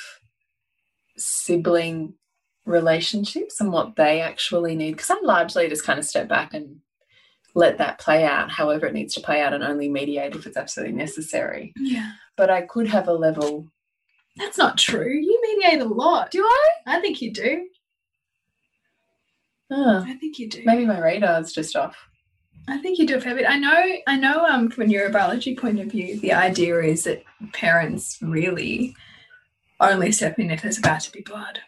sibling 1.18 2.14
relationships 2.66 3.60
and 3.60 3.72
what 3.72 3.96
they 3.96 4.22
actually 4.22 4.76
need. 4.76 4.92
Because 4.92 5.10
I'm 5.10 5.24
largely 5.24 5.68
just 5.68 5.84
kind 5.84 6.00
of 6.00 6.06
step 6.06 6.30
back 6.30 6.54
and 6.54 6.78
let 7.58 7.80
that 7.80 7.98
play 7.98 8.24
out 8.24 8.52
however 8.52 8.86
it 8.86 8.94
needs 8.94 9.16
to 9.16 9.20
play 9.20 9.42
out 9.42 9.52
and 9.52 9.64
only 9.64 9.90
mediate 9.90 10.36
if 10.36 10.46
it's 10.46 10.58
absolutely 10.58 10.96
necessary. 10.96 11.74
Yeah. 11.76 12.12
But 12.36 12.52
I 12.52 12.62
could 12.62 12.88
have 12.88 13.08
a 13.08 13.14
level. 13.14 13.68
That's 14.38 14.60
not 14.60 14.78
true. 14.78 15.12
You 15.12 15.42
mediate 15.42 15.82
a 15.82 15.86
lot. 15.86 16.30
Do 16.30 16.44
I? 16.44 16.68
I 16.86 17.02
think 17.02 17.20
you 17.20 17.34
do. 17.34 17.68
Oh, 19.72 20.04
I 20.06 20.14
think 20.14 20.38
you 20.38 20.48
do. 20.48 20.62
Maybe 20.66 20.86
my 20.86 21.02
radar's 21.02 21.52
just 21.52 21.76
off. 21.76 21.98
I 22.68 22.78
think 22.78 23.00
you 23.00 23.08
do 23.08 23.18
a 23.18 23.22
fair 23.22 23.34
bit. 23.34 23.50
I 23.50 23.58
know. 23.58 23.84
I 24.06 24.18
know. 24.18 24.46
Um, 24.46 24.70
from 24.70 24.84
a 24.84 24.88
neurobiology 24.88 25.58
point 25.58 25.80
of 25.80 25.88
view, 25.88 26.20
the 26.20 26.34
idea 26.34 26.80
is 26.82 27.06
that 27.06 27.24
parents 27.54 28.20
really 28.22 28.96
only 29.80 30.12
step 30.12 30.38
in 30.38 30.52
if 30.52 30.62
there's 30.62 30.78
about 30.78 31.02
to 31.02 31.12
be 31.12 31.22
blood. 31.22 31.60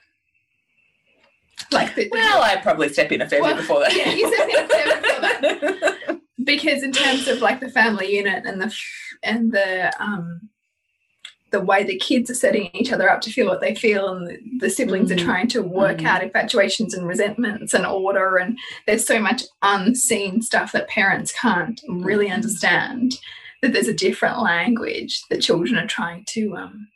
Like, 1.72 1.93
the, 1.93 2.10
well, 2.12 2.41
I'd 2.41 2.64
probably 2.64 2.89
step 2.89 3.12
in 3.12 3.22
a 3.22 3.30
fair 3.30 3.41
well, 3.41 3.53
bit 3.53 3.62
before 3.62 3.82
that. 3.82 3.95
Yeah, 3.95 4.12
you 4.12 4.34
step 4.34 4.49
in 4.49 4.66
a 4.66 4.68
fair 4.68 4.86
bit 4.86 5.01
before 5.01 5.22
that. 5.22 6.22
because 6.43 6.84
in 6.84 6.91
terms 6.91 7.28
of 7.28 7.41
like 7.41 7.60
the 7.60 7.70
family 7.70 8.16
unit 8.16 8.45
and 8.45 8.62
the 8.62 8.76
and 9.24 9.51
the 9.51 9.93
um 10.01 10.49
the 11.51 11.60
way 11.60 11.84
the 11.84 11.97
kids 11.97 12.30
are 12.30 12.36
setting 12.36 12.70
each 12.74 12.91
other 12.91 13.10
up 13.10 13.22
to 13.22 13.32
feel 13.32 13.47
what 13.47 13.60
they 13.60 13.74
feel 13.74 14.10
and 14.10 14.28
the, 14.28 14.38
the 14.60 14.70
siblings 14.70 15.10
mm. 15.10 15.16
are 15.16 15.24
trying 15.24 15.47
to 15.47 15.62
work 15.62 15.97
mm. 15.97 16.05
out 16.05 16.24
infatuations 16.24 16.93
and 16.93 17.07
resentments 17.07 17.74
and 17.74 17.86
order 17.86 18.38
and 18.38 18.57
there's 18.86 19.05
so 19.05 19.20
much 19.20 19.43
unseen 19.62 20.41
stuff 20.41 20.72
that 20.72 20.88
parents 20.88 21.34
can't 21.39 21.82
really 21.88 22.26
mm-hmm. 22.26 22.36
understand 22.36 23.20
that 23.62 23.74
there's 23.74 23.88
a 23.88 23.93
different 23.93 24.41
language 24.41 25.22
that 25.30 25.41
children 25.41 25.78
are 25.78 25.88
trying 25.88 26.24
to 26.26 26.55
um, 26.55 26.88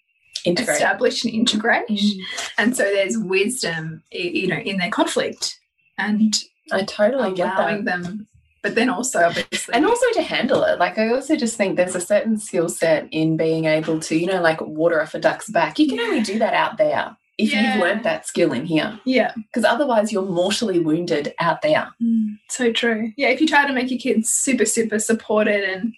integrate. 0.46 0.76
establish 0.76 1.24
and 1.24 1.34
integrate 1.34 1.88
mm. 1.88 2.20
and 2.58 2.76
so 2.76 2.84
there's 2.84 3.18
wisdom 3.18 4.04
you 4.12 4.48
know 4.48 4.58
in 4.58 4.78
their 4.78 4.92
conflict 4.92 5.60
and 5.98 6.36
I 6.72 6.84
totally 6.84 7.40
allowing 7.40 7.86
them 7.86 8.28
but 8.64 8.76
then 8.76 8.90
also 8.90 9.20
obviously 9.20 9.76
and 9.76 9.86
also 9.86 10.06
to 10.14 10.22
handle 10.22 10.64
it. 10.64 10.80
Like 10.80 10.98
i 10.98 11.10
also 11.10 11.36
just 11.36 11.58
think 11.58 11.76
there's 11.76 11.96
a 11.96 12.02
certain 12.02 12.40
skill 12.40 12.70
set 12.70 13.08
in 13.12 13.38
being 13.38 13.66
able 13.66 14.00
to 14.00 14.18
you 14.18 14.26
know 14.26 14.42
like 14.42 14.62
water 14.62 15.02
off 15.02 15.14
a 15.14 15.20
duck's 15.20 15.50
back. 15.50 15.78
You 15.78 15.88
can 15.88 16.00
only 16.00 16.22
do 16.22 16.40
that 16.40 16.54
out 16.54 16.78
there 16.78 17.16
if 17.38 17.52
yeah. 17.52 17.74
you've 17.74 17.84
learned 17.84 18.04
that 18.06 18.26
skill 18.26 18.54
in 18.54 18.66
here. 18.66 19.00
Yeah. 19.06 19.34
Because 19.36 19.66
otherwise 19.66 20.12
you're 20.12 20.22
mortally 20.22 20.80
wounded 20.80 21.34
out 21.40 21.62
there. 21.62 21.94
Mm, 22.02 22.38
so 22.50 22.72
true. 22.72 23.12
Yeah 23.18 23.30
if 23.30 23.42
you 23.42 23.48
try 23.48 23.68
to 23.68 23.74
make 23.74 23.92
your 23.92 24.00
kids 24.00 24.30
super 24.30 24.66
super 24.66 24.98
supported 24.98 25.64
and 25.64 25.94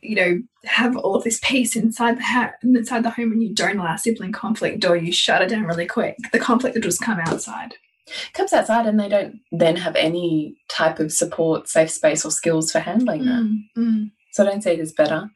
you 0.00 0.14
know 0.14 0.40
have 0.64 0.96
all 0.96 1.16
of 1.16 1.24
this 1.24 1.40
peace 1.42 1.74
inside 1.74 2.18
the 2.18 2.22
house 2.22 2.52
inside 2.62 3.02
the 3.02 3.10
home 3.10 3.32
and 3.32 3.42
you 3.42 3.54
don't 3.54 3.78
allow 3.78 3.96
sibling 3.96 4.32
conflict 4.32 4.84
or 4.84 4.96
you 4.96 5.12
shut 5.12 5.42
it 5.42 5.48
down 5.48 5.64
really 5.64 5.86
quick 5.86 6.16
the 6.32 6.38
conflict 6.38 6.74
will 6.74 6.82
just 6.82 7.02
come 7.02 7.18
outside 7.20 7.74
comes 8.32 8.52
outside 8.52 8.86
and 8.86 8.98
they 8.98 9.08
don't 9.08 9.40
then 9.52 9.76
have 9.76 9.96
any 9.96 10.56
type 10.68 10.98
of 10.98 11.12
support, 11.12 11.68
safe 11.68 11.90
space, 11.90 12.24
or 12.24 12.30
skills 12.30 12.72
for 12.72 12.80
handling 12.80 13.24
that. 13.24 13.42
Mm, 13.42 13.58
mm. 13.76 14.10
So 14.32 14.44
I 14.44 14.50
don't 14.50 14.62
see 14.62 14.70
it 14.70 14.80
as 14.80 14.92
better. 14.92 15.30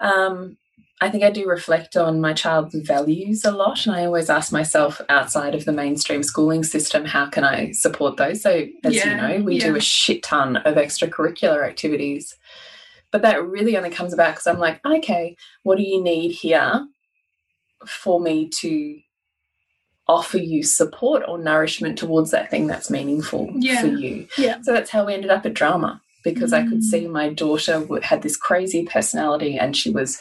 Um, 0.00 0.56
I 1.00 1.10
think 1.10 1.22
I 1.22 1.30
do 1.30 1.46
reflect 1.46 1.96
on 1.96 2.20
my 2.20 2.32
child's 2.32 2.74
values 2.74 3.44
a 3.44 3.52
lot, 3.52 3.86
and 3.86 3.94
I 3.94 4.04
always 4.04 4.28
ask 4.28 4.52
myself 4.52 5.00
outside 5.08 5.54
of 5.54 5.64
the 5.64 5.72
mainstream 5.72 6.24
schooling 6.24 6.64
system, 6.64 7.04
how 7.04 7.26
can 7.26 7.44
I 7.44 7.70
support 7.70 8.16
those? 8.16 8.42
So, 8.42 8.66
as 8.82 8.94
yeah, 8.94 9.10
you 9.10 9.38
know, 9.38 9.44
we 9.44 9.58
yeah. 9.58 9.66
do 9.66 9.76
a 9.76 9.80
shit 9.80 10.24
ton 10.24 10.56
of 10.56 10.74
extracurricular 10.74 11.64
activities, 11.64 12.36
but 13.12 13.22
that 13.22 13.46
really 13.46 13.76
only 13.76 13.90
comes 13.90 14.12
about 14.12 14.34
because 14.34 14.46
I'm 14.46 14.58
like, 14.58 14.80
okay, 14.84 15.36
what 15.62 15.76
do 15.76 15.82
you 15.82 16.02
need 16.02 16.32
here 16.32 16.86
for 17.86 18.20
me 18.20 18.48
to 18.60 18.98
offer 20.08 20.38
you 20.38 20.62
support 20.62 21.22
or 21.28 21.38
nourishment 21.38 21.98
towards 21.98 22.30
that 22.30 22.50
thing 22.50 22.66
that's 22.66 22.90
meaningful 22.90 23.50
yeah. 23.54 23.82
for 23.82 23.88
you. 23.88 24.26
Yeah. 24.38 24.60
So 24.62 24.72
that's 24.72 24.90
how 24.90 25.04
we 25.04 25.14
ended 25.14 25.30
up 25.30 25.44
at 25.44 25.54
drama 25.54 26.00
because 26.24 26.52
mm. 26.52 26.64
I 26.64 26.68
could 26.68 26.82
see 26.82 27.04
mm. 27.04 27.10
my 27.10 27.28
daughter 27.28 27.86
had 28.02 28.22
this 28.22 28.36
crazy 28.36 28.86
personality 28.86 29.58
and 29.58 29.76
she 29.76 29.90
was 29.90 30.18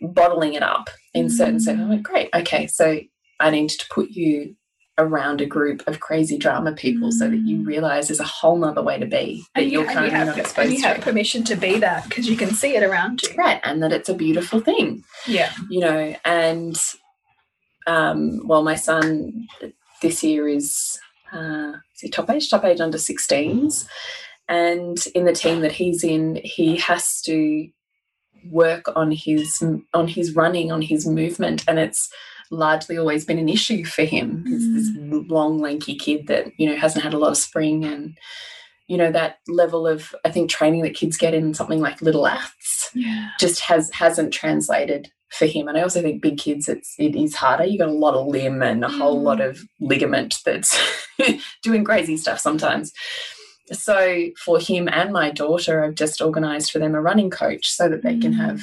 bottling 0.00 0.52
it 0.52 0.62
up 0.62 0.90
in 1.14 1.26
mm. 1.26 1.30
certain 1.30 1.58
settings. 1.58 1.86
I 1.86 1.88
went, 1.88 2.02
great, 2.02 2.28
okay, 2.34 2.66
so 2.66 3.00
I 3.40 3.50
need 3.50 3.70
to 3.70 3.86
put 3.88 4.10
you 4.10 4.56
around 4.98 5.40
a 5.40 5.46
group 5.46 5.82
of 5.88 5.98
crazy 5.98 6.38
drama 6.38 6.72
people 6.72 7.10
so 7.10 7.28
that 7.28 7.38
you 7.38 7.58
mm. 7.58 7.66
realize 7.66 8.06
there's 8.06 8.20
a 8.20 8.24
whole 8.24 8.56
nother 8.56 8.82
way 8.82 8.96
to 8.96 9.06
be 9.06 9.44
that 9.54 9.62
and 9.62 9.72
you're 9.72 9.84
currently 9.84 10.16
you 10.16 10.24
not 10.24 10.38
exposed 10.38 10.68
and 10.70 10.78
you 10.78 10.82
have 10.82 11.00
permission 11.00 11.42
to 11.42 11.56
be 11.56 11.78
that 11.78 12.04
because 12.08 12.28
you 12.28 12.36
can 12.36 12.50
see 12.50 12.76
it 12.76 12.82
around 12.82 13.20
you 13.22 13.30
right 13.36 13.60
and 13.64 13.82
that 13.82 13.92
it's 13.92 14.08
a 14.08 14.14
beautiful 14.14 14.60
thing 14.60 15.02
yeah 15.26 15.52
you 15.68 15.80
know 15.80 16.14
and 16.24 16.78
um, 17.86 18.46
well, 18.46 18.62
my 18.62 18.74
son 18.74 19.46
this 20.02 20.22
year 20.22 20.48
is, 20.48 20.98
uh, 21.32 21.72
is 21.94 22.00
he 22.00 22.08
top 22.08 22.30
age? 22.30 22.50
Top 22.50 22.64
age 22.64 22.80
under 22.80 22.98
16s. 22.98 23.86
And 24.48 24.98
in 25.14 25.24
the 25.24 25.32
team 25.32 25.60
that 25.60 25.72
he's 25.72 26.04
in, 26.04 26.40
he 26.42 26.76
has 26.76 27.20
to 27.22 27.68
work 28.50 28.94
on 28.94 29.10
his 29.10 29.62
on 29.94 30.06
his 30.06 30.36
running, 30.36 30.70
on 30.70 30.82
his 30.82 31.06
movement, 31.06 31.64
and 31.66 31.78
it's 31.78 32.10
largely 32.54 32.96
always 32.96 33.24
been 33.24 33.38
an 33.38 33.48
issue 33.48 33.84
for 33.84 34.04
him. 34.04 34.44
Mm. 34.46 34.74
This 34.74 35.30
long, 35.30 35.58
lanky 35.58 35.96
kid 35.96 36.26
that 36.28 36.48
you 36.58 36.68
know 36.68 36.76
hasn't 36.76 37.04
had 37.04 37.14
a 37.14 37.18
lot 37.18 37.30
of 37.30 37.36
spring, 37.36 37.84
and 37.84 38.16
you 38.88 38.96
know 38.96 39.10
that 39.12 39.38
level 39.48 39.86
of 39.86 40.14
I 40.24 40.30
think 40.30 40.50
training 40.50 40.82
that 40.82 40.94
kids 40.94 41.16
get 41.16 41.34
in 41.34 41.54
something 41.54 41.80
like 41.80 42.02
little 42.02 42.26
aths 42.26 42.90
yeah. 42.94 43.30
just 43.38 43.60
has 43.60 43.90
hasn't 43.92 44.32
translated 44.32 45.10
for 45.30 45.46
him. 45.46 45.68
And 45.68 45.76
I 45.76 45.82
also 45.82 46.00
think 46.00 46.22
big 46.22 46.38
kids, 46.38 46.68
it's 46.68 46.94
it 46.98 47.16
is 47.16 47.34
harder. 47.34 47.64
You 47.64 47.78
got 47.78 47.88
a 47.88 47.92
lot 47.92 48.14
of 48.14 48.26
limb 48.26 48.62
and 48.62 48.84
a 48.84 48.88
whole 48.88 49.20
lot 49.20 49.38
mm. 49.38 49.50
of 49.50 49.60
ligament 49.80 50.36
that's 50.44 50.78
doing 51.62 51.84
crazy 51.84 52.16
stuff 52.16 52.38
sometimes. 52.38 52.92
So 53.72 54.26
for 54.44 54.58
him 54.58 54.88
and 54.88 55.12
my 55.12 55.30
daughter, 55.30 55.84
I've 55.84 55.94
just 55.94 56.20
organised 56.20 56.70
for 56.70 56.78
them 56.78 56.94
a 56.94 57.00
running 57.00 57.30
coach 57.30 57.70
so 57.70 57.88
that 57.88 58.02
they 58.02 58.14
mm. 58.14 58.22
can 58.22 58.32
have 58.34 58.60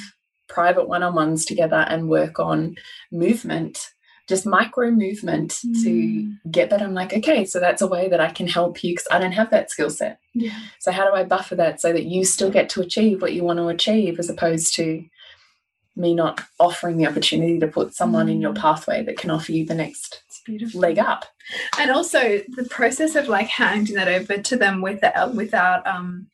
private 0.52 0.88
one-on-ones 0.88 1.44
together 1.44 1.86
and 1.88 2.08
work 2.08 2.38
on 2.38 2.76
movement 3.10 3.92
just 4.28 4.46
micro 4.46 4.90
movement 4.90 5.50
mm. 5.50 5.82
to 5.82 6.32
get 6.50 6.70
that. 6.70 6.80
I'm 6.80 6.94
like, 6.94 7.12
okay, 7.12 7.44
so 7.44 7.58
that's 7.58 7.82
a 7.82 7.86
way 7.86 8.08
that 8.08 8.20
I 8.20 8.30
can 8.30 8.46
help 8.46 8.82
you 8.82 8.92
because 8.92 9.08
I 9.10 9.18
don't 9.18 9.32
have 9.32 9.50
that 9.50 9.70
skill 9.70 9.90
set. 9.90 10.20
Yeah. 10.32 10.58
So 10.78 10.92
how 10.92 11.08
do 11.08 11.14
I 11.14 11.24
buffer 11.24 11.56
that 11.56 11.80
so 11.80 11.92
that 11.92 12.04
you 12.04 12.24
still 12.24 12.50
get 12.50 12.68
to 12.70 12.80
achieve 12.80 13.20
what 13.20 13.32
you 13.32 13.44
want 13.44 13.58
to 13.58 13.68
achieve 13.68 14.18
as 14.18 14.30
opposed 14.30 14.74
to 14.76 15.04
me 15.96 16.14
not 16.14 16.40
offering 16.58 16.96
the 16.96 17.06
opportunity 17.06 17.58
to 17.58 17.66
put 17.66 17.94
someone 17.94 18.28
in 18.28 18.40
your 18.40 18.52
mm. 18.52 18.58
pathway 18.58 19.02
that 19.04 19.18
can 19.18 19.30
offer 19.30 19.52
you 19.52 19.66
the 19.66 19.74
next 19.74 20.22
leg 20.72 20.98
up. 20.98 21.26
And 21.78 21.90
also 21.90 22.40
the 22.48 22.66
process 22.70 23.14
of 23.16 23.28
like 23.28 23.48
handing 23.48 23.96
that 23.96 24.08
over 24.08 24.38
to 24.38 24.56
them 24.56 24.80
without 24.80 25.34
without 25.34 25.86
um 25.86 26.28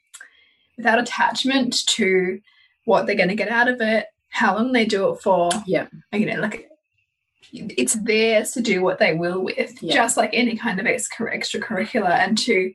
without 0.77 1.01
attachment 1.01 1.85
to 1.87 2.41
what 2.89 3.07
they're 3.07 3.15
going 3.15 3.29
to 3.29 3.35
get 3.35 3.51
out 3.51 3.69
of 3.69 3.81
it, 3.83 4.07
how 4.31 4.57
long 4.57 4.73
they 4.73 4.87
do 4.87 5.13
it 5.13 5.21
for. 5.21 5.51
Yeah. 5.67 5.89
You 6.13 6.27
know, 6.27 6.41
like 6.41 6.69
it's 7.53 7.95
theirs 8.03 8.53
to 8.53 8.63
do 8.63 8.83
what 8.83 8.99
they 8.99 9.15
will 9.15 9.43
with, 9.43 9.83
yeah. 9.83 9.95
just 9.95 10.17
like 10.17 10.31
any 10.33 10.57
kind 10.57 10.81
of 10.81 10.87
extracurricular, 10.87 12.11
and 12.11 12.37
to 12.39 12.73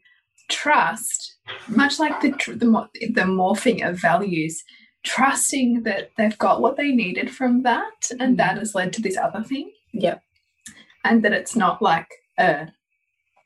trust, 0.49 1.35
much 1.67 1.99
like 1.99 2.21
the 2.21 2.29
the, 2.47 2.87
the 3.09 3.21
morphing 3.21 3.87
of 3.87 3.99
values 3.99 4.63
trusting 5.03 5.83
that 5.83 6.11
they've 6.17 6.37
got 6.37 6.61
what 6.61 6.77
they 6.77 6.91
needed 6.91 7.29
from 7.29 7.63
that 7.63 8.09
and 8.19 8.35
mm. 8.35 8.37
that 8.37 8.57
has 8.57 8.73
led 8.73 8.93
to 8.93 9.01
this 9.01 9.17
other 9.17 9.43
thing. 9.43 9.69
Yep. 9.93 10.21
And 11.03 11.23
that 11.23 11.33
it's 11.33 11.55
not 11.55 11.81
like 11.81 12.07
uh 12.37 12.67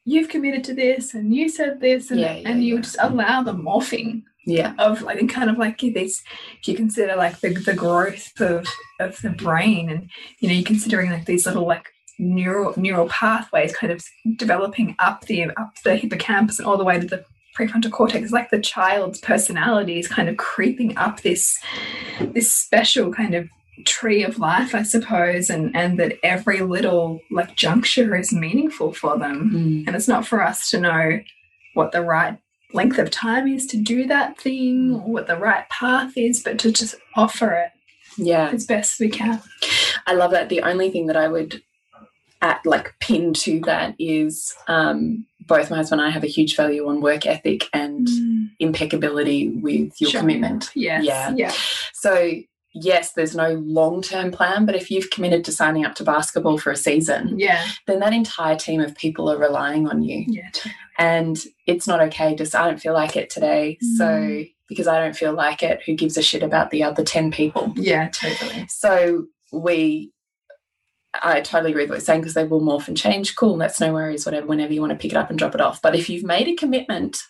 you've 0.06 0.30
committed 0.30 0.64
to 0.66 0.74
this 0.76 1.16
and 1.16 1.34
you 1.34 1.50
said 1.50 1.82
this 1.82 2.12
and, 2.12 2.20
yeah, 2.20 2.36
yeah, 2.36 2.50
and 2.50 2.64
you 2.64 2.76
yeah. 2.76 2.82
just 2.82 2.98
allow 3.00 3.42
the 3.42 3.54
morphing 3.54 4.22
yeah 4.48 4.74
of 4.80 5.02
like 5.04 5.20
and 5.20 5.30
kind 5.30 5.50
of 5.50 5.58
like 5.58 5.80
this 5.80 6.24
if 6.60 6.68
you 6.68 6.76
consider 6.76 7.16
like 7.16 7.40
the, 7.42 7.50
the 7.50 7.74
growth 7.74 8.32
of 8.40 8.66
of 9.00 9.22
the 9.22 9.30
brain 9.30 9.90
and 9.90 10.10
you 10.40 10.48
know 10.48 10.54
you're 10.56 10.64
considering 10.64 11.12
like 11.12 11.26
these 11.26 11.46
little 11.46 11.68
like 11.68 11.90
neural 12.18 12.74
neural 12.78 13.08
pathways 13.10 13.76
kind 13.76 13.94
of 13.94 14.04
developing 14.36 14.96
up 14.98 15.26
the 15.26 15.44
up 15.58 15.74
the 15.84 15.96
hippocampus 15.96 16.58
and 16.58 16.68
all 16.68 16.78
the 16.78 16.84
way 16.84 17.00
to 17.00 17.06
the 17.06 17.24
prefrontal 17.58 17.92
cortex, 17.92 18.32
like 18.32 18.50
the 18.52 18.60
child's 18.60 19.20
personality 19.20 20.00
is 20.00 20.08
kind 20.08 20.30
of 20.30 20.38
creeping 20.38 20.96
up 20.98 21.22
this 21.22 21.58
this 22.20 22.52
special 22.52 23.12
kind 23.12 23.34
of 23.34 23.50
tree 23.86 24.24
of 24.24 24.40
life, 24.40 24.76
I 24.76 24.84
suppose, 24.84 25.50
and 25.50 25.76
and 25.76 26.00
that 26.00 26.18
every 26.24 26.62
little 26.62 27.20
like 27.32 27.56
juncture 27.56 28.16
is 28.16 28.32
meaningful 28.32 28.94
for 28.94 29.18
them. 29.18 29.52
Mm. 29.54 29.88
And 29.88 29.96
it's 29.96 30.08
not 30.08 30.26
for 30.26 30.44
us 30.44 30.70
to 30.70 30.80
know 30.80 31.20
what 31.74 31.92
the 31.92 32.02
right 32.02 32.38
length 32.74 32.98
of 33.00 33.10
time 33.10 33.48
is 33.48 33.66
to 33.68 33.78
do 33.78 34.06
that 34.08 34.38
thing 34.40 34.94
or 34.96 35.12
what 35.14 35.28
the 35.28 35.38
right 35.38 35.68
path 35.70 36.14
is, 36.18 36.42
but 36.44 36.60
to 36.60 36.72
just 36.72 36.96
offer 37.16 37.54
it 37.54 37.72
Yeah. 38.18 38.50
as 38.50 38.66
best 38.66 39.00
we 39.00 39.10
can. 39.10 39.42
I 40.06 40.14
love 40.14 40.32
that. 40.32 40.50
The 40.50 40.62
only 40.62 40.90
thing 40.92 41.08
that 41.08 41.18
I 41.18 41.28
would 41.28 41.62
at 42.42 42.64
like 42.66 42.94
pin 43.00 43.34
to 43.34 43.60
that 43.62 43.96
is 43.98 44.54
um, 44.68 45.26
both 45.48 45.72
my 45.72 45.78
husband 45.78 46.02
and 46.02 46.08
I 46.08 46.12
have 46.12 46.24
a 46.24 46.28
huge 46.28 46.56
value 46.56 46.88
on 46.88 47.02
work 47.02 47.26
ethic 47.26 47.68
and 47.74 48.08
impeccability 48.60 49.50
with 49.50 50.00
your 50.00 50.12
Sure. 50.12 50.20
commitment. 50.22 50.70
Yes. 50.76 51.04
Yeah. 51.06 51.34
Yeah. 51.36 51.54
So 51.94 52.32
yes, 52.74 53.14
there's 53.14 53.36
no 53.36 53.54
long 53.66 54.02
term 54.02 54.32
plan, 54.32 54.66
but 54.66 54.76
if 54.76 54.92
you've 54.92 55.10
committed 55.10 55.44
to 55.46 55.52
signing 55.52 55.86
up 55.86 55.96
to 55.96 56.04
basketball 56.04 56.58
for 56.58 56.72
a 56.72 56.76
season, 56.78 57.38
Yeah. 57.40 57.66
then 57.88 58.00
that 58.00 58.14
entire 58.14 58.56
team 58.56 58.82
of 58.82 58.96
people 58.96 59.30
are 59.32 59.38
relying 59.38 59.88
on 59.88 60.04
you. 60.04 60.26
Yeah. 60.28 60.50
totally. 60.54 60.76
And 61.00 61.38
it's 61.66 61.88
not 61.88 62.02
okay. 62.02 62.36
Just 62.36 62.56
I 62.56 62.66
don't 62.68 62.80
feel 62.82 62.94
like 62.94 63.16
it 63.16 63.30
today. 63.30 63.78
So 63.98 64.06
Mm. 64.06 64.54
because 64.68 64.88
I 64.88 65.00
don't 65.00 65.16
feel 65.16 65.34
like 65.34 65.64
it, 65.64 65.82
who 65.86 65.94
gives 65.94 66.18
a 66.18 66.22
shit 66.22 66.44
about 66.44 66.72
the 66.72 66.84
other 66.84 67.04
10 67.04 67.32
people? 67.32 67.74
Yeah. 67.78 68.10
Totally. 68.10 68.66
So 68.68 69.26
we, 69.52 70.12
I 71.24 71.42
totally 71.42 71.72
agree 71.72 71.84
with 71.84 71.90
what 71.92 71.96
you're 71.96 72.02
saying 72.02 72.22
because 72.22 72.34
they 72.36 72.44
will 72.44 72.62
morph 72.62 72.88
and 72.88 72.98
change. 72.98 73.36
Cool, 73.36 73.58
that's 73.58 73.80
no 73.80 73.94
worries, 73.94 74.26
whatever, 74.26 74.46
whenever 74.46 74.74
you 74.74 74.82
want 74.82 74.92
to 74.92 74.98
pick 74.98 75.12
it 75.12 75.18
up 75.18 75.30
and 75.30 75.40
drop 75.40 75.56
it 75.56 75.62
off. 75.62 75.82
But 75.82 75.96
if 75.96 76.10
you've 76.10 76.24
made 76.26 76.48
a 76.48 76.54
commitment, 76.56 77.24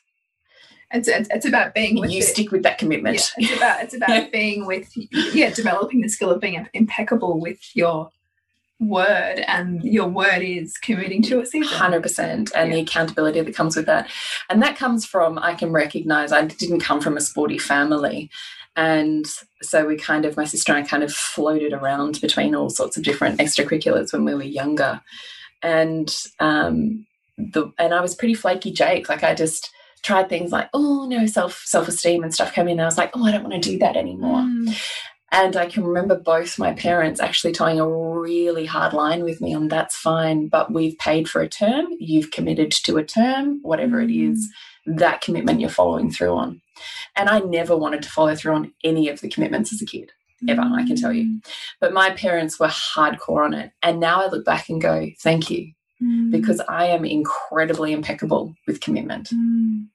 It's, 0.91 1.07
it's, 1.07 1.27
it's 1.31 1.45
about 1.45 1.73
being 1.73 1.99
with 1.99 2.11
you 2.11 2.19
it. 2.19 2.23
stick 2.23 2.51
with 2.51 2.63
that 2.63 2.77
commitment. 2.77 3.33
Yeah, 3.37 3.45
it's 3.49 3.57
about 3.57 3.83
it's 3.83 3.93
about 3.93 4.09
Yeah. 4.09 4.29
being 4.31 4.65
with 4.65 4.89
yeah, 5.35 5.49
developing 5.49 6.01
the 6.01 6.09
skill 6.09 6.31
of 6.31 6.39
being 6.39 6.65
impeccable 6.73 7.39
with 7.39 7.59
your 7.75 8.09
word, 8.79 9.39
and 9.47 9.83
your 9.83 10.07
word 10.07 10.43
is 10.43 10.77
committing 10.77 11.21
to 11.23 11.41
a 11.41 11.45
season. 11.45 11.67
Hundred 11.77 12.03
percent, 12.03 12.51
and 12.55 12.71
the 12.71 12.79
accountability 12.79 13.41
that 13.41 13.55
comes 13.55 13.75
with 13.75 13.85
that, 13.87 14.09
and 14.49 14.61
that 14.63 14.77
comes 14.77 15.05
from 15.05 15.37
I 15.39 15.55
can 15.55 15.71
recognize 15.71 16.31
I 16.31 16.45
didn't 16.45 16.79
come 16.79 17.01
from 17.01 17.17
a 17.17 17.21
sporty 17.21 17.57
family, 17.57 18.29
and 18.77 19.25
so 19.61 19.85
we 19.85 19.97
kind 19.97 20.23
of 20.23 20.37
my 20.37 20.45
sister 20.45 20.73
and 20.73 20.85
I 20.85 20.87
kind 20.87 21.03
of 21.03 21.11
floated 21.11 21.73
around 21.73 22.21
between 22.21 22.55
all 22.55 22.69
sorts 22.69 22.95
of 22.95 23.03
different 23.03 23.39
extracurriculars 23.41 24.13
when 24.13 24.23
we 24.23 24.35
were 24.35 24.43
younger, 24.43 25.01
and 25.61 26.15
um, 26.39 27.05
the 27.37 27.71
and 27.77 27.93
I 27.93 27.99
was 27.99 28.15
pretty 28.15 28.35
flaky 28.35 28.71
Jake, 28.71 29.09
like 29.09 29.23
I 29.23 29.33
just 29.35 29.69
tried 30.03 30.29
things 30.29 30.51
like 30.51 30.69
oh 30.73 31.05
no 31.09 31.25
self 31.25 31.63
self 31.65 31.87
esteem 31.87 32.23
and 32.23 32.33
stuff 32.33 32.53
came 32.53 32.67
in, 32.67 32.73
and 32.73 32.81
I 32.81 32.85
was 32.85 32.97
like 32.97 33.11
oh 33.13 33.25
I 33.25 33.31
don't 33.31 33.43
want 33.43 33.61
to 33.61 33.69
do 33.71 33.77
that 33.79 33.97
anymore. 33.97 34.41
Mm. 34.41 34.77
And 35.31 35.57
I 35.57 35.65
can 35.65 35.83
remember 35.83 36.17
both 36.17 36.57
my 36.57 36.73
parents 36.73 37.19
actually 37.19 37.51
tying 37.51 37.79
a 37.79 37.87
really 37.87 38.65
hard 38.65 38.93
line 38.93 39.23
with 39.23 39.41
me 39.41 39.53
on 39.53 39.67
that's 39.67 39.95
fine, 39.95 40.47
but 40.47 40.71
we've 40.71 40.97
paid 40.99 41.29
for 41.29 41.41
a 41.41 41.49
term, 41.49 41.87
you've 41.99 42.31
committed 42.31 42.71
to 42.71 42.97
a 42.97 43.03
term, 43.03 43.59
whatever 43.61 43.99
it 43.99 44.09
is, 44.09 44.49
that 44.85 45.19
commitment 45.19 45.59
you're 45.59 45.69
following 45.69 46.09
through 46.09 46.33
on. 46.33 46.61
And 47.15 47.29
I 47.29 47.39
never 47.39 47.75
wanted 47.75 48.03
to 48.03 48.09
follow 48.09 48.35
through 48.35 48.53
on 48.53 48.73
any 48.85 49.09
of 49.09 49.19
the 49.19 49.29
commitments 49.29 49.73
as 49.73 49.81
a 49.81 49.85
kid, 49.85 50.11
ever, 50.47 50.61
I 50.61 50.85
can 50.85 50.95
tell 50.95 51.11
you. 51.11 51.41
But 51.81 51.93
my 51.93 52.11
parents 52.11 52.57
were 52.57 52.67
hardcore 52.67 53.43
on 53.43 53.53
it. 53.53 53.71
And 53.83 53.99
now 53.99 54.21
I 54.21 54.27
look 54.27 54.45
back 54.45 54.69
and 54.69 54.81
go, 54.81 55.09
thank 55.19 55.49
you, 55.49 55.73
Mm. 56.01 56.31
because 56.31 56.61
I 56.69 56.85
am 56.87 57.05
incredibly 57.05 57.91
impeccable 57.91 58.53
with 58.67 58.79
commitment. 58.81 59.29
Mm. 59.29 59.87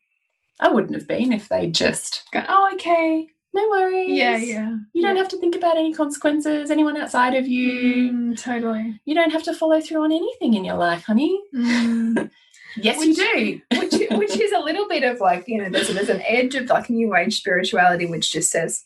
I 0.61 0.69
wouldn't 0.69 0.95
have 0.95 1.07
been 1.07 1.33
if 1.33 1.49
they 1.49 1.69
just 1.69 2.24
Go, 2.33 2.43
oh, 2.49 2.70
okay. 2.74 3.29
no 3.55 3.69
worries. 3.70 4.11
Yeah, 4.11 4.37
yeah. 4.37 4.77
You 4.93 5.03
don't 5.03 5.15
Yeah. 5.16 5.23
have 5.23 5.31
to 5.31 5.37
think 5.39 5.55
about 5.57 5.77
any 5.77 5.93
consequences, 5.93 6.70
anyone 6.70 6.97
outside 6.97 7.35
of 7.35 7.47
you. 7.47 8.12
Mm, 8.12 8.41
totally. 8.43 9.01
You 9.05 9.15
don't 9.15 9.31
have 9.33 9.43
to 9.45 9.55
follow 9.55 9.81
through 9.81 10.03
on 10.03 10.12
anything 10.12 10.55
in 10.55 10.65
your 10.65 10.77
life, 10.77 11.05
honey. 11.05 11.41
Mm. 11.55 12.31
Yes, 12.74 12.99
Which- 13.01 13.19
you 13.19 13.61
do. 13.70 13.79
which 13.81 13.93
which 14.12 14.41
is 14.41 14.51
a 14.53 14.59
little 14.59 14.89
bit 14.89 15.05
of 15.05 15.20
like 15.20 15.45
you 15.47 15.59
know 15.59 15.69
there's 15.69 15.89
there's 15.89 16.09
an 16.09 16.23
edge 16.27 16.55
of 16.55 16.70
like 16.70 16.89
new 16.89 17.15
age 17.15 17.37
spirituality 17.37 18.07
which 18.07 18.33
just 18.33 18.51
says 18.51 18.83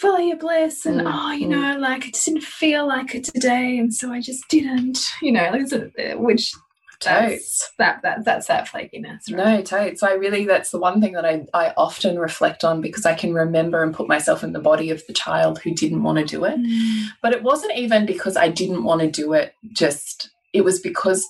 follow 0.00 0.18
your 0.18 0.36
bliss 0.36 0.86
and 0.86 1.00
Mm, 1.00 1.12
oh 1.14 1.32
you 1.32 1.46
know 1.48 1.76
like 1.78 2.04
I 2.06 2.10
just 2.10 2.26
didn't 2.26 2.42
feel 2.42 2.86
like 2.86 3.14
it 3.14 3.24
today 3.24 3.78
and 3.78 3.92
so 3.94 4.12
I 4.12 4.20
just 4.20 4.46
didn't 4.48 4.98
you 5.22 5.32
know 5.32 5.48
like 5.52 6.16
which 6.18 6.52
Totes. 7.00 7.10
that's 7.12 7.72
that 7.78 8.02
that 8.02 8.24
that's 8.24 8.46
that 8.46 8.66
flakiness 8.68 9.28
right? 9.30 9.36
No, 9.56 9.62
totes. 9.62 10.02
I 10.02 10.12
really, 10.12 10.46
that's 10.46 10.70
the 10.70 10.78
one 10.78 11.00
thing 11.00 11.12
that 11.14 11.24
I, 11.26 11.44
I 11.52 11.74
often 11.76 12.18
reflect 12.18 12.64
on 12.64 12.80
because 12.80 13.04
I 13.04 13.14
can 13.14 13.34
remember 13.34 13.82
and 13.82 13.92
put 13.92 14.08
myself 14.08 14.42
in 14.44 14.52
the 14.52 14.60
body 14.60 14.90
of 14.90 15.04
the 15.06 15.12
child 15.12 15.58
who 15.58 15.74
didn't 15.74 16.02
want 16.04 16.18
to 16.18 16.24
do 16.24 16.44
it. 16.44 16.56
Mm, 16.58 17.08
But 17.20 17.32
it 17.32 17.42
wasn't 17.42 17.76
even 17.76 18.06
because 18.06 18.36
I 18.36 18.48
didn't 18.48 18.84
want 18.84 19.00
to 19.02 19.10
do 19.10 19.32
it, 19.34 19.54
just, 19.72 20.30
it 20.52 20.62
was 20.62 20.78
because 20.80 21.26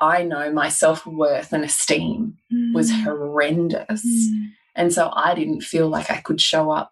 I 0.00 0.22
know 0.24 0.52
my 0.52 0.68
self 0.68 1.06
worth 1.06 1.52
and 1.52 1.64
esteem 1.64 2.36
was 2.74 2.90
mm, 2.90 3.02
horrendous. 3.04 4.04
mm, 4.04 4.50
And 4.74 4.92
so 4.92 5.10
I 5.14 5.34
didn't 5.34 5.62
feel 5.62 5.88
like 5.88 6.10
I 6.10 6.16
could 6.20 6.40
show 6.40 6.70
up 6.70 6.90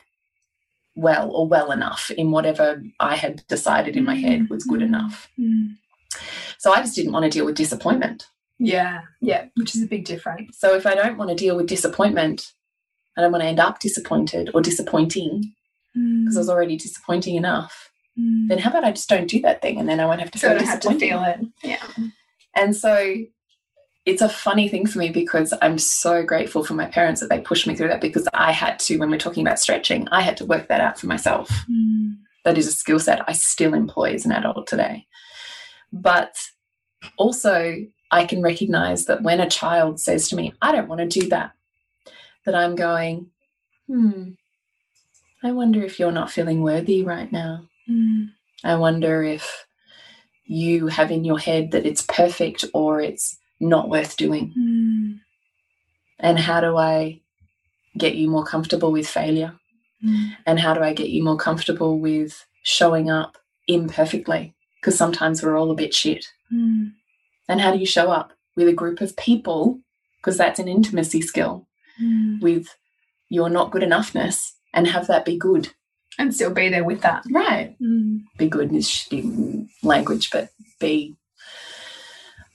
well 0.94 1.30
or 1.30 1.46
well 1.48 1.70
enough 1.72 2.10
in 2.12 2.30
whatever 2.30 2.82
I 3.00 3.16
had 3.16 3.46
decided 3.48 3.96
in 3.96 4.04
my 4.04 4.14
head 4.14 4.48
was 4.50 4.64
good 4.64 4.80
Mm. 4.80 4.84
enough. 4.86 5.28
mm. 5.38 5.76
So 6.58 6.72
I 6.72 6.80
just 6.80 6.94
didn't 6.94 7.12
want 7.12 7.24
to 7.24 7.30
deal 7.30 7.44
with 7.44 7.56
disappointment. 7.56 8.26
yeah 8.58 9.00
yeah 9.20 9.46
which 9.56 9.74
is 9.74 9.82
a 9.82 9.86
big 9.94 10.04
difference 10.04 10.56
So 10.58 10.74
if 10.76 10.86
I 10.86 10.94
don't 10.94 11.18
want 11.18 11.30
to 11.30 11.36
deal 11.44 11.56
with 11.56 11.66
disappointment, 11.66 12.52
I 13.16 13.20
don't 13.20 13.32
want 13.32 13.42
to 13.42 13.48
end 13.48 13.58
up 13.60 13.80
disappointed 13.80 14.50
or 14.54 14.60
disappointing 14.60 15.52
because 15.94 16.36
I 16.36 16.40
was 16.40 16.48
already 16.50 16.76
disappointing 16.76 17.34
enough, 17.36 17.90
Mm. 18.18 18.46
then 18.48 18.58
how 18.58 18.70
about 18.70 18.84
I 18.84 18.92
just 18.92 19.08
don't 19.08 19.26
do 19.28 19.40
that 19.40 19.60
thing 19.60 19.76
and 19.80 19.88
then 19.88 19.98
I 19.98 20.06
won't 20.06 20.20
have 20.20 20.30
to 20.30 20.38
so 20.38 20.46
I 20.46 20.50
feel 20.50 20.58
don't 20.58 20.68
have 20.68 20.80
to 20.80 20.88
disappointed. 20.88 21.08
feel 21.08 21.22
it 21.24 21.40
yeah 21.72 22.04
And 22.54 22.76
so 22.76 22.92
it's 24.06 24.22
a 24.22 24.28
funny 24.28 24.68
thing 24.68 24.86
for 24.86 24.98
me 24.98 25.10
because 25.10 25.54
I'm 25.62 25.78
so 25.78 26.22
grateful 26.22 26.62
for 26.62 26.74
my 26.74 26.86
parents 26.86 27.20
that 27.20 27.30
they 27.30 27.40
pushed 27.40 27.66
me 27.66 27.74
through 27.74 27.88
that 27.88 28.02
because 28.02 28.28
I 28.34 28.52
had 28.52 28.78
to, 28.80 28.98
when 28.98 29.10
we're 29.10 29.18
talking 29.18 29.46
about 29.46 29.58
stretching, 29.58 30.06
I 30.08 30.20
had 30.20 30.36
to 30.38 30.44
work 30.44 30.68
that 30.68 30.80
out 30.82 30.98
for 30.98 31.06
myself. 31.06 31.48
Mm. 31.70 32.16
That 32.44 32.58
is 32.58 32.66
a 32.66 32.72
skill 32.72 33.00
set 33.00 33.26
I 33.26 33.32
still 33.32 33.72
employ 33.72 34.12
as 34.12 34.26
an 34.26 34.32
adult 34.32 34.66
today. 34.66 35.06
But 35.90 36.36
also, 37.16 37.76
I 38.10 38.26
can 38.26 38.42
recognize 38.42 39.06
that 39.06 39.22
when 39.22 39.40
a 39.40 39.48
child 39.48 39.98
says 39.98 40.28
to 40.28 40.36
me, 40.36 40.52
I 40.60 40.72
don't 40.72 40.88
want 40.88 41.00
to 41.00 41.20
do 41.20 41.28
that, 41.30 41.52
that 42.44 42.54
I'm 42.54 42.74
going, 42.74 43.30
hmm, 43.86 44.32
I 45.42 45.52
wonder 45.52 45.82
if 45.82 45.98
you're 45.98 46.12
not 46.12 46.30
feeling 46.30 46.62
worthy 46.62 47.02
right 47.02 47.30
now. 47.32 47.68
Mm. 47.88 48.28
I 48.62 48.76
wonder 48.76 49.22
if 49.22 49.66
you 50.44 50.88
have 50.88 51.10
in 51.10 51.24
your 51.24 51.38
head 51.38 51.70
that 51.70 51.86
it's 51.86 52.02
perfect 52.02 52.66
or 52.74 53.00
it's 53.00 53.38
not 53.60 53.88
worth 53.88 54.16
doing. 54.16 54.52
Mm. 54.58 55.20
And 56.18 56.38
how 56.38 56.60
do 56.60 56.76
I 56.76 57.20
get 57.96 58.14
you 58.16 58.28
more 58.30 58.44
comfortable 58.44 58.92
with 58.92 59.08
failure? 59.08 59.54
Mm. 60.04 60.36
And 60.46 60.60
how 60.60 60.74
do 60.74 60.80
I 60.80 60.92
get 60.92 61.10
you 61.10 61.22
more 61.22 61.36
comfortable 61.36 61.98
with 61.98 62.44
showing 62.62 63.10
up 63.10 63.36
imperfectly? 63.68 64.54
Because 64.80 64.96
sometimes 64.98 65.42
we're 65.42 65.56
all 65.58 65.70
a 65.70 65.74
bit 65.74 65.94
shit. 65.94 66.26
Mm. 66.52 66.92
And 67.48 67.60
how 67.60 67.72
do 67.72 67.78
you 67.78 67.86
show 67.86 68.10
up 68.10 68.32
with 68.56 68.68
a 68.68 68.72
group 68.72 69.00
of 69.00 69.16
people? 69.16 69.80
Because 70.20 70.36
that's 70.38 70.58
an 70.58 70.68
intimacy 70.68 71.20
skill 71.20 71.66
Mm. 72.02 72.40
with 72.42 72.66
your 73.28 73.48
not 73.48 73.70
good 73.70 73.82
enoughness 73.82 74.50
and 74.72 74.88
have 74.88 75.06
that 75.06 75.24
be 75.24 75.36
good. 75.36 75.68
and 76.16 76.32
still 76.32 76.52
be 76.54 76.68
there 76.68 76.84
with 76.84 77.00
that 77.02 77.24
Right. 77.30 77.76
Mm. 77.80 78.22
Be 78.38 78.48
good 78.48 78.72
is 78.72 79.08
language, 79.82 80.30
but 80.30 80.48
be 80.78 81.16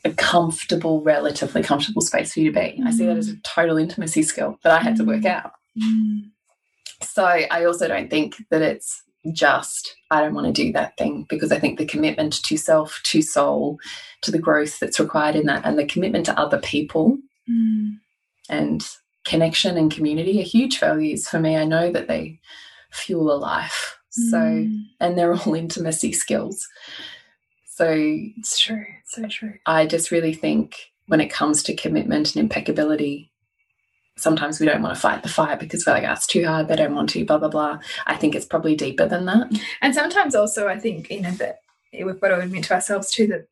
a 0.06 0.12
comfortable, 0.12 1.02
relatively 1.02 1.62
comfortable 1.64 2.02
space 2.02 2.34
for 2.34 2.40
you 2.40 2.52
to 2.52 2.60
be. 2.60 2.82
I 2.86 2.92
see 2.92 3.06
that 3.06 3.18
as 3.18 3.30
a 3.30 3.36
total 3.38 3.78
intimacy 3.78 4.24
skill 4.24 4.58
that 4.64 4.72
I 4.72 4.82
had 4.82 4.96
to 4.98 5.04
work 5.04 5.22
Mm. 5.22 5.26
out. 5.26 5.52
Mm. 5.78 6.32
So 7.02 7.26
I 7.26 7.66
also 7.66 7.88
don't 7.88 8.10
think 8.10 8.36
that 8.50 8.62
it's 8.62 9.02
just, 9.34 9.96
I 10.12 10.22
don't 10.22 10.34
want 10.34 10.48
to 10.48 10.64
do 10.64 10.72
that 10.74 10.98
thing 10.98 11.26
because 11.30 11.52
I 11.52 11.60
think 11.60 11.78
the 11.78 11.86
commitment 11.86 12.42
to 12.44 12.58
self, 12.58 13.02
to 13.06 13.22
soul, 13.22 13.78
to 14.22 14.32
the 14.32 14.40
growth 14.40 14.80
that's 14.80 15.00
required 15.00 15.36
in 15.36 15.46
that, 15.48 15.66
and 15.66 15.78
the 15.78 15.86
commitment 15.86 16.26
to 16.28 16.40
other 16.40 16.60
people 16.60 17.18
Mm. 17.50 17.98
and 18.50 18.88
connection 19.26 19.76
and 19.78 19.92
community 19.92 20.40
are 20.40 20.44
huge 20.44 20.80
values 20.80 21.28
for 21.28 21.40
me. 21.40 21.58
I 21.58 21.66
know 21.66 21.92
that 21.92 22.08
they 22.08 22.40
fuel 22.92 23.32
a 23.32 23.38
life. 23.38 23.98
So, 24.12 24.38
Mm. 24.38 24.84
and 25.00 25.18
they're 25.18 25.34
all 25.34 25.54
intimacy 25.56 26.14
skills. 26.14 26.68
So 27.80 27.96
it's 27.96 28.60
true. 28.60 28.86
It's 29.00 29.16
so 29.16 29.26
true. 29.30 29.54
I 29.66 29.86
just 29.86 30.12
really 30.12 30.34
think 30.34 30.92
when 31.08 31.22
it 31.22 31.32
comes 31.32 31.64
to 31.64 31.74
commitment 31.74 32.36
and 32.36 32.44
impeccability, 32.44 33.32
sometimes 34.18 34.60
we 34.60 34.66
don't 34.66 34.82
want 34.82 34.94
to 34.94 35.00
fight 35.00 35.24
the 35.24 35.30
fire 35.30 35.56
because 35.56 35.86
we're 35.86 35.94
like, 35.94 36.04
oh, 36.04 36.12
it's 36.12 36.28
too 36.28 36.46
hard, 36.46 36.68
they 36.68 36.76
don't 36.76 36.94
want 36.94 37.10
to, 37.12 37.24
blah, 37.24 37.38
blah, 37.38 37.48
blah. 37.48 37.80
I 38.06 38.18
think 38.18 38.36
it's 38.36 38.46
probably 38.46 38.76
deeper 38.76 39.08
than 39.08 39.28
that. 39.28 39.48
And 39.82 39.96
sometimes 39.96 40.36
also, 40.36 40.68
I 40.68 40.78
think 40.78 41.10
you 41.10 41.22
know 41.22 41.32
that 41.32 41.60
we've 41.94 42.20
got 42.20 42.28
to 42.28 42.42
admit 42.42 42.66
to 42.66 42.74
ourselves 42.74 43.12
too 43.12 43.28
that. 43.28 43.48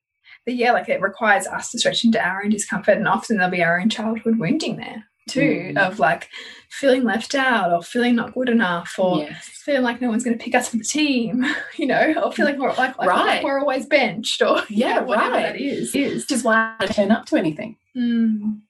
that 0.46 0.56
yeah, 0.56 0.74
like 0.74 0.90
it 0.90 1.00
requires 1.00 1.48
us 1.48 1.72
to 1.72 1.80
stretch 1.80 2.04
into 2.04 2.22
our 2.22 2.44
own 2.44 2.50
discomfort, 2.50 2.98
and 2.98 3.08
often 3.08 3.38
there'll 3.38 3.50
be 3.50 3.64
our 3.64 3.80
own 3.80 3.88
childhood 3.88 4.40
wounding 4.40 4.76
there. 4.76 5.06
Too 5.28 5.72
Mm. 5.74 5.78
of 5.78 6.00
like 6.00 6.30
feeling 6.70 7.04
left 7.04 7.34
out 7.36 7.72
or 7.72 7.82
feeling 7.82 8.16
not 8.16 8.34
good 8.34 8.50
enough 8.50 8.96
or 9.00 9.20
yes. 9.20 9.48
feeling 9.64 9.84
like 9.84 10.02
no 10.02 10.10
one's 10.10 10.24
going 10.24 10.38
to 10.38 10.44
pick 10.44 10.54
us 10.56 10.70
for 10.70 10.78
the 10.78 10.84
team, 10.84 11.46
you 11.78 11.86
know, 11.88 12.14
or 12.24 12.32
feeling 12.32 12.58
we're, 12.60 12.70
like, 12.74 12.98
like, 12.98 13.08
Right. 13.08 13.26
like 13.26 13.44
we're 13.44 13.60
always 13.60 13.86
benched 13.86 14.42
or 14.42 14.58
you 14.70 14.78
Yeah, 14.86 14.96
know, 15.00 15.04
whatever 15.04 15.32
right. 15.32 15.42
that 15.54 15.62
is. 15.62 15.96
is. 15.96 16.30
Is 16.32 16.44
why 16.44 16.76
I 16.80 16.86
turn 16.88 17.12
up 17.12 17.26
to 17.28 17.36
anything. 17.38 17.78
Mm. 17.96 18.62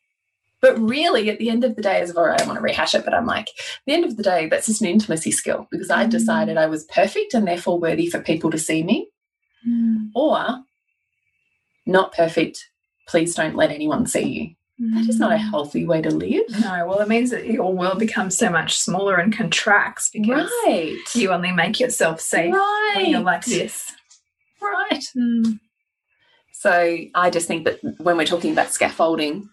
But 0.61 0.79
really, 0.79 1.29
at 1.29 1.37
the 1.37 1.49
end 1.49 1.63
of 1.63 1.75
the 1.75 1.81
day, 1.83 2.01
as 2.01 2.13
well, 2.13 2.25
I 2.25 2.35
don't 2.37 2.47
want 2.47 2.57
to 2.57 2.63
rehash 2.63 2.95
it, 2.95 3.05
but 3.05 3.13
I'm 3.13 3.25
like, 3.27 3.47
at 3.49 3.55
the 3.85 3.93
end 3.93 4.05
of 4.05 4.17
the 4.17 4.23
day, 4.23 4.47
that's 4.47 4.65
just 4.67 4.81
an 4.81 4.87
intimacy 4.87 5.31
skill 5.31 5.67
because 5.71 5.89
I 5.91 6.05
Mm. 6.05 6.09
decided 6.09 6.57
I 6.57 6.65
was 6.67 6.83
perfect 6.85 7.33
and 7.35 7.47
therefore 7.47 7.79
worthy 7.79 8.07
for 8.07 8.19
people 8.19 8.49
to 8.51 8.57
see 8.57 8.83
me, 8.83 9.07
Mm. 9.67 10.09
or 10.15 10.63
not 11.85 12.11
perfect. 12.13 12.69
Please 13.07 13.33
don't 13.35 13.55
let 13.55 13.71
anyone 13.71 14.05
see 14.05 14.27
you. 14.27 14.49
That 14.79 15.09
is 15.09 15.17
not 15.19 15.31
a 15.31 15.37
healthy 15.37 15.85
way 15.85 16.01
to 16.03 16.11
live. 16.11 16.43
No, 16.61 16.85
well, 16.87 16.99
it 16.99 17.07
means 17.07 17.31
that 17.31 17.47
your 17.47 17.73
world 17.73 17.97
becomes 17.97 18.37
so 18.37 18.49
much 18.49 18.77
smaller 18.77 19.15
and 19.15 19.35
contracts 19.35 20.09
because 20.11 20.51
Right. 20.67 20.97
you 21.15 21.31
only 21.31 21.51
make 21.51 21.79
yourself 21.79 22.21
safe 22.21 22.53
when 22.95 23.09
you're 23.09 23.19
like 23.21 23.43
this. 23.45 23.91
Right. 24.61 25.03
Mm. 25.15 25.59
So 26.53 26.97
I 27.15 27.29
just 27.29 27.47
think 27.47 27.65
that 27.65 27.79
when 27.99 28.17
we're 28.17 28.25
talking 28.25 28.51
about 28.51 28.71
scaffolding, 28.71 29.49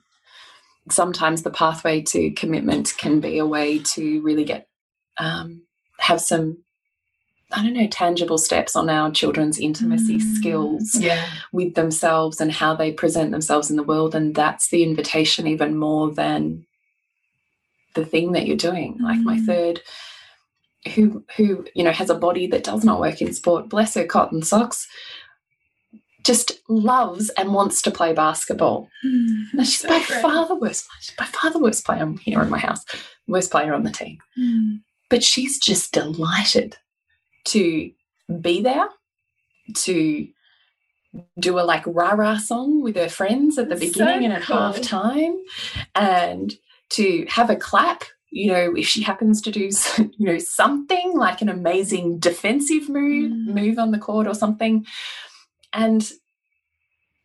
sometimes 0.91 1.43
the 1.43 1.51
pathway 1.51 2.03
to 2.03 2.31
commitment 2.33 2.95
can 2.99 3.21
be 3.21 3.39
a 3.39 3.47
way 3.47 3.79
to 3.79 4.21
really 4.23 4.45
get 4.45 4.69
um, 5.19 5.63
have 6.01 6.21
some 6.21 6.59
I 7.57 7.63
don't 7.63 7.73
know 7.75 7.87
tangible 7.87 8.39
steps 8.39 8.75
on 8.75 8.91
our 8.91 9.11
children's 9.11 9.59
intimacy 9.59 10.19
Mm. 10.19 10.37
skills 10.37 10.95
Yeah. 11.01 11.25
with 11.53 11.75
themselves 11.75 12.41
and 12.41 12.51
how 12.51 12.75
they 12.75 12.93
present 12.93 13.31
themselves 13.31 13.71
in 13.71 13.77
the 13.77 13.83
world, 13.83 14.15
and 14.15 14.35
that's 14.35 14.69
the 14.69 14.83
invitation 14.83 15.47
even 15.47 15.77
more 15.79 16.11
than 16.13 16.67
the 17.95 18.05
thing 18.05 18.33
that 18.33 18.47
you're 18.47 18.57
doing. 18.57 18.99
Like 19.01 19.21
my 19.21 19.37
Mm. 19.39 19.47
third. 19.47 19.83
Who 20.95 21.25
who 21.37 21.65
you 21.75 21.83
know 21.85 21.93
has 21.93 22.11
a 22.11 22.15
body 22.15 22.47
that 22.49 22.65
does 22.65 22.85
not 22.85 23.01
work 23.01 23.23
in 23.23 23.33
sport? 23.33 23.69
Bless 23.71 23.95
her 23.95 24.05
cotton 24.07 24.43
socks 24.43 24.87
just 26.25 26.53
loves 26.71 27.29
and 27.37 27.53
wants 27.53 27.83
to 27.83 27.91
play 27.91 28.15
basketball. 28.15 28.89
Mm. 29.05 29.45
And 29.53 29.67
she's 29.67 29.81
So 29.81 29.89
by 29.89 30.03
great. 30.03 30.23
far 30.23 30.49
the 30.49 30.55
worst. 30.55 30.87
She's 31.01 31.15
by 31.17 31.27
far 31.27 31.51
the 31.51 31.59
worst 31.59 31.85
player 31.85 32.11
here 32.23 32.41
in 32.41 32.49
my 32.49 32.59
house, 32.59 32.83
worst 33.29 33.51
player 33.51 33.75
on 33.75 33.83
the 33.83 33.91
team. 33.91 34.17
Mm. 34.39 34.81
But 35.11 35.23
she's 35.23 35.59
just 35.59 35.93
delighted 35.93 36.79
to 37.47 37.91
be 38.41 38.61
there, 38.63 38.89
to 39.75 40.29
do 41.39 41.59
a 41.59 41.63
like 41.63 41.85
rah 41.87 42.13
rah 42.13 42.39
song 42.39 42.83
with 42.83 42.97
her 42.97 43.09
friends 43.09 43.57
at 43.59 43.69
the 43.69 43.77
That's 43.77 43.93
beginning 43.93 44.21
so 44.21 44.25
and 44.25 44.33
at 44.35 44.43
cool. 44.43 44.57
half 44.57 44.81
time, 44.81 45.37
and 45.95 46.53
to 46.91 47.25
have 47.29 47.51
a 47.51 47.57
clap. 47.57 48.05
You 48.31 48.51
know, 48.51 48.75
if 48.75 48.89
she 48.89 49.03
happens 49.03 49.41
to 49.43 49.53
do, 49.53 49.71
you 49.99 50.27
know, 50.27 50.39
something 50.39 51.13
like 51.17 51.41
an 51.41 51.49
amazing 51.49 52.19
defensive 52.19 52.89
move, 52.89 53.31
Mm. 53.31 53.55
move 53.55 53.79
on 53.79 53.93
the 53.93 53.99
court 53.99 54.27
or 54.27 54.35
something, 54.35 54.85
and 55.73 56.11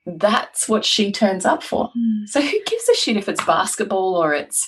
that's 0.06 0.70
what 0.70 0.86
she 0.86 1.12
turns 1.12 1.46
up 1.46 1.64
for. 1.64 1.92
Mm. 1.98 2.28
So 2.28 2.42
who 2.42 2.58
gives 2.66 2.88
a 2.90 2.96
shit 2.96 3.18
if 3.18 3.28
it's 3.28 3.44
basketball 3.46 4.16
or 4.16 4.34
it's 4.36 4.68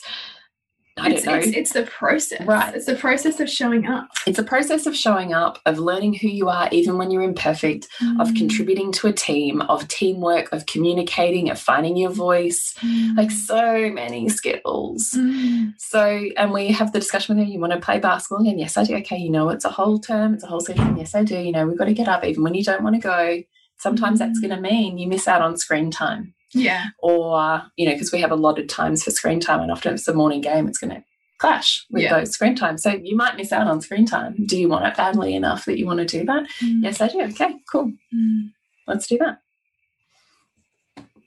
I 1.02 1.10
it's, 1.12 1.24
don't 1.24 1.34
know. 1.34 1.40
It's, 1.40 1.58
it's 1.58 1.74
the 1.74 1.84
process. 1.84 2.46
Right. 2.46 2.76
It's 2.76 2.86
the 2.86 2.96
process 2.96 3.40
of 3.40 3.50
showing 3.50 3.86
up. 3.88 4.10
It's 4.28 4.40
a 4.40 4.44
process 4.44 4.86
of 4.86 4.96
showing 4.96 5.34
up, 5.34 5.60
of 5.66 5.80
learning 5.80 6.14
who 6.16 6.28
you 6.28 6.50
are, 6.50 6.68
even 6.72 6.98
when 6.98 7.12
you're 7.12 7.24
imperfect, 7.24 7.88
of 8.20 8.30
Mm. 8.30 8.38
contributing 8.38 8.92
to 8.94 9.08
a 9.08 9.14
team, 9.14 9.62
of 9.62 9.88
teamwork, 9.88 10.52
of 10.52 10.66
communicating, 10.66 11.50
of 11.50 11.60
finding 11.60 11.98
your 11.98 12.12
voice. 12.12 12.74
Like 13.16 13.32
so 13.32 13.90
many 13.92 14.30
skills. 14.30 15.12
Mm. 15.16 15.74
So, 15.78 16.26
and 16.38 16.52
we 16.52 16.68
have 16.72 16.92
the 16.94 17.00
discussion 17.00 17.36
with 17.38 17.46
her. 17.46 17.52
You 17.52 17.60
want 17.60 17.74
to 17.74 17.80
play 17.80 18.00
basketball 18.00 18.42
again? 18.46 18.60
Yes, 18.60 18.78
I 18.78 18.84
do. 18.84 18.96
Okay, 18.98 19.18
you 19.18 19.30
know 19.30 19.50
it's 19.50 19.66
a 19.66 19.70
whole 19.70 20.00
term, 20.00 20.34
it's 20.34 20.44
a 20.44 20.48
whole 20.48 20.60
season. 20.62 20.98
Yes, 20.98 21.16
I 21.16 21.24
do. 21.24 21.38
You 21.38 21.52
know 21.52 21.66
we've 21.66 21.78
got 21.78 21.86
to 21.86 21.94
get 21.94 22.08
up 22.08 22.24
even 22.24 22.44
when 22.44 22.54
you 22.54 22.64
don't 22.64 22.84
want 22.84 22.96
to 22.96 23.02
go. 23.02 23.42
Sometimes 23.78 24.20
that's 24.20 24.40
Mm. 24.40 24.42
going 24.48 24.56
to 24.56 24.62
mean 24.62 24.98
you 24.98 25.08
miss 25.08 25.28
out 25.28 25.42
on 25.42 25.58
screen 25.58 25.90
time. 25.92 26.34
Yeah. 26.54 26.86
or 27.00 27.62
you 27.78 27.86
know 27.86 27.94
because 27.94 28.12
we 28.12 28.20
have 28.22 28.32
allotted 28.32 28.68
times 28.70 29.04
for 29.04 29.12
screen 29.12 29.40
time 29.40 29.62
and 29.62 29.72
often 29.72 29.94
if 29.94 30.00
it's 30.00 30.08
a 30.08 30.14
morning 30.14 30.42
game 30.42 30.68
it's 30.68 30.78
going 30.80 30.94
to 30.96 31.04
clash 31.40 31.86
with 31.90 32.04
Yeah. 32.04 32.20
those 32.20 32.32
screen 32.32 32.56
times 32.56 32.84
so 32.84 32.92
you 32.92 33.16
might 33.16 33.36
miss 33.38 33.52
out 33.52 33.68
on 33.68 33.82
screen 33.82 34.06
time 34.06 34.36
do 34.46 34.60
you 34.60 34.68
want 34.70 34.86
it 34.86 34.96
badly 34.98 35.34
enough 35.34 35.66
that 35.66 35.80
you 35.80 35.86
want 35.86 36.00
to 36.00 36.06
do 36.06 36.26
that 36.26 36.44
Mm. 36.62 36.84
yes 36.84 37.02
i 37.02 37.08
do 37.08 37.22
okay 37.22 37.56
cool 37.72 37.92
Mm. 38.14 38.52
let's 38.88 39.08
do 39.08 39.18
that 39.20 39.40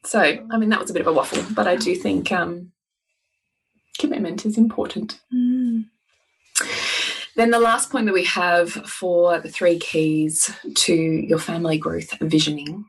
so 0.04 0.20
i 0.52 0.56
mean 0.58 0.68
that 0.68 0.80
was 0.80 0.90
a 0.90 0.92
bit 0.92 1.00
of 1.02 1.08
a 1.08 1.12
waffle 1.12 1.42
but 1.54 1.66
i 1.66 1.76
do 1.76 1.94
think 1.96 2.30
um 2.30 2.70
commitment 3.98 4.44
is 4.44 4.56
important 4.58 5.20
Mm. 5.32 5.53
Then 7.36 7.50
the 7.50 7.58
last 7.58 7.90
point 7.90 8.06
that 8.06 8.12
we 8.14 8.24
have 8.24 8.70
for 8.72 9.38
the 9.40 9.50
three 9.50 9.78
keys 9.78 10.50
to 10.74 10.94
your 10.94 11.38
family 11.38 11.78
growth 11.78 12.16
visioning 12.20 12.84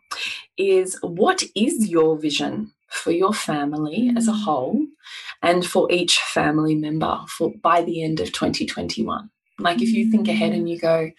is 0.57 0.97
what 1.01 1.43
is 1.55 1.89
your 1.89 2.17
vision 2.17 2.71
for 2.89 3.11
your 3.11 3.33
family 3.33 4.11
as 4.15 4.27
a 4.27 4.31
Mm. 4.31 4.43
whole 4.43 4.85
and 5.41 5.65
for 5.65 5.91
each 5.91 6.19
family 6.19 6.75
member 6.75 7.19
for 7.27 7.51
by 7.61 7.81
the 7.81 8.03
end 8.03 8.19
of 8.19 8.31
2021 8.31 9.29
like 9.59 9.81
if 9.81 9.89
you 9.91 10.09
think 10.11 10.27
ahead 10.27 10.53
and 10.53 10.69
you 10.69 10.77
go 10.79 11.11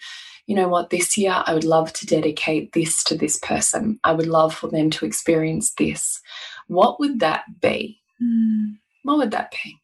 you 0.47 0.55
know 0.55 0.67
what 0.69 0.89
this 0.89 1.17
year 1.17 1.43
i 1.45 1.53
would 1.53 1.63
love 1.65 1.91
to 1.93 2.05
dedicate 2.05 2.71
this 2.73 3.03
to 3.03 3.15
this 3.15 3.37
person 3.39 3.99
i 4.03 4.11
would 4.11 4.27
love 4.27 4.53
for 4.55 4.69
them 4.69 4.89
to 4.89 5.05
experience 5.05 5.73
this 5.73 6.21
what 6.67 6.99
would 6.99 7.19
that 7.19 7.43
be 7.61 7.99
Mm. 8.21 8.77
what 9.03 9.17
would 9.19 9.31
that 9.31 9.51
be? 9.51 9.77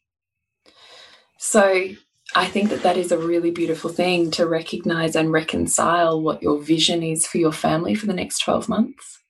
So 1.38 1.88
I 2.34 2.46
think 2.46 2.70
that 2.70 2.82
that 2.82 2.96
is 2.96 3.12
a 3.12 3.18
really 3.18 3.50
beautiful 3.50 3.90
thing 3.90 4.30
to 4.32 4.46
recognize 4.46 5.14
and 5.14 5.30
reconcile 5.32 6.20
what 6.20 6.42
your 6.42 6.58
vision 6.60 7.02
is 7.02 7.26
for 7.26 7.38
your 7.38 7.52
family 7.52 7.94
for 7.94 8.06
the 8.06 8.12
next 8.12 8.40
12 8.40 8.68
months 8.68 9.20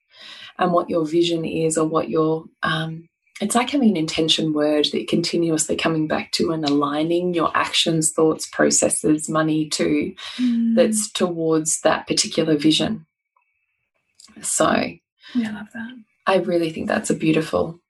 and 0.59 0.73
what 0.73 0.89
your 0.89 1.05
vision 1.05 1.45
is 1.45 1.77
or 1.77 1.87
what 1.87 2.09
your, 2.09 2.45
um, 2.63 3.09
it's 3.41 3.55
like 3.55 3.71
having 3.71 3.91
an 3.91 3.97
intention 3.97 4.53
word 4.53 4.87
that 4.87 4.95
you're 4.99 5.07
continuously 5.07 5.77
coming 5.77 6.07
back 6.07 6.31
to 6.33 6.53
and 6.53 6.65
aligning 6.65 7.35
your 7.35 7.51
actions, 7.55 8.11
thoughts, 8.13 8.47
processes, 8.47 9.29
money 9.29 9.69
to 9.71 10.15
Mm. 10.39 10.77
that's 10.77 11.11
towards 11.11 11.81
that 11.81 12.07
particular 12.07 12.57
vision. 12.57 13.07
So 14.41 14.71
yeah, 15.35 15.51
I 15.51 15.53
love 15.53 15.69
that. 15.75 15.91
I 16.27 16.37
really 16.37 16.71
think 16.71 16.89
that's 16.89 17.11
a 17.11 17.15
beautiful 17.15 17.81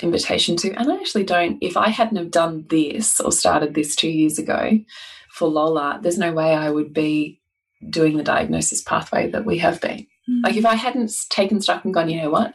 invitation 0.00 0.56
to. 0.56 0.72
And 0.72 0.90
I 0.90 0.96
actually 0.96 1.24
don't, 1.24 1.58
if 1.60 1.76
I 1.76 1.88
hadn't 1.88 2.16
have 2.16 2.30
done 2.30 2.64
this 2.68 3.20
or 3.20 3.32
started 3.32 3.74
this 3.74 3.94
two 3.94 4.10
years 4.10 4.38
ago 4.38 4.78
for 5.30 5.48
Lola, 5.48 5.98
there's 6.02 6.18
no 6.18 6.32
way 6.32 6.54
I 6.54 6.70
would 6.70 6.92
be 6.92 7.40
doing 7.88 8.16
the 8.16 8.22
diagnosis 8.22 8.82
pathway 8.82 9.30
that 9.30 9.44
we 9.44 9.58
have 9.58 9.80
been. 9.80 10.06
Like 10.44 10.56
if 10.56 10.64
I 10.64 10.76
hadn't 10.76 11.12
taken 11.30 11.60
stock 11.60 11.84
and 11.84 11.92
gone, 11.92 12.08
you 12.08 12.22
know 12.22 12.30
what, 12.30 12.54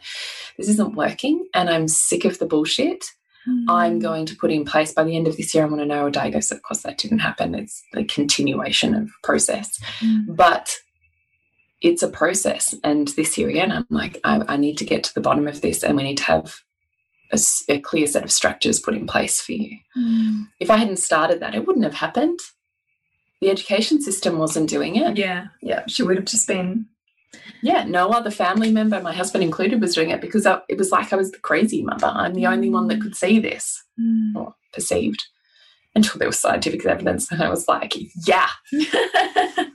this 0.56 0.68
isn't 0.70 0.94
working 0.96 1.46
and 1.54 1.68
I'm 1.68 1.86
sick 1.86 2.24
of 2.24 2.38
the 2.38 2.46
bullshit, 2.46 3.04
Mm. 3.48 3.64
I'm 3.68 3.98
going 3.98 4.26
to 4.26 4.36
put 4.36 4.50
in 4.50 4.64
place 4.64 4.92
by 4.92 5.04
the 5.04 5.16
end 5.16 5.28
of 5.28 5.36
this 5.36 5.54
year, 5.54 5.64
I 5.64 5.68
want 5.68 5.80
to 5.80 5.86
know 5.86 6.06
a 6.06 6.10
diagnosis. 6.10 6.50
Of 6.50 6.62
course, 6.62 6.82
that 6.82 6.98
didn't 6.98 7.20
happen. 7.20 7.54
It's 7.54 7.82
a 7.94 8.04
continuation 8.04 8.94
of 8.94 9.10
process 9.22 9.78
Mm. 10.00 10.36
but 10.36 10.76
it's 11.80 12.02
a 12.02 12.08
process. 12.08 12.74
And 12.82 13.08
this 13.08 13.38
year 13.38 13.48
again, 13.48 13.70
I'm 13.70 13.86
like, 13.90 14.18
I, 14.24 14.42
I 14.48 14.56
need 14.56 14.76
to 14.78 14.84
get 14.84 15.04
to 15.04 15.14
the 15.14 15.20
bottom 15.20 15.46
of 15.46 15.60
this, 15.60 15.84
and 15.84 15.96
we 15.96 16.02
need 16.02 16.18
to 16.18 16.24
have 16.24 16.60
a, 17.32 17.38
a 17.68 17.80
clear 17.80 18.06
set 18.06 18.24
of 18.24 18.32
structures 18.32 18.80
put 18.80 18.94
in 18.94 19.06
place 19.06 19.40
for 19.40 19.52
you. 19.52 19.76
Mm. 19.96 20.48
If 20.60 20.70
I 20.70 20.76
hadn't 20.76 20.98
started 20.98 21.40
that, 21.40 21.54
it 21.54 21.66
wouldn't 21.66 21.84
have 21.84 21.94
happened. 21.94 22.38
The 23.40 23.50
education 23.50 24.00
system 24.00 24.38
wasn't 24.38 24.68
doing 24.68 24.96
it. 24.96 25.16
Yeah, 25.16 25.46
yeah. 25.62 25.84
She 25.86 26.02
would 26.02 26.16
have 26.16 26.24
just 26.24 26.48
been. 26.48 26.86
Yeah, 27.62 27.84
no 27.84 28.08
other 28.08 28.30
family 28.30 28.72
member, 28.72 29.00
my 29.00 29.12
husband 29.12 29.44
included, 29.44 29.80
was 29.80 29.94
doing 29.94 30.10
it 30.10 30.20
because 30.20 30.46
I, 30.46 30.60
it 30.68 30.78
was 30.78 30.90
like 30.90 31.12
I 31.12 31.16
was 31.16 31.30
the 31.30 31.38
crazy 31.38 31.82
mother. 31.82 32.06
I'm 32.06 32.34
the 32.34 32.46
only 32.46 32.70
one 32.70 32.88
that 32.88 33.00
could 33.00 33.14
see 33.16 33.38
this 33.38 33.82
Mm. 34.00 34.36
or 34.36 34.54
perceived 34.72 35.26
until 35.98 36.18
there 36.18 36.28
was 36.28 36.38
scientific 36.38 36.86
evidence. 36.86 37.30
And 37.30 37.42
I 37.42 37.50
was 37.50 37.68
like, 37.68 37.94
yeah, 38.26 38.48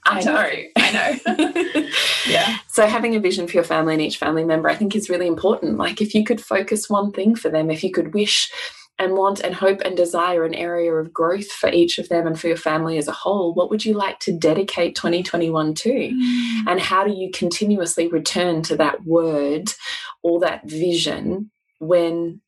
I 0.05 0.21
know. 0.25 0.51
I 0.77 1.19
know. 1.25 1.83
yeah. 2.27 2.57
So 2.69 2.87
having 2.87 3.15
a 3.15 3.19
vision 3.19 3.45
for 3.45 3.53
your 3.53 3.63
family 3.63 3.93
and 3.93 4.01
each 4.01 4.17
family 4.17 4.43
member, 4.43 4.69
I 4.69 4.75
think 4.75 4.95
is 4.95 5.09
really 5.09 5.27
important. 5.27 5.77
Like 5.77 6.01
if 6.01 6.15
you 6.15 6.23
could 6.23 6.41
focus 6.41 6.89
one 6.89 7.11
thing 7.11 7.35
for 7.35 7.49
them, 7.49 7.69
if 7.69 7.83
you 7.83 7.91
could 7.91 8.13
wish 8.13 8.51
and 8.99 9.13
want 9.13 9.41
and 9.41 9.55
hope 9.55 9.81
and 9.81 9.97
desire 9.97 10.45
an 10.45 10.53
area 10.53 10.93
of 10.93 11.11
growth 11.11 11.51
for 11.51 11.69
each 11.69 11.97
of 11.97 12.07
them 12.09 12.25
and 12.25 12.39
for 12.39 12.47
your 12.47 12.57
family 12.57 12.97
as 12.97 13.07
a 13.07 13.11
whole, 13.11 13.53
what 13.53 13.69
would 13.69 13.83
you 13.83 13.93
like 13.93 14.19
to 14.19 14.31
dedicate 14.31 14.95
2021 14.95 15.73
to? 15.73 15.89
Mm. 15.89 16.67
And 16.67 16.79
how 16.79 17.03
do 17.03 17.11
you 17.11 17.31
continuously 17.31 18.07
return 18.07 18.61
to 18.63 18.77
that 18.77 19.03
word 19.03 19.73
or 20.21 20.39
that 20.39 20.69
vision 20.69 21.51
when 21.79 22.39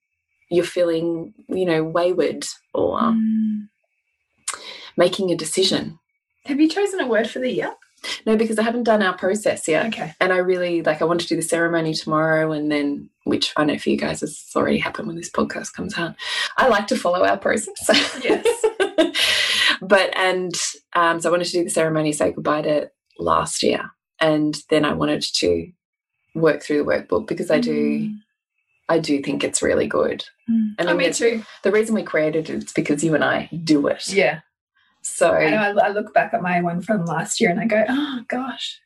you're 0.50 0.66
feeling, 0.66 1.34
you 1.50 1.66
know, 1.66 1.84
wayward 1.84 2.46
or 2.74 3.00
Mm. 3.00 3.68
making 4.98 5.32
a 5.32 5.36
decision? 5.36 6.00
Have 6.46 6.60
you 6.60 6.70
chosen 6.70 7.00
a 7.02 7.08
word 7.08 7.30
for 7.30 7.40
the 7.40 7.52
year? 7.52 7.74
No, 8.26 8.36
because 8.38 8.60
I 8.60 8.64
haven't 8.64 8.84
done 8.84 9.02
our 9.02 9.18
process 9.18 9.68
yet. 9.68 9.88
Okay. 9.88 10.14
And 10.20 10.32
I 10.32 10.38
really 10.38 10.84
like 10.84 11.02
I 11.02 11.06
want 11.06 11.22
to 11.22 11.28
do 11.28 11.36
the 11.36 11.42
ceremony 11.42 11.94
tomorrow 11.96 12.52
and 12.52 12.72
then 12.72 13.10
which 13.24 13.52
I 13.58 13.64
know 13.66 13.80
for 13.80 13.90
you 13.90 13.98
guys 13.98 14.22
has 14.22 14.46
already 14.56 14.78
happened 14.78 15.08
when 15.08 15.16
this 15.16 15.32
podcast 15.32 15.74
comes 15.74 15.98
out. 15.98 16.16
I 16.58 16.68
like 16.68 16.86
to 16.88 16.96
follow 16.96 17.26
our 17.26 17.38
process. 17.38 17.76
Yes. 18.24 18.46
but 19.82 20.16
and 20.16 20.54
um, 20.94 21.20
so 21.20 21.30
I 21.30 21.32
wanted 21.32 21.46
to 21.46 21.52
do 21.54 21.64
the 21.64 21.70
ceremony, 21.72 22.12
say 22.12 22.32
goodbye 22.32 22.62
to 22.62 22.92
last 23.18 23.64
year. 23.64 23.90
And 24.22 24.56
then 24.70 24.86
I 24.86 24.94
wanted 24.94 25.24
to 25.24 25.72
work 26.36 26.62
through 26.62 26.84
the 26.84 26.90
workbook 26.92 27.26
because 27.28 27.50
I 27.50 27.60
do 27.60 27.72
Mm. 28.02 28.18
I 28.88 29.00
do 29.00 29.22
think 29.22 29.44
it's 29.44 29.62
really 29.64 29.88
good. 29.88 30.24
Mm. 30.50 30.76
I 30.80 30.84
Oh, 30.84 30.88
mean, 30.96 30.98
me 31.08 31.14
too. 31.14 31.44
The 31.64 31.72
reason 31.72 31.96
we 31.96 32.04
created 32.04 32.50
it 32.50 32.64
is 32.66 32.72
because 32.72 33.04
you 33.04 33.16
and 33.16 33.24
I 33.24 33.50
do 33.64 33.88
it. 33.88 34.08
Yeah. 34.14 34.42
So 35.02 35.32
I 35.34 35.50
know. 35.50 35.58
I, 35.82 35.88
I 35.88 35.90
look 35.90 36.14
back 36.14 36.34
at 36.34 36.42
my 36.42 36.62
one 36.62 36.82
from 36.82 37.06
last 37.06 37.40
year 37.42 37.50
and 37.50 37.60
I 37.60 37.66
go, 37.66 37.84
oh 37.88 38.22
gosh, 38.28 38.80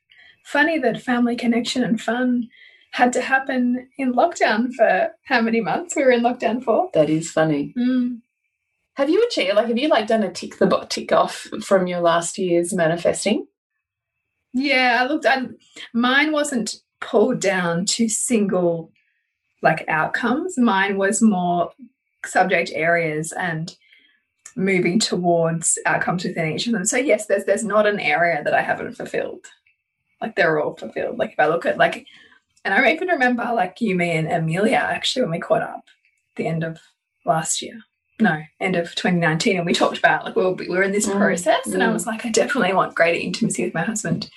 funny 0.45 0.77
that 0.79 1.01
family 1.01 1.35
connection 1.35 1.83
and 1.83 1.99
fun 1.99 2.47
had 2.91 3.13
to 3.13 3.21
happen 3.21 3.87
in 3.97 4.13
lockdown 4.13 4.73
for 4.73 5.09
how 5.25 5.41
many 5.41 5.61
months 5.61 5.95
we 5.95 6.03
were 6.03 6.11
in 6.11 6.21
lockdown 6.23 6.63
for. 6.63 6.89
that 6.93 7.09
is 7.09 7.31
funny. 7.31 7.73
Mm. 7.77 8.19
Have 8.95 9.09
you 9.09 9.23
achieved 9.25 9.55
like 9.55 9.67
have 9.67 9.77
you 9.77 9.87
like 9.87 10.07
done 10.07 10.23
a 10.23 10.31
tick 10.31 10.57
the 10.57 10.65
box 10.65 10.93
tick 10.95 11.11
off 11.13 11.47
from 11.63 11.87
your 11.87 12.01
last 12.01 12.37
year's 12.37 12.73
manifesting? 12.73 13.45
Yeah, 14.53 14.97
I 14.99 15.05
looked 15.07 15.25
at 15.25 15.43
mine 15.93 16.31
wasn't 16.31 16.75
pulled 16.99 17.39
down 17.39 17.85
to 17.85 18.09
single 18.09 18.91
like 19.61 19.85
outcomes. 19.87 20.57
Mine 20.57 20.97
was 20.97 21.21
more 21.21 21.71
subject 22.25 22.71
areas 22.73 23.31
and 23.31 23.75
moving 24.55 24.99
towards 24.99 25.77
outcomes 25.85 26.23
within 26.23 26.51
each 26.51 26.67
of 26.67 26.73
them. 26.73 26.85
So 26.85 26.97
yes, 26.97 27.27
there's 27.27 27.45
there's 27.45 27.63
not 27.63 27.87
an 27.87 27.99
area 27.99 28.43
that 28.43 28.53
I 28.53 28.61
haven't 28.61 28.95
fulfilled. 28.95 29.45
Like 30.21 30.35
they're 30.35 30.59
all 30.59 30.75
fulfilled. 30.75 31.17
Like 31.17 31.33
if 31.33 31.39
I 31.39 31.47
look 31.47 31.65
at 31.65 31.77
like 31.77 32.05
and 32.65 32.73
I 32.73 32.91
even 32.91 33.07
remember 33.07 33.43
like 33.53 33.79
you, 33.79 33.95
me 33.95 34.11
and 34.11 34.31
Amelia 34.31 34.75
actually 34.75 35.23
when 35.23 35.31
we 35.31 35.39
caught 35.39 35.61
up 35.61 35.85
the 36.35 36.47
end 36.47 36.63
of 36.63 36.79
last 37.25 37.61
year. 37.61 37.79
No, 38.21 38.41
end 38.59 38.75
of 38.75 38.93
2019, 38.95 39.55
and 39.55 39.65
we 39.65 39.73
talked 39.73 39.97
about 39.97 40.25
like 40.25 40.35
we 40.35 40.43
were, 40.43 40.51
we 40.51 40.67
were 40.67 40.83
in 40.83 40.91
this 40.91 41.07
Mm, 41.07 41.17
process, 41.17 41.67
and 41.67 41.81
I 41.81 41.87
mm. 41.87 41.93
was 41.93 42.05
like, 42.05 42.25
I 42.25 42.29
definitely 42.29 42.73
want 42.73 42.93
greater 42.93 43.17
intimacy 43.17 43.63
with 43.63 43.73
my 43.73 43.83
husband 43.83 44.29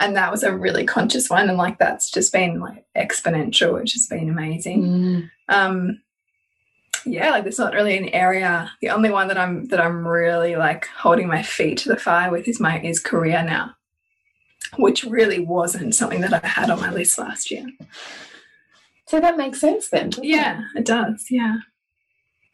and 0.00 0.16
that 0.16 0.30
was 0.30 0.42
a 0.42 0.56
really 0.56 0.84
conscious 0.84 1.30
one 1.30 1.48
and 1.48 1.58
like 1.58 1.78
that's 1.78 2.10
just 2.10 2.32
been 2.32 2.60
like 2.60 2.84
exponential 2.96 3.74
which 3.74 3.92
has 3.92 4.06
been 4.06 4.28
amazing 4.28 4.82
Mm. 4.82 5.30
um 5.48 6.00
yeah 7.06 7.30
like 7.30 7.42
there's 7.44 7.58
not 7.58 7.74
really 7.74 7.96
an 7.98 8.08
area 8.10 8.70
the 8.80 8.88
only 8.90 9.10
one 9.10 9.28
that 9.28 9.36
i'm 9.38 9.66
that 9.66 9.80
i'm 9.80 10.06
really 10.06 10.56
like 10.56 10.86
holding 10.96 11.28
my 11.28 11.42
feet 11.42 11.78
to 11.78 11.88
the 11.90 11.96
fire 11.96 12.30
with 12.30 12.48
is 12.48 12.60
my 12.60 12.80
is 12.80 12.98
career 13.00 13.42
now 13.42 13.74
which 14.78 15.04
really 15.04 15.38
wasn't 15.38 15.94
something 15.94 16.20
that 16.22 16.32
i 16.42 16.46
had 16.46 16.70
on 16.70 16.80
my 16.80 16.90
list 16.90 17.18
last 17.18 17.50
year 17.50 17.66
So 19.06 19.20
that 19.20 19.36
makes 19.36 19.60
sense 19.60 19.90
then. 19.90 20.10
doesn't 20.10 20.24
it? 20.24 20.28
yeah 20.30 20.62
it 20.74 20.84
does 20.86 21.26
yeah 21.30 21.56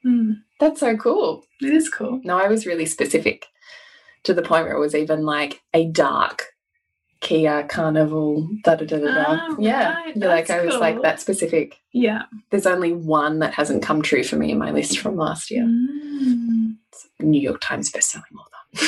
mm, 0.04 0.34
That's 0.58 0.80
so 0.80 0.96
cool. 0.96 1.44
it 1.60 1.72
is 1.72 1.88
cool 1.88 2.20
No, 2.24 2.36
I 2.38 2.48
was 2.48 2.66
really 2.66 2.86
specific 2.86 3.46
to 4.24 4.34
the 4.34 4.42
point 4.42 4.64
where 4.66 4.74
it 4.76 4.80
was 4.80 4.94
even 4.94 5.24
like 5.24 5.62
a 5.72 5.86
dark 5.86 6.46
Kia 7.20 7.64
Carnival, 7.64 8.48
da 8.64 8.74
da 8.76 8.84
da 8.86 8.98
da 8.98 9.14
da. 9.14 9.24
Ah, 9.28 9.56
yeah. 9.59 9.94
right, 9.94 10.16
like, 10.16 10.48
I 10.51 10.64
was 10.64 10.76
like 10.76 11.02
that 11.02 11.20
specific. 11.20 11.76
yeah 11.92 12.22
There's 12.51 12.66
only 12.66 12.92
one 12.94 13.40
that 13.40 13.52
hasn't 13.55 13.82
come 13.82 14.01
true 14.02 14.24
for 14.24 14.36
me 14.36 14.51
in 14.52 14.59
my 14.59 14.70
list 14.70 14.98
from 14.98 15.16
last 15.16 15.51
year. 15.51 15.64
Mm. 15.64 16.76
New 17.20 17.40
York 17.40 17.60
Times 17.60 17.92
bestselling 17.92 18.22
author. 18.38 18.56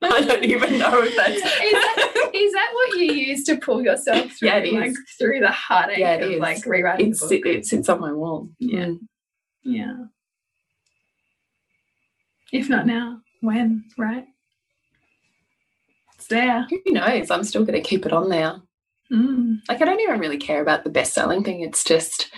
I 0.02 0.20
don't 0.22 0.44
even 0.44 0.78
know 0.78 1.00
if 1.02 1.14
that's. 1.16 1.36
Is 1.36 1.42
that, 1.44 2.30
is 2.34 2.52
that 2.52 2.70
what 2.72 2.98
you 2.98 3.12
use 3.12 3.44
to 3.44 3.56
pull 3.56 3.82
yourself 3.82 4.32
through, 4.32 4.48
Yeah, 4.48 4.56
it 4.58 4.66
is. 4.66 4.72
like 4.74 4.94
through 5.18 5.40
the 5.40 5.50
heartache 5.50 5.98
Yeah, 5.98 6.14
of 6.14 6.30
is. 6.32 6.40
like 6.40 6.64
rewriting 6.66 7.10
It's, 7.10 7.30
it, 7.30 7.46
it 7.46 7.66
sits 7.66 7.88
on 7.88 8.00
my 8.00 8.12
wall. 8.12 8.48
Yeah. 8.58 8.86
Mm. 8.86 8.98
yeah. 9.62 9.94
If 12.52 12.68
not 12.68 12.86
now, 12.86 13.20
when? 13.42 13.84
Right? 13.96 14.24
There. 16.28 16.66
Who 16.70 16.92
knows? 16.92 17.30
I'm 17.30 17.44
still 17.44 17.64
going 17.64 17.80
to 17.80 17.88
keep 17.88 18.06
it 18.06 18.12
on 18.12 18.28
there. 18.28 18.60
Mm. 19.12 19.60
Like, 19.68 19.80
I 19.80 19.84
don't 19.84 20.00
even 20.00 20.20
really 20.20 20.36
care 20.36 20.60
about 20.60 20.84
the 20.84 20.90
best 20.90 21.14
selling 21.14 21.42
thing. 21.42 21.62
It's 21.62 21.82
just, 21.82 22.30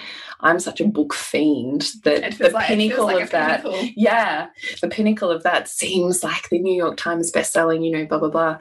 I'm 0.43 0.61
such 0.61 0.81
a 0.81 0.87
book 0.87 1.13
fiend 1.13 1.91
that 2.05 2.39
the 2.39 2.51
like, 2.51 2.67
pinnacle 2.67 3.07
like 3.07 3.23
of 3.25 3.31
that. 3.31 3.63
pinnacle. 3.63 3.89
Yeah, 3.97 4.49
the 4.81 4.89
pinnacle 4.89 5.31
of 5.31 5.43
that 5.43 5.69
seems 5.69 6.23
like 6.25 6.49
the 6.49 6.59
New 6.59 6.75
York 6.75 6.97
Times 6.97 7.31
best-selling, 7.31 7.83
you 7.83 7.91
know, 7.91 8.07
blah 8.07 8.19
blah 8.19 8.31
blah. 8.31 8.59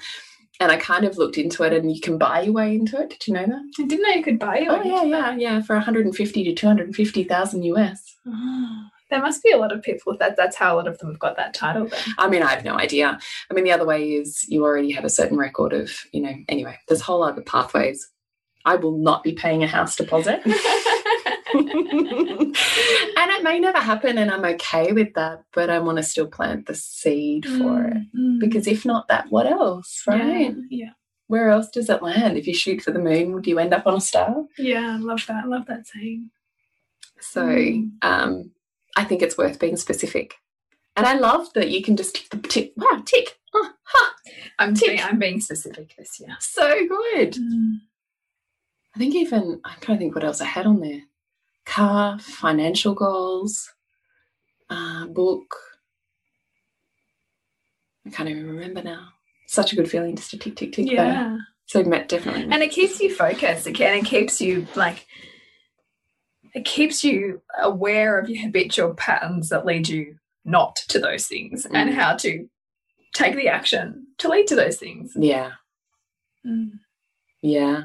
And 0.60 0.72
I 0.74 0.78
kind 0.78 1.06
of 1.06 1.18
looked 1.18 1.38
into 1.38 1.64
it, 1.64 1.72
and 1.72 1.94
you 1.94 2.02
can 2.02 2.18
buy 2.18 2.42
your 2.42 2.54
way 2.54 2.76
into 2.76 3.00
it. 3.00 3.12
Did 3.12 3.28
you 3.28 3.34
know 3.34 3.46
that? 3.46 3.62
I 3.80 3.88
didn't 3.88 4.02
know 4.02 4.10
you 4.10 4.24
could 4.24 4.40
buy 4.40 4.58
it. 4.60 4.68
Oh 4.70 4.84
yeah, 4.84 5.04
yeah, 5.04 5.36
yeah, 5.38 5.62
for 5.62 5.76
150 5.76 6.44
to 6.44 6.54
250 6.54 7.24
thousand 7.24 7.64
US. 7.64 8.16
Oh, 8.28 8.90
there 9.10 9.22
must 9.22 9.42
be 9.44 9.52
a 9.52 9.58
lot 9.58 9.72
of 9.72 9.82
people 9.82 10.16
that 10.18 10.36
that's 10.38 10.56
how 10.56 10.76
a 10.76 10.78
lot 10.78 10.88
of 10.88 10.98
them 11.00 11.10
have 11.10 11.20
got 11.20 11.36
that 11.38 11.54
title 11.54 11.88
then. 11.88 12.00
I 12.18 12.28
mean, 12.30 12.44
I 12.44 12.50
have 12.52 12.64
no 12.66 12.76
idea. 12.76 13.18
I 13.50 13.54
mean, 13.54 13.64
the 13.64 13.72
other 13.72 13.86
way 13.86 14.12
is 14.12 14.46
you 14.48 14.64
already 14.64 14.92
have 14.92 15.06
a 15.06 15.10
certain 15.10 15.38
record 15.38 15.74
of, 15.74 15.92
you 16.12 16.22
know. 16.22 16.34
Anyway, 16.48 16.78
there's 16.88 17.02
a 17.02 17.06
whole 17.06 17.24
other 17.24 17.42
pathways. 17.42 18.08
I 18.66 18.76
will 18.76 18.98
not 18.98 19.24
be 19.24 19.34
paying 19.34 19.64
a 19.64 19.68
house 19.68 19.96
deposit. 19.96 20.42
and 21.54 23.32
it 23.32 23.44
may 23.44 23.60
never 23.60 23.80
happen, 23.80 24.18
and 24.18 24.30
I'm 24.30 24.46
okay 24.46 24.92
with 24.92 25.14
that. 25.16 25.44
But 25.54 25.70
I 25.70 25.80
want 25.80 25.98
to 25.98 26.04
still 26.04 26.28
plant 26.28 26.68
the 26.68 26.76
seed 26.76 27.46
for 27.46 27.86
it. 27.86 27.98
Mm. 28.16 28.40
Because 28.40 28.68
if 28.68 28.86
not 28.86 29.08
that, 29.08 29.26
what 29.30 29.48
else, 29.48 30.04
right? 30.08 30.56
Yeah. 30.70 30.92
Where 31.28 31.50
else 31.50 31.70
does 31.70 31.90
it 31.90 32.02
land? 32.04 32.38
If 32.38 32.48
you 32.48 32.54
shoot 32.54 32.82
for 32.82 32.92
the 32.92 33.00
moon, 33.00 33.34
would 33.34 33.48
you 33.48 33.60
end 33.60 33.74
up 33.74 33.86
on 33.88 33.96
a 33.96 34.02
star? 34.02 34.46
Yeah. 34.58 34.80
Yeah. 34.80 34.94
I 34.96 34.98
love 34.98 35.26
that. 35.28 35.44
I 35.46 35.48
love 35.48 35.66
that 35.68 35.88
saying. 35.88 36.30
So 37.20 37.42
Mm. 37.46 37.92
um, 38.02 38.52
I 39.00 39.06
think 39.06 39.22
it's 39.22 39.38
worth 39.38 39.60
being 39.60 39.78
specific. 39.78 40.36
And 40.98 41.06
I 41.06 41.14
love 41.14 41.54
that 41.54 41.70
you 41.70 41.82
can 41.82 41.96
just 41.96 42.16
tick 42.16 42.30
the 42.30 42.38
tick. 42.48 42.74
Wow, 42.76 43.02
tick. 43.06 43.38
Oh, 43.54 43.72
ha, 43.84 44.14
I'm 44.60 44.76
Tick. 44.76 44.90
being, 44.90 45.02
I'm 45.02 45.18
being 45.18 45.40
specific 45.40 45.96
this 45.98 46.20
year. 46.20 46.36
so 46.42 46.86
good. 46.86 47.38
I 48.96 49.00
think 49.00 49.16
even 49.16 49.62
I'm 49.64 49.80
trying 49.80 49.98
to 49.98 50.00
think 50.04 50.16
what 50.16 50.26
else 50.26 50.42
I 50.42 50.46
had 50.46 50.66
on 50.66 50.82
there. 50.82 51.02
Car, 51.66 52.20
financial 52.20 52.94
goals, 52.94 53.70
uh, 54.70 55.08
book. 55.08 55.56
I 58.06 58.10
can't 58.10 58.28
even 58.30 58.48
remember 58.48 58.82
now. 58.84 59.10
Such 59.48 59.72
a 59.72 59.76
good 59.78 59.90
feeling 59.90 60.16
just 60.18 60.32
to 60.32 60.38
tick, 60.38 60.58
tick, 60.58 60.74
tick. 60.74 60.88
though. 60.88 60.94
Yeah. 60.94 61.38
So 61.68 61.84
Matt 61.84 62.10
definitely. 62.10 62.44
and 62.52 62.62
it 62.64 62.72
keeps 62.72 63.00
you 63.00 63.16
focused 63.16 63.68
again 63.68 63.98
it 64.00 64.06
keeps 64.06 64.42
you 64.42 64.66
like 64.76 65.06
it 66.54 66.66
keeps 66.66 67.04
you 67.04 67.42
aware 67.60 68.18
of 68.20 68.30
your 68.30 68.42
habitual 68.44 68.94
patterns 68.94 69.50
that 69.50 69.66
lead 69.66 69.88
you 69.88 70.16
not 70.46 70.76
to 70.88 71.00
those 71.00 71.28
things 71.28 71.66
and 71.66 71.90
Mm. 71.90 71.94
how 71.94 72.16
to 72.18 72.50
take 73.14 73.36
the 73.36 73.48
action 73.48 74.08
to 74.20 74.28
lead 74.30 74.48
to 74.48 74.56
those 74.56 74.78
things 74.78 75.14
yeah. 75.16 75.52
Mm. 76.46 76.80
Yeah. 77.42 77.84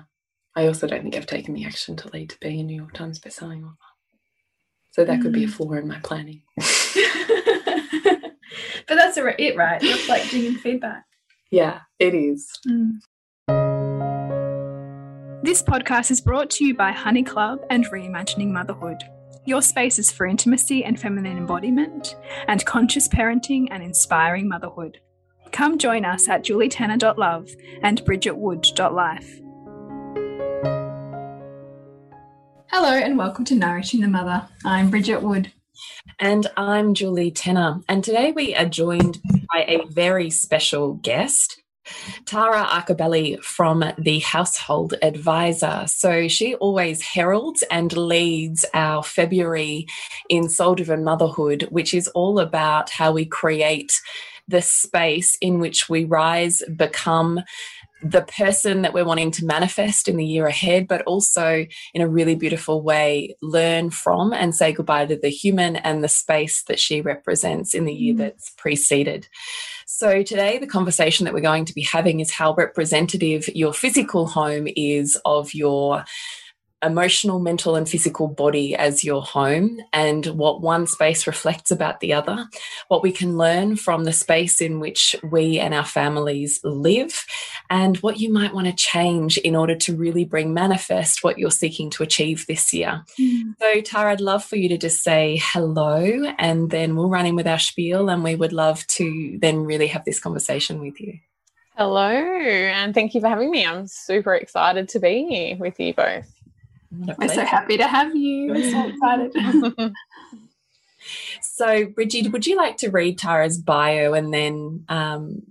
I 0.56 0.66
also 0.68 0.86
don't 0.86 1.02
think 1.02 1.16
I've 1.16 1.26
taken 1.26 1.54
the 1.54 1.64
action 1.64 1.96
to 1.96 2.08
lead 2.12 2.30
to 2.30 2.38
being 2.40 2.60
a 2.60 2.62
New 2.62 2.76
York 2.76 2.92
Times 2.94 3.18
bestselling 3.18 3.64
author. 3.64 3.76
So 4.92 5.04
that 5.04 5.20
could 5.20 5.32
be 5.32 5.44
a 5.44 5.48
Mm. 5.48 5.52
flaw 5.52 5.72
in 5.72 5.88
my 5.88 5.98
planning. 6.00 6.42
but 8.86 8.94
that's 8.96 9.16
a- 9.16 9.42
it 9.42 9.56
right 9.56 9.82
reflecting 9.82 10.46
and 10.46 10.60
feedback 10.60 11.04
yeah, 11.50 11.80
it 12.00 12.14
is. 12.14 12.50
This 15.44 15.62
podcast 15.62 16.10
is 16.10 16.22
brought 16.22 16.48
to 16.52 16.64
you 16.64 16.74
by 16.74 16.90
Honey 16.90 17.22
Club 17.22 17.58
and 17.68 17.84
Reimagining 17.90 18.50
Motherhood. 18.50 19.02
Your 19.44 19.60
spaces 19.60 20.10
for 20.10 20.24
intimacy 20.24 20.82
and 20.82 20.98
feminine 20.98 21.36
embodiment, 21.36 22.16
and 22.48 22.64
conscious 22.64 23.08
parenting 23.08 23.68
and 23.70 23.82
inspiring 23.82 24.48
motherhood. 24.48 25.00
Come 25.52 25.76
join 25.76 26.06
us 26.06 26.30
at 26.30 26.46
julietenner.love 26.46 27.50
and 27.82 28.02
bridgetwood.life. 28.06 29.40
hello 32.68 32.94
and 32.94 33.18
welcome 33.18 33.44
to 33.44 33.54
nourishing 33.54 34.00
the 34.00 34.08
mother 34.08 34.48
i'm 34.64 34.88
bridget 34.88 35.20
wood 35.20 35.52
And 36.18 36.46
I'm 36.56 36.94
Julie 36.94 37.30
Tenner. 37.30 37.80
And 37.88 38.02
today 38.02 38.32
we 38.32 38.54
are 38.54 38.64
joined 38.64 39.20
by 39.52 39.64
a 39.66 39.84
very 39.90 40.30
special 40.30 40.94
guest, 40.94 41.62
Tara 42.24 42.64
Arcabelli 42.64 43.42
from 43.42 43.84
the 43.98 44.20
Household 44.20 44.94
Advisor. 45.02 45.84
So 45.86 46.28
she 46.28 46.54
always 46.56 47.02
heralds 47.02 47.62
and 47.70 47.96
leads 47.96 48.64
our 48.74 49.02
February 49.02 49.86
in 50.28 50.48
Soul 50.48 50.74
Driven 50.74 51.04
Motherhood, 51.04 51.68
which 51.70 51.94
is 51.94 52.08
all 52.08 52.38
about 52.38 52.90
how 52.90 53.12
we 53.12 53.24
create 53.24 53.92
the 54.48 54.62
space 54.62 55.36
in 55.40 55.58
which 55.58 55.88
we 55.88 56.04
rise, 56.04 56.62
become 56.76 57.40
the 58.02 58.22
person 58.22 58.82
that 58.82 58.92
we're 58.92 59.04
wanting 59.04 59.30
to 59.30 59.46
manifest 59.46 60.08
in 60.08 60.16
the 60.16 60.26
year 60.26 60.46
ahead, 60.46 60.86
but 60.86 61.02
also 61.02 61.64
in 61.94 62.02
a 62.02 62.08
really 62.08 62.34
beautiful 62.34 62.82
way, 62.82 63.34
learn 63.40 63.88
from 63.88 64.32
and 64.34 64.54
say 64.54 64.72
goodbye 64.72 65.06
to 65.06 65.16
the 65.16 65.30
human 65.30 65.76
and 65.76 66.04
the 66.04 66.08
space 66.08 66.62
that 66.64 66.78
she 66.78 67.00
represents 67.00 67.72
in 67.72 67.86
the 67.86 67.94
year 67.94 68.14
mm. 68.14 68.18
that's 68.18 68.50
preceded. 68.58 69.26
So, 69.86 70.22
today, 70.22 70.58
the 70.58 70.66
conversation 70.66 71.24
that 71.24 71.34
we're 71.34 71.40
going 71.40 71.66
to 71.66 71.74
be 71.74 71.82
having 71.82 72.20
is 72.20 72.30
how 72.30 72.54
representative 72.54 73.48
your 73.54 73.72
physical 73.72 74.26
home 74.26 74.66
is 74.76 75.18
of 75.24 75.54
your 75.54 76.04
emotional, 76.84 77.38
mental, 77.38 77.74
and 77.76 77.88
physical 77.88 78.28
body 78.28 78.76
as 78.76 79.02
your 79.02 79.22
home, 79.22 79.80
and 79.92 80.26
what 80.26 80.60
one 80.60 80.86
space 80.86 81.26
reflects 81.26 81.70
about 81.70 82.00
the 82.00 82.12
other, 82.12 82.46
what 82.88 83.02
we 83.02 83.12
can 83.12 83.36
learn 83.36 83.76
from 83.76 84.04
the 84.04 84.12
space 84.12 84.60
in 84.60 84.80
which 84.80 85.16
we 85.22 85.58
and 85.58 85.72
our 85.72 85.84
families 85.84 86.60
live, 86.62 87.24
and 87.70 87.96
what 87.98 88.20
you 88.20 88.32
might 88.32 88.54
want 88.54 88.66
to 88.66 88.72
change 88.72 89.38
in 89.38 89.56
order 89.56 89.74
to 89.74 89.96
really 89.96 90.24
bring 90.24 90.52
manifest 90.52 91.24
what 91.24 91.38
you're 91.38 91.50
seeking 91.50 91.90
to 91.90 92.02
achieve 92.02 92.44
this 92.46 92.72
year. 92.72 93.02
Mm. 93.18 93.54
So, 93.60 93.80
Tara, 93.80 94.12
I'd 94.12 94.20
love 94.20 94.44
for 94.44 94.56
you 94.56 94.68
to 94.68 94.78
just 94.78 95.02
say 95.02 95.40
hello, 95.42 96.24
and 96.38 96.70
then 96.70 96.96
we'll 96.96 97.08
run 97.08 97.26
in 97.26 97.36
with 97.36 97.46
our 97.46 97.58
spiel, 97.58 98.08
and 98.08 98.22
we 98.22 98.34
would 98.34 98.52
love 98.52 98.86
to 98.88 99.38
then 99.40 99.64
really 99.64 99.86
have 99.86 100.04
this 100.04 100.20
conversation 100.20 100.80
with 100.80 101.00
you. 101.00 101.18
Hello, 101.76 102.06
and 102.08 102.94
thank 102.94 103.14
you 103.14 103.20
for 103.20 103.28
having 103.28 103.50
me. 103.50 103.66
I'm 103.66 103.88
super 103.88 104.34
excited 104.34 104.88
to 104.90 105.00
be 105.00 105.26
here 105.28 105.56
with 105.56 105.80
you 105.80 105.92
both. 105.92 106.33
We're 107.18 107.28
so 107.28 107.44
happy 107.44 107.76
to 107.76 107.86
have 107.86 108.14
you. 108.14 108.52
We're 108.52 108.70
so 108.70 108.88
excited. 109.32 109.92
so, 111.42 111.86
Bridgie, 111.86 112.28
would 112.28 112.46
you 112.46 112.56
like 112.56 112.76
to 112.78 112.90
read 112.90 113.18
Tara's 113.18 113.58
bio 113.58 114.14
and 114.14 114.32
then 114.32 114.84
um, 114.88 115.42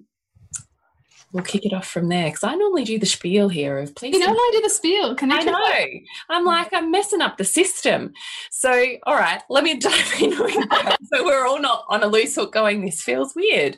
we'll 1.31 1.43
kick 1.43 1.65
it 1.65 1.73
off 1.73 1.87
from 1.87 2.09
there? 2.09 2.25
Because 2.25 2.43
I 2.43 2.55
normally 2.55 2.83
do 2.83 2.99
the 2.99 3.05
spiel 3.05 3.49
here 3.49 3.77
of 3.77 3.95
please. 3.95 4.13
You 4.13 4.19
normally 4.19 4.51
do 4.51 4.61
the 4.61 4.69
spiel. 4.69 5.15
Can 5.15 5.31
I 5.31 5.39
know. 5.39 5.85
I'm 6.29 6.45
like, 6.45 6.69
I'm 6.73 6.91
messing 6.91 7.21
up 7.21 7.37
the 7.37 7.43
system. 7.43 8.13
So, 8.51 8.71
all 9.03 9.15
right, 9.15 9.41
let 9.49 9.63
me 9.63 9.77
dive 9.79 10.13
in 10.21 10.33
so 10.33 11.23
we're 11.23 11.45
all 11.45 11.59
not 11.59 11.85
on 11.89 12.03
a 12.03 12.07
loose 12.07 12.35
hook 12.35 12.53
going, 12.53 12.85
this 12.85 13.01
feels 13.01 13.35
weird. 13.35 13.77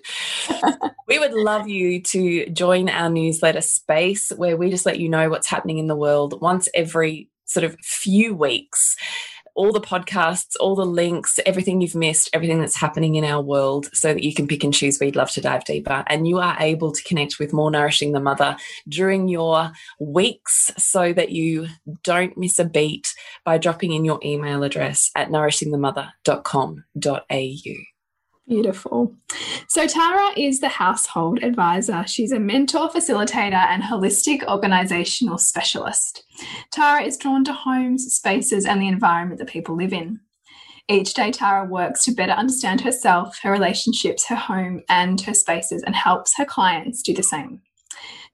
we 1.07 1.19
would 1.19 1.33
love 1.33 1.67
you 1.67 2.01
to 2.01 2.49
join 2.49 2.89
our 2.89 3.09
newsletter 3.09 3.61
space 3.61 4.29
where 4.29 4.55
we 4.55 4.69
just 4.69 4.85
let 4.85 4.99
you 4.99 5.09
know 5.09 5.29
what's 5.29 5.47
happening 5.47 5.77
in 5.77 5.87
the 5.87 5.95
world 5.95 6.39
once 6.41 6.69
every 6.73 7.29
sort 7.45 7.63
of 7.63 7.75
few 7.81 8.33
weeks 8.33 8.95
all 9.55 9.71
the 9.71 9.81
podcasts, 9.81 10.55
all 10.59 10.75
the 10.75 10.85
links, 10.85 11.39
everything 11.45 11.79
you've 11.79 11.95
missed, 11.95 12.29
everything 12.33 12.59
that's 12.59 12.75
happening 12.75 13.15
in 13.15 13.23
our 13.23 13.41
world, 13.41 13.89
so 13.93 14.13
that 14.13 14.23
you 14.23 14.33
can 14.33 14.47
pick 14.47 14.65
and 14.65 14.73
choose 14.73 14.99
you'd 15.01 15.15
love 15.15 15.31
to 15.31 15.41
dive 15.41 15.63
deeper. 15.63 16.03
And 16.07 16.27
you 16.27 16.39
are 16.39 16.57
able 16.59 16.91
to 16.91 17.03
connect 17.03 17.39
with 17.39 17.53
more 17.53 17.71
Nourishing 17.71 18.11
the 18.11 18.19
Mother 18.19 18.57
during 18.87 19.29
your 19.29 19.71
weeks 19.99 20.71
so 20.77 21.13
that 21.13 21.31
you 21.31 21.67
don't 22.03 22.37
miss 22.37 22.59
a 22.59 22.65
beat 22.65 23.07
by 23.45 23.57
dropping 23.57 23.93
in 23.93 24.05
your 24.05 24.19
email 24.23 24.61
address 24.63 25.09
at 25.15 25.29
nourishingthemother.com.au. 25.29 27.94
Beautiful. 28.47 29.15
So, 29.67 29.87
Tara 29.87 30.29
is 30.37 30.59
the 30.59 30.67
household 30.67 31.41
advisor. 31.41 32.03
She's 32.05 32.31
a 32.31 32.39
mentor, 32.39 32.89
facilitator, 32.89 33.53
and 33.53 33.81
holistic 33.81 34.47
organizational 34.47 35.39
specialist. 35.39 36.23
Tara 36.71 37.01
is 37.03 37.17
drawn 37.17 37.43
to 37.45 37.53
homes, 37.53 38.05
spaces, 38.13 38.65
and 38.65 38.79
the 38.79 38.87
environment 38.87 39.39
that 39.39 39.49
people 39.49 39.75
live 39.75 39.93
in. 39.93 40.19
Each 40.87 41.15
day, 41.15 41.31
Tara 41.31 41.65
works 41.65 42.03
to 42.03 42.11
better 42.11 42.33
understand 42.33 42.81
herself, 42.81 43.39
her 43.41 43.51
relationships, 43.51 44.27
her 44.27 44.35
home, 44.35 44.83
and 44.87 45.19
her 45.21 45.33
spaces, 45.33 45.81
and 45.81 45.95
helps 45.95 46.37
her 46.37 46.45
clients 46.45 47.01
do 47.01 47.15
the 47.15 47.23
same. 47.23 47.61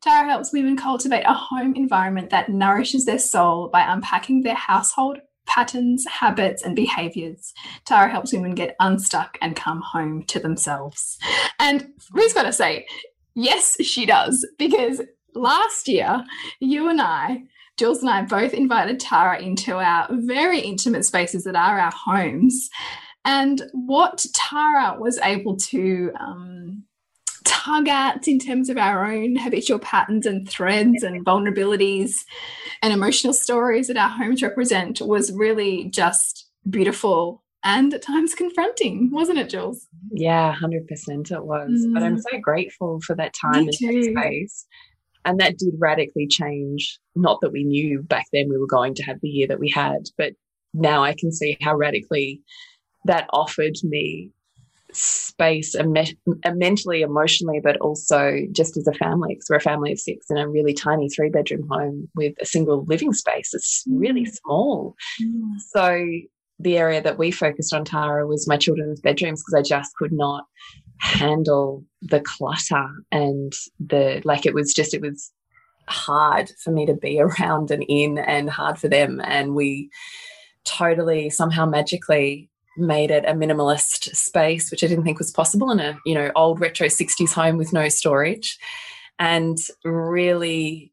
Tara 0.01 0.27
helps 0.27 0.51
women 0.51 0.75
cultivate 0.75 1.23
a 1.23 1.33
home 1.33 1.73
environment 1.75 2.31
that 2.31 2.49
nourishes 2.49 3.05
their 3.05 3.19
soul 3.19 3.69
by 3.69 3.81
unpacking 3.81 4.41
their 4.41 4.55
household, 4.55 5.19
patterns, 5.45 6.05
habits, 6.07 6.63
and 6.63 6.75
behaviors. 6.75 7.53
Tara 7.85 8.09
helps 8.09 8.33
women 8.33 8.55
get 8.55 8.75
unstuck 8.79 9.37
and 9.41 9.55
come 9.55 9.81
home 9.81 10.23
to 10.23 10.39
themselves. 10.39 11.17
And 11.59 11.89
we've 12.13 12.33
got 12.33 12.43
to 12.43 12.53
say, 12.53 12.85
yes, 13.35 13.77
she 13.81 14.05
does, 14.05 14.47
because 14.57 15.01
last 15.35 15.87
year, 15.87 16.23
you 16.59 16.89
and 16.89 17.01
I, 17.01 17.43
Jules 17.77 18.01
and 18.01 18.09
I 18.09 18.21
both 18.23 18.53
invited 18.53 18.99
Tara 18.99 19.39
into 19.39 19.77
our 19.77 20.07
very 20.11 20.59
intimate 20.59 21.05
spaces 21.05 21.45
that 21.45 21.55
are 21.55 21.79
our 21.79 21.91
homes. 21.91 22.69
And 23.25 23.61
what 23.73 24.25
Tara 24.35 24.97
was 24.99 25.19
able 25.19 25.55
to 25.57 26.11
um, 26.19 26.83
tug 27.43 27.87
at 27.87 28.27
in 28.27 28.39
terms 28.39 28.69
of 28.69 28.77
our 28.77 29.05
own 29.05 29.35
habitual 29.35 29.79
patterns 29.79 30.25
and 30.25 30.47
threads 30.47 31.03
and 31.03 31.25
vulnerabilities 31.25 32.15
and 32.81 32.93
emotional 32.93 33.33
stories 33.33 33.87
that 33.87 33.97
our 33.97 34.09
homes 34.09 34.41
represent 34.41 35.01
was 35.01 35.31
really 35.31 35.85
just 35.85 36.49
beautiful 36.69 37.43
and 37.63 37.93
at 37.93 38.01
times 38.01 38.33
confronting, 38.33 39.11
wasn't 39.11 39.37
it, 39.37 39.49
Jules? 39.49 39.87
Yeah, 40.11 40.55
100% 40.55 41.31
it 41.31 41.43
was. 41.45 41.69
Mm. 41.69 41.93
But 41.93 42.03
I'm 42.03 42.17
mm. 42.17 42.23
so 42.31 42.39
grateful 42.39 42.99
for 43.01 43.15
that 43.15 43.33
time 43.33 43.55
and 43.55 43.67
that 43.67 44.13
space. 44.17 44.65
And 45.25 45.39
that 45.39 45.57
did 45.57 45.75
radically 45.77 46.27
change. 46.27 46.99
Not 47.15 47.39
that 47.41 47.51
we 47.51 47.63
knew 47.63 48.01
back 48.01 48.25
then 48.33 48.49
we 48.49 48.57
were 48.57 48.67
going 48.67 48.95
to 48.95 49.03
have 49.03 49.21
the 49.21 49.29
year 49.29 49.47
that 49.47 49.59
we 49.59 49.69
had, 49.69 50.09
but 50.17 50.33
now 50.73 51.03
I 51.03 51.13
can 51.13 51.31
see 51.31 51.57
how 51.61 51.75
radically 51.75 52.41
that 53.05 53.27
offered 53.31 53.75
me 53.83 54.31
space 54.93 55.75
mentally, 56.53 57.01
emotionally, 57.01 57.59
but 57.63 57.77
also 57.77 58.39
just 58.51 58.77
as 58.77 58.87
a 58.87 58.93
family, 58.93 59.33
because 59.33 59.47
we're 59.49 59.57
a 59.57 59.61
family 59.61 59.91
of 59.91 59.99
six 59.99 60.29
in 60.29 60.37
a 60.37 60.47
really 60.47 60.73
tiny 60.73 61.09
three 61.09 61.29
bedroom 61.29 61.67
home 61.69 62.09
with 62.15 62.33
a 62.41 62.45
single 62.45 62.83
living 62.85 63.13
space. 63.13 63.53
It's 63.53 63.83
really 63.89 64.25
mm. 64.25 64.31
small. 64.31 64.95
Mm. 65.21 65.59
So 65.73 66.07
the 66.59 66.77
area 66.77 67.01
that 67.01 67.17
we 67.17 67.31
focused 67.31 67.73
on, 67.73 67.85
Tara, 67.85 68.27
was 68.27 68.47
my 68.47 68.57
children's 68.57 69.01
bedrooms 69.01 69.41
because 69.41 69.59
I 69.59 69.67
just 69.67 69.95
could 69.95 70.11
not 70.11 70.45
handle 70.99 71.83
the 72.01 72.21
clutter 72.21 72.87
and 73.11 73.51
the 73.79 74.21
like 74.23 74.45
it 74.45 74.53
was 74.53 74.71
just 74.71 74.93
it 74.93 75.01
was 75.01 75.31
hard 75.87 76.51
for 76.63 76.71
me 76.71 76.85
to 76.85 76.93
be 76.93 77.19
around 77.39 77.71
and 77.71 77.83
in 77.89 78.19
and 78.19 78.49
hard 78.49 78.77
for 78.77 78.87
them 78.87 79.19
and 79.23 79.55
we 79.55 79.89
totally 80.63 81.29
somehow 81.29 81.65
magically 81.65 82.50
made 82.77 83.11
it 83.11 83.25
a 83.25 83.33
minimalist 83.33 84.15
space, 84.15 84.71
which 84.71 84.83
I 84.83 84.87
didn't 84.87 85.03
think 85.03 85.19
was 85.19 85.31
possible 85.31 85.71
in 85.71 85.79
a 85.79 85.97
you 86.05 86.15
know 86.15 86.31
old 86.35 86.59
retro 86.59 86.87
60s 86.87 87.33
home 87.33 87.57
with 87.57 87.73
no 87.73 87.89
storage, 87.89 88.57
and 89.19 89.57
really 89.83 90.91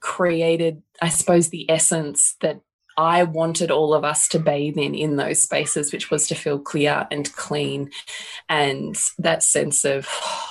created, 0.00 0.82
I 1.02 1.08
suppose, 1.08 1.48
the 1.48 1.68
essence 1.70 2.36
that 2.40 2.60
I 2.96 3.24
wanted 3.24 3.70
all 3.70 3.94
of 3.94 4.04
us 4.04 4.28
to 4.28 4.38
bathe 4.38 4.78
in 4.78 4.94
in 4.94 5.16
those 5.16 5.40
spaces, 5.40 5.92
which 5.92 6.10
was 6.10 6.26
to 6.28 6.34
feel 6.34 6.58
clear 6.58 7.06
and 7.10 7.32
clean, 7.34 7.90
and 8.48 8.96
that 9.18 9.42
sense 9.42 9.84
of 9.84 10.08
oh, 10.10 10.48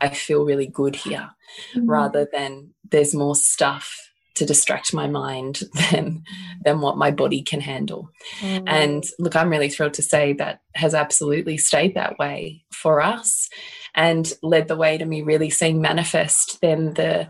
I 0.00 0.10
feel 0.10 0.44
really 0.44 0.66
good 0.66 0.96
here, 0.96 1.30
mm 1.74 1.82
-hmm. 1.82 1.88
rather 1.88 2.28
than 2.32 2.74
there's 2.90 3.14
more 3.14 3.34
stuff 3.34 4.06
to 4.36 4.46
distract 4.46 4.94
my 4.94 5.06
mind 5.06 5.60
than 5.90 6.22
than 6.64 6.80
what 6.80 6.96
my 6.96 7.10
body 7.10 7.42
can 7.42 7.60
handle. 7.60 8.10
Mm. 8.40 8.64
And 8.66 9.04
look, 9.18 9.36
I'm 9.36 9.50
really 9.50 9.68
thrilled 9.68 9.94
to 9.94 10.02
say 10.02 10.32
that 10.34 10.60
has 10.74 10.94
absolutely 10.94 11.56
stayed 11.56 11.94
that 11.94 12.18
way 12.18 12.64
for 12.70 13.00
us 13.00 13.48
and 13.94 14.32
led 14.42 14.68
the 14.68 14.76
way 14.76 14.98
to 14.98 15.04
me 15.04 15.22
really 15.22 15.50
seeing 15.50 15.80
manifest 15.80 16.60
then 16.60 16.94
the 16.94 17.28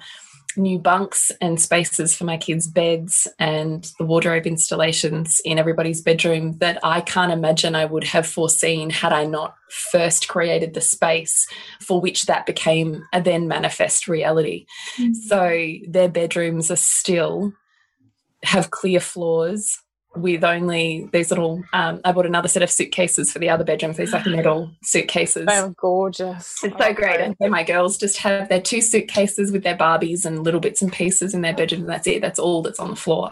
new 0.57 0.78
bunks 0.78 1.31
and 1.41 1.61
spaces 1.61 2.16
for 2.16 2.24
my 2.24 2.37
kids' 2.37 2.66
beds 2.66 3.28
and 3.39 3.93
the 3.99 4.05
wardrobe 4.05 4.47
installations 4.47 5.41
in 5.45 5.59
everybody's 5.59 6.01
bedroom 6.01 6.59
that 6.59 6.78
I 6.83 7.01
can't 7.01 7.33
imagine 7.33 7.74
I 7.74 7.85
would 7.85 8.05
have 8.05 8.27
foreseen 8.27 8.91
had 8.91 9.12
I 9.12 9.24
not 9.24 9.55
first 9.69 10.28
created 10.28 10.74
the 10.74 10.81
space 10.81 11.47
for 11.81 12.01
which 12.01 12.27
that 12.27 12.47
became 12.47 13.05
a 13.12 13.20
then 13.20 13.49
manifest 13.49 14.09
reality. 14.09 14.66
Mm 14.99 15.07
-hmm. 15.07 15.15
So 15.28 15.93
their 15.93 16.09
bedrooms 16.09 16.70
are 16.70 16.77
still 16.77 17.53
have 18.43 18.70
clear 18.70 19.01
floors 19.01 19.83
with 20.16 20.44
only 20.44 21.09
these 21.12 21.30
little 21.30 21.62
um, 21.72 22.01
I 22.05 22.12
bought 22.12 22.26
another 22.26 22.48
set 22.48 22.62
of 22.62 22.70
suitcases 22.70 23.32
for 23.32 23.38
the 23.38 23.51
other 23.51 23.64
bedrooms, 23.64 23.97
these 23.97 24.12
like 24.12 24.26
metal 24.26 24.70
suitcases. 24.82 25.47
They're 25.47 25.70
gorgeous. 25.70 26.64
It's 26.64 26.76
so 26.76 26.93
great. 26.94 27.20
And 27.20 27.36
so 27.40 27.48
my 27.48 27.62
girls 27.62 27.98
just 27.98 28.18
have 28.18 28.48
their 28.48 28.60
two 28.60 28.80
suitcases 28.80 29.52
with 29.52 29.62
their 29.62 29.76
Barbies 29.76 30.24
and 30.24 30.43
little 30.44 30.60
bits 30.60 30.82
and 30.82 30.93
pieces 30.93 31.34
in 31.34 31.43
their 31.43 31.55
bedroom, 31.55 31.82
and 31.82 31.90
that's 31.90 32.06
it. 32.06 32.22
That's 32.22 32.38
all 32.38 32.62
that's 32.62 32.80
on 32.80 32.90
the 32.90 32.97
floor. 32.97 33.30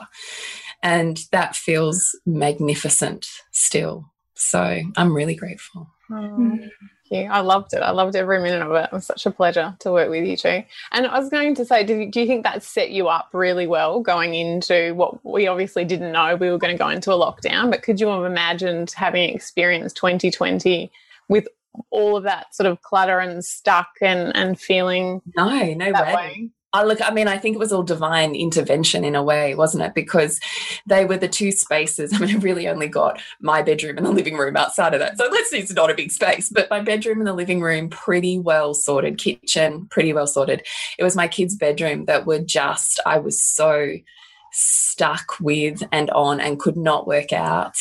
And 0.83 1.21
that 1.33 1.57
feels 1.57 2.15
magnificent 2.27 3.27
still. 3.51 4.13
So 4.35 4.81
I'm 4.97 5.15
really 5.15 5.35
grateful. 5.35 5.89
Mm 6.11 6.69
you. 7.15 7.25
I 7.31 7.41
loved 7.41 7.73
it. 7.73 7.81
I 7.81 7.91
loved 7.91 8.17
every 8.17 8.41
minute 8.41 8.63
of 8.63 8.73
it. 8.73 8.85
It 8.85 8.93
was 8.93 9.07
such 9.07 9.25
a 9.27 9.31
pleasure 9.31 9.77
to 9.81 9.93
work 9.93 10.11
with 10.11 10.25
you 10.25 10.37
too. 10.37 10.63
And 10.93 11.07
I 11.07 11.19
was 11.19 11.31
going 11.31 11.55
to 11.55 11.65
say, 11.65 11.85
do 11.85 11.97
you, 11.97 12.11
do 12.11 12.21
you 12.21 12.27
think 12.27 12.45
that 12.45 12.63
set 12.63 12.91
you 12.91 13.09
up 13.09 13.31
really 13.33 13.67
well 13.67 14.01
going 14.01 14.35
into 14.35 14.95
what 14.95 15.25
we 15.25 15.47
obviously 15.47 15.85
didn't 15.85 16.13
know 16.13 16.37
we 16.37 16.51
were 16.51 16.59
going 16.59 16.75
to 16.75 16.79
go 16.79 16.89
into 16.89 17.13
a 17.13 17.17
lockdown? 17.17 17.71
But 17.71 17.83
could 17.83 18.01
you 18.01 18.09
have 18.09 18.25
imagined 18.25 18.93
having 18.97 19.35
experienced 19.35 19.97
2020 19.97 20.93
with 21.29 21.49
all 21.91 22.17
of 22.17 22.25
that 22.25 22.55
sort 22.55 22.67
of 22.67 22.83
clutter 22.83 23.19
and 23.19 23.45
stuck 23.45 23.91
and 24.01 24.35
and 24.37 24.61
feeling 24.61 25.21
no 25.37 25.49
no 25.75 25.93
way. 25.93 26.15
way. 26.15 26.51
I 26.75 26.83
look, 26.83 26.99
I 27.01 27.13
mean, 27.13 27.29
I 27.29 27.39
think 27.39 27.55
it 27.55 27.61
was 27.61 27.73
all 27.73 27.85
divine 27.85 28.35
intervention 28.35 29.05
in 29.05 29.15
a 29.15 29.23
way, 29.23 29.55
wasn't 29.55 29.85
it? 29.85 29.95
Because 29.95 30.41
they 30.87 31.05
were 31.05 31.17
the 31.17 31.29
two 31.29 31.53
spaces. 31.53 32.13
I 32.15 32.19
mean, 32.19 32.37
I 32.37 32.39
really 32.41 32.69
only 32.69 32.89
got 32.89 33.21
my 33.41 33.63
bedroom 33.63 33.97
and 33.97 34.05
the 34.05 34.11
living 34.11 34.37
room 34.37 34.57
outside 34.57 34.93
of 34.93 34.99
that. 34.99 35.17
So 35.17 35.29
let's 35.31 35.51
say 35.51 35.61
it's 35.61 35.73
not 35.73 35.91
a 35.91 35.95
big 35.95 36.11
space, 36.11 36.49
but 36.49 36.69
my 36.71 36.81
bedroom 36.81 37.19
and 37.19 37.29
the 37.29 37.33
living 37.33 37.61
room, 37.61 37.89
pretty 37.89 38.41
well 38.41 38.75
sorted, 38.75 39.19
kitchen, 39.19 39.87
pretty 39.87 40.13
well 40.13 40.27
sorted. 40.27 40.67
It 40.99 41.05
was 41.05 41.15
my 41.15 41.29
kids' 41.29 41.55
bedroom 41.55 42.07
that 42.07 42.27
were 42.27 42.41
just, 42.41 43.01
I 43.07 43.19
was 43.19 43.41
so 43.41 43.93
stuck 44.51 45.41
with 45.41 45.85
and 45.93 46.11
on 46.11 46.41
and 46.41 46.59
could 46.59 46.77
not 46.77 47.07
work 47.07 47.33
out 47.33 47.77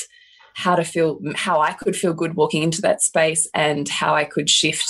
how 0.54 0.76
to 0.76 0.84
feel, 0.84 1.20
how 1.34 1.60
I 1.60 1.74
could 1.74 1.96
feel 1.96 2.14
good 2.14 2.36
walking 2.36 2.62
into 2.62 2.82
that 2.84 3.02
space 3.02 3.48
and 3.56 3.90
how 3.90 4.14
I 4.14 4.24
could 4.24 4.52
shift 4.52 4.88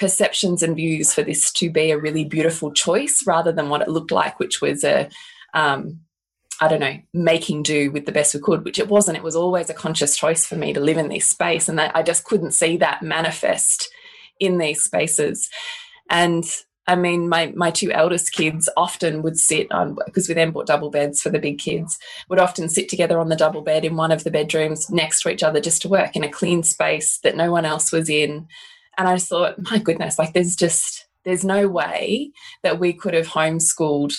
perceptions 0.00 0.62
and 0.62 0.74
views 0.74 1.14
for 1.14 1.22
this 1.22 1.52
to 1.52 1.70
be 1.70 1.90
a 1.90 1.98
really 1.98 2.24
beautiful 2.24 2.72
choice 2.72 3.22
rather 3.26 3.52
than 3.52 3.68
what 3.68 3.82
it 3.82 3.88
looked 3.88 4.10
like, 4.10 4.40
which 4.40 4.60
was 4.60 4.82
a, 4.82 5.08
um, 5.54 6.00
I 6.60 6.68
don't 6.68 6.80
know, 6.80 6.98
making 7.14 7.62
do 7.62 7.92
with 7.92 8.06
the 8.06 8.12
best 8.12 8.34
we 8.34 8.40
could, 8.40 8.64
which 8.64 8.78
it 8.78 8.88
wasn't. 8.88 9.18
It 9.18 9.22
was 9.22 9.36
always 9.36 9.70
a 9.70 9.74
conscious 9.74 10.16
choice 10.16 10.44
for 10.44 10.56
me 10.56 10.72
to 10.72 10.80
live 10.80 10.96
in 10.96 11.08
this 11.08 11.26
space. 11.26 11.68
And 11.68 11.80
I 11.80 12.02
just 12.02 12.24
couldn't 12.24 12.52
see 12.52 12.78
that 12.78 13.02
manifest 13.02 13.90
in 14.40 14.58
these 14.58 14.82
spaces. 14.82 15.48
And 16.08 16.44
I 16.86 16.96
mean, 16.96 17.28
my 17.28 17.52
my 17.54 17.70
two 17.70 17.92
eldest 17.92 18.32
kids 18.32 18.68
often 18.76 19.22
would 19.22 19.38
sit 19.38 19.70
on 19.70 19.96
because 20.06 20.28
we 20.28 20.34
then 20.34 20.50
bought 20.50 20.66
double 20.66 20.90
beds 20.90 21.20
for 21.20 21.30
the 21.30 21.38
big 21.38 21.58
kids. 21.58 21.98
Would 22.28 22.40
often 22.40 22.68
sit 22.68 22.88
together 22.88 23.20
on 23.20 23.28
the 23.28 23.36
double 23.36 23.62
bed 23.62 23.84
in 23.84 23.96
one 23.96 24.10
of 24.10 24.24
the 24.24 24.30
bedrooms 24.30 24.90
next 24.90 25.22
to 25.22 25.30
each 25.30 25.42
other 25.42 25.60
just 25.60 25.82
to 25.82 25.88
work 25.88 26.16
in 26.16 26.24
a 26.24 26.28
clean 26.28 26.62
space 26.62 27.18
that 27.18 27.36
no 27.36 27.52
one 27.52 27.64
else 27.64 27.92
was 27.92 28.08
in. 28.08 28.48
And 29.00 29.08
I 29.08 29.16
thought, 29.16 29.54
my 29.70 29.78
goodness, 29.78 30.18
like 30.18 30.34
there's 30.34 30.54
just, 30.54 31.08
there's 31.24 31.42
no 31.42 31.66
way 31.68 32.32
that 32.62 32.78
we 32.78 32.92
could 32.92 33.14
have 33.14 33.28
homeschooled 33.28 34.14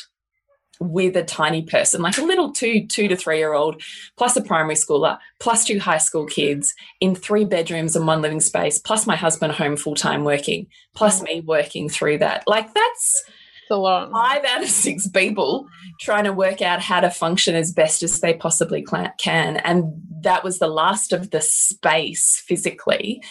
with 0.80 1.16
a 1.16 1.24
tiny 1.24 1.62
person, 1.62 2.02
like 2.02 2.18
a 2.18 2.24
little 2.24 2.52
two, 2.52 2.88
two 2.88 3.08
to 3.08 3.16
three 3.16 3.38
year 3.38 3.54
old, 3.54 3.80
plus 4.18 4.36
a 4.36 4.42
primary 4.42 4.74
schooler, 4.74 5.20
plus 5.40 5.66
two 5.66 5.80
high 5.80 6.00
school 6.00 6.26
kids 6.26 6.74
in 7.00 7.14
three 7.14 7.46
bedrooms 7.46 7.96
and 7.96 8.08
one 8.08 8.24
living 8.24 8.40
space, 8.40 8.80
plus 8.80 9.06
my 9.06 9.16
husband 9.16 9.54
home 9.54 9.78
full 9.78 9.94
time 9.94 10.24
working, 10.24 10.66
plus 10.96 11.22
mm. 11.22 11.26
me 11.26 11.42
working 11.42 11.88
through 11.88 12.18
that. 12.18 12.44
Like 12.48 12.74
that's 12.74 13.24
a 13.70 13.76
lot. 13.76 14.12
Five 14.12 14.44
out 14.46 14.64
of 14.64 14.70
six 14.70 15.08
people 15.08 15.68
trying 16.00 16.24
to 16.24 16.34
work 16.34 16.64
out 16.64 16.82
how 16.82 17.02
to 17.02 17.12
function 17.12 17.54
as 17.54 17.72
best 17.72 18.02
as 18.02 18.20
they 18.20 18.34
possibly 18.34 18.84
can. 19.20 19.58
And 19.58 19.94
that 20.24 20.44
was 20.44 20.58
the 20.58 20.68
last 20.68 21.14
of 21.14 21.30
the 21.30 21.42
space 21.42 22.44
physically 22.48 23.22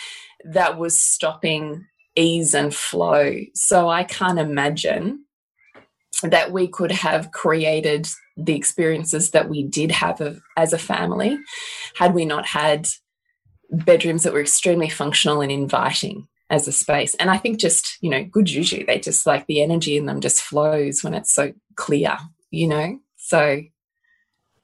that 0.44 0.78
was 0.78 1.00
stopping 1.00 1.86
ease 2.16 2.54
and 2.54 2.74
flow. 2.74 3.36
So 3.54 3.88
I 3.88 4.04
can't 4.04 4.38
imagine 4.38 5.24
that 6.22 6.52
we 6.52 6.68
could 6.68 6.92
have 6.92 7.32
created 7.32 8.08
the 8.36 8.56
experiences 8.56 9.30
that 9.30 9.48
we 9.48 9.62
did 9.62 9.90
have 9.90 10.20
of, 10.20 10.40
as 10.56 10.72
a 10.72 10.78
family 10.78 11.38
had 11.94 12.14
we 12.14 12.24
not 12.24 12.46
had 12.46 12.88
bedrooms 13.70 14.22
that 14.24 14.32
were 14.32 14.40
extremely 14.40 14.88
functional 14.88 15.40
and 15.40 15.52
inviting 15.52 16.26
as 16.50 16.66
a 16.66 16.72
space. 16.72 17.14
And 17.14 17.30
I 17.30 17.36
think 17.36 17.60
just, 17.60 17.96
you 18.00 18.10
know, 18.10 18.24
good 18.24 18.46
juju, 18.46 18.84
they 18.84 18.98
just 18.98 19.26
like 19.26 19.46
the 19.46 19.62
energy 19.62 19.96
in 19.96 20.06
them 20.06 20.20
just 20.20 20.42
flows 20.42 21.04
when 21.04 21.14
it's 21.14 21.32
so 21.32 21.52
clear, 21.76 22.18
you 22.50 22.66
know? 22.66 22.98
So 23.16 23.62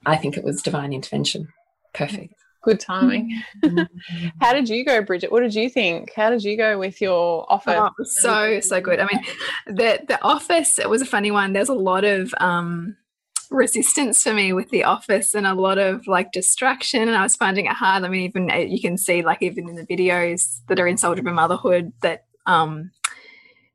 I 0.04 0.16
think 0.16 0.36
it 0.36 0.44
was 0.44 0.62
divine 0.62 0.92
intervention. 0.92 1.48
Perfect. 1.94 2.34
Good 2.66 2.80
timing. 2.80 3.40
Mm-hmm. 3.62 4.26
How 4.40 4.52
did 4.52 4.68
you 4.68 4.84
go, 4.84 5.00
Bridget? 5.00 5.30
What 5.30 5.38
did 5.38 5.54
you 5.54 5.70
think? 5.70 6.12
How 6.16 6.30
did 6.30 6.42
you 6.42 6.56
go 6.56 6.80
with 6.80 7.00
your 7.00 7.46
offer? 7.48 7.70
Oh, 7.70 8.04
so 8.04 8.58
so 8.58 8.80
good. 8.80 8.98
I 8.98 9.06
mean, 9.06 9.24
the 9.68 10.00
the 10.08 10.20
office 10.20 10.80
it 10.80 10.90
was 10.90 11.00
a 11.00 11.06
funny 11.06 11.30
one. 11.30 11.52
There's 11.52 11.68
a 11.68 11.74
lot 11.74 12.02
of 12.02 12.34
um, 12.38 12.96
resistance 13.52 14.20
for 14.24 14.34
me 14.34 14.52
with 14.52 14.70
the 14.70 14.82
office 14.82 15.32
and 15.32 15.46
a 15.46 15.54
lot 15.54 15.78
of 15.78 16.08
like 16.08 16.32
distraction, 16.32 17.02
and 17.02 17.16
I 17.16 17.22
was 17.22 17.36
finding 17.36 17.66
it 17.66 17.72
hard. 17.72 18.02
I 18.02 18.08
mean, 18.08 18.22
even 18.22 18.50
uh, 18.50 18.56
you 18.56 18.80
can 18.80 18.98
see 18.98 19.22
like 19.22 19.42
even 19.42 19.68
in 19.68 19.76
the 19.76 19.86
videos 19.86 20.58
that 20.66 20.80
are 20.80 20.88
in 20.88 20.96
Soul 20.96 21.14
Driven 21.14 21.34
Motherhood 21.34 21.92
that 22.02 22.24
um, 22.46 22.90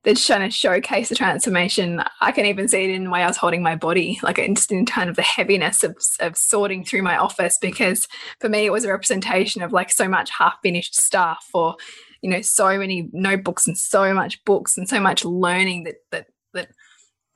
that's 0.03 0.25
trying 0.25 0.41
to 0.41 0.49
showcase 0.49 1.09
the 1.09 1.15
transformation. 1.15 2.01
I 2.21 2.31
can 2.31 2.45
even 2.45 2.67
see 2.67 2.85
it 2.85 2.89
in 2.89 3.03
the 3.03 3.09
way 3.11 3.21
I 3.21 3.27
was 3.27 3.37
holding 3.37 3.61
my 3.61 3.75
body, 3.75 4.19
like 4.23 4.37
just 4.37 4.71
in 4.71 4.85
kind 4.85 5.09
of 5.09 5.15
the 5.15 5.21
heaviness 5.21 5.83
of, 5.83 5.95
of 6.19 6.35
sorting 6.35 6.83
through 6.83 7.03
my 7.03 7.17
office, 7.17 7.57
because 7.61 8.07
for 8.39 8.49
me 8.49 8.65
it 8.65 8.71
was 8.71 8.83
a 8.83 8.89
representation 8.89 9.61
of 9.61 9.71
like 9.71 9.91
so 9.91 10.07
much 10.07 10.31
half 10.31 10.55
finished 10.63 10.95
stuff 10.95 11.45
or, 11.53 11.75
you 12.21 12.29
know, 12.29 12.41
so 12.41 12.79
many 12.79 13.09
notebooks 13.13 13.67
and 13.67 13.77
so 13.77 14.13
much 14.13 14.43
books 14.43 14.77
and 14.77 14.89
so 14.89 14.99
much 14.99 15.23
learning 15.23 15.83
that 15.83 15.95
that 16.11 16.27
that 16.53 16.69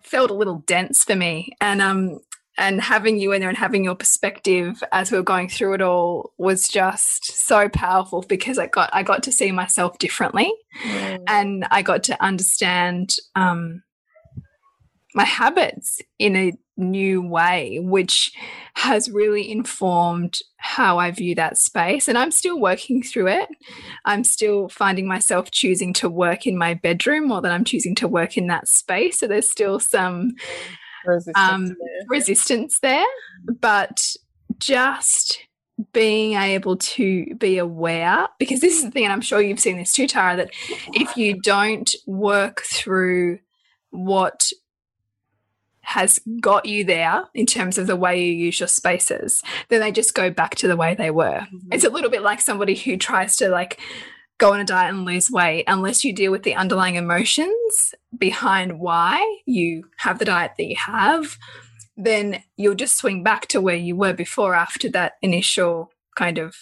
felt 0.01 0.31
a 0.31 0.35
little 0.35 0.63
dense 0.65 1.03
for 1.03 1.15
me. 1.15 1.51
And 1.61 1.81
um 1.81 2.19
and 2.57 2.81
having 2.81 3.19
you 3.19 3.31
in 3.31 3.41
there 3.41 3.49
and 3.49 3.57
having 3.57 3.83
your 3.83 3.95
perspective 3.95 4.83
as 4.91 5.11
we 5.11 5.17
were 5.17 5.23
going 5.23 5.49
through 5.49 5.73
it 5.73 5.81
all 5.81 6.31
was 6.37 6.67
just 6.67 7.25
so 7.25 7.67
powerful 7.69 8.23
because 8.27 8.57
I 8.57 8.67
got 8.67 8.89
I 8.93 9.03
got 9.03 9.23
to 9.23 9.31
see 9.31 9.51
myself 9.51 9.97
differently, 9.97 10.51
mm. 10.85 11.23
and 11.27 11.65
I 11.71 11.81
got 11.81 12.03
to 12.05 12.23
understand 12.23 13.15
um, 13.35 13.83
my 15.13 15.25
habits 15.25 16.01
in 16.19 16.35
a 16.35 16.53
new 16.77 17.21
way, 17.21 17.79
which 17.81 18.33
has 18.73 19.09
really 19.09 19.49
informed 19.49 20.39
how 20.57 20.97
I 20.97 21.11
view 21.11 21.33
that 21.35 21.57
space. 21.57 22.07
And 22.07 22.17
I'm 22.17 22.31
still 22.31 22.59
working 22.59 23.01
through 23.01 23.29
it. 23.29 23.47
I'm 24.03 24.23
still 24.23 24.67
finding 24.67 25.07
myself 25.07 25.51
choosing 25.51 25.93
to 25.93 26.09
work 26.09 26.45
in 26.45 26.57
my 26.57 26.73
bedroom 26.73 27.29
more 27.29 27.41
than 27.41 27.51
I'm 27.51 27.63
choosing 27.63 27.95
to 27.95 28.07
work 28.07 28.37
in 28.37 28.47
that 28.47 28.67
space. 28.67 29.19
So 29.19 29.27
there's 29.27 29.49
still 29.49 29.79
some 29.79 30.33
resistance, 31.05 31.37
um, 31.37 31.65
there. 31.67 32.05
resistance 32.07 32.79
there, 32.79 33.05
but 33.59 34.15
just 34.57 35.39
being 35.91 36.33
able 36.33 36.77
to 36.77 37.35
be 37.35 37.57
aware 37.57 38.27
because 38.39 38.61
this 38.61 38.77
is 38.77 38.85
the 38.85 38.91
thing 38.91 39.03
and 39.03 39.11
i'm 39.11 39.19
sure 39.19 39.41
you've 39.41 39.59
seen 39.59 39.75
this 39.75 39.91
too 39.91 40.07
tara 40.07 40.37
that 40.37 40.49
if 40.93 41.17
you 41.17 41.39
don't 41.41 41.95
work 42.05 42.61
through 42.61 43.39
what 43.89 44.51
has 45.81 46.19
got 46.39 46.65
you 46.65 46.83
there 46.85 47.25
in 47.33 47.45
terms 47.45 47.77
of 47.77 47.87
the 47.87 47.95
way 47.95 48.23
you 48.23 48.31
use 48.31 48.59
your 48.59 48.67
spaces 48.67 49.43
then 49.67 49.81
they 49.81 49.91
just 49.91 50.15
go 50.15 50.29
back 50.29 50.55
to 50.55 50.67
the 50.67 50.77
way 50.77 50.95
they 50.95 51.11
were 51.11 51.45
mm 51.51 51.59
-hmm. 51.59 51.73
it's 51.73 51.83
a 51.83 51.89
little 51.89 52.09
bit 52.09 52.21
like 52.21 52.41
somebody 52.41 52.75
who 52.75 52.95
tries 52.95 53.35
to 53.35 53.49
like 53.49 53.77
go 54.37 54.53
on 54.53 54.59
a 54.59 54.65
diet 54.65 54.93
and 54.93 55.05
lose 55.05 55.31
weight 55.31 55.63
unless 55.67 56.03
you 56.03 56.13
deal 56.13 56.31
with 56.31 56.43
the 56.43 56.55
underlying 56.55 56.95
emotions 56.95 57.93
behind 58.17 58.79
why 58.79 59.39
you 59.45 59.89
have 59.97 60.19
the 60.19 60.25
diet 60.25 60.51
that 60.57 60.65
you 60.65 60.75
have 60.75 61.37
then 61.97 62.43
you'll 62.57 62.75
just 62.75 62.97
swing 62.97 63.23
back 63.23 63.47
to 63.47 63.61
where 63.61 63.75
you 63.75 63.95
were 63.95 64.13
before 64.13 64.53
after 64.53 64.89
that 64.89 65.13
initial 65.21 65.91
kind 66.15 66.37
of 66.37 66.55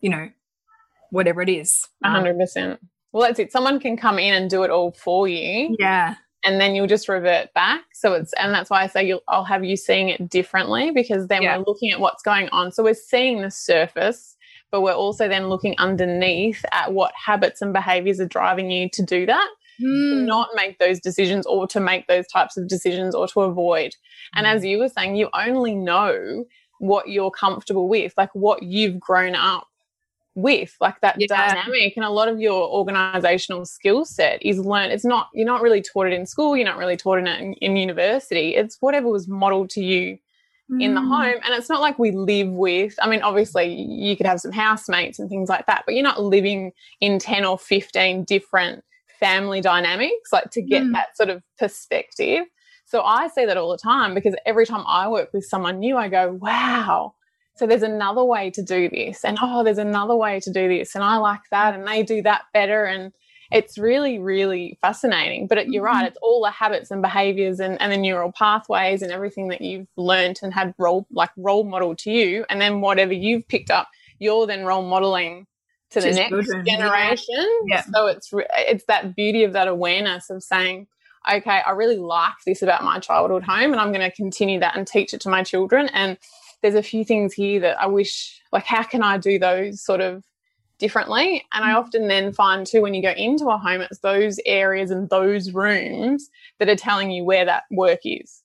you 0.00 0.10
know 0.10 0.28
whatever 1.10 1.40
it 1.40 1.48
is. 1.48 1.86
100% 2.04 2.78
well 3.12 3.22
that's 3.22 3.38
it. 3.38 3.52
Someone 3.52 3.80
can 3.80 3.96
come 3.96 4.18
in 4.18 4.34
and 4.34 4.50
do 4.50 4.62
it 4.62 4.70
all 4.70 4.92
for 4.92 5.26
you. 5.26 5.74
Yeah. 5.78 6.16
And 6.44 6.60
then 6.60 6.74
you'll 6.74 6.86
just 6.86 7.08
revert 7.08 7.52
back. 7.54 7.82
So 7.92 8.12
it's 8.12 8.32
and 8.34 8.54
that's 8.54 8.70
why 8.70 8.82
i 8.82 8.86
say 8.86 9.06
you'll 9.06 9.22
i'll 9.28 9.44
have 9.44 9.64
you 9.64 9.76
seeing 9.76 10.08
it 10.08 10.28
differently 10.28 10.90
because 10.90 11.26
then 11.26 11.42
yeah. 11.42 11.58
we're 11.58 11.64
looking 11.66 11.90
at 11.90 12.00
what's 12.00 12.22
going 12.22 12.48
on. 12.50 12.72
So 12.72 12.82
we're 12.82 12.94
seeing 12.94 13.42
the 13.42 13.50
surface 13.50 14.36
but 14.70 14.82
we're 14.82 14.92
also 14.92 15.28
then 15.28 15.48
looking 15.48 15.74
underneath 15.78 16.64
at 16.72 16.92
what 16.92 17.12
habits 17.14 17.62
and 17.62 17.72
behaviors 17.72 18.20
are 18.20 18.26
driving 18.26 18.70
you 18.70 18.88
to 18.90 19.02
do 19.02 19.26
that. 19.26 19.48
Mm. 19.80 20.26
not 20.26 20.48
make 20.56 20.78
those 20.80 20.98
decisions 20.98 21.46
or 21.46 21.68
to 21.68 21.78
make 21.78 22.08
those 22.08 22.26
types 22.26 22.56
of 22.56 22.66
decisions 22.66 23.14
or 23.14 23.28
to 23.28 23.42
avoid. 23.42 23.94
And 24.34 24.44
as 24.44 24.64
you 24.64 24.78
were 24.78 24.88
saying, 24.88 25.14
you 25.14 25.28
only 25.32 25.76
know 25.76 26.46
what 26.80 27.08
you're 27.08 27.30
comfortable 27.30 27.88
with, 27.88 28.12
like 28.16 28.30
what 28.34 28.64
you've 28.64 28.98
grown 28.98 29.36
up 29.36 29.68
with, 30.34 30.74
like 30.80 31.00
that 31.02 31.16
yeah. 31.20 31.26
dynamic. 31.28 31.96
And 31.96 32.04
a 32.04 32.10
lot 32.10 32.26
of 32.26 32.40
your 32.40 32.68
organizational 32.68 33.64
skill 33.66 34.04
set 34.04 34.42
is 34.42 34.58
learned. 34.58 34.92
It's 34.92 35.04
not, 35.04 35.28
you're 35.32 35.46
not 35.46 35.62
really 35.62 35.82
taught 35.82 36.08
it 36.08 36.12
in 36.12 36.26
school, 36.26 36.56
you're 36.56 36.66
not 36.66 36.78
really 36.78 36.96
taught 36.96 37.18
it 37.18 37.28
in, 37.28 37.54
in 37.54 37.76
university. 37.76 38.56
It's 38.56 38.78
whatever 38.80 39.08
was 39.08 39.28
modeled 39.28 39.70
to 39.70 39.82
you 39.82 40.18
in 40.80 40.94
the 40.94 41.00
mm. 41.00 41.08
home. 41.08 41.40
And 41.44 41.54
it's 41.54 41.68
not 41.68 41.80
like 41.80 41.98
we 41.98 42.10
live 42.10 42.48
with, 42.48 42.94
I 43.00 43.08
mean, 43.08 43.22
obviously 43.22 43.72
you 43.74 44.16
could 44.16 44.26
have 44.26 44.40
some 44.40 44.52
housemates 44.52 45.18
and 45.18 45.28
things 45.28 45.48
like 45.48 45.66
that, 45.66 45.84
but 45.86 45.94
you're 45.94 46.04
not 46.04 46.22
living 46.22 46.72
in 47.00 47.18
10 47.18 47.44
or 47.44 47.58
15 47.58 48.24
different 48.24 48.84
family 49.18 49.60
dynamics, 49.60 50.32
like 50.32 50.50
to 50.50 50.62
get 50.62 50.82
mm. 50.82 50.92
that 50.92 51.16
sort 51.16 51.30
of 51.30 51.42
perspective. 51.58 52.44
So 52.84 53.02
I 53.02 53.28
say 53.28 53.46
that 53.46 53.56
all 53.56 53.70
the 53.70 53.78
time 53.78 54.14
because 54.14 54.34
every 54.46 54.66
time 54.66 54.84
I 54.86 55.08
work 55.08 55.30
with 55.32 55.44
someone 55.44 55.78
new, 55.78 55.96
I 55.96 56.08
go, 56.08 56.38
wow. 56.40 57.14
So 57.56 57.66
there's 57.66 57.82
another 57.82 58.24
way 58.24 58.50
to 58.50 58.62
do 58.62 58.88
this. 58.88 59.24
And 59.24 59.38
oh, 59.42 59.64
there's 59.64 59.78
another 59.78 60.16
way 60.16 60.38
to 60.40 60.52
do 60.52 60.68
this. 60.68 60.94
And 60.94 61.02
I 61.02 61.16
like 61.16 61.40
that. 61.50 61.74
And 61.74 61.86
they 61.86 62.02
do 62.02 62.22
that 62.22 62.42
better. 62.54 62.84
And 62.84 63.12
it's 63.50 63.78
really, 63.78 64.18
really 64.18 64.78
fascinating. 64.80 65.46
But 65.46 65.58
it, 65.58 65.68
you're 65.68 65.82
right, 65.82 65.98
mm-hmm. 65.98 66.06
it's 66.06 66.18
all 66.22 66.42
the 66.42 66.50
habits 66.50 66.90
and 66.90 67.02
behaviors 67.02 67.60
and, 67.60 67.80
and 67.80 67.92
the 67.92 67.96
neural 67.96 68.32
pathways 68.32 69.02
and 69.02 69.10
everything 69.12 69.48
that 69.48 69.60
you've 69.60 69.88
learned 69.96 70.40
and 70.42 70.52
had 70.52 70.74
role 70.78 71.06
like 71.10 71.30
role 71.36 71.64
model 71.64 71.94
to 71.96 72.10
you. 72.10 72.44
And 72.48 72.60
then 72.60 72.80
whatever 72.80 73.12
you've 73.12 73.48
picked 73.48 73.70
up, 73.70 73.88
you're 74.18 74.46
then 74.46 74.64
role 74.64 74.82
modeling 74.82 75.46
to 75.90 76.00
the 76.00 76.08
Just 76.08 76.18
next 76.18 76.30
children. 76.30 76.64
generation. 76.66 77.60
Yeah. 77.66 77.82
So 77.94 78.06
it's 78.06 78.30
it's 78.32 78.84
that 78.88 79.16
beauty 79.16 79.44
of 79.44 79.54
that 79.54 79.68
awareness 79.68 80.28
of 80.28 80.42
saying, 80.42 80.86
okay, 81.30 81.60
I 81.66 81.70
really 81.70 81.96
like 81.96 82.34
this 82.46 82.62
about 82.62 82.84
my 82.84 82.98
childhood 82.98 83.42
home 83.42 83.72
and 83.72 83.80
I'm 83.80 83.92
going 83.92 84.08
to 84.08 84.14
continue 84.14 84.60
that 84.60 84.76
and 84.76 84.86
teach 84.86 85.14
it 85.14 85.20
to 85.22 85.28
my 85.28 85.42
children. 85.42 85.88
And 85.92 86.18
there's 86.62 86.74
a 86.74 86.82
few 86.82 87.04
things 87.04 87.32
here 87.32 87.60
that 87.60 87.80
I 87.80 87.86
wish, 87.86 88.40
like, 88.52 88.64
how 88.64 88.82
can 88.82 89.02
I 89.02 89.16
do 89.16 89.38
those 89.38 89.82
sort 89.82 90.00
of 90.00 90.24
differently? 90.78 91.44
And 91.52 91.64
I 91.64 91.72
mm. 91.72 91.76
often 91.76 92.08
then 92.08 92.32
find 92.32 92.66
too, 92.66 92.82
when 92.82 92.94
you 92.94 93.02
go 93.02 93.12
into 93.12 93.48
a 93.48 93.58
home, 93.58 93.80
it's 93.80 94.00
those 94.00 94.38
areas 94.46 94.90
and 94.90 95.08
those 95.10 95.52
rooms 95.52 96.30
that 96.58 96.68
are 96.68 96.76
telling 96.76 97.10
you 97.10 97.24
where 97.24 97.44
that 97.44 97.64
work 97.70 98.00
is. 98.04 98.42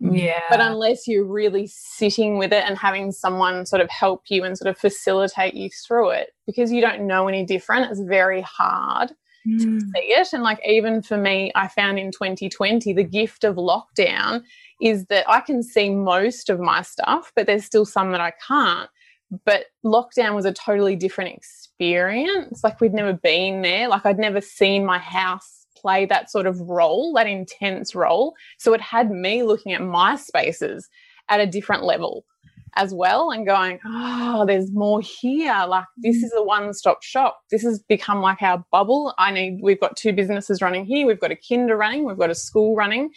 Yeah. 0.00 0.42
But 0.48 0.60
unless 0.60 1.08
you're 1.08 1.24
really 1.24 1.66
sitting 1.66 2.38
with 2.38 2.52
it 2.52 2.64
and 2.64 2.78
having 2.78 3.10
someone 3.10 3.66
sort 3.66 3.82
of 3.82 3.90
help 3.90 4.24
you 4.28 4.44
and 4.44 4.56
sort 4.56 4.68
of 4.68 4.78
facilitate 4.78 5.54
you 5.54 5.70
through 5.70 6.10
it, 6.10 6.30
because 6.46 6.70
you 6.70 6.80
don't 6.80 7.06
know 7.06 7.26
any 7.26 7.44
different, 7.44 7.90
it's 7.90 8.00
very 8.00 8.42
hard 8.42 9.12
mm. 9.46 9.58
to 9.58 9.80
see 9.80 9.98
it. 9.98 10.28
And 10.32 10.44
like, 10.44 10.60
even 10.64 11.02
for 11.02 11.16
me, 11.16 11.50
I 11.56 11.66
found 11.66 11.98
in 11.98 12.12
2020, 12.12 12.92
the 12.92 13.02
gift 13.02 13.42
of 13.42 13.56
lockdown 13.56 14.42
is 14.80 15.06
that 15.06 15.28
I 15.28 15.40
can 15.40 15.64
see 15.64 15.90
most 15.90 16.48
of 16.48 16.60
my 16.60 16.82
stuff, 16.82 17.32
but 17.34 17.46
there's 17.46 17.64
still 17.64 17.84
some 17.84 18.12
that 18.12 18.20
I 18.20 18.32
can't. 18.46 18.88
But 19.44 19.66
lockdown 19.84 20.34
was 20.34 20.46
a 20.46 20.52
totally 20.52 20.96
different 20.96 21.36
experience. 21.36 22.62
Like, 22.64 22.80
we'd 22.80 22.94
never 22.94 23.12
been 23.12 23.62
there. 23.62 23.88
Like, 23.88 24.06
I'd 24.06 24.18
never 24.18 24.40
seen 24.40 24.86
my 24.86 24.98
house 24.98 25.66
play 25.76 26.06
that 26.06 26.30
sort 26.30 26.46
of 26.46 26.60
role, 26.60 27.12
that 27.14 27.26
intense 27.26 27.94
role. 27.94 28.34
So 28.58 28.72
it 28.72 28.80
had 28.80 29.10
me 29.10 29.42
looking 29.42 29.72
at 29.72 29.82
my 29.82 30.16
spaces 30.16 30.88
at 31.28 31.40
a 31.40 31.46
different 31.46 31.84
level 31.84 32.24
as 32.76 32.94
well 32.94 33.30
and 33.30 33.46
going, 33.46 33.80
oh, 33.84 34.44
there's 34.46 34.70
more 34.72 35.00
here. 35.00 35.64
Like 35.66 35.84
this 35.96 36.18
mm. 36.18 36.24
is 36.24 36.32
a 36.36 36.42
one-stop 36.42 37.02
shop. 37.02 37.40
This 37.50 37.62
has 37.62 37.80
become 37.80 38.20
like 38.20 38.42
our 38.42 38.64
bubble. 38.70 39.14
I 39.18 39.32
need 39.32 39.60
we've 39.62 39.80
got 39.80 39.96
two 39.96 40.12
businesses 40.12 40.62
running 40.62 40.84
here, 40.84 41.06
we've 41.06 41.20
got 41.20 41.32
a 41.32 41.36
kinder 41.36 41.76
running, 41.76 42.04
we've 42.04 42.18
got 42.18 42.30
a 42.30 42.34
school 42.34 42.76
running. 42.76 43.10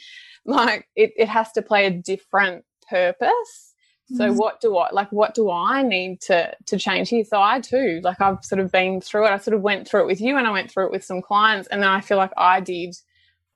Like 0.43 0.87
it, 0.95 1.11
it 1.17 1.29
has 1.29 1.51
to 1.51 1.61
play 1.61 1.85
a 1.85 1.91
different 1.91 2.65
purpose. 2.89 3.70
So 4.15 4.29
mm. 4.29 4.37
what 4.37 4.59
do 4.61 4.77
I 4.77 4.89
like 4.91 5.11
what 5.11 5.33
do 5.33 5.49
I 5.49 5.83
need 5.83 6.21
to 6.21 6.53
to 6.65 6.77
change 6.77 7.09
here? 7.09 7.23
So 7.23 7.41
I 7.41 7.59
too, 7.59 8.01
like 8.03 8.19
I've 8.21 8.43
sort 8.43 8.59
of 8.59 8.71
been 8.71 9.01
through 9.01 9.27
it. 9.27 9.31
I 9.31 9.37
sort 9.37 9.55
of 9.55 9.61
went 9.61 9.87
through 9.87 10.01
it 10.01 10.07
with 10.07 10.21
you 10.21 10.37
and 10.37 10.47
I 10.47 10.51
went 10.51 10.71
through 10.71 10.87
it 10.87 10.91
with 10.91 11.03
some 11.03 11.21
clients 11.21 11.67
and 11.67 11.81
then 11.81 11.89
I 11.89 12.01
feel 12.01 12.17
like 12.17 12.31
I 12.37 12.59
did 12.59 12.95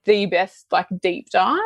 the 0.05 0.25
best 0.27 0.67
like 0.71 0.87
deep 1.01 1.29
dive 1.31 1.59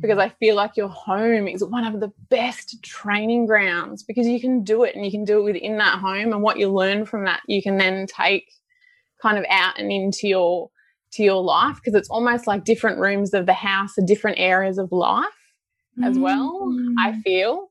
because 0.00 0.18
I 0.18 0.28
feel 0.28 0.56
like 0.56 0.76
your 0.76 0.88
home 0.88 1.46
is 1.46 1.64
one 1.64 1.84
of 1.84 2.00
the 2.00 2.12
best 2.28 2.82
training 2.82 3.46
grounds 3.46 4.02
because 4.02 4.26
you 4.26 4.40
can 4.40 4.64
do 4.64 4.82
it 4.84 4.94
and 4.94 5.04
you 5.04 5.10
can 5.10 5.24
do 5.24 5.38
it 5.40 5.44
within 5.44 5.78
that 5.78 5.98
home 5.98 6.32
and 6.32 6.42
what 6.42 6.58
you 6.58 6.68
learn 6.68 7.04
from 7.06 7.24
that 7.24 7.40
you 7.46 7.62
can 7.62 7.76
then 7.76 8.06
take 8.06 8.50
kind 9.22 9.38
of 9.38 9.44
out 9.48 9.78
and 9.78 9.92
into 9.92 10.28
your 10.28 10.70
to 11.12 11.22
your 11.22 11.42
life 11.42 11.76
because 11.76 11.94
it's 11.94 12.10
almost 12.10 12.46
like 12.46 12.64
different 12.64 12.98
rooms 12.98 13.34
of 13.34 13.46
the 13.46 13.52
house 13.52 13.96
are 13.96 14.06
different 14.06 14.38
areas 14.38 14.78
of 14.78 14.90
life 14.90 15.26
as 16.02 16.18
well 16.18 16.62
mm. 16.66 16.94
I 16.98 17.20
feel 17.20 17.68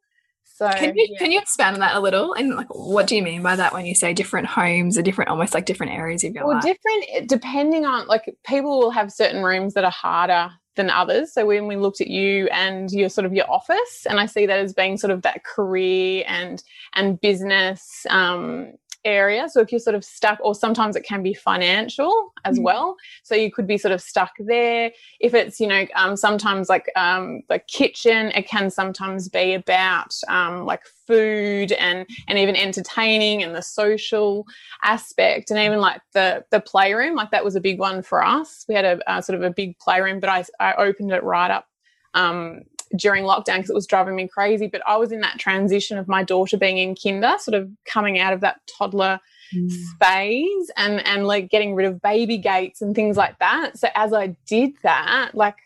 so 0.53 0.69
can 0.69 0.95
you 0.95 1.07
yeah. 1.09 1.17
can 1.17 1.31
you 1.31 1.39
expand 1.39 1.73
on 1.73 1.79
that 1.79 1.95
a 1.95 1.99
little? 1.99 2.33
And 2.33 2.55
like, 2.55 2.67
what 2.69 3.07
do 3.07 3.15
you 3.15 3.23
mean 3.23 3.41
by 3.41 3.55
that 3.55 3.73
when 3.73 3.87
you 3.87 3.95
say 3.95 4.13
different 4.13 4.47
homes 4.47 4.97
or 4.97 5.01
different, 5.01 5.31
almost 5.31 5.55
like 5.55 5.65
different 5.65 5.93
areas 5.93 6.23
of 6.23 6.33
your 6.33 6.45
well, 6.45 6.55
life? 6.55 6.63
different 6.63 7.27
depending 7.27 7.85
on 7.85 8.05
like 8.07 8.33
people 8.45 8.77
will 8.77 8.91
have 8.91 9.11
certain 9.11 9.43
rooms 9.43 9.73
that 9.73 9.83
are 9.83 9.91
harder 9.91 10.51
than 10.75 10.91
others. 10.91 11.33
So 11.33 11.45
when 11.45 11.67
we 11.67 11.75
looked 11.75 12.01
at 12.01 12.07
you 12.07 12.47
and 12.47 12.91
your 12.91 13.09
sort 13.09 13.25
of 13.25 13.33
your 13.33 13.49
office, 13.49 14.05
and 14.07 14.19
I 14.19 14.27
see 14.27 14.45
that 14.45 14.59
as 14.59 14.73
being 14.73 14.97
sort 14.97 15.11
of 15.11 15.23
that 15.23 15.43
career 15.43 16.23
and 16.27 16.63
and 16.93 17.19
business 17.19 18.05
um, 18.11 18.73
area. 19.05 19.47
So 19.49 19.61
if 19.61 19.71
you're 19.71 19.79
sort 19.79 19.95
of 19.95 20.03
stuck, 20.03 20.39
or 20.41 20.55
sometimes 20.55 20.95
it 20.95 21.03
can 21.03 21.23
be 21.23 21.33
financial 21.33 22.33
as 22.45 22.59
mm. 22.59 22.63
well. 22.63 22.95
So 23.23 23.35
you 23.35 23.51
could 23.51 23.67
be 23.67 23.77
sort 23.77 23.91
of 23.91 24.01
stuck 24.01 24.31
there. 24.39 24.91
If 25.19 25.33
it's, 25.33 25.59
you 25.59 25.67
know, 25.67 25.85
um, 25.95 26.15
sometimes 26.15 26.69
like 26.69 26.89
um, 26.95 27.41
the 27.49 27.59
kitchen, 27.59 28.31
it 28.35 28.47
can 28.47 28.69
sometimes 28.69 29.29
be 29.29 29.53
about 29.53 30.13
um, 30.27 30.65
like 30.65 30.83
food 31.07 31.71
and 31.73 32.05
and 32.27 32.37
even 32.37 32.55
entertaining 32.55 33.43
and 33.43 33.55
the 33.55 33.61
social 33.61 34.45
aspect 34.83 35.51
and 35.51 35.59
even 35.59 35.79
like 35.79 36.01
the 36.13 36.43
the 36.51 36.59
playroom. 36.59 37.15
Like 37.15 37.31
that 37.31 37.43
was 37.43 37.55
a 37.55 37.61
big 37.61 37.79
one 37.79 38.03
for 38.03 38.23
us. 38.23 38.65
We 38.67 38.75
had 38.75 38.85
a, 38.85 38.99
a 39.07 39.21
sort 39.21 39.37
of 39.37 39.43
a 39.43 39.51
big 39.51 39.77
playroom, 39.79 40.19
but 40.19 40.29
I 40.29 40.45
I 40.59 40.73
opened 40.75 41.11
it 41.11 41.23
right 41.23 41.51
up 41.51 41.67
um, 42.13 42.61
during 42.95 43.23
lockdown 43.23 43.57
because 43.57 43.69
it 43.69 43.75
was 43.75 43.87
driving 43.87 44.15
me 44.15 44.27
crazy. 44.27 44.67
But 44.67 44.81
I 44.87 44.97
was 44.97 45.11
in 45.11 45.21
that 45.21 45.39
transition 45.39 45.97
of 45.97 46.07
my 46.07 46.23
daughter 46.23 46.57
being 46.57 46.77
in 46.77 46.95
kinder, 46.95 47.35
sort 47.39 47.55
of 47.55 47.69
coming 47.85 48.19
out 48.19 48.33
of 48.33 48.41
that 48.41 48.61
toddler 48.67 49.19
mm. 49.53 49.71
phase 49.99 50.71
and 50.77 51.05
and 51.05 51.25
like 51.25 51.49
getting 51.49 51.75
rid 51.75 51.87
of 51.87 52.01
baby 52.01 52.37
gates 52.37 52.81
and 52.81 52.95
things 52.95 53.17
like 53.17 53.39
that. 53.39 53.77
So 53.77 53.87
as 53.95 54.13
I 54.13 54.35
did 54.45 54.73
that, 54.83 55.31
like 55.33 55.57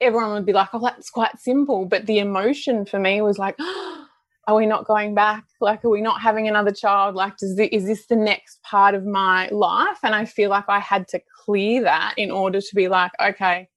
everyone 0.00 0.32
would 0.32 0.46
be 0.46 0.52
like, 0.52 0.70
"Oh, 0.72 0.80
that's 0.80 1.10
quite 1.10 1.38
simple," 1.38 1.84
but 1.84 2.06
the 2.06 2.18
emotion 2.18 2.86
for 2.86 2.98
me 2.98 3.20
was 3.22 3.38
like. 3.38 3.56
Oh, 3.58 3.96
are 4.46 4.56
we 4.56 4.66
not 4.66 4.84
going 4.84 5.14
back? 5.14 5.44
Like, 5.60 5.84
are 5.84 5.90
we 5.90 6.00
not 6.00 6.20
having 6.20 6.48
another 6.48 6.72
child? 6.72 7.14
Like, 7.14 7.36
does 7.36 7.54
this, 7.54 7.68
is 7.70 7.84
this 7.84 8.06
the 8.06 8.16
next 8.16 8.60
part 8.64 8.96
of 8.96 9.04
my 9.04 9.48
life? 9.50 9.98
And 10.02 10.12
I 10.12 10.24
feel 10.24 10.50
like 10.50 10.64
I 10.66 10.80
had 10.80 11.06
to 11.08 11.20
clear 11.44 11.82
that 11.82 12.14
in 12.16 12.32
order 12.32 12.60
to 12.60 12.74
be 12.74 12.88
like, 12.88 13.12
okay, 13.20 13.68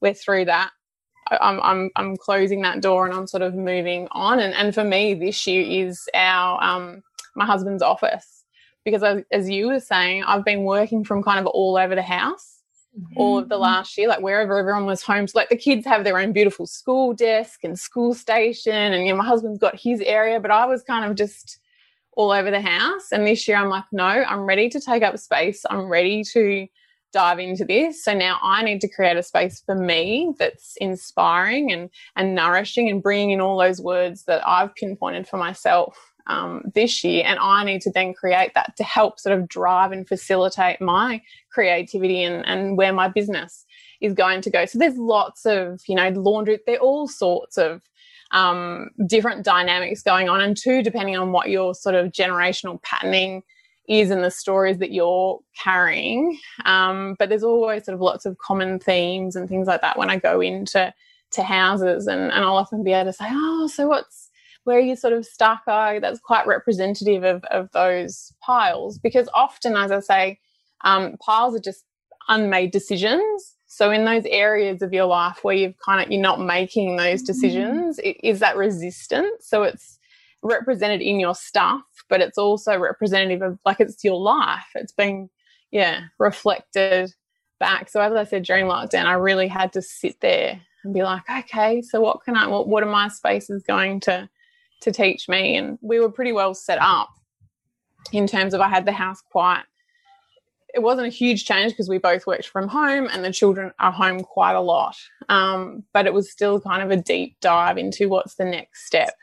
we're 0.00 0.14
through 0.14 0.44
that. 0.44 0.70
I'm, 1.30 1.60
I'm, 1.60 1.90
I'm 1.96 2.16
closing 2.16 2.62
that 2.62 2.80
door 2.80 3.06
and 3.06 3.14
I'm 3.14 3.26
sort 3.26 3.42
of 3.42 3.54
moving 3.54 4.08
on. 4.12 4.40
And, 4.40 4.54
and 4.54 4.74
for 4.74 4.84
me, 4.84 5.14
this 5.14 5.46
year 5.46 5.86
is 5.86 6.08
our, 6.14 6.62
um, 6.62 7.02
my 7.34 7.46
husband's 7.46 7.82
office. 7.82 8.44
Because 8.84 9.02
as, 9.02 9.22
as 9.30 9.48
you 9.48 9.68
were 9.68 9.80
saying, 9.80 10.24
I've 10.24 10.44
been 10.44 10.64
working 10.64 11.04
from 11.04 11.22
kind 11.22 11.38
of 11.38 11.46
all 11.46 11.76
over 11.76 11.94
the 11.94 12.02
house 12.02 12.60
all 13.16 13.38
of 13.38 13.48
the 13.48 13.54
mm-hmm. 13.54 13.62
last 13.62 13.96
year, 13.96 14.08
like 14.08 14.20
wherever 14.20 14.58
everyone 14.58 14.86
was 14.86 15.02
home. 15.02 15.26
So 15.26 15.38
like 15.38 15.48
the 15.48 15.56
kids 15.56 15.86
have 15.86 16.04
their 16.04 16.18
own 16.18 16.32
beautiful 16.32 16.66
school 16.66 17.12
desk 17.12 17.64
and 17.64 17.78
school 17.78 18.14
station, 18.14 18.72
and 18.74 19.06
you 19.06 19.12
know, 19.12 19.18
my 19.18 19.26
husband's 19.26 19.58
got 19.58 19.78
his 19.78 20.00
area, 20.00 20.40
but 20.40 20.50
I 20.50 20.66
was 20.66 20.82
kind 20.82 21.04
of 21.04 21.16
just 21.16 21.58
all 22.12 22.32
over 22.32 22.50
the 22.50 22.60
house. 22.60 23.12
And 23.12 23.26
this 23.26 23.46
year 23.46 23.56
I'm 23.56 23.68
like, 23.68 23.84
no, 23.92 24.04
I'm 24.04 24.40
ready 24.40 24.68
to 24.70 24.80
take 24.80 25.02
up 25.02 25.16
space. 25.18 25.64
I'm 25.70 25.86
ready 25.86 26.24
to 26.24 26.66
dive 27.12 27.38
into 27.38 27.64
this. 27.64 28.04
So 28.04 28.14
now 28.14 28.38
I 28.42 28.62
need 28.62 28.80
to 28.82 28.88
create 28.88 29.16
a 29.16 29.22
space 29.22 29.62
for 29.64 29.74
me 29.74 30.34
that's 30.38 30.76
inspiring 30.80 31.72
and 31.72 31.90
and 32.16 32.34
nourishing 32.34 32.88
and 32.88 33.02
bringing 33.02 33.30
in 33.30 33.40
all 33.40 33.58
those 33.58 33.80
words 33.80 34.24
that 34.24 34.46
I've 34.46 34.74
pinpointed 34.74 35.28
for 35.28 35.36
myself 35.36 35.96
um, 36.26 36.62
this 36.74 37.02
year. 37.02 37.24
And 37.26 37.38
I 37.40 37.64
need 37.64 37.80
to 37.82 37.90
then 37.90 38.14
create 38.14 38.52
that 38.54 38.76
to 38.76 38.84
help 38.84 39.18
sort 39.18 39.38
of 39.38 39.48
drive 39.48 39.92
and 39.92 40.06
facilitate 40.06 40.80
my 40.80 41.20
creativity 41.50 42.22
and, 42.22 42.46
and 42.46 42.76
where 42.76 42.92
my 42.92 43.08
business 43.08 43.66
is 44.00 44.14
going 44.14 44.40
to 44.42 44.50
go. 44.50 44.64
So 44.64 44.78
there's 44.78 44.96
lots 44.96 45.44
of, 45.44 45.80
you 45.88 45.94
know, 45.94 46.08
laundry, 46.10 46.58
there 46.66 46.76
are 46.76 46.80
all 46.80 47.08
sorts 47.08 47.58
of 47.58 47.82
um, 48.30 48.90
different 49.06 49.44
dynamics 49.44 50.02
going 50.02 50.28
on. 50.28 50.40
And 50.40 50.56
two, 50.56 50.82
depending 50.82 51.16
on 51.16 51.32
what 51.32 51.50
your 51.50 51.74
sort 51.74 51.96
of 51.96 52.12
generational 52.12 52.80
patterning 52.82 53.42
is 53.90 54.10
and 54.10 54.22
the 54.22 54.30
stories 54.30 54.78
that 54.78 54.92
you're 54.92 55.40
carrying. 55.62 56.38
Um, 56.64 57.16
but 57.18 57.28
there's 57.28 57.42
always 57.42 57.84
sort 57.84 57.94
of 57.94 58.00
lots 58.00 58.24
of 58.24 58.38
common 58.38 58.78
themes 58.78 59.34
and 59.34 59.48
things 59.48 59.66
like 59.66 59.80
that 59.80 59.98
when 59.98 60.08
I 60.08 60.16
go 60.16 60.40
into 60.40 60.94
to 61.32 61.42
houses 61.42 62.06
and, 62.06 62.22
and 62.22 62.44
I'll 62.44 62.56
often 62.56 62.84
be 62.84 62.92
able 62.92 63.10
to 63.10 63.12
say, 63.12 63.26
oh, 63.28 63.66
so 63.66 63.88
what's 63.88 64.30
where 64.64 64.78
you 64.78 64.94
sort 64.94 65.12
of 65.12 65.26
stuck? 65.26 65.62
Oh, 65.66 65.98
that's 66.00 66.20
quite 66.20 66.46
representative 66.46 67.24
of, 67.24 67.42
of 67.44 67.70
those 67.72 68.32
piles. 68.40 68.98
Because 68.98 69.28
often, 69.34 69.74
as 69.74 69.90
I 69.90 70.00
say, 70.00 70.38
um, 70.82 71.16
piles 71.18 71.56
are 71.56 71.60
just 71.60 71.84
unmade 72.28 72.70
decisions. 72.70 73.56
So 73.66 73.90
in 73.90 74.04
those 74.04 74.24
areas 74.26 74.82
of 74.82 74.92
your 74.92 75.06
life 75.06 75.42
where 75.42 75.54
you've 75.54 75.78
kind 75.84 76.04
of 76.04 76.12
you're 76.12 76.22
not 76.22 76.40
making 76.40 76.96
those 76.96 77.22
mm-hmm. 77.22 77.32
decisions, 77.32 77.98
mm. 77.98 78.16
is 78.22 78.38
that 78.38 78.56
resistance? 78.56 79.46
So 79.48 79.64
it's 79.64 79.98
represented 80.42 81.00
in 81.00 81.20
your 81.20 81.34
stuff, 81.34 81.82
but 82.10 82.20
it's 82.20 82.36
also 82.36 82.76
representative 82.76 83.40
of 83.40 83.58
like 83.64 83.80
it's 83.80 84.04
your 84.04 84.20
life. 84.20 84.66
It's 84.74 84.92
being, 84.92 85.30
yeah, 85.70 86.02
reflected 86.18 87.12
back. 87.60 87.88
So 87.88 88.00
as 88.00 88.12
I 88.12 88.24
said 88.24 88.42
during 88.42 88.66
lockdown, 88.66 89.06
I 89.06 89.14
really 89.14 89.48
had 89.48 89.72
to 89.74 89.80
sit 89.80 90.20
there 90.20 90.60
and 90.84 90.92
be 90.92 91.02
like, 91.02 91.22
okay, 91.30 91.80
so 91.80 92.00
what 92.00 92.22
can 92.24 92.36
I, 92.36 92.48
what, 92.48 92.68
what 92.68 92.82
are 92.82 92.90
my 92.90 93.08
spaces 93.08 93.62
going 93.62 94.00
to, 94.00 94.28
to 94.82 94.92
teach 94.92 95.28
me? 95.28 95.56
And 95.56 95.78
we 95.80 96.00
were 96.00 96.10
pretty 96.10 96.32
well 96.32 96.52
set 96.52 96.78
up 96.80 97.10
in 98.12 98.26
terms 98.26 98.52
of 98.52 98.60
I 98.60 98.68
had 98.68 98.86
the 98.86 98.92
house 98.92 99.22
quite. 99.30 99.62
It 100.72 100.82
wasn't 100.82 101.08
a 101.08 101.10
huge 101.10 101.44
change 101.44 101.72
because 101.72 101.88
we 101.88 101.98
both 101.98 102.26
worked 102.26 102.46
from 102.46 102.68
home 102.68 103.08
and 103.12 103.24
the 103.24 103.32
children 103.32 103.72
are 103.78 103.92
home 103.92 104.20
quite 104.20 104.54
a 104.54 104.60
lot. 104.60 104.96
Um, 105.28 105.84
but 105.92 106.06
it 106.06 106.14
was 106.14 106.30
still 106.30 106.60
kind 106.60 106.82
of 106.82 106.90
a 106.90 107.02
deep 107.02 107.36
dive 107.40 107.76
into 107.76 108.08
what's 108.08 108.36
the 108.36 108.44
next 108.44 108.86
step 108.86 109.14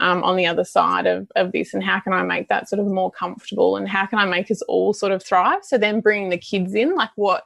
um, 0.00 0.22
on 0.24 0.36
the 0.36 0.46
other 0.46 0.64
side 0.64 1.06
of, 1.06 1.30
of 1.36 1.52
this 1.52 1.74
and 1.74 1.82
how 1.82 2.00
can 2.00 2.12
I 2.12 2.22
make 2.22 2.48
that 2.48 2.68
sort 2.68 2.80
of 2.80 2.86
more 2.86 3.10
comfortable 3.10 3.76
and 3.76 3.88
how 3.88 4.06
can 4.06 4.18
I 4.18 4.24
make 4.24 4.50
us 4.50 4.62
all 4.62 4.92
sort 4.92 5.12
of 5.12 5.22
thrive? 5.22 5.60
So 5.64 5.78
then 5.78 6.00
bringing 6.00 6.30
the 6.30 6.38
kids 6.38 6.74
in, 6.74 6.94
like 6.94 7.10
what 7.16 7.44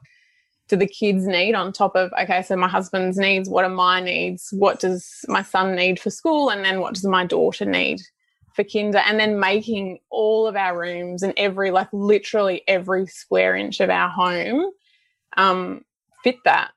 do 0.68 0.77
the 0.77 0.86
kids 0.86 1.27
need 1.27 1.55
on 1.55 1.73
top 1.73 1.94
of, 1.97 2.12
okay, 2.20 2.43
so 2.43 2.56
my 2.56 2.68
husband's 2.68 3.18
needs, 3.18 3.48
what 3.48 3.64
are 3.64 3.70
my 3.70 4.01
needs? 4.01 4.48
What 4.52 4.81
does 4.81 5.24
my 5.28 5.43
son 5.43 5.74
need 5.74 6.01
for 6.01 6.10
school? 6.10 6.51
And 6.51 6.64
then 6.64 6.81
what 6.81 6.94
does 6.94 7.05
my 7.05 7.24
daughter 7.24 7.64
need 7.64 8.01
for 8.55 8.64
kinder? 8.64 8.98
And 8.98 9.18
then 9.18 9.39
making 9.39 9.98
all 10.10 10.47
of 10.47 10.56
our 10.56 10.78
rooms 10.78 11.23
and 11.23 11.35
every, 11.36 11.70
like 11.70 11.89
literally 11.93 12.62
every 12.66 13.06
square 13.06 13.55
inch 13.55 13.81
of 13.81 13.90
our 13.90 14.09
home 14.09 14.70
um, 15.36 15.85
fit 16.24 16.36
that 16.44 16.73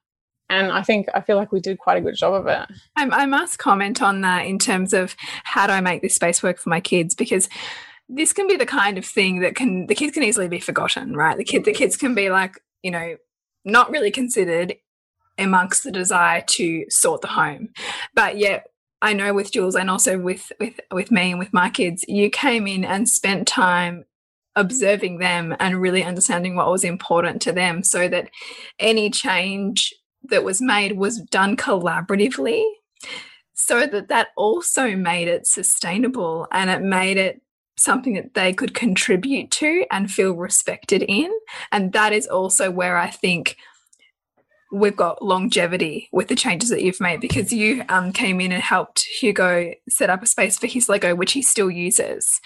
and 0.50 0.72
I 0.72 0.82
think 0.82 1.08
I 1.14 1.22
feel 1.22 1.36
like 1.36 1.52
we 1.52 1.60
did 1.60 1.80
quite 1.80 1.98
a 1.98 2.02
good 2.02 2.16
job 2.16 2.34
of 2.34 2.48
it. 2.48 2.68
I, 2.96 3.08
I 3.10 3.26
must 3.26 3.60
comment 3.60 4.02
on 4.02 4.22
that 4.22 4.46
in 4.46 4.60
terms 4.60 4.94
of 4.94 5.16
how 5.44 5.68
do 5.68 5.74
I 5.74 5.82
make 5.82 6.02
this 6.02 6.16
space 6.16 6.42
work 6.42 6.58
for 6.58 6.70
my 6.70 6.80
kids 6.80 7.14
because 7.14 7.48
this 8.08 8.34
can 8.34 8.48
be 8.48 8.56
the 8.56 8.66
kind 8.66 8.98
of 8.98 9.06
thing 9.06 9.40
that 9.40 9.56
can 9.56 9.88
the 9.88 9.96
kids 9.96 10.14
can 10.14 10.24
easily 10.24 10.48
be 10.48 10.60
forgotten, 10.60 11.16
right? 11.16 11.38
The 11.38 11.44
kid 11.44 11.66
the 11.66 11.74
kids 11.74 11.96
can 11.96 12.16
be 12.16 12.30
like 12.30 12.60
you 12.82 12.92
know 12.92 13.18
not 13.64 13.92
really 13.92 14.12
considered 14.12 14.76
amongst 15.38 15.84
the 15.84 15.92
desire 15.92 16.42
to 16.42 16.86
sort 16.90 17.22
the 17.22 17.28
home, 17.28 17.70
but 18.14 18.38
yet 18.38 18.68
I 19.02 19.14
know 19.14 19.34
with 19.34 19.52
Jules 19.52 19.76
and 19.76 19.90
also 19.90 20.18
with 20.18 20.52
with 20.60 20.80
with 20.92 21.12
me 21.12 21.32
and 21.32 21.40
with 21.40 21.54
my 21.54 21.70
kids, 21.70 22.04
you 22.08 22.30
came 22.30 22.68
in 22.68 22.84
and 22.84 23.08
spent 23.08 23.48
time 23.48 24.06
observing 24.56 25.20
them 25.20 25.56
and 25.60 25.80
really 25.80 26.04
understanding 26.04 26.56
what 26.56 26.70
was 26.70 26.84
important 26.84 27.42
to 27.44 27.52
them 27.52 27.84
so 27.84 28.08
that 28.10 28.30
any 28.80 29.10
change 29.10 29.94
that 30.24 30.44
was 30.44 30.62
made 30.62 30.98
was 30.98 31.22
done 31.22 31.56
collaboratively 31.56 32.64
so 33.54 33.86
that 33.86 34.08
that 34.08 34.30
also 34.38 34.96
made 34.96 35.28
it 35.28 35.46
sustainable 35.46 36.48
and 36.52 36.70
it 36.70 36.82
made 36.82 37.18
it 37.18 37.42
something 37.78 38.14
that 38.14 38.34
they 38.34 38.54
could 38.54 38.74
contribute 38.74 39.52
to 39.52 39.86
and 39.92 40.12
feel 40.12 40.34
respected 40.34 41.04
in 41.04 41.32
and 41.72 41.94
that 41.94 42.14
is 42.14 42.28
also 42.28 42.70
where 42.70 42.98
i 42.98 43.10
think 43.10 43.58
we've 44.72 44.96
got 44.96 45.24
longevity 45.24 46.10
with 46.12 46.28
the 46.28 46.36
changes 46.36 46.70
that 46.70 46.84
you've 46.84 47.00
made 47.00 47.20
because 47.20 47.52
you 47.52 47.84
um, 47.90 48.12
came 48.12 48.40
in 48.40 48.52
and 48.52 48.62
helped 48.62 49.08
Hugo 49.20 49.74
set 49.88 50.10
up 50.10 50.22
a 50.22 50.28
space 50.28 50.60
for 50.60 50.68
his 50.68 50.88
Lego, 50.88 51.16
which 51.16 51.32
he 51.32 51.42
still 51.42 51.72
uses. 51.72 52.40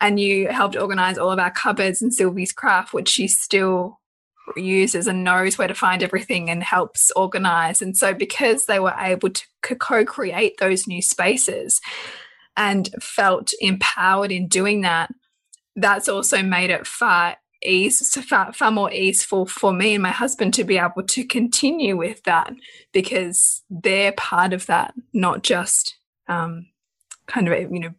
And 0.00 0.18
you 0.18 0.48
helped 0.48 0.76
organize 0.76 1.18
all 1.18 1.30
of 1.30 1.38
our 1.38 1.52
cupboards 1.52 2.02
and 2.02 2.12
Sylvie's 2.12 2.52
craft, 2.52 2.92
which 2.92 3.08
she 3.08 3.28
still 3.28 3.97
uses 4.56 5.06
and 5.06 5.24
knows 5.24 5.58
where 5.58 5.68
to 5.68 5.74
find 5.74 6.02
everything 6.02 6.50
and 6.50 6.62
helps 6.62 7.10
organize. 7.16 7.82
And 7.82 7.96
so, 7.96 8.14
because 8.14 8.66
they 8.66 8.80
were 8.80 8.94
able 8.98 9.30
to 9.30 9.46
co 9.62 10.04
create 10.04 10.58
those 10.58 10.86
new 10.86 11.02
spaces 11.02 11.80
and 12.56 12.88
felt 13.00 13.52
empowered 13.60 14.32
in 14.32 14.48
doing 14.48 14.82
that, 14.82 15.10
that's 15.76 16.08
also 16.08 16.42
made 16.42 16.70
it 16.70 16.86
far 16.86 17.36
ease 17.62 18.14
far, 18.24 18.52
far 18.52 18.70
more 18.70 18.92
easeful 18.92 19.46
for 19.46 19.72
me 19.72 19.94
and 19.94 20.02
my 20.02 20.10
husband 20.10 20.54
to 20.54 20.64
be 20.64 20.78
able 20.78 21.02
to 21.02 21.24
continue 21.24 21.96
with 21.96 22.22
that 22.22 22.52
because 22.92 23.62
they're 23.68 24.12
part 24.12 24.52
of 24.52 24.66
that 24.66 24.94
not 25.12 25.42
just 25.42 25.96
um, 26.28 26.66
kind 27.26 27.48
of 27.48 27.72
you 27.72 27.80
know 27.80 27.94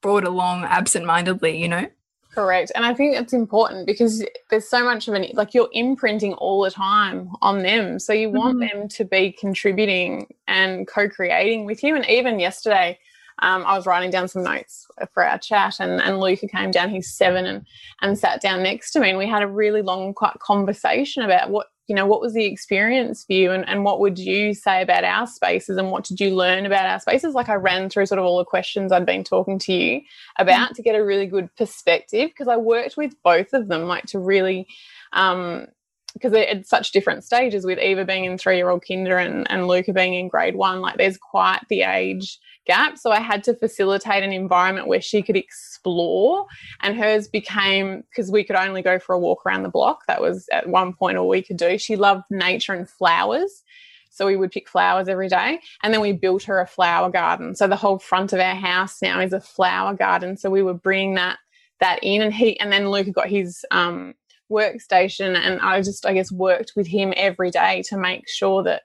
brought 0.00 0.24
along 0.24 0.64
absent-mindedly 0.64 1.60
you 1.60 1.68
know 1.68 1.86
correct 2.34 2.72
and 2.74 2.84
i 2.84 2.92
think 2.92 3.16
it's 3.16 3.32
important 3.32 3.86
because 3.86 4.24
there's 4.50 4.68
so 4.68 4.84
much 4.84 5.08
of 5.08 5.14
an 5.14 5.26
like 5.34 5.54
you're 5.54 5.68
imprinting 5.72 6.34
all 6.34 6.62
the 6.62 6.70
time 6.70 7.28
on 7.42 7.62
them 7.62 7.98
so 7.98 8.12
you 8.12 8.30
want 8.30 8.56
mm 8.56 8.62
-hmm. 8.62 8.70
them 8.72 8.88
to 8.88 9.04
be 9.04 9.32
contributing 9.40 10.26
and 10.46 10.86
co-creating 10.88 11.66
with 11.66 11.82
you 11.82 11.94
and 11.94 12.04
even 12.06 12.40
yesterday 12.40 12.98
um, 13.42 13.64
I 13.66 13.76
was 13.76 13.86
writing 13.86 14.10
down 14.10 14.28
some 14.28 14.44
notes 14.44 14.86
for 15.12 15.24
our 15.24 15.38
chat, 15.38 15.80
and, 15.80 16.00
and 16.00 16.20
Luca 16.20 16.46
came 16.46 16.70
down. 16.70 16.90
He's 16.90 17.12
seven, 17.12 17.46
and 17.46 17.66
and 18.00 18.18
sat 18.18 18.40
down 18.40 18.62
next 18.62 18.92
to 18.92 19.00
me, 19.00 19.10
and 19.10 19.18
we 19.18 19.28
had 19.28 19.42
a 19.42 19.48
really 19.48 19.82
long 19.82 20.14
quite 20.14 20.38
conversation 20.38 21.22
about 21.22 21.50
what 21.50 21.66
you 21.86 21.94
know 21.94 22.06
what 22.06 22.20
was 22.20 22.32
the 22.32 22.44
experience 22.44 23.24
for 23.24 23.32
you, 23.32 23.52
and 23.52 23.68
and 23.68 23.84
what 23.84 24.00
would 24.00 24.18
you 24.18 24.54
say 24.54 24.82
about 24.82 25.04
our 25.04 25.26
spaces, 25.26 25.76
and 25.76 25.90
what 25.90 26.04
did 26.04 26.20
you 26.20 26.34
learn 26.34 26.66
about 26.66 26.86
our 26.86 27.00
spaces? 27.00 27.34
Like 27.34 27.48
I 27.48 27.54
ran 27.54 27.90
through 27.90 28.06
sort 28.06 28.18
of 28.18 28.24
all 28.24 28.38
the 28.38 28.44
questions 28.44 28.92
I'd 28.92 29.06
been 29.06 29.24
talking 29.24 29.58
to 29.60 29.72
you 29.72 30.00
about 30.38 30.70
mm. 30.70 30.74
to 30.74 30.82
get 30.82 30.96
a 30.96 31.04
really 31.04 31.26
good 31.26 31.54
perspective 31.56 32.30
because 32.30 32.48
I 32.48 32.56
worked 32.56 32.96
with 32.96 33.14
both 33.22 33.52
of 33.52 33.68
them, 33.68 33.84
like 33.84 34.04
to 34.06 34.18
really. 34.18 34.66
Um, 35.12 35.66
because 36.14 36.32
they're 36.32 36.48
at 36.48 36.66
such 36.66 36.92
different 36.92 37.24
stages 37.24 37.66
with 37.66 37.78
Eva 37.78 38.04
being 38.04 38.24
in 38.24 38.38
three 38.38 38.56
year 38.56 38.70
old 38.70 38.84
kinder 38.86 39.18
and, 39.18 39.50
and 39.50 39.66
Luca 39.66 39.92
being 39.92 40.14
in 40.14 40.28
grade 40.28 40.56
one, 40.56 40.80
like 40.80 40.96
there's 40.96 41.18
quite 41.18 41.60
the 41.68 41.82
age 41.82 42.38
gap. 42.66 42.96
So 42.96 43.10
I 43.10 43.20
had 43.20 43.44
to 43.44 43.54
facilitate 43.54 44.22
an 44.22 44.32
environment 44.32 44.86
where 44.86 45.00
she 45.00 45.22
could 45.22 45.36
explore. 45.36 46.46
And 46.80 46.96
hers 46.96 47.28
became 47.28 48.04
because 48.10 48.30
we 48.30 48.44
could 48.44 48.56
only 48.56 48.80
go 48.80 48.98
for 48.98 49.14
a 49.14 49.18
walk 49.18 49.44
around 49.44 49.64
the 49.64 49.68
block. 49.68 50.06
That 50.06 50.22
was 50.22 50.46
at 50.52 50.68
one 50.68 50.94
point 50.94 51.18
all 51.18 51.28
we 51.28 51.42
could 51.42 51.56
do. 51.56 51.78
She 51.78 51.96
loved 51.96 52.24
nature 52.30 52.72
and 52.72 52.88
flowers. 52.88 53.62
So 54.10 54.26
we 54.26 54.36
would 54.36 54.52
pick 54.52 54.68
flowers 54.68 55.08
every 55.08 55.28
day. 55.28 55.58
And 55.82 55.92
then 55.92 56.00
we 56.00 56.12
built 56.12 56.44
her 56.44 56.60
a 56.60 56.66
flower 56.66 57.10
garden. 57.10 57.56
So 57.56 57.66
the 57.66 57.76
whole 57.76 57.98
front 57.98 58.32
of 58.32 58.38
our 58.38 58.54
house 58.54 59.02
now 59.02 59.20
is 59.20 59.32
a 59.32 59.40
flower 59.40 59.94
garden. 59.94 60.36
So 60.36 60.50
we 60.50 60.62
were 60.62 60.74
bringing 60.74 61.16
that 61.16 61.38
that 61.80 61.98
in 62.02 62.22
and 62.22 62.32
he 62.32 62.58
and 62.60 62.72
then 62.72 62.88
Luca 62.88 63.10
got 63.10 63.28
his 63.28 63.64
um 63.72 64.14
workstation 64.50 65.36
and 65.36 65.60
I 65.60 65.80
just 65.82 66.06
I 66.06 66.12
guess 66.12 66.30
worked 66.30 66.72
with 66.76 66.86
him 66.86 67.12
every 67.16 67.50
day 67.50 67.82
to 67.88 67.96
make 67.96 68.28
sure 68.28 68.62
that 68.64 68.82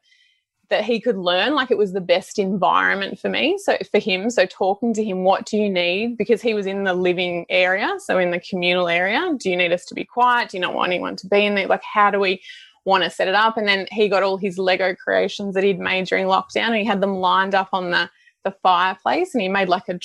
that 0.70 0.84
he 0.84 1.02
could 1.02 1.18
learn 1.18 1.56
like 1.56 1.72
it 1.72 1.78
was 1.80 1.94
the 1.94 2.02
best 2.02 2.38
environment 2.38 3.20
for 3.20 3.28
me 3.30 3.58
so 3.58 3.78
for 3.92 4.00
him. 4.00 4.30
So 4.30 4.46
talking 4.46 4.94
to 4.94 5.04
him 5.04 5.24
what 5.24 5.46
do 5.46 5.58
you 5.58 5.70
need? 5.70 6.18
Because 6.18 6.42
he 6.42 6.54
was 6.54 6.66
in 6.66 6.84
the 6.84 6.94
living 6.94 7.46
area 7.50 7.96
so 8.00 8.18
in 8.18 8.32
the 8.32 8.40
communal 8.40 8.88
area. 8.88 9.34
Do 9.38 9.50
you 9.50 9.58
need 9.58 9.74
us 9.74 9.86
to 9.86 9.96
be 9.96 10.06
quiet? 10.06 10.50
Do 10.50 10.58
you 10.58 10.62
not 10.62 10.74
want 10.74 10.92
anyone 10.92 11.16
to 11.18 11.28
be 11.28 11.46
in 11.46 11.56
there? 11.56 11.68
Like 11.68 11.84
how 11.84 12.12
do 12.12 12.20
we 12.20 12.42
want 12.86 13.04
to 13.04 13.10
set 13.10 13.28
it 13.28 13.36
up? 13.36 13.58
And 13.58 13.68
then 13.68 13.88
he 13.92 14.08
got 14.08 14.24
all 14.24 14.38
his 14.38 14.58
lego 14.58 14.96
creations 14.96 15.56
that 15.56 15.64
he'd 15.64 15.80
made 15.80 16.06
during 16.06 16.28
lockdown 16.28 16.68
and 16.68 16.76
he 16.76 16.86
had 16.86 17.02
them 17.02 17.18
lined 17.18 17.56
up 17.56 17.70
on 17.74 17.92
the 17.92 18.10
the 18.46 18.56
fireplace 18.64 19.34
and 19.34 19.42
he 19.42 19.50
made 19.50 19.68
like 19.68 19.90
a, 19.90 20.00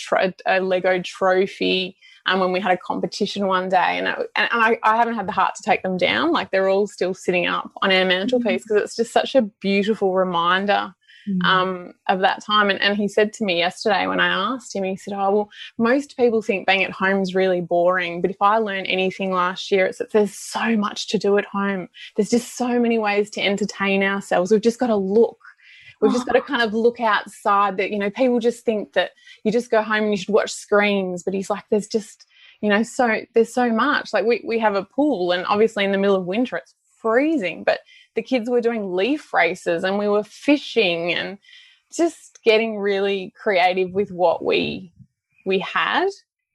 a 0.47 0.61
lego 0.61 1.01
trophy 1.03 1.97
um, 2.27 2.41
when 2.41 2.53
we 2.53 2.61
had 2.61 2.73
a 2.73 2.77
competition 2.77 3.47
one 3.47 3.69
day. 3.69 3.99
And, 3.99 4.09
it, 4.09 4.31
and 4.37 4.49
I, 4.51 4.79
I, 4.83 4.97
haven't 4.97 5.15
had 5.15 5.29
the 5.29 5.33
heart 5.33 5.55
to 5.57 5.63
take 5.63 5.83
them 5.83 5.97
down. 5.97 6.33
Like 6.33 6.51
they're 6.51 6.69
all 6.69 6.87
still 6.87 7.15
sitting 7.15 7.47
up 7.47 7.71
on 7.83 7.93
our 7.93 8.05
mantelpiece 8.05 8.63
because 8.63 8.81
mm. 8.81 8.85
it's 8.85 8.97
just 8.97 9.13
such 9.13 9.35
a 9.35 9.43
beautiful 9.43 10.15
reminder. 10.15 10.95
Mm. 11.27 11.43
Um, 11.43 11.93
of 12.07 12.21
that 12.21 12.45
time. 12.45 12.69
And, 12.69 12.79
and 12.83 12.99
he 12.99 13.09
said 13.09 13.33
to 13.33 13.47
me 13.47 13.57
yesterday 13.57 14.07
when 14.07 14.21
I 14.21 14.27
asked 14.27 14.77
him, 14.77 14.85
he 14.85 14.95
said, 14.95 15.15
Oh, 15.15 15.35
well, 15.35 15.51
most 15.79 16.19
people 16.19 16.43
think 16.43 16.67
being 16.67 16.85
at 16.85 16.91
home 16.91 17.23
is 17.23 17.35
really 17.35 17.63
boring. 17.63 18.21
But 18.21 18.31
if 18.31 18.37
I 18.43 18.59
learned 18.59 18.89
anything 18.89 19.33
last 19.33 19.71
year, 19.71 19.87
it's 19.87 19.97
that 20.01 20.13
there's 20.13 20.35
so 20.35 20.77
much 20.77 21.09
to 21.09 21.17
do 21.17 21.39
at 21.39 21.47
home. 21.47 21.89
There's 22.15 22.29
just 22.29 22.59
so 22.59 22.79
many 22.79 22.99
ways 22.99 23.31
to 23.31 23.41
entertain 23.41 24.03
ourselves. 24.03 24.51
We've 24.51 24.61
just 24.61 24.79
got 24.79 24.89
to 24.89 24.97
look 24.97 25.39
We've 26.05 26.13
just 26.13 26.27
got 26.27 26.33
to 26.33 26.41
oh. 26.41 26.43
kind 26.43 26.63
of 26.63 26.75
look 26.75 27.01
outside 27.01 27.79
that, 27.79 27.91
you 27.91 27.99
know, 27.99 28.11
people 28.11 28.39
just 28.41 28.65
think 28.65 28.93
that 28.93 29.13
you 29.43 29.51
just 29.51 29.71
go 29.71 29.83
home 29.83 30.05
and 30.05 30.11
you 30.11 30.19
should 30.19 30.35
watch 30.35 30.53
screens. 30.53 31.23
But 31.23 31.33
he's 31.33 31.49
like, 31.49 31.65
there's 31.71 31.89
just, 31.89 32.27
you 32.61 32.69
know, 32.69 32.83
so 32.83 33.23
there's 33.35 33.53
so 33.53 33.71
much. 33.71 34.13
Like 34.13 34.27
we, 34.27 34.43
we 34.47 34.59
have 34.59 34.75
a 34.75 34.85
pool 34.85 35.33
and 35.33 35.47
obviously 35.47 35.85
in 35.85 35.93
the 35.93 35.99
middle 35.99 36.17
of 36.17 36.27
winter 36.27 36.57
it's 36.59 36.75
freezing, 37.01 37.65
but 37.65 37.81
the 38.15 38.23
kids 38.23 38.51
were 38.51 38.61
doing 38.61 38.95
leaf 38.95 39.33
races 39.33 39.83
and 39.83 39.99
we 39.99 40.09
were 40.09 40.25
fishing 40.25 41.13
and 41.13 41.39
just 41.91 42.41
getting 42.45 42.79
really 42.79 43.33
creative 43.37 43.93
with 43.93 44.11
what 44.11 44.45
we 44.45 44.93
we 45.47 45.59
had 45.59 46.09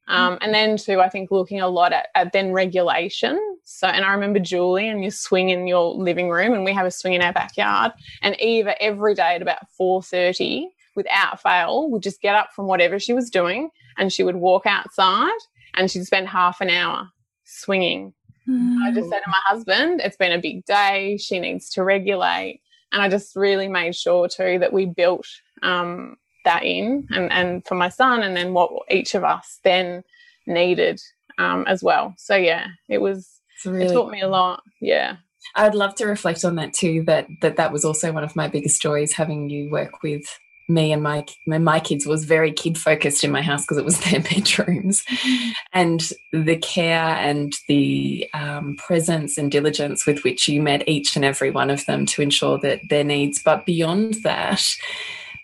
um, 0.10 0.38
and 0.42 0.54
then 0.54 0.78
too, 0.78 1.00
I 1.02 1.10
think 1.10 1.32
looking 1.32 1.62
a 1.62 1.68
lot 1.68 1.94
at, 1.94 2.08
at, 2.16 2.34
then 2.34 2.52
regulation. 2.52 3.40
So, 3.64 3.88
and 3.88 4.04
I 4.04 4.12
remember 4.12 4.40
Julie 4.40 4.90
and 4.90 5.04
you 5.04 5.12
swing 5.12 5.50
in 5.50 5.68
your 5.68 5.94
living 5.94 6.30
room, 6.30 6.54
and 6.54 6.66
we 6.66 6.74
have 6.74 6.86
a 6.86 6.92
swing 6.92 7.14
in 7.14 7.22
our 7.22 7.34
backyard. 7.34 7.92
And 8.22 8.40
Eva 8.42 8.82
every 8.82 9.14
day 9.14 9.36
at 9.36 9.42
about 9.42 9.70
four 9.78 10.02
thirty, 10.02 10.70
without 10.96 11.42
fail, 11.42 11.90
would 11.92 12.04
just 12.04 12.22
get 12.22 12.36
up 12.36 12.50
from 12.56 12.66
whatever 12.66 13.00
she 13.00 13.14
was 13.14 13.30
doing, 13.30 13.70
and 13.98 14.12
she 14.12 14.24
would 14.24 14.38
walk 14.38 14.66
outside, 14.66 15.30
and 15.76 15.90
she'd 15.90 16.06
spend 16.06 16.28
half 16.28 16.62
an 16.62 16.70
hour 16.70 17.08
swinging. 17.46 18.14
Mm. 18.48 18.78
I 18.84 18.92
just 18.92 19.10
said 19.10 19.20
to 19.20 19.30
my 19.30 19.42
husband, 19.46 20.02
"It's 20.04 20.18
been 20.18 20.32
a 20.32 20.42
big 20.42 20.66
day. 20.66 21.18
She 21.18 21.40
needs 21.40 21.70
to 21.72 21.84
regulate." 21.84 22.62
And 22.92 23.04
I 23.04 23.10
just 23.10 23.36
really 23.36 23.68
made 23.68 23.96
sure 23.96 24.28
too 24.28 24.58
that 24.60 24.74
we 24.74 24.88
built 24.88 25.28
um, 25.62 26.16
that 26.46 26.64
in 26.64 27.08
and, 27.12 27.32
and 27.32 27.66
for 27.66 27.76
my 27.76 27.90
son 27.90 28.24
and 28.24 28.36
then 28.36 28.54
what 28.54 28.72
each 28.90 29.16
of 29.16 29.24
us 29.24 29.60
then 29.64 30.04
needed 30.48 31.02
um, 31.38 31.66
as 31.68 31.84
well. 31.84 32.14
So 32.18 32.36
yeah, 32.36 32.68
it 32.88 33.00
was 33.00 33.40
really 33.66 33.86
it 33.86 33.94
taught 33.94 34.12
me 34.12 34.22
a 34.22 34.28
lot. 34.28 34.64
Yeah. 34.82 35.18
I'd 35.56 35.76
love 35.76 35.96
to 35.96 36.06
reflect 36.06 36.46
on 36.46 36.56
that 36.56 36.74
too. 36.74 37.04
That 37.04 37.28
that 37.42 37.56
that 37.58 37.72
was 37.72 37.86
also 37.86 38.12
one 38.12 38.24
of 38.24 38.36
my 38.36 38.48
biggest 38.48 38.82
joys 38.82 39.14
having 39.14 39.50
you 39.50 39.70
work 39.72 40.04
with 40.04 40.24
me 40.70 40.94
and 40.94 41.02
my 41.02 41.26
my 41.48 41.80
kids 41.80 42.06
was 42.06 42.26
very 42.26 42.52
kid 42.52 42.78
focused 42.78 43.24
in 43.24 43.32
my 43.32 43.42
house 43.42 43.64
because 43.64 43.78
it 43.78 43.86
was 43.86 44.00
their 44.12 44.22
bedrooms, 44.22 45.04
and 45.74 46.12
the 46.32 46.58
care 46.58 47.16
and 47.16 47.54
the 47.68 48.30
um, 48.34 48.76
presence 48.78 49.38
and 49.38 49.52
diligence 49.52 50.06
with 50.06 50.24
which 50.24 50.48
you 50.48 50.62
met 50.62 50.88
each 50.88 51.16
and 51.16 51.26
every 51.26 51.52
one 51.52 51.70
of 51.70 51.86
them 51.86 52.06
to 52.06 52.22
ensure 52.22 52.60
that 52.60 52.82
their 52.90 53.04
needs. 53.04 53.42
But 53.42 53.66
beyond 53.66 54.16
that, 54.24 54.64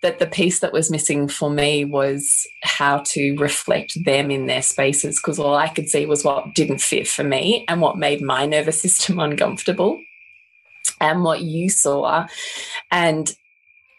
that 0.05 0.19
the 0.19 0.27
piece 0.27 0.59
that 0.59 0.71
was 0.71 0.91
missing 0.91 1.27
for 1.27 1.49
me 1.49 1.83
was 1.83 2.45
how 2.61 2.99
to 2.99 3.35
reflect 3.37 3.97
them 4.05 4.29
in 4.29 4.45
their 4.45 4.61
spaces 4.61 5.17
because 5.17 5.39
all 5.39 5.55
I 5.55 5.67
could 5.67 5.89
see 5.89 6.05
was 6.05 6.23
what 6.23 6.53
didn't 6.53 6.79
fit 6.81 7.07
for 7.07 7.23
me 7.23 7.65
and 7.67 7.81
what 7.81 7.97
made 7.97 8.21
my 8.21 8.45
nervous 8.45 8.79
system 8.83 9.19
uncomfortable 9.19 9.99
and 11.01 11.23
what 11.23 11.41
you 11.41 11.69
saw. 11.69 12.27
And 12.91 13.35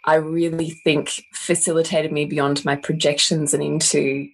I 0.05 0.15
really 0.15 0.71
think 0.71 1.25
facilitated 1.33 2.13
me 2.13 2.25
beyond 2.25 2.65
my 2.65 2.77
projections 2.77 3.53
and 3.53 3.65
into 3.65 4.29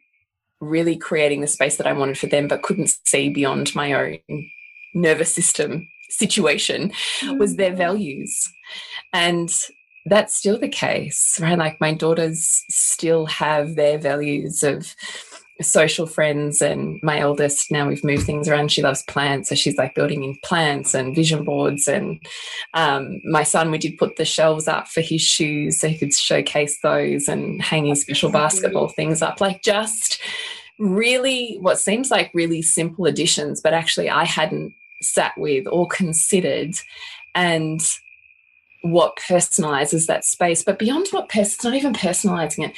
really 0.61 0.95
creating 0.95 1.41
the 1.41 1.47
space 1.47 1.79
that 1.79 1.87
I 1.87 1.95
wanted 1.95 2.19
for 2.19 2.27
them, 2.27 2.49
but 2.49 2.63
couldn't 2.63 2.95
see 3.07 3.31
beyond 3.31 3.75
my 3.75 3.95
own 3.95 4.19
nervous 4.93 5.35
system 5.35 5.89
situation 6.11 6.93
mm. 7.21 7.39
was 7.39 7.57
their 7.57 7.75
values. 7.75 8.53
And 9.15 9.51
that's 10.07 10.35
still 10.35 10.59
the 10.59 10.69
case, 10.69 11.39
right? 11.41 11.59
Like 11.59 11.81
my 11.81 11.95
daughters 11.95 12.65
still 12.69 13.27
have 13.27 13.77
their 13.77 13.99
values 13.99 14.63
of 14.63 14.95
social 15.61 16.07
friends 16.07 16.61
and 16.61 16.99
my 17.03 17.21
eldest 17.21 17.71
now 17.71 17.87
we've 17.87 18.03
moved 18.03 18.25
things 18.25 18.49
around 18.49 18.73
she 18.73 18.83
loves 18.83 19.03
plants 19.05 19.49
so 19.49 19.55
she's 19.55 19.77
like 19.77 19.95
building 19.95 20.25
in 20.25 20.37
plants 20.43 20.95
and 20.95 21.15
vision 21.15 21.45
boards 21.45 21.87
and 21.87 22.21
um, 22.75 23.21
my 23.25 23.43
son 23.43 23.71
we 23.71 23.79
did 23.79 23.97
put 23.99 24.17
the 24.17 24.25
shelves 24.25 24.67
up 24.67 24.89
for 24.89 25.01
his 25.01 25.21
shoes 25.21 25.79
so 25.79 25.89
he 25.89 25.99
could 25.99 26.13
showcase 26.13 26.81
those 26.83 27.29
and 27.29 27.63
hang 27.63 27.87
his 27.87 28.01
special 28.01 28.31
basketball 28.31 28.89
things 28.89 29.23
up 29.23 29.41
like 29.41 29.63
just 29.63 30.21
really 30.79 31.59
what 31.61 31.79
seems 31.79 32.11
like 32.11 32.31
really 32.35 32.63
simple 32.63 33.07
additions 33.07 33.61
but 33.61 33.75
actually 33.75 34.11
i 34.11 34.25
hadn't 34.25 34.75
sat 35.01 35.33
with 35.37 35.67
or 35.69 35.87
considered 35.87 36.75
and 37.35 37.81
what 38.83 39.17
personalizes 39.17 40.07
that 40.07 40.25
space. 40.25 40.63
But 40.63 40.79
beyond 40.79 41.09
what 41.11 41.29
pers- 41.29 41.55
it's 41.55 41.65
not 41.65 41.75
even 41.75 41.93
personalizing 41.95 42.69
it, 42.69 42.75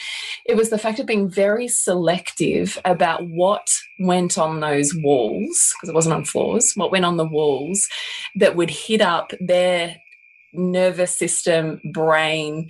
it 0.46 0.56
was 0.56 0.70
the 0.70 0.78
fact 0.78 0.98
of 1.00 1.06
being 1.06 1.28
very 1.28 1.66
selective 1.66 2.78
about 2.84 3.26
what 3.26 3.70
went 3.98 4.38
on 4.38 4.60
those 4.60 4.94
walls, 4.94 5.74
because 5.74 5.88
it 5.88 5.94
wasn't 5.94 6.14
on 6.14 6.24
floors, 6.24 6.72
what 6.74 6.92
went 6.92 7.04
on 7.04 7.16
the 7.16 7.26
walls 7.26 7.88
that 8.36 8.54
would 8.54 8.70
hit 8.70 9.00
up 9.00 9.32
their 9.40 9.96
nervous 10.52 11.16
system, 11.16 11.80
brain, 11.92 12.68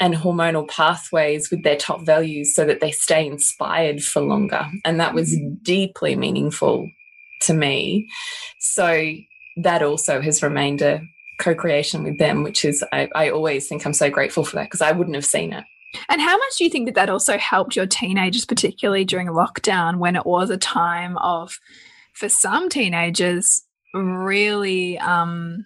and 0.00 0.14
hormonal 0.14 0.66
pathways 0.68 1.50
with 1.50 1.62
their 1.64 1.76
top 1.76 2.00
values 2.00 2.54
so 2.54 2.64
that 2.64 2.80
they 2.80 2.90
stay 2.90 3.26
inspired 3.26 4.02
for 4.02 4.22
longer. 4.22 4.66
And 4.84 4.98
that 5.00 5.12
was 5.12 5.34
mm-hmm. 5.34 5.54
deeply 5.62 6.16
meaningful 6.16 6.88
to 7.42 7.52
me. 7.52 8.08
So 8.58 9.12
that 9.56 9.82
also 9.82 10.20
has 10.20 10.42
remained 10.42 10.82
a 10.82 11.02
co-creation 11.38 12.02
with 12.02 12.18
them 12.18 12.42
which 12.42 12.64
is 12.64 12.84
I, 12.92 13.08
I 13.14 13.30
always 13.30 13.68
think 13.68 13.84
i'm 13.84 13.92
so 13.92 14.10
grateful 14.10 14.44
for 14.44 14.56
that 14.56 14.64
because 14.64 14.82
i 14.82 14.92
wouldn't 14.92 15.16
have 15.16 15.24
seen 15.24 15.52
it. 15.52 15.64
And 16.08 16.20
how 16.20 16.36
much 16.36 16.58
do 16.58 16.64
you 16.64 16.70
think 16.70 16.86
that 16.86 16.94
that 16.94 17.08
also 17.08 17.38
helped 17.38 17.76
your 17.76 17.86
teenagers 17.86 18.44
particularly 18.44 19.04
during 19.04 19.28
lockdown 19.28 19.96
when 19.96 20.16
it 20.16 20.26
was 20.26 20.50
a 20.50 20.58
time 20.58 21.16
of 21.18 21.58
for 22.12 22.28
some 22.28 22.68
teenagers 22.68 23.62
really 23.94 24.98
um 24.98 25.64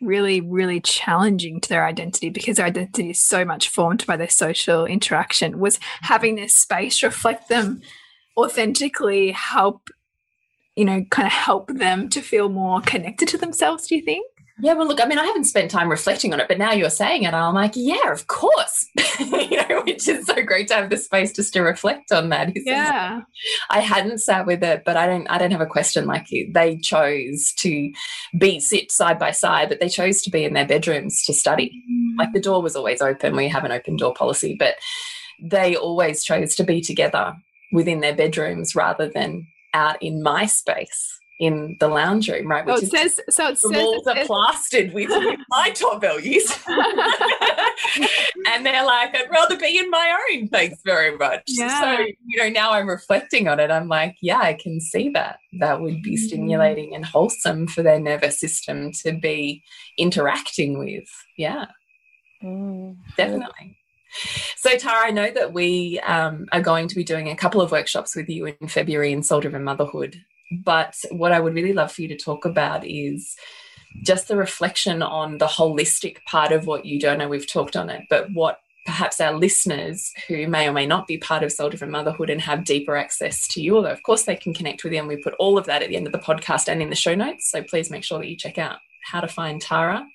really 0.00 0.40
really 0.40 0.80
challenging 0.80 1.60
to 1.60 1.68
their 1.68 1.86
identity 1.86 2.28
because 2.28 2.56
their 2.56 2.66
identity 2.66 3.10
is 3.10 3.18
so 3.18 3.44
much 3.44 3.68
formed 3.68 4.06
by 4.06 4.16
their 4.16 4.28
social 4.28 4.86
interaction? 4.86 5.58
Was 5.58 5.80
having 6.02 6.34
this 6.34 6.54
space 6.54 7.02
reflect 7.02 7.48
them 7.48 7.80
authentically 8.36 9.32
help 9.32 9.88
you 10.76 10.84
know 10.84 11.04
kind 11.10 11.26
of 11.26 11.32
help 11.32 11.68
them 11.68 12.08
to 12.08 12.20
feel 12.20 12.48
more 12.48 12.80
connected 12.80 13.28
to 13.28 13.38
themselves 13.38 13.86
do 13.86 13.94
you 13.94 14.02
think 14.02 14.26
yeah, 14.60 14.74
well, 14.74 14.86
look, 14.86 15.02
I 15.02 15.06
mean, 15.06 15.18
I 15.18 15.24
haven't 15.24 15.44
spent 15.44 15.70
time 15.70 15.90
reflecting 15.90 16.32
on 16.32 16.38
it, 16.38 16.46
but 16.46 16.58
now 16.58 16.70
you're 16.70 16.88
saying 16.88 17.24
it, 17.24 17.34
I'm 17.34 17.54
like, 17.54 17.72
yeah, 17.74 18.12
of 18.12 18.28
course. 18.28 18.86
you 19.18 19.56
know, 19.68 19.82
which 19.82 20.06
is 20.06 20.26
so 20.26 20.42
great 20.44 20.68
to 20.68 20.74
have 20.74 20.90
the 20.90 20.96
space 20.96 21.32
just 21.32 21.52
to 21.54 21.62
reflect 21.62 22.12
on 22.12 22.28
that. 22.28 22.52
Yeah, 22.54 23.22
I 23.70 23.80
hadn't 23.80 24.18
sat 24.18 24.46
with 24.46 24.62
it, 24.62 24.84
but 24.84 24.96
I 24.96 25.06
don't. 25.06 25.26
I 25.26 25.38
don't 25.38 25.50
have 25.50 25.60
a 25.60 25.66
question. 25.66 26.06
Like 26.06 26.28
they 26.52 26.76
chose 26.76 27.52
to 27.58 27.92
be 28.38 28.60
sit 28.60 28.92
side 28.92 29.18
by 29.18 29.32
side, 29.32 29.68
but 29.68 29.80
they 29.80 29.88
chose 29.88 30.22
to 30.22 30.30
be 30.30 30.44
in 30.44 30.54
their 30.54 30.66
bedrooms 30.66 31.24
to 31.24 31.32
study. 31.32 31.82
Mm. 31.90 32.18
Like 32.18 32.32
the 32.32 32.40
door 32.40 32.62
was 32.62 32.76
always 32.76 33.02
open. 33.02 33.36
We 33.36 33.48
have 33.48 33.64
an 33.64 33.72
open 33.72 33.96
door 33.96 34.14
policy, 34.14 34.56
but 34.58 34.76
they 35.42 35.74
always 35.74 36.22
chose 36.22 36.54
to 36.56 36.64
be 36.64 36.80
together 36.80 37.34
within 37.72 38.00
their 38.00 38.14
bedrooms 38.14 38.76
rather 38.76 39.08
than 39.08 39.48
out 39.74 40.00
in 40.00 40.22
my 40.22 40.46
space 40.46 41.13
in 41.40 41.76
the 41.80 41.88
lounge 41.88 42.28
room, 42.28 42.46
right? 42.46 42.64
Which 42.64 42.76
oh, 42.76 42.78
it 42.78 42.90
says 42.90 43.20
so. 43.28 43.48
It 43.48 43.50
the 43.50 43.56
says 43.56 43.72
walls 43.72 44.06
are 44.06 44.24
plastered 44.24 44.92
with, 44.92 45.10
with 45.10 45.40
my 45.48 45.70
top 45.70 46.00
values, 46.00 46.56
and 48.46 48.64
they're 48.64 48.84
like, 48.84 49.16
"I'd 49.16 49.30
rather 49.30 49.58
be 49.58 49.78
in 49.78 49.90
my 49.90 50.18
own." 50.30 50.48
Thanks 50.48 50.80
very 50.84 51.16
much. 51.16 51.42
Yeah. 51.48 51.80
So 51.80 52.06
you 52.26 52.42
know, 52.42 52.48
now 52.48 52.72
I'm 52.72 52.88
reflecting 52.88 53.48
on 53.48 53.58
it. 53.58 53.70
I'm 53.70 53.88
like, 53.88 54.16
yeah, 54.22 54.38
I 54.38 54.54
can 54.54 54.80
see 54.80 55.10
that. 55.10 55.38
That 55.58 55.80
would 55.80 56.02
be 56.02 56.14
mm-hmm. 56.14 56.26
stimulating 56.26 56.94
and 56.94 57.04
wholesome 57.04 57.66
for 57.66 57.82
their 57.82 57.98
nervous 57.98 58.38
system 58.38 58.92
to 59.02 59.12
be 59.12 59.64
interacting 59.98 60.78
with. 60.78 61.08
Yeah, 61.36 61.66
mm. 62.42 62.96
definitely. 63.16 63.76
So, 64.56 64.76
Tara, 64.76 65.08
I 65.08 65.10
know 65.10 65.30
that 65.32 65.52
we 65.52 65.98
um, 66.00 66.46
are 66.52 66.62
going 66.62 66.86
to 66.86 66.94
be 66.94 67.02
doing 67.02 67.28
a 67.28 67.36
couple 67.36 67.60
of 67.60 67.72
workshops 67.72 68.14
with 68.14 68.28
you 68.28 68.46
in 68.46 68.68
February 68.68 69.12
in 69.12 69.24
Soul 69.24 69.40
Driven 69.40 69.64
Motherhood. 69.64 70.22
But 70.62 70.96
what 71.10 71.32
I 71.32 71.40
would 71.40 71.54
really 71.54 71.72
love 71.72 71.92
for 71.92 72.02
you 72.02 72.08
to 72.08 72.16
talk 72.16 72.44
about 72.44 72.86
is 72.86 73.36
just 74.02 74.28
the 74.28 74.36
reflection 74.36 75.02
on 75.02 75.38
the 75.38 75.46
holistic 75.46 76.22
part 76.24 76.52
of 76.52 76.66
what 76.66 76.84
you 76.84 76.98
don't 77.00 77.18
know. 77.18 77.28
We've 77.28 77.50
talked 77.50 77.76
on 77.76 77.90
it, 77.90 78.02
but 78.10 78.32
what 78.32 78.58
perhaps 78.86 79.20
our 79.20 79.32
listeners 79.32 80.12
who 80.28 80.46
may 80.46 80.68
or 80.68 80.72
may 80.72 80.84
not 80.84 81.06
be 81.06 81.16
part 81.16 81.42
of 81.42 81.52
Soul 81.52 81.70
Driven 81.70 81.90
Motherhood 81.90 82.28
and 82.28 82.40
have 82.40 82.64
deeper 82.64 82.96
access 82.96 83.48
to 83.48 83.62
you, 83.62 83.76
although 83.76 83.90
of 83.90 84.02
course 84.02 84.24
they 84.24 84.36
can 84.36 84.52
connect 84.52 84.84
with 84.84 84.92
you, 84.92 84.98
and 84.98 85.08
we 85.08 85.16
put 85.16 85.34
all 85.38 85.56
of 85.56 85.66
that 85.66 85.82
at 85.82 85.88
the 85.88 85.96
end 85.96 86.06
of 86.06 86.12
the 86.12 86.18
podcast 86.18 86.68
and 86.68 86.82
in 86.82 86.90
the 86.90 86.96
show 86.96 87.14
notes. 87.14 87.50
So 87.50 87.62
please 87.62 87.90
make 87.90 88.04
sure 88.04 88.18
that 88.18 88.28
you 88.28 88.36
check 88.36 88.58
out 88.58 88.78
how 89.04 89.20
to 89.20 89.28
find 89.28 89.60
Tara. 89.60 90.06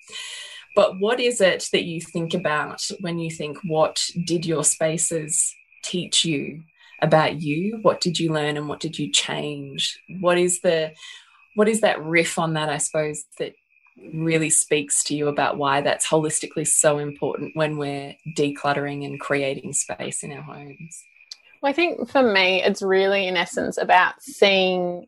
But 0.76 1.00
what 1.00 1.18
is 1.18 1.40
it 1.40 1.68
that 1.72 1.84
you 1.84 2.00
think 2.00 2.32
about 2.32 2.86
when 3.00 3.18
you 3.18 3.30
think, 3.30 3.58
what 3.64 4.08
did 4.24 4.46
your 4.46 4.62
spaces 4.62 5.54
teach 5.82 6.24
you 6.24 6.62
about 7.02 7.40
you? 7.40 7.78
What 7.82 8.00
did 8.00 8.18
you 8.18 8.32
learn 8.32 8.56
and 8.56 8.68
what 8.68 8.80
did 8.80 8.98
you 8.98 9.10
change? 9.10 9.98
What 10.20 10.38
is 10.38 10.60
the 10.60 10.92
what 11.54 11.68
is 11.68 11.80
that 11.80 12.02
riff 12.02 12.38
on 12.38 12.54
that 12.54 12.68
i 12.68 12.78
suppose 12.78 13.24
that 13.38 13.52
really 14.14 14.48
speaks 14.48 15.02
to 15.04 15.14
you 15.14 15.28
about 15.28 15.58
why 15.58 15.80
that's 15.80 16.08
holistically 16.08 16.66
so 16.66 16.98
important 16.98 17.54
when 17.54 17.76
we're 17.76 18.14
decluttering 18.36 19.04
and 19.04 19.20
creating 19.20 19.72
space 19.74 20.22
in 20.22 20.32
our 20.32 20.42
homes? 20.42 21.04
Well 21.60 21.70
i 21.70 21.72
think 21.74 22.08
for 22.08 22.22
me 22.22 22.62
it's 22.62 22.82
really 22.82 23.26
in 23.26 23.36
essence 23.36 23.76
about 23.76 24.22
seeing 24.22 25.06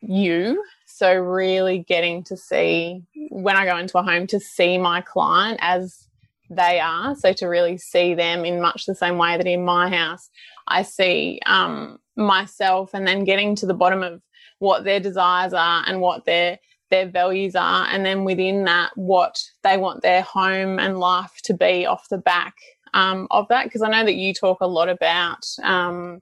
you. 0.00 0.64
So 0.86 1.14
really 1.14 1.84
getting 1.86 2.24
to 2.24 2.36
see 2.36 3.02
when 3.30 3.56
i 3.56 3.64
go 3.64 3.76
into 3.76 3.98
a 3.98 4.02
home 4.02 4.26
to 4.28 4.40
see 4.40 4.78
my 4.78 5.00
client 5.00 5.58
as 5.62 6.06
they 6.50 6.80
are. 6.80 7.14
So 7.14 7.32
to 7.34 7.46
really 7.46 7.78
see 7.78 8.14
them 8.14 8.44
in 8.44 8.60
much 8.60 8.86
the 8.86 8.94
same 8.94 9.18
way 9.18 9.36
that 9.36 9.46
in 9.46 9.64
my 9.64 9.88
house, 9.88 10.28
I 10.70 10.82
see 10.82 11.40
um, 11.46 11.98
myself, 12.16 12.94
and 12.94 13.06
then 13.06 13.24
getting 13.24 13.54
to 13.56 13.66
the 13.66 13.74
bottom 13.74 14.02
of 14.02 14.22
what 14.58 14.84
their 14.84 15.00
desires 15.00 15.52
are 15.52 15.84
and 15.86 16.00
what 16.00 16.24
their 16.24 16.58
their 16.90 17.08
values 17.08 17.54
are, 17.54 17.86
and 17.86 18.04
then 18.04 18.24
within 18.24 18.64
that, 18.64 18.90
what 18.96 19.40
they 19.62 19.76
want 19.76 20.02
their 20.02 20.22
home 20.22 20.78
and 20.78 20.98
life 20.98 21.32
to 21.44 21.54
be 21.54 21.86
off 21.86 22.08
the 22.10 22.18
back 22.18 22.54
um, 22.94 23.28
of 23.30 23.46
that. 23.48 23.64
Because 23.64 23.82
I 23.82 23.90
know 23.90 24.04
that 24.04 24.16
you 24.16 24.34
talk 24.34 24.58
a 24.60 24.66
lot 24.66 24.88
about 24.88 25.44
um, 25.62 26.20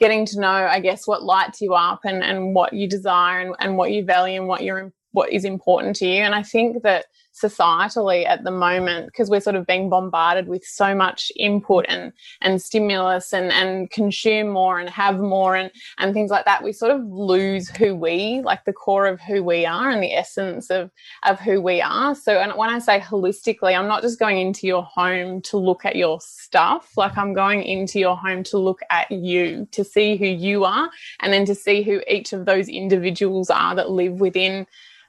getting 0.00 0.26
to 0.26 0.40
know, 0.40 0.48
I 0.48 0.80
guess, 0.80 1.06
what 1.06 1.22
lights 1.22 1.60
you 1.60 1.74
up 1.74 2.00
and, 2.04 2.24
and 2.24 2.54
what 2.54 2.72
you 2.72 2.88
desire 2.88 3.40
and, 3.40 3.54
and 3.60 3.76
what 3.76 3.92
you 3.92 4.04
value 4.04 4.40
and 4.40 4.48
what 4.48 4.62
you're 4.62 4.92
what 5.12 5.32
is 5.32 5.44
important 5.44 5.96
to 5.96 6.06
you. 6.06 6.22
And 6.22 6.34
I 6.34 6.42
think 6.42 6.82
that 6.82 7.06
societally 7.40 8.26
at 8.26 8.44
the 8.44 8.50
moment 8.50 9.06
because 9.06 9.30
we're 9.30 9.40
sort 9.40 9.56
of 9.56 9.66
being 9.66 9.88
bombarded 9.88 10.48
with 10.48 10.64
so 10.64 10.94
much 10.94 11.30
input 11.36 11.84
and 11.88 12.12
and 12.40 12.60
stimulus 12.60 13.32
and 13.32 13.52
and 13.52 13.90
consume 13.90 14.48
more 14.48 14.78
and 14.78 14.88
have 14.88 15.18
more 15.18 15.54
and 15.56 15.70
and 15.98 16.14
things 16.14 16.30
like 16.30 16.44
that. 16.44 16.62
We 16.62 16.72
sort 16.72 16.92
of 16.92 17.04
lose 17.04 17.68
who 17.68 17.94
we 17.94 18.40
like 18.42 18.64
the 18.64 18.72
core 18.72 19.06
of 19.06 19.20
who 19.20 19.42
we 19.42 19.66
are 19.66 19.90
and 19.90 20.02
the 20.02 20.14
essence 20.14 20.70
of 20.70 20.90
of 21.24 21.40
who 21.40 21.60
we 21.60 21.80
are. 21.80 22.14
So 22.14 22.38
and 22.38 22.52
when 22.56 22.70
i 22.70 22.78
say 22.78 23.00
holistically 23.00 23.76
i'm 23.78 23.88
not 23.88 24.02
just 24.02 24.18
going 24.18 24.38
into 24.38 24.66
your 24.66 24.82
home 24.82 25.40
to 25.42 25.56
look 25.56 25.84
at 25.84 25.96
your 25.96 26.20
stuff. 26.20 26.96
Like 26.96 27.16
i'm 27.16 27.34
going 27.34 27.62
into 27.62 27.98
your 27.98 28.16
home 28.16 28.42
to 28.44 28.58
look 28.58 28.80
at 28.90 29.10
you 29.10 29.66
to 29.72 29.84
see 29.84 30.16
who 30.16 30.26
you 30.26 30.64
are 30.64 30.90
and 31.20 31.32
then 31.32 31.44
to 31.46 31.54
see 31.54 31.82
who 31.82 32.00
each 32.08 32.32
of 32.32 32.46
those 32.46 32.68
individuals 32.68 33.50
are 33.50 33.74
that 33.74 33.90
live 33.90 34.20
within 34.20 34.66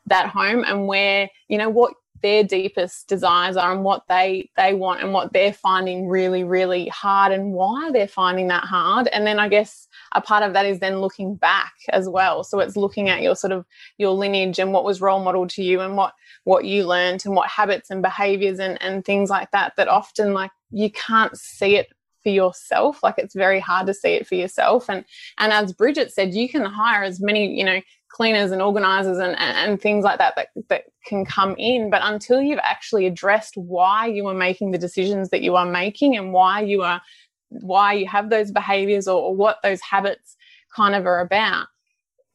that 0.09 0.27
home. 0.29 0.63
And 0.63 0.87
where 0.87 1.29
you 1.47 1.57
know 1.57 1.69
what 1.69 1.93
their 2.21 2.43
deepest 2.43 3.07
desires 3.07 3.57
are 3.57 3.71
and 3.71 3.83
what 3.83 4.03
they 4.07 4.49
they 4.57 4.73
want 4.73 5.01
and 5.01 5.13
what 5.13 5.33
they're 5.33 5.53
finding 5.53 6.07
really 6.07 6.43
really 6.43 6.87
hard 6.87 7.31
and 7.31 7.53
why 7.53 7.91
they're 7.91 8.07
finding 8.07 8.47
that 8.47 8.63
hard. 8.63 9.07
And 9.07 9.25
then 9.25 9.39
i 9.39 9.47
guess 9.47 9.87
a 10.13 10.21
part 10.21 10.43
of 10.43 10.53
that 10.53 10.65
is 10.65 10.79
then 10.79 11.01
looking 11.01 11.35
back 11.35 11.73
as 11.89 12.09
well. 12.09 12.43
So 12.43 12.59
it's 12.59 12.75
looking 12.75 13.09
at 13.09 13.21
your 13.21 13.35
sort 13.35 13.53
of 13.53 13.65
your 13.97 14.11
lineage 14.11 14.59
and 14.59 14.73
what 14.73 14.83
was 14.83 15.01
role 15.01 15.23
model 15.23 15.47
to 15.47 15.63
you 15.63 15.81
and 15.81 15.95
what 15.95 16.13
what 16.43 16.65
you 16.65 16.85
learned 16.85 17.25
and 17.25 17.35
what 17.35 17.49
habits 17.49 17.89
and 17.89 18.01
behaviors 18.01 18.59
and 18.59 18.81
and 18.81 19.05
things 19.05 19.29
like 19.29 19.51
that 19.51 19.73
that 19.77 19.87
often 19.87 20.33
like 20.33 20.51
you 20.71 20.91
can't 20.91 21.37
see 21.37 21.75
it 21.75 21.87
for 22.23 22.29
yourself. 22.29 23.01
Like 23.01 23.15
it's 23.17 23.35
very 23.35 23.59
hard 23.59 23.87
to 23.87 23.93
see 23.93 24.13
it 24.13 24.27
for 24.27 24.35
yourself. 24.35 24.89
And 24.89 25.05
and 25.37 25.53
as 25.53 25.73
bridget 25.73 26.11
said 26.11 26.33
you 26.33 26.49
can 26.49 26.65
hire 26.65 27.03
as 27.03 27.19
many 27.19 27.55
you 27.55 27.63
know 27.63 27.81
cleaners 28.09 28.51
and 28.51 28.61
organizers 28.61 29.17
and, 29.17 29.37
and 29.37 29.81
things 29.81 30.03
like 30.03 30.17
that, 30.17 30.35
that 30.35 30.49
that 30.67 30.83
can 31.05 31.25
come 31.25 31.55
in. 31.57 31.89
But 31.89 32.01
until 32.03 32.41
you've 32.41 32.59
actually 32.61 33.05
addressed 33.05 33.55
why 33.55 34.07
you 34.07 34.27
are 34.27 34.33
making 34.33 34.71
the 34.71 34.77
decisions 34.77 35.29
that 35.29 35.41
you 35.41 35.55
are 35.55 35.65
making 35.65 36.17
and 36.17 36.33
why 36.33 36.61
you 36.61 36.81
are 36.81 37.01
why 37.49 37.93
you 37.93 38.07
have 38.07 38.29
those 38.29 38.51
behaviors 38.51 39.07
or, 39.07 39.21
or 39.21 39.35
what 39.35 39.57
those 39.63 39.81
habits 39.81 40.37
kind 40.75 40.93
of 40.93 41.05
are 41.05 41.19
about, 41.19 41.67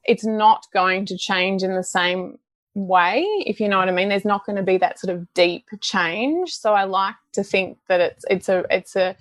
it's 0.05 0.25
not 0.25 0.67
going 0.73 1.07
to 1.07 1.17
change 1.17 1.63
in 1.63 1.75
the 1.75 1.85
same 1.85 2.37
way, 2.75 3.21
if 3.47 3.61
you 3.61 3.69
know 3.69 3.79
what 3.79 3.89
I 3.89 3.93
mean. 3.93 4.09
There's 4.09 4.25
not 4.25 4.45
going 4.45 4.57
to 4.57 4.63
be 4.63 4.79
that 4.79 4.99
sort 4.99 5.15
of 5.15 5.33
deep 5.35 5.67
change. 5.81 6.53
So 6.53 6.75
I 6.75 6.85
like 6.85 7.15
to 7.33 7.45
think 7.45 7.79
that 7.89 8.01
it's 8.01 8.25
it's 8.29 8.49
a 8.49 8.65
it's 8.71 8.97
a 8.97 9.17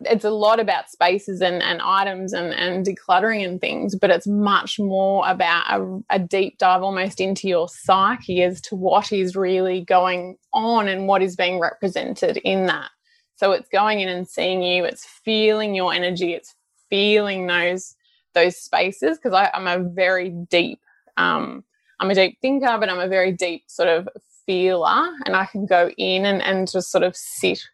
it's 0.00 0.24
a 0.24 0.30
lot 0.30 0.60
about 0.60 0.90
spaces 0.90 1.40
and, 1.40 1.62
and 1.62 1.80
items 1.82 2.32
and, 2.32 2.52
and 2.52 2.84
decluttering 2.84 3.46
and 3.46 3.60
things, 3.60 3.94
but 3.94 4.10
it's 4.10 4.26
much 4.26 4.78
more 4.78 5.26
about 5.26 5.64
a, 5.68 6.00
a, 6.10 6.18
deep 6.18 6.58
dive 6.58 6.82
almost 6.82 7.18
into 7.20 7.48
your 7.48 7.68
psyche 7.68 8.42
as 8.42 8.60
to 8.60 8.76
what 8.76 9.10
is 9.10 9.34
really 9.34 9.80
going 9.82 10.36
on 10.52 10.86
and 10.86 11.08
what 11.08 11.22
is 11.22 11.34
being 11.34 11.58
represented 11.58 12.36
in 12.38 12.66
that. 12.66 12.90
So 13.36 13.52
it's 13.52 13.68
going 13.68 14.00
in 14.00 14.08
and 14.08 14.28
seeing 14.28 14.62
you, 14.62 14.84
it's 14.84 15.06
feeling 15.06 15.74
your 15.74 15.94
energy, 15.94 16.34
it's 16.34 16.54
feeling 16.90 17.46
those 17.46 17.94
those 18.34 18.56
spaces 18.58 19.18
because 19.18 19.48
I'm 19.54 19.66
a 19.66 19.82
very 19.82 20.28
deep 20.28 20.78
um, 21.16 21.64
I'm 22.00 22.10
a 22.10 22.14
deep 22.14 22.38
thinker, 22.42 22.76
but 22.78 22.90
I'm 22.90 22.98
a 22.98 23.08
very 23.08 23.32
deep 23.32 23.64
sort 23.66 23.88
of 23.88 24.08
feeler 24.44 25.08
and 25.24 25.34
I 25.34 25.46
can 25.46 25.66
go 25.66 25.90
in 25.96 26.26
and, 26.26 26.42
and 26.42 26.70
just 26.70 26.90
sort 26.90 27.02
of 27.02 27.16
sit 27.16 27.66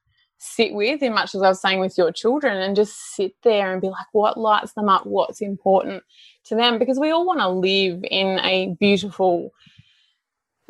sit 0.42 0.74
with 0.74 1.02
in 1.02 1.14
much 1.14 1.34
as 1.34 1.42
I 1.42 1.48
was 1.48 1.60
saying 1.60 1.78
with 1.78 1.96
your 1.96 2.10
children 2.10 2.56
and 2.56 2.74
just 2.74 3.14
sit 3.14 3.34
there 3.44 3.72
and 3.72 3.80
be 3.80 3.88
like, 3.88 4.06
what 4.10 4.36
lights 4.36 4.72
them 4.72 4.88
up? 4.88 5.06
What's 5.06 5.40
important 5.40 6.02
to 6.44 6.56
them? 6.56 6.80
Because 6.80 6.98
we 6.98 7.10
all 7.10 7.24
want 7.24 7.38
to 7.38 7.48
live 7.48 8.04
in 8.10 8.40
a 8.40 8.74
beautiful, 8.80 9.52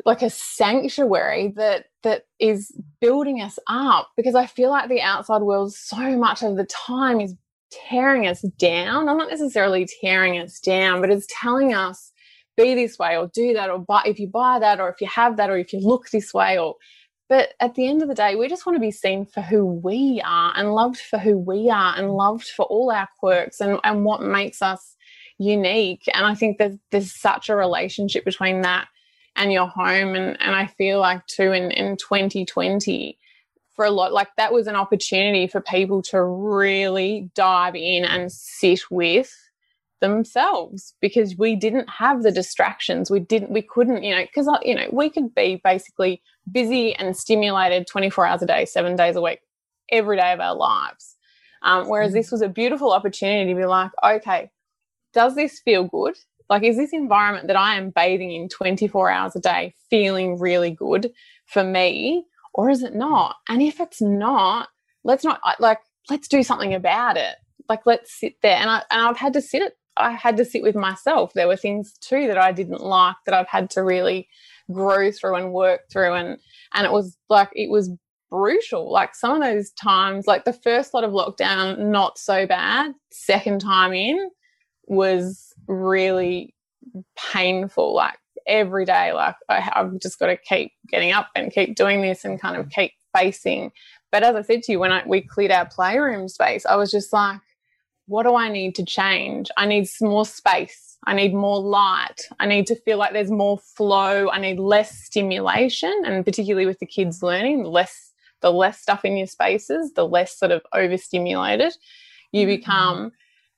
like 0.05 0.21
a 0.21 0.29
sanctuary 0.29 1.53
that 1.55 1.85
that 2.03 2.25
is 2.39 2.71
building 3.01 3.41
us 3.41 3.57
up. 3.67 4.09
Because 4.15 4.35
I 4.35 4.45
feel 4.45 4.69
like 4.69 4.89
the 4.89 5.01
outside 5.01 5.41
world 5.41 5.73
so 5.73 6.17
much 6.17 6.43
of 6.43 6.55
the 6.55 6.65
time 6.65 7.19
is 7.19 7.33
tearing 7.71 8.27
us 8.27 8.43
down. 8.59 9.09
I'm 9.09 9.17
not 9.17 9.31
necessarily 9.31 9.87
tearing 10.01 10.37
us 10.37 10.59
down, 10.59 11.01
but 11.01 11.09
it's 11.09 11.27
telling 11.41 11.73
us 11.73 12.11
be 12.55 12.75
this 12.75 12.99
way 12.99 13.17
or 13.17 13.31
do 13.33 13.53
that 13.53 13.71
or 13.71 13.79
buy 13.79 14.03
if 14.05 14.19
you 14.19 14.27
buy 14.27 14.59
that 14.59 14.79
or 14.79 14.89
if 14.89 15.01
you 15.01 15.07
have 15.07 15.37
that 15.37 15.49
or 15.49 15.57
if 15.57 15.73
you 15.73 15.79
look 15.79 16.11
this 16.11 16.31
way 16.31 16.59
or 16.59 16.75
but 17.33 17.55
at 17.59 17.73
the 17.73 17.87
end 17.87 18.03
of 18.03 18.07
the 18.07 18.13
day, 18.13 18.35
we 18.35 18.47
just 18.47 18.67
want 18.67 18.75
to 18.75 18.79
be 18.79 18.91
seen 18.91 19.25
for 19.25 19.41
who 19.41 19.65
we 19.65 20.21
are 20.23 20.53
and 20.55 20.75
loved 20.75 20.99
for 20.99 21.17
who 21.17 21.35
we 21.35 21.67
are 21.67 21.95
and 21.97 22.11
loved 22.11 22.45
for 22.45 22.63
all 22.65 22.91
our 22.91 23.09
quirks 23.17 23.59
and, 23.59 23.79
and 23.83 24.05
what 24.05 24.21
makes 24.21 24.61
us 24.61 24.95
unique. 25.39 26.03
And 26.13 26.27
I 26.27 26.35
think 26.35 26.59
there's, 26.59 26.77
there's 26.91 27.11
such 27.11 27.49
a 27.49 27.55
relationship 27.55 28.23
between 28.23 28.61
that 28.61 28.87
and 29.35 29.51
your 29.51 29.65
home. 29.65 30.13
And, 30.13 30.39
and 30.39 30.55
I 30.55 30.67
feel 30.67 30.99
like, 30.99 31.25
too, 31.25 31.53
in, 31.53 31.71
in 31.71 31.97
2020, 31.97 33.17
for 33.75 33.83
a 33.83 33.89
lot, 33.89 34.13
like 34.13 34.29
that 34.37 34.53
was 34.53 34.67
an 34.67 34.75
opportunity 34.75 35.47
for 35.47 35.59
people 35.59 36.03
to 36.03 36.21
really 36.21 37.31
dive 37.33 37.75
in 37.75 38.05
and 38.05 38.31
sit 38.31 38.81
with 38.91 39.35
themselves 40.03 40.93
because 40.99 41.37
we 41.37 41.55
didn't 41.55 41.89
have 41.89 42.23
the 42.23 42.31
distractions. 42.31 43.09
We 43.09 43.21
didn't 43.21 43.51
we 43.51 43.61
couldn't 43.61 44.03
you 44.03 44.13
know 44.13 44.21
because 44.23 44.47
uh, 44.47 44.59
you 44.61 44.75
know 44.75 44.87
we 44.91 45.09
could 45.09 45.33
be 45.33 45.61
basically 45.63 46.21
busy 46.51 46.93
and 46.93 47.15
stimulated 47.15 47.87
24 47.87 48.27
hours 48.27 48.41
a 48.41 48.45
day 48.45 48.65
seven 48.65 48.97
days 48.97 49.15
a 49.15 49.21
week 49.21 49.39
every 49.89 50.17
day 50.17 50.33
of 50.33 50.41
our 50.41 50.55
lives. 50.55 51.15
Um, 51.61 51.87
whereas 51.87 52.11
mm. 52.11 52.15
this 52.15 52.31
was 52.31 52.41
a 52.41 52.49
beautiful 52.49 52.91
opportunity 52.91 53.51
to 53.51 53.57
be 53.57 53.65
like 53.65 53.91
okay 54.03 54.51
does 55.13 55.35
this 55.35 55.59
feel 55.59 55.85
good? 55.85 56.15
Like 56.49 56.63
is 56.63 56.75
this 56.75 56.91
environment 56.91 57.47
that 57.47 57.55
i 57.55 57.75
am 57.75 57.91
bathing 57.91 58.31
in 58.31 58.49
24 58.49 59.09
hours 59.09 59.35
a 59.35 59.39
day 59.39 59.73
feeling 59.89 60.37
really 60.37 60.71
good 60.71 61.11
for 61.45 61.63
me 61.63 62.25
or 62.53 62.69
is 62.69 62.83
it 62.83 62.93
not? 62.93 63.37
And 63.47 63.61
if 63.61 63.79
it's 63.79 64.01
not 64.01 64.67
let's 65.05 65.23
not 65.23 65.39
like 65.59 65.79
let's 66.09 66.27
do 66.27 66.43
something 66.43 66.73
about 66.73 67.15
it. 67.15 67.35
Like 67.69 67.85
let's 67.85 68.13
sit 68.13 68.35
there. 68.41 68.57
And, 68.57 68.69
I, 68.69 68.83
and 68.91 69.01
i've 69.01 69.17
had 69.17 69.31
to 69.33 69.41
sit 69.41 69.61
it 69.61 69.77
I 69.97 70.11
had 70.11 70.37
to 70.37 70.45
sit 70.45 70.63
with 70.63 70.75
myself. 70.75 71.33
There 71.33 71.47
were 71.47 71.55
things 71.55 71.93
too 71.99 72.27
that 72.27 72.37
I 72.37 72.51
didn't 72.51 72.81
like 72.81 73.15
that 73.25 73.35
I've 73.35 73.47
had 73.47 73.69
to 73.71 73.83
really 73.83 74.27
grow 74.71 75.11
through 75.11 75.35
and 75.35 75.53
work 75.53 75.81
through 75.91 76.13
and 76.13 76.37
and 76.73 76.85
it 76.85 76.91
was 76.91 77.17
like 77.29 77.49
it 77.53 77.69
was 77.69 77.91
brutal. 78.33 78.91
Like 78.91 79.13
some 79.13 79.35
of 79.35 79.43
those 79.43 79.69
times, 79.71 80.25
like 80.25 80.43
the 80.43 80.53
first 80.53 80.93
lot 80.93 81.03
of 81.03 81.11
lockdown, 81.11 81.77
not 81.77 82.17
so 82.17 82.47
bad. 82.47 82.93
Second 83.11 83.61
time 83.61 83.93
in 83.93 84.31
was 84.87 85.53
really 85.67 86.55
painful. 87.15 87.93
Like 87.93 88.17
every 88.47 88.85
day, 88.85 89.13
like 89.13 89.35
I, 89.49 89.59
have 89.59 89.99
just 90.01 90.17
got 90.17 90.27
to 90.27 90.37
keep 90.37 90.71
getting 90.89 91.11
up 91.11 91.29
and 91.35 91.51
keep 91.51 91.75
doing 91.75 92.01
this 92.01 92.25
and 92.25 92.41
kind 92.41 92.57
of 92.57 92.69
keep 92.69 92.91
facing. 93.15 93.71
But 94.11 94.23
as 94.23 94.35
I 94.35 94.41
said 94.41 94.63
to 94.63 94.71
you, 94.71 94.79
when 94.79 94.91
I, 94.91 95.03
we 95.05 95.21
cleared 95.21 95.51
our 95.51 95.67
playroom 95.67 96.27
space, 96.27 96.65
I 96.65 96.75
was 96.75 96.89
just 96.89 97.13
like, 97.13 97.39
what 98.07 98.23
do 98.23 98.35
I 98.35 98.49
need 98.49 98.75
to 98.75 98.85
change? 98.85 99.49
I 99.57 99.65
need 99.65 99.87
more 100.01 100.25
space. 100.25 100.97
I 101.05 101.13
need 101.13 101.33
more 101.33 101.59
light. 101.59 102.27
I 102.39 102.45
need 102.45 102.67
to 102.67 102.75
feel 102.75 102.97
like 102.97 103.13
there's 103.13 103.31
more 103.31 103.57
flow. 103.57 104.29
I 104.29 104.39
need 104.39 104.59
less 104.59 104.97
stimulation. 104.97 106.03
And 106.05 106.25
particularly 106.25 106.65
with 106.65 106.79
the 106.79 106.85
kids 106.85 107.23
learning, 107.23 107.63
less 107.63 108.11
the 108.43 108.51
less 108.51 108.79
stuff 108.79 109.05
in 109.05 109.17
your 109.17 109.27
spaces, 109.27 109.93
the 109.93 110.05
less 110.05 110.37
sort 110.37 110.51
of 110.51 110.61
overstimulated 110.73 111.73
you 112.31 112.41
mm-hmm. 112.41 112.55
become. 112.55 113.11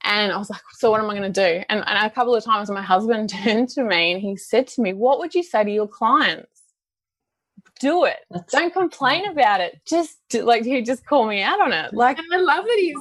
And 0.03 0.31
I 0.31 0.37
was 0.37 0.49
like, 0.49 0.61
so 0.73 0.91
what 0.91 1.01
am 1.01 1.09
I 1.09 1.17
going 1.17 1.33
to 1.33 1.47
do? 1.57 1.63
And, 1.67 1.83
and 1.85 2.05
a 2.05 2.09
couple 2.11 2.35
of 2.35 2.43
times 2.43 2.69
my 2.69 2.83
husband 2.83 3.29
turned 3.43 3.69
to 3.69 3.83
me 3.83 4.13
and 4.13 4.21
he 4.21 4.37
said 4.37 4.67
to 4.67 4.81
me, 4.81 4.93
What 4.93 5.19
would 5.19 5.35
you 5.35 5.43
say 5.43 5.63
to 5.63 5.71
your 5.71 5.87
clients? 5.87 6.54
Do 7.85 8.05
it. 8.05 8.17
Don't 8.49 8.73
complain 8.73 9.29
about 9.29 9.61
it. 9.61 9.79
Just 9.85 10.17
do, 10.29 10.43
like 10.43 10.63
he 10.63 10.81
just 10.81 11.05
call 11.05 11.27
me 11.27 11.43
out 11.43 11.61
on 11.61 11.71
it. 11.71 11.93
Like 11.93 12.17
and 12.17 12.27
I 12.33 12.37
love 12.37 12.65
that 12.65 12.77
he's 12.79 12.95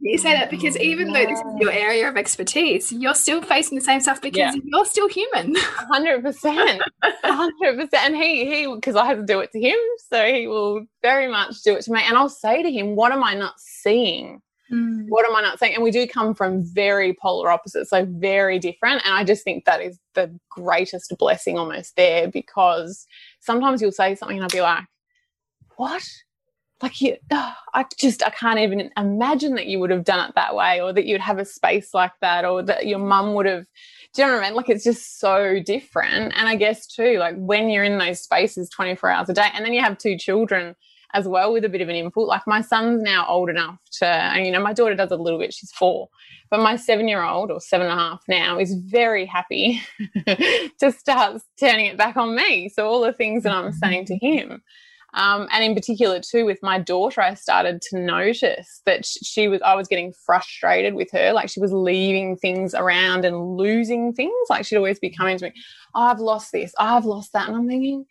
you 0.00 0.18
say 0.18 0.32
that 0.32 0.50
because 0.50 0.76
even 0.76 1.12
though 1.12 1.24
this 1.24 1.38
is 1.38 1.54
your 1.58 1.72
area 1.72 2.06
of 2.08 2.16
expertise, 2.18 2.92
you're 2.92 3.14
still 3.14 3.40
facing 3.40 3.78
the 3.78 3.84
same 3.84 4.00
stuff 4.00 4.20
because 4.20 4.54
yeah. 4.54 4.60
you're 4.62 4.84
still 4.84 5.08
human. 5.08 5.54
Hundred 5.56 6.22
percent, 6.22 6.82
hundred 7.24 7.76
percent. 7.76 8.04
And 8.04 8.16
he 8.16 8.44
he 8.44 8.74
because 8.74 8.94
I 8.94 9.06
have 9.06 9.18
to 9.18 9.24
do 9.24 9.40
it 9.40 9.52
to 9.52 9.60
him, 9.60 9.78
so 10.10 10.26
he 10.26 10.46
will 10.46 10.84
very 11.00 11.28
much 11.28 11.62
do 11.62 11.74
it 11.74 11.82
to 11.84 11.92
me. 11.92 12.02
And 12.04 12.16
I'll 12.16 12.28
say 12.28 12.62
to 12.62 12.70
him, 12.70 12.94
"What 12.94 13.12
am 13.12 13.24
I 13.24 13.34
not 13.34 13.54
seeing?" 13.58 14.42
Mm. 14.72 15.06
What 15.08 15.28
am 15.28 15.36
I 15.36 15.42
not 15.42 15.58
saying? 15.58 15.74
And 15.74 15.84
we 15.84 15.90
do 15.90 16.06
come 16.06 16.34
from 16.34 16.64
very 16.64 17.16
polar 17.20 17.50
opposites, 17.50 17.90
so 17.90 18.06
very 18.08 18.58
different. 18.58 19.04
And 19.04 19.14
I 19.14 19.24
just 19.24 19.44
think 19.44 19.64
that 19.64 19.80
is 19.80 19.98
the 20.14 20.36
greatest 20.50 21.14
blessing 21.18 21.58
almost 21.58 21.96
there 21.96 22.28
because 22.28 23.06
sometimes 23.40 23.80
you'll 23.80 23.92
say 23.92 24.14
something 24.14 24.36
and 24.36 24.44
I'll 24.44 24.48
be 24.48 24.60
like, 24.60 24.84
what? 25.76 26.02
Like 26.82 27.00
you, 27.00 27.16
oh, 27.30 27.54
I 27.72 27.86
just, 27.98 28.22
I 28.22 28.30
can't 28.30 28.58
even 28.58 28.90
imagine 28.98 29.54
that 29.54 29.66
you 29.66 29.78
would 29.78 29.90
have 29.90 30.04
done 30.04 30.28
it 30.28 30.34
that 30.34 30.54
way 30.54 30.80
or 30.80 30.92
that 30.92 31.06
you'd 31.06 31.22
have 31.22 31.38
a 31.38 31.44
space 31.44 31.94
like 31.94 32.12
that 32.20 32.44
or 32.44 32.62
that 32.64 32.86
your 32.86 32.98
mum 32.98 33.32
would 33.34 33.46
have, 33.46 33.66
do 34.12 34.22
you 34.22 34.28
know 34.28 34.34
what 34.34 34.44
I 34.44 34.48
mean? 34.48 34.56
Like 34.56 34.68
it's 34.68 34.84
just 34.84 35.18
so 35.18 35.58
different. 35.64 36.34
And 36.36 36.48
I 36.48 36.54
guess 36.56 36.86
too, 36.86 37.18
like 37.18 37.34
when 37.36 37.70
you're 37.70 37.84
in 37.84 37.96
those 37.96 38.20
spaces 38.20 38.68
24 38.68 39.10
hours 39.10 39.28
a 39.30 39.32
day 39.32 39.48
and 39.54 39.64
then 39.64 39.72
you 39.72 39.80
have 39.80 39.96
two 39.96 40.18
children 40.18 40.74
as 41.14 41.26
well 41.26 41.52
with 41.52 41.64
a 41.64 41.68
bit 41.68 41.80
of 41.80 41.88
an 41.88 41.94
input. 41.94 42.26
Like 42.26 42.46
my 42.46 42.60
son's 42.60 43.02
now 43.02 43.26
old 43.26 43.48
enough 43.48 43.78
to, 43.98 44.34
you 44.36 44.50
know, 44.50 44.60
my 44.60 44.72
daughter 44.72 44.94
does 44.94 45.10
a 45.10 45.16
little 45.16 45.38
bit, 45.38 45.54
she's 45.54 45.72
four, 45.72 46.08
but 46.50 46.60
my 46.60 46.76
seven 46.76 47.08
year 47.08 47.22
old 47.22 47.50
or 47.50 47.60
seven 47.60 47.86
and 47.86 47.98
a 47.98 48.02
half 48.02 48.22
now 48.28 48.58
is 48.58 48.74
very 48.74 49.26
happy 49.26 49.82
to 50.26 50.92
start 50.92 51.40
turning 51.58 51.86
it 51.86 51.96
back 51.96 52.16
on 52.16 52.34
me. 52.34 52.68
So 52.68 52.86
all 52.86 53.00
the 53.00 53.12
things 53.12 53.42
that 53.44 53.52
I'm 53.52 53.72
saying 53.72 54.06
to 54.06 54.16
him. 54.16 54.62
Um, 55.14 55.48
and 55.50 55.64
in 55.64 55.74
particular, 55.74 56.20
too, 56.20 56.44
with 56.44 56.58
my 56.62 56.78
daughter, 56.78 57.22
I 57.22 57.34
started 57.34 57.80
to 57.90 57.98
notice 57.98 58.82
that 58.84 59.06
she 59.06 59.48
was, 59.48 59.62
I 59.62 59.74
was 59.74 59.88
getting 59.88 60.12
frustrated 60.26 60.94
with 60.94 61.10
her. 61.12 61.32
Like 61.32 61.48
she 61.48 61.60
was 61.60 61.72
leaving 61.72 62.36
things 62.36 62.74
around 62.74 63.24
and 63.24 63.56
losing 63.56 64.12
things. 64.12 64.34
Like 64.50 64.66
she'd 64.66 64.76
always 64.76 64.98
be 64.98 65.10
coming 65.10 65.38
to 65.38 65.46
me, 65.46 65.52
oh, 65.94 66.02
I've 66.02 66.20
lost 66.20 66.52
this, 66.52 66.74
I've 66.78 67.06
lost 67.06 67.32
that. 67.32 67.48
And 67.48 67.56
I'm 67.56 67.66
thinking, 67.66 68.04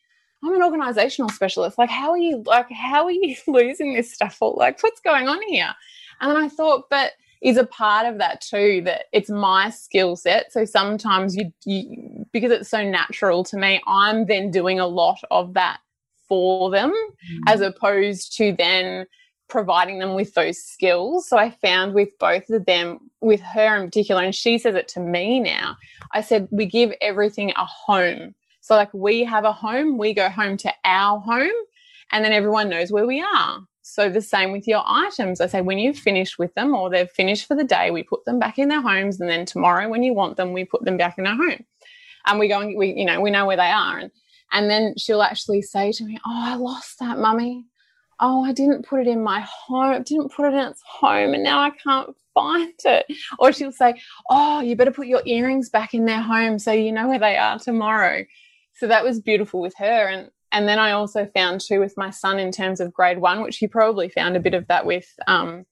I'm 0.45 0.55
an 0.55 0.63
organizational 0.63 1.29
specialist. 1.29 1.77
Like, 1.77 1.89
how 1.89 2.11
are 2.11 2.17
you, 2.17 2.43
like, 2.45 2.71
how 2.71 3.05
are 3.05 3.11
you 3.11 3.35
losing 3.47 3.93
this 3.93 4.13
stuff? 4.13 4.37
Or, 4.41 4.53
like, 4.55 4.81
what's 4.81 4.99
going 4.99 5.27
on 5.27 5.41
here? 5.47 5.73
And 6.21 6.31
then 6.31 6.37
I 6.37 6.47
thought, 6.47 6.85
but 6.89 7.13
is 7.41 7.57
a 7.57 7.65
part 7.65 8.07
of 8.07 8.17
that 8.17 8.41
too 8.41 8.81
that 8.85 9.05
it's 9.11 9.29
my 9.29 9.69
skill 9.69 10.15
set. 10.15 10.51
So 10.51 10.65
sometimes 10.65 11.35
you, 11.35 11.53
you, 11.63 12.25
because 12.31 12.51
it's 12.51 12.69
so 12.69 12.83
natural 12.83 13.43
to 13.45 13.57
me, 13.57 13.81
I'm 13.85 14.25
then 14.25 14.49
doing 14.49 14.79
a 14.79 14.87
lot 14.87 15.19
of 15.29 15.53
that 15.53 15.79
for 16.27 16.71
them 16.71 16.91
mm. 16.91 17.39
as 17.47 17.61
opposed 17.61 18.35
to 18.37 18.55
then 18.57 19.05
providing 19.47 19.99
them 19.99 20.15
with 20.15 20.33
those 20.33 20.57
skills. 20.57 21.29
So 21.29 21.37
I 21.37 21.51
found 21.51 21.93
with 21.93 22.09
both 22.19 22.49
of 22.49 22.65
them, 22.65 22.99
with 23.21 23.41
her 23.41 23.75
in 23.75 23.85
particular, 23.85 24.23
and 24.23 24.33
she 24.33 24.57
says 24.57 24.75
it 24.75 24.87
to 24.89 24.99
me 24.99 25.39
now, 25.39 25.77
I 26.13 26.21
said, 26.21 26.47
we 26.51 26.65
give 26.65 26.93
everything 27.01 27.51
a 27.51 27.65
home. 27.65 28.33
So, 28.65 28.73
like, 28.73 28.91
we 28.95 29.23
have 29.25 29.43
a 29.43 29.51
home, 29.51 29.99
we 29.99 30.11
go 30.15 30.27
home 30.27 30.57
to 30.57 30.73
our 30.85 31.19
home, 31.19 31.51
and 32.11 32.25
then 32.25 32.31
everyone 32.31 32.67
knows 32.67 32.91
where 32.91 33.05
we 33.05 33.21
are. 33.21 33.59
So, 33.83 34.09
the 34.09 34.23
same 34.23 34.51
with 34.51 34.67
your 34.67 34.81
items. 34.83 35.39
I 35.39 35.45
say, 35.45 35.61
when 35.61 35.77
you've 35.77 35.99
finished 35.99 36.39
with 36.39 36.51
them 36.55 36.73
or 36.73 36.89
they've 36.89 37.07
finished 37.07 37.47
for 37.47 37.55
the 37.55 37.63
day, 37.63 37.91
we 37.91 38.01
put 38.01 38.25
them 38.25 38.39
back 38.39 38.57
in 38.57 38.69
their 38.69 38.81
homes. 38.81 39.21
And 39.21 39.29
then 39.29 39.45
tomorrow, 39.45 39.87
when 39.87 40.01
you 40.01 40.15
want 40.15 40.35
them, 40.35 40.51
we 40.51 40.65
put 40.65 40.83
them 40.83 40.97
back 40.97 41.19
in 41.19 41.27
our 41.27 41.35
home. 41.35 41.63
And 42.25 42.39
we 42.39 42.47
go 42.47 42.59
and 42.59 42.75
we, 42.75 42.91
you 42.93 43.05
know, 43.05 43.21
we 43.21 43.29
know 43.29 43.45
where 43.45 43.55
they 43.55 43.69
are. 43.69 43.99
And, 43.99 44.11
and 44.51 44.67
then 44.67 44.95
she'll 44.97 45.21
actually 45.21 45.61
say 45.61 45.91
to 45.91 46.03
me, 46.03 46.17
Oh, 46.25 46.31
I 46.33 46.55
lost 46.55 46.97
that, 46.97 47.19
mummy. 47.19 47.65
Oh, 48.19 48.43
I 48.43 48.51
didn't 48.51 48.87
put 48.87 48.99
it 48.99 49.07
in 49.07 49.21
my 49.21 49.41
home, 49.41 50.01
didn't 50.01 50.31
put 50.31 50.47
it 50.47 50.55
in 50.55 50.71
its 50.71 50.81
home, 50.87 51.35
and 51.35 51.43
now 51.43 51.59
I 51.59 51.69
can't 51.69 52.15
find 52.33 52.73
it. 52.83 53.05
Or 53.37 53.53
she'll 53.53 53.71
say, 53.71 53.93
Oh, 54.31 54.61
you 54.61 54.75
better 54.75 54.89
put 54.89 55.05
your 55.05 55.21
earrings 55.27 55.69
back 55.69 55.93
in 55.93 56.05
their 56.05 56.21
home 56.21 56.57
so 56.57 56.71
you 56.71 56.91
know 56.91 57.07
where 57.07 57.19
they 57.19 57.37
are 57.37 57.59
tomorrow. 57.59 58.25
So 58.75 58.87
that 58.87 59.03
was 59.03 59.19
beautiful 59.19 59.61
with 59.61 59.75
her 59.77 60.07
and 60.07 60.29
and 60.55 60.69
then 60.69 60.79
I 60.79 60.91
also 60.91 61.25
found 61.25 61.59
too 61.59 61.81
with 61.81 61.95
my 61.97 62.11
son 62.11 62.39
in 62.39 62.49
terms 62.49 62.79
of 62.79 62.93
grade 62.93 63.17
one, 63.17 63.41
which 63.41 63.57
he 63.57 63.67
probably 63.67 64.07
found 64.07 64.37
a 64.37 64.39
bit 64.39 64.53
of 64.53 64.67
that 64.67 64.85
with 64.85 65.05
um, 65.27 65.65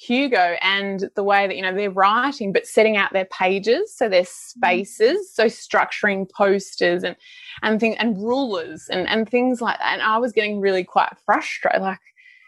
Hugo 0.00 0.56
and 0.62 1.10
the 1.14 1.22
way 1.22 1.46
that 1.46 1.54
you 1.54 1.60
know 1.60 1.74
they're 1.74 1.90
writing, 1.90 2.50
but 2.50 2.66
setting 2.66 2.96
out 2.96 3.12
their 3.12 3.26
pages, 3.26 3.94
so 3.94 4.08
their 4.08 4.24
spaces, 4.24 5.30
so 5.30 5.44
structuring 5.44 6.26
posters 6.30 7.04
and 7.04 7.16
and 7.62 7.80
things 7.80 7.96
and 7.98 8.16
rulers 8.16 8.88
and 8.90 9.06
and 9.10 9.28
things 9.28 9.60
like 9.60 9.78
that. 9.78 9.92
And 9.92 10.02
I 10.02 10.16
was 10.16 10.32
getting 10.32 10.58
really 10.58 10.84
quite 10.84 11.12
frustrated. 11.26 11.82
Like 11.82 12.00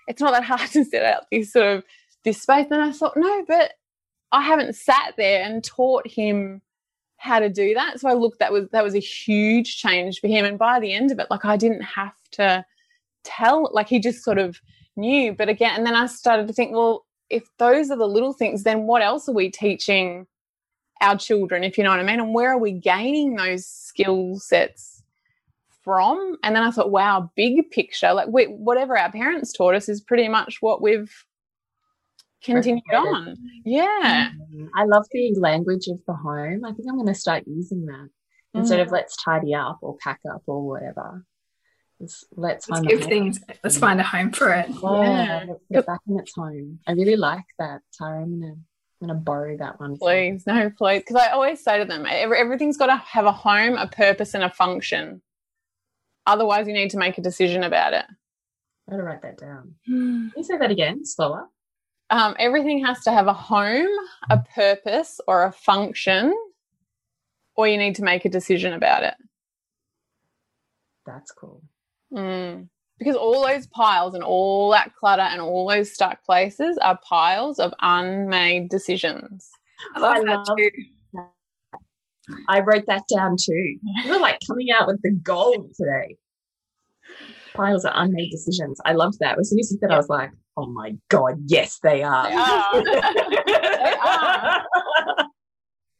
it's 0.08 0.22
not 0.22 0.32
that 0.32 0.44
hard 0.44 0.60
to 0.70 0.84
set 0.86 1.04
out 1.04 1.24
this 1.30 1.52
sort 1.52 1.76
of 1.76 1.84
this 2.24 2.40
space. 2.40 2.68
And 2.70 2.80
I 2.80 2.92
thought, 2.92 3.18
no, 3.18 3.44
but 3.46 3.72
I 4.32 4.40
haven't 4.40 4.76
sat 4.76 5.12
there 5.18 5.44
and 5.44 5.62
taught 5.62 6.06
him 6.08 6.62
how 7.22 7.38
to 7.38 7.48
do 7.48 7.72
that. 7.74 8.00
So 8.00 8.08
I 8.08 8.14
looked 8.14 8.40
that 8.40 8.52
was 8.52 8.68
that 8.72 8.82
was 8.82 8.96
a 8.96 9.00
huge 9.00 9.76
change 9.76 10.20
for 10.20 10.26
him. 10.26 10.44
And 10.44 10.58
by 10.58 10.80
the 10.80 10.92
end 10.92 11.12
of 11.12 11.20
it, 11.20 11.28
like 11.30 11.44
I 11.44 11.56
didn't 11.56 11.82
have 11.82 12.16
to 12.32 12.64
tell, 13.22 13.70
like 13.72 13.88
he 13.88 14.00
just 14.00 14.24
sort 14.24 14.38
of 14.38 14.60
knew. 14.96 15.32
But 15.32 15.48
again, 15.48 15.76
and 15.76 15.86
then 15.86 15.94
I 15.94 16.06
started 16.06 16.48
to 16.48 16.52
think, 16.52 16.72
well, 16.72 17.06
if 17.30 17.44
those 17.58 17.92
are 17.92 17.96
the 17.96 18.08
little 18.08 18.32
things, 18.32 18.64
then 18.64 18.82
what 18.82 19.02
else 19.02 19.28
are 19.28 19.34
we 19.34 19.50
teaching 19.50 20.26
our 21.00 21.16
children, 21.16 21.62
if 21.64 21.78
you 21.78 21.84
know 21.84 21.90
what 21.90 22.00
I 22.00 22.04
mean? 22.04 22.20
And 22.20 22.34
where 22.34 22.50
are 22.50 22.58
we 22.58 22.72
gaining 22.72 23.36
those 23.36 23.66
skill 23.66 24.38
sets 24.38 25.02
from? 25.82 26.36
And 26.42 26.56
then 26.56 26.62
I 26.62 26.70
thought, 26.70 26.90
wow, 26.90 27.30
big 27.36 27.70
picture, 27.70 28.12
like 28.12 28.28
we, 28.28 28.44
whatever 28.46 28.98
our 28.98 29.10
parents 29.10 29.52
taught 29.52 29.74
us 29.74 29.88
is 29.88 30.00
pretty 30.00 30.28
much 30.28 30.58
what 30.60 30.82
we've 30.82 31.12
continued 32.42 32.82
on. 32.94 33.36
Yeah. 33.64 34.30
Mm, 34.54 34.68
I 34.76 34.84
love 34.84 35.06
the 35.12 35.34
language 35.38 35.86
of 35.88 36.00
the 36.06 36.14
home. 36.14 36.64
I 36.64 36.72
think 36.72 36.86
I'm 36.88 36.96
going 36.96 37.06
to 37.06 37.14
start 37.14 37.44
using 37.46 37.86
that 37.86 38.08
instead 38.54 38.78
Mm. 38.80 38.86
of 38.86 38.92
let's 38.92 39.16
tidy 39.22 39.54
up 39.54 39.78
or 39.82 39.96
pack 40.02 40.20
up 40.32 40.42
or 40.46 40.66
whatever. 40.66 41.24
Let's 42.00 42.24
Let's 42.36 42.66
find 42.66 42.86
give 42.88 42.98
a 43.00 43.02
home. 43.02 43.08
things. 43.10 43.40
Let's 43.62 43.78
find 43.78 44.00
a 44.00 44.02
home 44.02 44.32
for 44.32 44.52
it. 44.52 44.68
Yeah, 44.70 45.44
let's 45.48 45.60
get 45.70 45.86
back 45.86 46.00
in 46.08 46.18
its 46.18 46.32
home. 46.34 46.80
I 46.86 46.92
really 46.92 47.16
like 47.16 47.44
that, 47.60 47.80
Tara. 47.96 48.22
I'm 48.22 48.40
gonna, 48.40 48.52
I'm 48.54 49.08
gonna 49.08 49.20
borrow 49.20 49.56
that 49.58 49.78
one. 49.78 49.96
Please, 49.98 50.44
no, 50.44 50.68
please. 50.76 51.00
Because 51.00 51.16
I 51.16 51.28
always 51.28 51.62
say 51.62 51.78
to 51.78 51.84
them, 51.84 52.04
every, 52.08 52.38
everything's 52.38 52.76
got 52.76 52.86
to 52.86 52.96
have 52.96 53.24
a 53.24 53.30
home, 53.32 53.74
a 53.76 53.86
purpose, 53.86 54.34
and 54.34 54.42
a 54.42 54.50
function. 54.50 55.22
Otherwise, 56.26 56.66
you 56.66 56.72
need 56.72 56.90
to 56.90 56.98
make 56.98 57.18
a 57.18 57.22
decision 57.22 57.62
about 57.62 57.92
it. 57.92 58.04
I 58.88 58.90
gotta 58.90 59.04
write 59.04 59.22
that 59.22 59.38
down. 59.38 59.74
Hmm. 59.86 60.28
Can 60.30 60.32
you 60.38 60.42
say 60.44 60.58
that 60.58 60.70
again, 60.72 61.04
slower? 61.06 61.46
Um, 62.12 62.36
everything 62.38 62.84
has 62.84 63.00
to 63.04 63.10
have 63.10 63.26
a 63.26 63.32
home, 63.32 63.88
a 64.28 64.38
purpose, 64.54 65.18
or 65.26 65.44
a 65.46 65.52
function, 65.52 66.34
or 67.56 67.66
you 67.66 67.78
need 67.78 67.94
to 67.96 68.04
make 68.04 68.26
a 68.26 68.28
decision 68.28 68.74
about 68.74 69.02
it. 69.02 69.14
That's 71.06 71.32
cool. 71.32 71.62
Mm. 72.12 72.68
Because 72.98 73.16
all 73.16 73.46
those 73.46 73.66
piles 73.68 74.14
and 74.14 74.22
all 74.22 74.70
that 74.72 74.94
clutter 74.94 75.22
and 75.22 75.40
all 75.40 75.66
those 75.66 75.90
stuck 75.90 76.22
places 76.22 76.76
are 76.82 76.98
piles 77.02 77.58
of 77.58 77.72
unmade 77.80 78.68
decisions. 78.68 79.48
I 79.96 80.00
love 80.00 80.16
I 80.18 80.24
that 80.24 80.46
love- 80.46 80.58
too. 80.58 80.70
I 82.48 82.60
wrote 82.60 82.84
that 82.88 83.04
down 83.12 83.36
too. 83.42 83.78
You're 84.04 84.20
like 84.20 84.38
coming 84.46 84.68
out 84.70 84.86
with 84.86 85.00
the 85.02 85.12
gold 85.22 85.72
today. 85.74 86.16
Piles 87.54 87.86
of 87.86 87.92
unmade 87.94 88.30
decisions. 88.30 88.78
I 88.84 88.92
loved 88.92 89.18
that. 89.20 89.38
As 89.38 89.48
soon 89.48 89.58
as 89.60 89.72
you 89.72 89.78
said, 89.80 89.90
I 89.90 89.96
was 89.96 90.10
like, 90.10 90.30
oh 90.56 90.66
my 90.66 90.96
god, 91.08 91.42
yes, 91.46 91.78
they 91.82 92.02
are. 92.02 92.28
They 92.28 92.36
are. 92.36 92.84
They 93.46 93.94
are. 93.94 94.64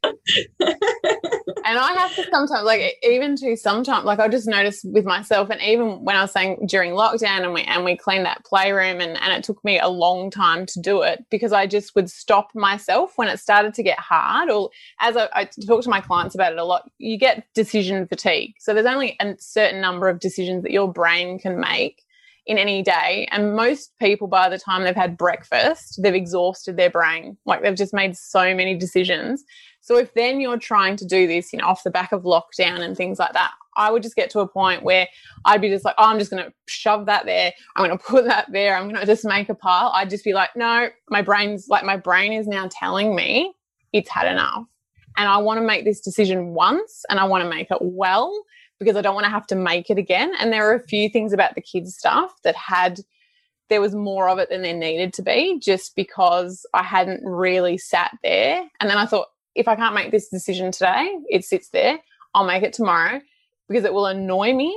and 0.05 1.79
I 1.79 1.93
have 1.97 2.15
to 2.16 2.24
sometimes, 2.31 2.65
like, 2.65 2.97
even 3.03 3.37
to 3.37 3.57
sometimes, 3.57 4.05
like, 4.05 4.19
I 4.19 4.29
just 4.29 4.47
noticed 4.47 4.85
with 4.85 5.05
myself, 5.05 5.51
and 5.51 5.61
even 5.62 6.05
when 6.05 6.16
I 6.16 6.23
was 6.23 6.33
saying 6.33 6.66
during 6.66 6.93
lockdown, 6.93 7.43
and 7.43 7.53
we 7.53 7.62
and 7.62 7.85
we 7.85 7.97
cleaned 7.97 8.27
that 8.27 8.45
playroom, 8.45 9.01
and 9.01 9.20
and 9.20 9.33
it 9.33 9.45
took 9.45 9.62
me 9.65 9.79
a 9.79 9.89
long 9.89 10.31
time 10.31 10.66
to 10.66 10.81
do 10.81 11.03
it 11.03 11.24
because 11.31 11.53
I 11.53 11.66
just 11.66 11.95
would 11.95 12.11
stop 12.11 12.51
myself 12.55 13.12
when 13.16 13.29
it 13.29 13.39
started 13.39 13.74
to 13.74 13.83
get 13.83 13.99
hard. 13.99 14.51
Or 14.51 14.70
as 15.01 15.16
I, 15.16 15.29
I 15.33 15.45
talk 15.45 15.83
to 15.85 15.91
my 15.91 16.01
clients 16.01 16.35
about 16.35 16.53
it 16.53 16.59
a 16.59 16.65
lot, 16.65 16.91
you 16.99 17.16
get 17.16 17.45
decision 17.55 18.07
fatigue. 18.07 18.55
So 18.59 18.74
there's 18.74 18.87
only 18.87 19.16
a 19.20 19.35
certain 19.39 19.81
number 19.81 20.09
of 20.09 20.20
decisions 20.20 20.62
that 20.65 20.73
your 20.73 20.93
brain 20.93 21.39
can 21.39 21.61
make 21.61 22.03
in 22.47 22.59
any 22.59 22.82
day. 22.82 23.28
And 23.31 23.55
most 23.55 23.93
people, 24.01 24.27
by 24.27 24.48
the 24.48 24.59
time 24.59 24.82
they've 24.82 24.97
had 24.97 25.16
breakfast, 25.16 26.01
they've 26.02 26.14
exhausted 26.14 26.77
their 26.77 26.90
brain. 26.90 27.36
Like 27.47 27.62
they've 27.62 27.74
just 27.74 27.94
made 27.94 28.16
so 28.16 28.55
many 28.55 28.77
decisions. 28.77 29.44
So 29.81 29.97
if 29.97 30.14
then 30.14 30.40
you're 30.40 30.59
trying 30.59 30.97
to 30.97 31.05
do 31.05 31.27
this, 31.27 31.52
you 31.52 31.59
know, 31.59 31.66
off 31.66 31.85
the 31.85 31.90
back 31.90 32.12
of 32.12 32.23
lockdown 32.23 32.81
and 32.81 32.97
things 32.97 33.19
like 33.19 33.32
that, 33.32 33.52
I 33.77 33.90
would 33.90 34.02
just 34.02 34.16
get 34.16 34.31
to 34.31 34.40
a 34.40 34.48
point 34.48 34.82
where 34.82 35.09
I'd 35.44 35.60
be 35.60 35.69
just 35.69 35.85
like, 35.85 35.94
oh, 35.98 36.05
I'm 36.05 36.19
just 36.19 36.31
going 36.31 36.44
to 36.44 36.52
shove 36.66 37.06
that 37.06 37.27
there. 37.27 37.52
I'm 37.77 37.86
going 37.86 37.97
to 37.97 38.05
put 38.05 38.24
that 38.27 38.47
there. 38.52 38.77
I'm 38.77 38.89
going 38.89 39.01
to 39.01 39.06
just 39.06 39.24
make 39.24 39.48
a 39.48 39.55
pile. 39.55 39.90
I'd 39.94 40.10
just 40.10 40.24
be 40.24 40.32
like, 40.32 40.51
no, 40.56 40.89
my 41.09 41.23
brain's 41.23 41.69
like, 41.69 41.85
my 41.85 41.97
brain 41.97 42.32
is 42.32 42.47
now 42.47 42.69
telling 42.70 43.14
me 43.14 43.55
it's 43.93 44.10
had 44.10 44.31
enough. 44.31 44.64
And 45.16 45.28
I 45.28 45.39
want 45.39 45.59
to 45.59 45.66
make 45.66 45.85
this 45.85 46.01
decision 46.01 46.55
once 46.55 47.05
and 47.09 47.19
I 47.19 47.24
want 47.24 47.44
to 47.44 47.51
make 47.51 47.70
it 47.70 47.78
well 47.81 48.32
because 48.83 48.97
I 48.97 49.03
don't 49.03 49.15
want 49.15 49.25
to 49.25 49.31
have 49.31 49.47
to 49.49 49.55
make 49.55 49.91
it 49.91 49.99
again. 49.99 50.33
And 50.39 50.53
there 50.53 50.69
are 50.69 50.75
a 50.75 50.87
few 50.87 51.09
things 51.09 51.33
about 51.33 51.55
the 51.55 51.61
kids' 51.61 51.97
stuff 51.97 52.33
that 52.45 52.57
had 52.57 53.01
there 53.69 53.81
was 53.81 53.95
more 53.95 54.29
of 54.29 54.39
it 54.39 54.51
than 54.51 54.63
there 54.63 54.77
needed 54.77 55.15
to 55.15 55.23
be 55.23 55.59
just 55.59 55.97
because 55.97 56.67
I 56.75 56.83
hadn't 56.83 57.25
really 57.25 57.79
sat 57.79 58.17
there. 58.23 58.63
And 58.81 58.91
then 58.91 58.99
I 58.99 59.07
thought, 59.07 59.29
if 59.55 59.67
I 59.67 59.77
can't 59.77 59.95
make 59.95 60.11
this 60.11 60.29
decision 60.29 60.73
today, 60.73 61.11
it 61.31 61.45
sits 61.45 61.71
there. 61.71 61.99
I'll 62.35 62.45
make 62.45 62.63
it 62.63 62.73
tomorrow 62.73 63.21
because 63.69 63.85
it 63.85 63.95
will 63.95 64.07
annoy 64.07 64.53
me 64.53 64.77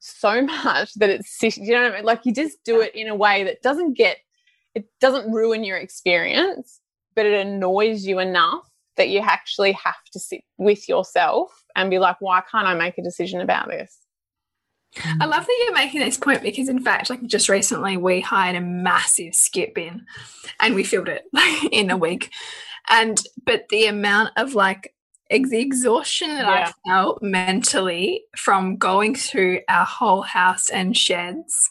so 0.00 0.42
much 0.64 0.94
that 0.94 1.10
it's 1.10 1.40
you 1.42 1.72
know 1.72 1.82
what 1.82 1.92
I 1.92 1.96
mean? 1.96 2.04
Like 2.04 2.24
you 2.24 2.32
just 2.32 2.64
do 2.64 2.80
it 2.80 2.94
in 2.94 3.08
a 3.08 3.14
way 3.14 3.44
that 3.44 3.62
doesn't 3.62 3.96
get 3.96 4.18
it 4.74 4.86
doesn't 5.00 5.30
ruin 5.30 5.64
your 5.64 5.76
experience, 5.76 6.80
but 7.14 7.26
it 7.26 7.46
annoys 7.46 8.06
you 8.06 8.18
enough 8.18 8.68
that 8.96 9.10
you 9.10 9.20
actually 9.20 9.72
have 9.72 10.02
to 10.12 10.18
sit 10.18 10.42
with 10.58 10.88
yourself 10.88 11.61
and 11.76 11.90
be 11.90 11.98
like, 11.98 12.16
why 12.20 12.42
can't 12.50 12.66
I 12.66 12.74
make 12.74 12.98
a 12.98 13.02
decision 13.02 13.40
about 13.40 13.68
this? 13.68 13.98
I 15.20 15.24
love 15.24 15.46
that 15.46 15.58
you're 15.64 15.74
making 15.74 16.00
this 16.00 16.18
point 16.18 16.42
because, 16.42 16.68
in 16.68 16.80
fact, 16.80 17.08
like 17.08 17.22
just 17.24 17.48
recently, 17.48 17.96
we 17.96 18.20
hired 18.20 18.56
a 18.56 18.60
massive 18.60 19.34
skip 19.34 19.74
bin, 19.74 20.04
and 20.60 20.74
we 20.74 20.84
filled 20.84 21.08
it 21.08 21.24
in 21.72 21.90
a 21.90 21.96
week. 21.96 22.30
And 22.88 23.18
but 23.46 23.68
the 23.70 23.86
amount 23.86 24.30
of 24.36 24.54
like 24.54 24.94
the 25.30 25.60
exhaustion 25.60 26.28
that 26.28 26.44
Yeah. 26.44 26.72
I 26.86 26.90
felt 26.90 27.22
mentally 27.22 28.24
from 28.36 28.76
going 28.76 29.14
through 29.14 29.60
our 29.68 29.86
whole 29.86 30.22
house 30.22 30.68
and 30.68 30.96
sheds 30.96 31.70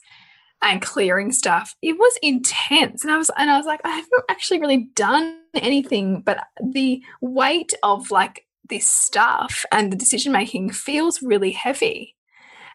and 0.63 0.81
clearing 0.81 1.31
stuff, 1.31 1.75
it 1.81 1.93
was 1.93 2.17
intense. 2.23 3.03
And 3.03 3.11
I 3.11 3.17
was 3.17 3.29
and 3.37 3.51
I 3.51 3.57
was 3.57 3.65
like, 3.65 3.81
I 3.83 3.89
haven't 3.89 4.23
actually 4.29 4.59
really 4.59 4.89
done 4.95 5.37
anything, 5.53 6.21
but 6.21 6.39
the 6.63 7.03
weight 7.19 7.73
of 7.83 8.09
like 8.09 8.45
this 8.71 8.89
stuff 8.89 9.63
and 9.71 9.91
the 9.91 9.95
decision 9.95 10.31
making 10.31 10.71
feels 10.71 11.21
really 11.21 11.51
heavy. 11.51 12.15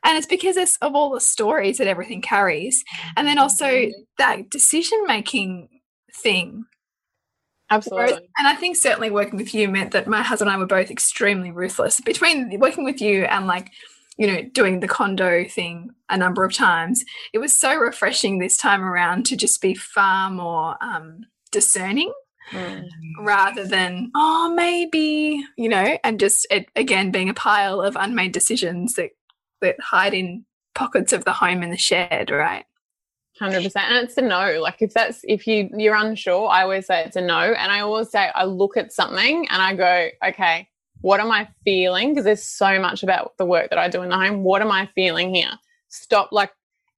And 0.05 0.17
it's 0.17 0.27
because 0.27 0.57
it's 0.57 0.77
of 0.77 0.95
all 0.95 1.11
the 1.11 1.21
stories 1.21 1.79
that 1.79 1.89
everything 1.89 2.23
carries. 2.23 2.85
And 3.17 3.27
then 3.27 3.39
also 3.39 3.91
that 4.19 4.51
decision 4.51 5.03
making 5.09 5.69
thing. 6.15 6.65
Absolutely. 7.71 8.29
And 8.39 8.47
I 8.47 8.55
think 8.55 8.77
certainly 8.77 9.11
working 9.11 9.37
with 9.37 9.53
you 9.53 9.69
meant 9.69 9.91
that 9.91 10.07
my 10.07 10.23
husband 10.23 10.49
and 10.49 10.57
I 10.57 10.61
were 10.61 10.67
both 10.67 10.93
extremely 10.93 11.51
ruthless. 11.51 12.01
Between 12.01 12.61
working 12.61 12.85
with 12.85 13.01
you 13.01 13.25
and 13.25 13.49
like, 13.49 13.73
you 14.17 14.29
know, 14.29 14.43
doing 14.43 14.79
the 14.79 14.89
KonMari 14.89 15.51
thing 15.51 15.91
a 16.09 16.17
number 16.17 16.45
of 16.45 16.53
times, 16.53 17.05
it 17.33 17.39
was 17.39 17.59
so 17.59 17.75
refreshing 17.75 18.39
this 18.39 18.57
time 18.57 18.85
around 18.85 19.27
to 19.27 19.37
just 19.37 19.61
be 19.61 19.75
far 19.75 20.31
more 20.31 20.77
um, 20.81 21.23
discerning 21.51 22.13
Mm. 22.53 22.89
rather 23.19 23.67
than, 23.67 24.13
oh, 24.15 24.53
maybe, 24.55 25.45
you 25.57 25.69
know, 25.69 25.99
and 26.05 26.21
just 26.21 26.47
it, 26.49 26.69
again 26.77 27.11
being 27.11 27.29
a 27.29 27.35
pile 27.35 27.81
of 27.81 27.97
unmade 27.97 28.33
decisions 28.33 28.95
that, 28.95 29.11
that 29.61 29.81
hide 29.81 30.15
in 30.15 30.45
pockets 30.75 31.13
of 31.13 31.25
the 31.25 31.33
home 31.33 31.63
and 31.63 31.73
the 31.73 31.77
shed, 31.77 32.31
right? 32.31 32.65
Hundred 33.39 33.65
percent, 33.65 33.91
and 33.91 34.05
it's 34.05 34.17
a 34.17 34.23
no. 34.23 34.61
Like 34.63 34.81
if 34.81 34.95
that's 34.95 35.21
if 35.25 35.47
you 35.47 35.69
you're 35.77 35.95
unsure, 35.95 36.49
I 36.49 36.63
always 36.63 36.87
say 36.87 37.05
it's 37.05 37.17
a 37.17 37.21
no, 37.21 37.41
and 37.41 37.71
I 37.71 37.81
always 37.81 38.11
say 38.11 38.31
I 38.35 38.45
look 38.45 38.79
at 38.79 38.93
something 38.93 39.47
and 39.51 39.61
I 39.63 39.75
go, 39.75 40.09
okay, 40.29 40.69
what 41.03 41.21
am 41.21 41.31
I 41.31 41.49
feeling? 41.63 42.11
Because 42.11 42.25
there's 42.25 42.43
so 42.43 42.81
much 42.81 43.03
about 43.03 43.37
the 43.37 43.45
work 43.45 43.69
that 43.71 43.79
I 43.79 43.89
do 43.89 44.03
in 44.03 44.09
the 44.09 44.17
home. 44.17 44.43
What 44.43 44.63
am 44.63 44.73
I 44.73 44.89
feeling 44.95 45.35
here? 45.35 45.53
Stop. 45.89 46.31
Like 46.33 46.51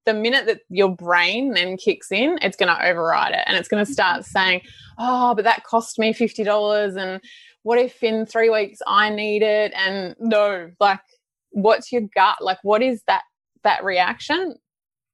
the 0.09 0.15
minute 0.15 0.47
that 0.47 0.61
your 0.69 0.95
brain 0.95 1.53
then 1.53 1.77
kicks 1.77 2.11
in, 2.11 2.39
it's 2.43 2.57
going 2.57 2.75
to 2.75 2.87
override 2.87 3.35
it, 3.35 3.45
and 3.47 3.57
it's 3.57 3.69
going 3.69 3.85
to 3.85 3.93
start 3.93 4.21
mm-hmm. 4.21 4.31
saying, 4.31 4.61
oh, 4.99 5.35
but 5.35 5.45
that 5.45 5.65
cost 5.65 5.99
me 5.99 6.13
fifty 6.13 6.45
dollars, 6.45 6.97
and 6.97 7.21
what 7.63 7.79
if 7.79 8.03
in 8.03 8.27
three 8.27 8.51
weeks 8.51 8.81
I 8.87 9.11
need 9.11 9.43
it? 9.43 9.73
And 9.75 10.15
no, 10.19 10.71
like, 10.81 11.01
what's 11.51 11.93
your 11.93 12.03
gut? 12.15 12.37
Like, 12.41 12.59
what 12.63 12.83
is 12.83 13.03
that 13.07 13.23
that 13.65 13.85
reaction? 13.85 14.57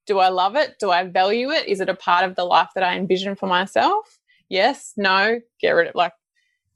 do 0.06 0.18
I 0.18 0.28
love 0.28 0.56
it? 0.56 0.76
Do 0.78 0.90
I 0.90 1.04
value 1.04 1.50
it? 1.50 1.66
Is 1.66 1.80
it 1.80 1.88
a 1.88 1.94
part 1.94 2.24
of 2.24 2.36
the 2.36 2.44
life 2.44 2.68
that 2.74 2.84
I 2.84 2.96
envision 2.96 3.34
for 3.34 3.46
myself? 3.46 4.18
Yes, 4.48 4.92
no, 4.96 5.40
get 5.60 5.70
rid 5.70 5.88
of 5.88 5.94
like 5.94 6.12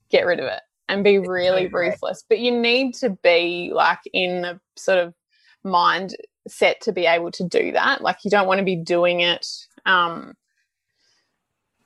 get 0.09 0.25
rid 0.25 0.39
of 0.39 0.45
it 0.45 0.61
and 0.87 1.03
be 1.03 1.19
really 1.19 1.67
ruthless. 1.67 2.23
But 2.27 2.39
you 2.39 2.51
need 2.51 2.95
to 2.95 3.11
be 3.23 3.71
like 3.73 3.99
in 4.11 4.41
the 4.41 4.59
sort 4.75 4.97
of 4.97 5.13
mind 5.63 6.15
set 6.49 6.81
to 6.81 6.91
be 6.91 7.05
able 7.05 7.31
to 7.31 7.43
do 7.43 7.71
that. 7.73 8.01
Like 8.01 8.17
you 8.23 8.31
don't 8.31 8.47
want 8.47 8.59
to 8.59 8.65
be 8.65 8.75
doing 8.75 9.21
it. 9.21 9.47
Um, 9.85 10.33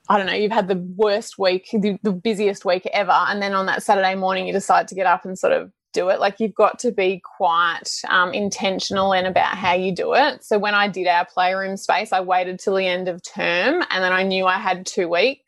I 0.10 0.18
don't 0.18 0.28
know, 0.28 0.34
you've 0.34 0.52
had 0.52 0.68
the 0.68 0.84
worst 0.96 1.40
week, 1.40 1.70
the, 1.72 1.98
the 2.04 2.12
busiest 2.12 2.66
week 2.66 2.88
ever. 2.94 3.12
And 3.12 3.42
then 3.42 3.54
on 3.54 3.68
that 3.68 3.84
Saturday 3.84 4.16
morning, 4.16 4.48
you 4.48 4.54
decide 4.54 4.88
to 4.90 4.96
get 4.96 5.06
up 5.06 5.24
and 5.24 5.40
sort 5.40 5.54
of 5.54 5.72
do 5.94 6.10
it. 6.10 6.20
Like 6.20 6.40
you've 6.40 6.56
got 6.56 6.80
to 6.80 6.92
be 6.92 7.22
quite 7.38 8.02
um, 8.10 8.34
intentional 8.34 9.14
in 9.14 9.26
about 9.26 9.56
how 9.56 9.74
you 9.74 9.96
do 9.96 10.14
it. 10.14 10.44
So 10.44 10.60
when 10.60 10.76
I 10.76 10.88
did 10.90 11.08
our 11.08 11.26
playroom 11.26 11.78
space, 11.78 12.12
I 12.12 12.20
waited 12.20 12.60
till 12.60 12.76
the 12.76 12.86
end 12.86 13.08
of 13.08 13.22
term 13.24 13.84
and 13.90 14.04
then 14.04 14.12
I 14.12 14.24
knew 14.24 14.46
I 14.46 14.58
had 14.58 14.86
two 14.86 15.08
weeks 15.08 15.43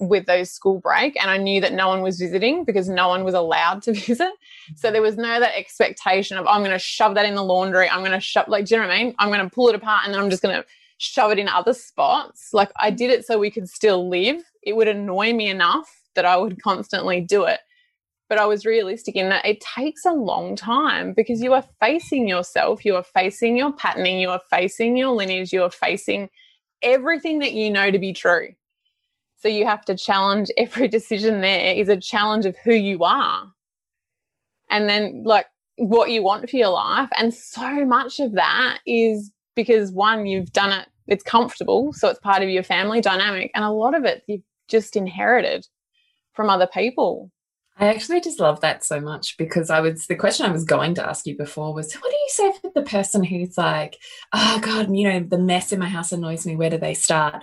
with 0.00 0.26
those 0.26 0.50
school 0.50 0.80
break 0.80 1.20
and 1.20 1.30
I 1.30 1.36
knew 1.36 1.60
that 1.60 1.74
no 1.74 1.88
one 1.88 2.02
was 2.02 2.18
visiting 2.18 2.64
because 2.64 2.88
no 2.88 3.08
one 3.08 3.22
was 3.22 3.34
allowed 3.34 3.82
to 3.82 3.92
visit. 4.06 4.32
So 4.76 4.90
there 4.90 5.02
was 5.02 5.16
no 5.16 5.38
that 5.40 5.56
expectation 5.56 6.38
of 6.38 6.46
I'm 6.46 6.62
going 6.62 6.70
to 6.72 6.78
shove 6.78 7.14
that 7.14 7.26
in 7.26 7.34
the 7.34 7.44
laundry. 7.44 7.88
I'm 7.88 8.00
going 8.00 8.12
to 8.12 8.20
shove 8.20 8.48
like 8.48 8.64
do 8.64 8.74
you 8.74 8.80
know 8.80 8.88
what 8.88 8.94
I 8.94 9.04
mean? 9.04 9.14
I'm 9.18 9.28
going 9.28 9.40
to 9.40 9.54
pull 9.54 9.68
it 9.68 9.74
apart 9.74 10.04
and 10.04 10.14
then 10.14 10.20
I'm 10.20 10.30
just 10.30 10.42
going 10.42 10.56
to 10.56 10.66
shove 10.98 11.30
it 11.30 11.38
in 11.38 11.48
other 11.48 11.74
spots. 11.74 12.50
Like 12.52 12.70
I 12.76 12.90
did 12.90 13.10
it 13.10 13.26
so 13.26 13.38
we 13.38 13.50
could 13.50 13.68
still 13.68 14.08
live. 14.08 14.42
It 14.62 14.76
would 14.76 14.88
annoy 14.88 15.32
me 15.32 15.48
enough 15.48 16.00
that 16.14 16.24
I 16.24 16.36
would 16.36 16.62
constantly 16.62 17.20
do 17.20 17.44
it. 17.44 17.60
But 18.28 18.38
I 18.38 18.46
was 18.46 18.64
realistic 18.64 19.16
in 19.16 19.28
that 19.30 19.44
it 19.44 19.60
takes 19.60 20.04
a 20.04 20.12
long 20.12 20.54
time 20.54 21.14
because 21.14 21.42
you 21.42 21.52
are 21.52 21.64
facing 21.80 22.28
yourself, 22.28 22.84
you 22.84 22.94
are 22.94 23.02
facing 23.02 23.56
your 23.56 23.72
patterning, 23.72 24.20
you 24.20 24.30
are 24.30 24.40
facing 24.50 24.96
your 24.96 25.10
lineage, 25.10 25.52
you 25.52 25.64
are 25.64 25.70
facing 25.70 26.28
everything 26.82 27.40
that 27.40 27.52
you 27.52 27.70
know 27.70 27.90
to 27.90 27.98
be 27.98 28.12
true. 28.12 28.50
So 29.40 29.48
you 29.48 29.66
have 29.66 29.84
to 29.86 29.96
challenge 29.96 30.48
every 30.56 30.88
decision 30.88 31.40
there 31.40 31.74
is 31.74 31.88
a 31.88 31.96
challenge 31.96 32.46
of 32.46 32.56
who 32.64 32.74
you 32.74 33.04
are. 33.04 33.50
And 34.70 34.88
then 34.88 35.24
like 35.24 35.46
what 35.76 36.10
you 36.10 36.22
want 36.22 36.48
for 36.48 36.56
your 36.56 36.68
life. 36.68 37.08
And 37.16 37.34
so 37.34 37.84
much 37.84 38.20
of 38.20 38.32
that 38.32 38.78
is 38.86 39.32
because 39.56 39.90
one, 39.90 40.26
you've 40.26 40.52
done 40.52 40.78
it, 40.78 40.88
it's 41.08 41.24
comfortable. 41.24 41.92
So 41.92 42.08
it's 42.08 42.20
part 42.20 42.42
of 42.42 42.48
your 42.48 42.62
family 42.62 43.00
dynamic. 43.00 43.50
And 43.54 43.64
a 43.64 43.70
lot 43.70 43.96
of 43.96 44.04
it 44.04 44.22
you've 44.28 44.42
just 44.68 44.94
inherited 44.94 45.66
from 46.34 46.48
other 46.48 46.68
people. 46.68 47.30
I 47.78 47.86
actually 47.86 48.20
just 48.20 48.40
love 48.40 48.60
that 48.60 48.84
so 48.84 49.00
much 49.00 49.38
because 49.38 49.70
I 49.70 49.80
was 49.80 50.06
the 50.06 50.14
question 50.14 50.44
I 50.44 50.52
was 50.52 50.64
going 50.64 50.94
to 50.96 51.08
ask 51.08 51.26
you 51.26 51.34
before 51.34 51.72
was 51.72 51.94
what 51.94 52.10
do 52.10 52.16
you 52.16 52.28
say 52.28 52.52
for 52.60 52.70
the 52.74 52.82
person 52.82 53.24
who's 53.24 53.56
like, 53.56 53.96
oh 54.34 54.60
God, 54.60 54.94
you 54.94 55.08
know, 55.08 55.20
the 55.20 55.38
mess 55.38 55.72
in 55.72 55.78
my 55.78 55.88
house 55.88 56.12
annoys 56.12 56.46
me. 56.46 56.56
Where 56.56 56.68
do 56.68 56.76
they 56.76 56.92
start? 56.92 57.42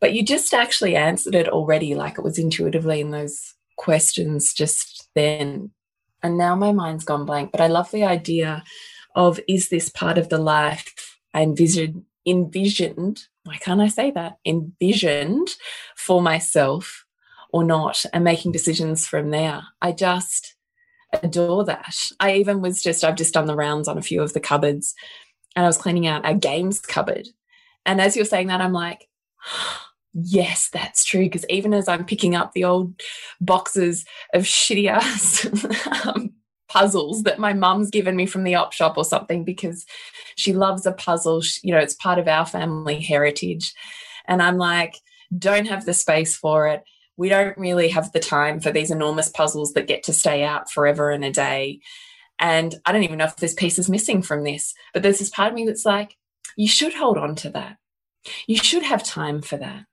But 0.00 0.12
you 0.12 0.22
just 0.22 0.54
actually 0.54 0.94
answered 0.96 1.34
it 1.34 1.48
already, 1.48 1.94
like 1.94 2.18
it 2.18 2.24
was 2.24 2.38
intuitively 2.38 3.00
in 3.00 3.10
those 3.10 3.54
questions 3.76 4.54
just 4.54 5.08
then. 5.14 5.70
And 6.22 6.38
now 6.38 6.54
my 6.54 6.72
mind's 6.72 7.04
gone 7.04 7.24
blank. 7.24 7.52
But 7.52 7.60
I 7.60 7.66
love 7.66 7.90
the 7.90 8.04
idea 8.04 8.64
of 9.14 9.40
is 9.48 9.68
this 9.68 9.88
part 9.88 10.18
of 10.18 10.28
the 10.28 10.38
life 10.38 11.16
I 11.34 11.42
envisioned 11.42 12.04
envisioned, 12.26 13.24
why 13.44 13.56
can't 13.56 13.80
I 13.80 13.88
say 13.88 14.10
that? 14.10 14.36
Envisioned 14.44 15.48
for 15.96 16.20
myself 16.20 17.04
or 17.52 17.64
not 17.64 18.04
and 18.12 18.22
making 18.22 18.52
decisions 18.52 19.06
from 19.06 19.30
there. 19.30 19.62
I 19.80 19.92
just 19.92 20.54
adore 21.22 21.64
that. 21.64 21.96
I 22.20 22.34
even 22.34 22.60
was 22.60 22.82
just, 22.82 23.02
I've 23.02 23.16
just 23.16 23.32
done 23.32 23.46
the 23.46 23.56
rounds 23.56 23.88
on 23.88 23.96
a 23.96 24.02
few 24.02 24.20
of 24.22 24.34
the 24.34 24.40
cupboards 24.40 24.94
and 25.56 25.64
I 25.64 25.68
was 25.68 25.78
cleaning 25.78 26.06
out 26.06 26.24
our 26.24 26.34
games 26.34 26.80
cupboard. 26.80 27.28
And 27.86 28.00
as 28.00 28.14
you're 28.14 28.26
saying 28.26 28.48
that, 28.48 28.60
I'm 28.60 28.74
like, 28.74 29.08
yes, 30.22 30.68
that's 30.72 31.04
true. 31.04 31.24
Because 31.24 31.46
even 31.48 31.74
as 31.74 31.88
I'm 31.88 32.04
picking 32.04 32.34
up 32.34 32.52
the 32.52 32.64
old 32.64 33.00
boxes 33.40 34.04
of 34.34 34.42
shitty 34.44 34.88
ass 34.88 35.46
um, 36.06 36.30
puzzles 36.68 37.22
that 37.22 37.38
my 37.38 37.52
mum's 37.52 37.90
given 37.90 38.16
me 38.16 38.26
from 38.26 38.44
the 38.44 38.54
op 38.54 38.72
shop 38.72 38.96
or 38.96 39.04
something, 39.04 39.44
because 39.44 39.86
she 40.36 40.52
loves 40.52 40.86
a 40.86 40.92
puzzle, 40.92 41.42
you 41.62 41.72
know, 41.72 41.80
it's 41.80 41.94
part 41.94 42.18
of 42.18 42.28
our 42.28 42.46
family 42.46 43.00
heritage. 43.00 43.72
And 44.26 44.42
I'm 44.42 44.58
like, 44.58 44.94
don't 45.36 45.68
have 45.68 45.84
the 45.84 45.94
space 45.94 46.36
for 46.36 46.68
it 46.68 46.82
we 47.18 47.28
don't 47.28 47.58
really 47.58 47.88
have 47.88 48.12
the 48.12 48.20
time 48.20 48.60
for 48.60 48.70
these 48.70 48.90
enormous 48.90 49.28
puzzles 49.28 49.74
that 49.74 49.88
get 49.88 50.04
to 50.04 50.12
stay 50.12 50.44
out 50.44 50.70
forever 50.70 51.10
and 51.10 51.24
a 51.24 51.32
day. 51.32 51.80
And 52.38 52.76
I 52.86 52.92
don't 52.92 53.02
even 53.02 53.18
know 53.18 53.24
if 53.24 53.36
this 53.36 53.54
piece 53.54 53.78
is 53.78 53.90
missing 53.90 54.22
from 54.22 54.44
this, 54.44 54.72
but 54.94 55.02
there's 55.02 55.18
this 55.18 55.28
part 55.28 55.48
of 55.48 55.54
me 55.54 55.66
that's 55.66 55.84
like, 55.84 56.16
you 56.56 56.68
should 56.68 56.94
hold 56.94 57.18
on 57.18 57.34
to 57.34 57.50
that. 57.50 57.76
You 58.46 58.56
should 58.56 58.84
have 58.84 59.02
time 59.02 59.42
for 59.42 59.56
that. 59.56 59.84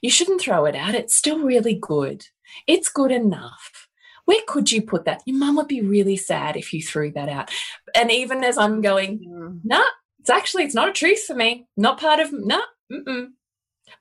You 0.00 0.10
shouldn't 0.10 0.40
throw 0.40 0.64
it 0.64 0.74
out. 0.74 0.94
It's 0.94 1.16
still 1.16 1.40
really 1.40 1.74
good. 1.74 2.26
It's 2.66 2.88
good 2.88 3.10
enough. 3.10 3.88
Where 4.24 4.40
could 4.46 4.70
you 4.70 4.82
put 4.82 5.04
that? 5.04 5.22
Your 5.26 5.38
mum 5.38 5.56
would 5.56 5.68
be 5.68 5.82
really 5.82 6.16
sad 6.16 6.56
if 6.56 6.72
you 6.72 6.82
threw 6.82 7.10
that 7.12 7.28
out. 7.28 7.50
And 7.94 8.10
even 8.10 8.44
as 8.44 8.56
I'm 8.56 8.80
going, 8.80 9.18
mm. 9.18 9.60
nah, 9.64 9.82
it's 10.20 10.30
actually, 10.30 10.64
it's 10.64 10.74
not 10.74 10.88
a 10.88 10.92
truth 10.92 11.24
for 11.24 11.34
me. 11.34 11.66
Not 11.76 11.98
part 11.98 12.20
of, 12.20 12.32
nah, 12.32 12.62
mm 12.90 13.04
-mm 13.04 13.28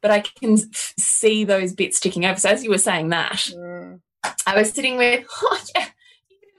but 0.01 0.11
I 0.11 0.21
can 0.21 0.57
see 0.97 1.43
those 1.43 1.73
bits 1.73 1.97
sticking 1.97 2.25
over. 2.25 2.39
So 2.39 2.49
as 2.49 2.63
you 2.63 2.69
were 2.69 2.77
saying 2.77 3.09
that, 3.09 3.49
mm. 3.53 3.99
I 4.45 4.57
was 4.57 4.71
sitting 4.71 4.97
with, 4.97 5.25
oh 5.41 5.59
yeah, 5.75 5.85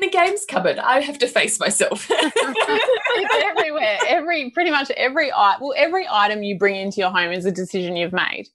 in 0.01 0.11
the 0.11 0.11
games 0.11 0.45
cupboard. 0.47 0.79
I 0.79 1.01
have 1.01 1.19
to 1.19 1.29
face 1.29 1.59
myself. 1.59 2.07
it's 2.11 3.45
everywhere. 3.45 3.99
Every 4.07 4.51
pretty 4.51 4.71
much 4.71 4.91
every 4.91 5.33
item. 5.33 5.61
well, 5.63 5.75
every 5.77 6.07
item 6.11 6.43
you 6.43 6.59
bring 6.59 6.77
into 6.77 7.01
your 7.01 7.11
home 7.11 7.33
is 7.33 7.47
a 7.47 7.53
decision 7.53 7.97
you've 7.97 8.13
made. 8.13 8.49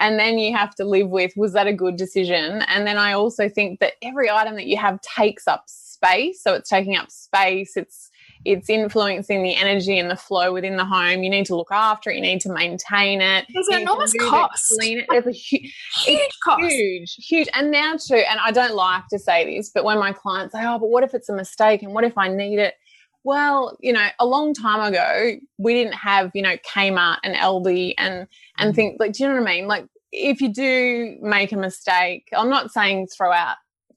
And 0.00 0.18
then 0.18 0.38
you 0.38 0.56
have 0.56 0.74
to 0.76 0.84
live 0.84 1.08
with 1.08 1.32
was 1.36 1.52
that 1.52 1.66
a 1.66 1.72
good 1.72 1.96
decision? 1.96 2.62
And 2.62 2.86
then 2.86 2.98
I 2.98 3.12
also 3.12 3.48
think 3.48 3.78
that 3.80 3.92
every 4.02 4.30
item 4.30 4.54
that 4.56 4.66
you 4.66 4.76
have 4.78 5.00
takes 5.02 5.46
up 5.46 5.64
space. 5.66 6.42
So 6.42 6.54
it's 6.54 6.68
taking 6.68 6.96
up 6.96 7.10
space, 7.10 7.76
it's 7.76 8.10
it's 8.46 8.70
influencing 8.70 9.42
the 9.42 9.54
energy 9.54 9.98
and 9.98 10.10
the 10.10 10.16
flow 10.16 10.54
within 10.54 10.78
the 10.78 10.84
home. 10.84 11.22
You 11.22 11.28
need 11.28 11.44
to 11.46 11.56
look 11.56 11.70
after 11.70 12.10
it. 12.10 12.16
You 12.16 12.22
need 12.22 12.40
to 12.40 12.52
maintain 12.52 13.20
it. 13.20 13.44
There's 13.52 13.68
an 13.68 13.82
enormous 13.82 14.14
cost. 14.14 14.72
It, 14.72 14.80
clean 14.80 14.98
it. 15.00 15.06
There's 15.10 15.26
a 15.26 15.32
hu 15.32 15.58
huge 16.06 16.38
cost. 16.42 16.62
Huge, 16.62 17.16
huge. 17.16 17.48
And 17.52 17.70
now 17.70 17.96
too, 17.96 18.14
and 18.14 18.40
I 18.40 18.50
don't 18.50 18.74
like 18.74 19.06
to 19.08 19.18
say 19.18 19.44
this, 19.44 19.70
but 19.72 19.84
when 19.84 19.98
my 19.98 20.12
clients 20.12 20.54
say, 20.54 20.64
"Oh, 20.64 20.78
but 20.78 20.88
what 20.88 21.04
if 21.04 21.12
it's 21.12 21.28
a 21.28 21.34
mistake? 21.34 21.82
And 21.82 21.92
what 21.92 22.04
if 22.04 22.16
I 22.16 22.28
need 22.28 22.58
it?" 22.58 22.74
Well, 23.22 23.76
you 23.80 23.92
know, 23.92 24.06
a 24.18 24.26
long 24.26 24.54
time 24.54 24.92
ago, 24.92 25.36
we 25.58 25.74
didn't 25.74 25.94
have, 25.94 26.30
you 26.34 26.42
know, 26.42 26.56
Kmart 26.58 27.18
and 27.22 27.34
Aldi 27.34 27.94
and 27.98 28.26
and 28.58 28.72
mm. 28.72 28.76
things 28.76 28.96
like. 28.98 29.12
Do 29.12 29.22
you 29.22 29.28
know 29.28 29.40
what 29.40 29.48
I 29.48 29.54
mean? 29.56 29.66
Like, 29.68 29.86
if 30.12 30.40
you 30.40 30.52
do 30.52 31.16
make 31.20 31.52
a 31.52 31.56
mistake, 31.56 32.28
I'm 32.32 32.48
not 32.48 32.72
saying 32.72 33.08
throw 33.08 33.32
out. 33.32 33.56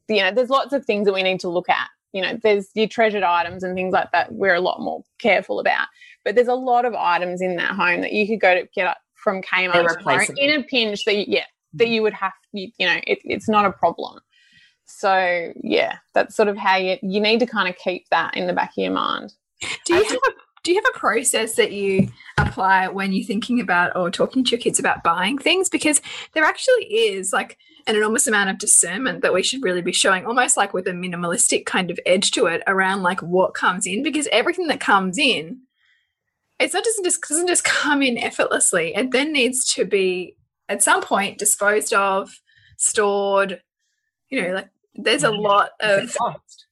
You 0.09 0.21
know, 0.21 0.31
there's 0.31 0.49
lots 0.49 0.73
of 0.73 0.85
things 0.85 1.05
that 1.05 1.13
we 1.13 1.23
need 1.23 1.39
to 1.41 1.49
look 1.49 1.69
at 1.69 1.87
you 2.13 2.21
know, 2.21 2.39
there's 2.41 2.69
your 2.75 2.87
treasured 2.87 3.23
items 3.23 3.63
and 3.63 3.75
things 3.75 3.91
like 3.91 4.11
that 4.11 4.31
we're 4.31 4.53
a 4.53 4.61
lot 4.61 4.79
more 4.79 5.03
careful 5.19 5.59
about. 5.59 5.87
But 6.23 6.35
there's 6.35 6.47
a 6.47 6.53
lot 6.53 6.85
of 6.85 6.93
items 6.93 7.41
in 7.41 7.57
that 7.57 7.71
home 7.71 8.01
that 8.01 8.13
you 8.13 8.27
could 8.27 8.39
go 8.39 8.53
to 8.53 8.67
get 8.73 8.95
from 9.15 9.41
Kmart 9.41 9.73
in 10.37 10.59
a 10.59 10.63
pinch 10.63 11.03
that 11.05 11.15
you, 11.15 11.25
yeah, 11.27 11.45
that 11.73 11.87
you 11.87 12.03
would 12.03 12.13
have, 12.13 12.31
you, 12.53 12.69
you 12.77 12.85
know, 12.85 12.99
it, 13.07 13.19
it's 13.23 13.49
not 13.49 13.65
a 13.65 13.71
problem. 13.71 14.19
So 14.85 15.53
yeah, 15.61 15.97
that's 16.13 16.35
sort 16.35 16.49
of 16.49 16.57
how 16.57 16.77
you 16.77 16.97
you 17.01 17.19
need 17.19 17.39
to 17.39 17.45
kind 17.45 17.69
of 17.69 17.75
keep 17.77 18.07
that 18.09 18.35
in 18.35 18.47
the 18.47 18.53
back 18.53 18.69
of 18.69 18.83
your 18.83 18.93
mind. 18.93 19.33
Do 19.85 19.95
you 19.95 20.03
have 20.03 20.11
a 20.11 20.31
do 20.63 20.71
you 20.71 20.81
have 20.81 20.95
a 20.95 20.97
process 20.97 21.55
that 21.55 21.73
you 21.73 22.09
apply 22.37 22.87
when 22.87 23.11
you're 23.11 23.25
thinking 23.25 23.59
about 23.59 23.95
or 23.95 24.09
talking 24.09 24.43
to 24.45 24.51
your 24.51 24.59
kids 24.59 24.79
about 24.79 25.03
buying 25.03 25.37
things? 25.37 25.67
Because 25.67 26.01
there 26.33 26.45
actually 26.45 26.85
is 26.85 27.33
like 27.33 27.57
an 27.85 27.97
enormous 27.97 28.27
amount 28.27 28.49
of 28.49 28.57
discernment 28.59 29.21
that 29.21 29.33
we 29.33 29.43
should 29.43 29.61
really 29.61 29.81
be 29.81 29.91
showing, 29.91 30.25
almost 30.25 30.55
like 30.55 30.73
with 30.73 30.87
a 30.87 30.91
minimalistic 30.91 31.65
kind 31.65 31.91
of 31.91 31.99
edge 32.05 32.31
to 32.31 32.45
it 32.45 32.63
around 32.65 33.03
like 33.03 33.21
what 33.21 33.53
comes 33.53 33.85
in, 33.85 34.03
because 34.03 34.29
everything 34.31 34.67
that 34.67 34.79
comes 34.79 35.17
in, 35.17 35.59
it's 36.59 36.73
not 36.73 36.85
just 36.85 37.03
doesn't 37.27 37.47
just 37.47 37.65
come 37.65 38.01
in 38.01 38.17
effortlessly. 38.17 38.95
It 38.95 39.11
then 39.11 39.33
needs 39.33 39.65
to 39.73 39.83
be 39.83 40.37
at 40.69 40.81
some 40.81 41.01
point 41.01 41.39
disposed 41.39 41.93
of, 41.93 42.39
stored. 42.77 43.61
You 44.33 44.47
know, 44.47 44.53
like 44.55 44.69
there's 44.95 45.23
a 45.23 45.31
lot 45.31 45.71
of 45.79 46.15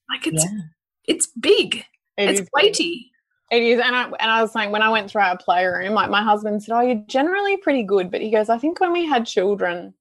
like 0.09 0.25
it's 0.25 0.43
yeah. 0.43 0.61
it's 1.05 1.27
big, 1.39 1.85
it 2.17 2.29
it's 2.29 2.49
weighty. 2.55 3.11
It 3.51 3.61
is, 3.61 3.79
and 3.79 3.95
I 3.95 4.05
and 4.05 4.31
I 4.31 4.41
was 4.41 4.51
saying 4.51 4.71
when 4.71 4.81
I 4.81 4.89
went 4.89 5.11
through 5.11 5.21
our 5.21 5.37
playroom, 5.37 5.93
like 5.93 6.09
my 6.09 6.23
husband 6.23 6.63
said, 6.63 6.73
"Oh, 6.73 6.81
you're 6.81 7.03
generally 7.07 7.57
pretty 7.57 7.83
good," 7.83 8.09
but 8.09 8.21
he 8.21 8.31
goes, 8.31 8.49
"I 8.49 8.57
think 8.57 8.79
when 8.79 8.91
we 8.91 9.05
had 9.05 9.27
children, 9.27 9.93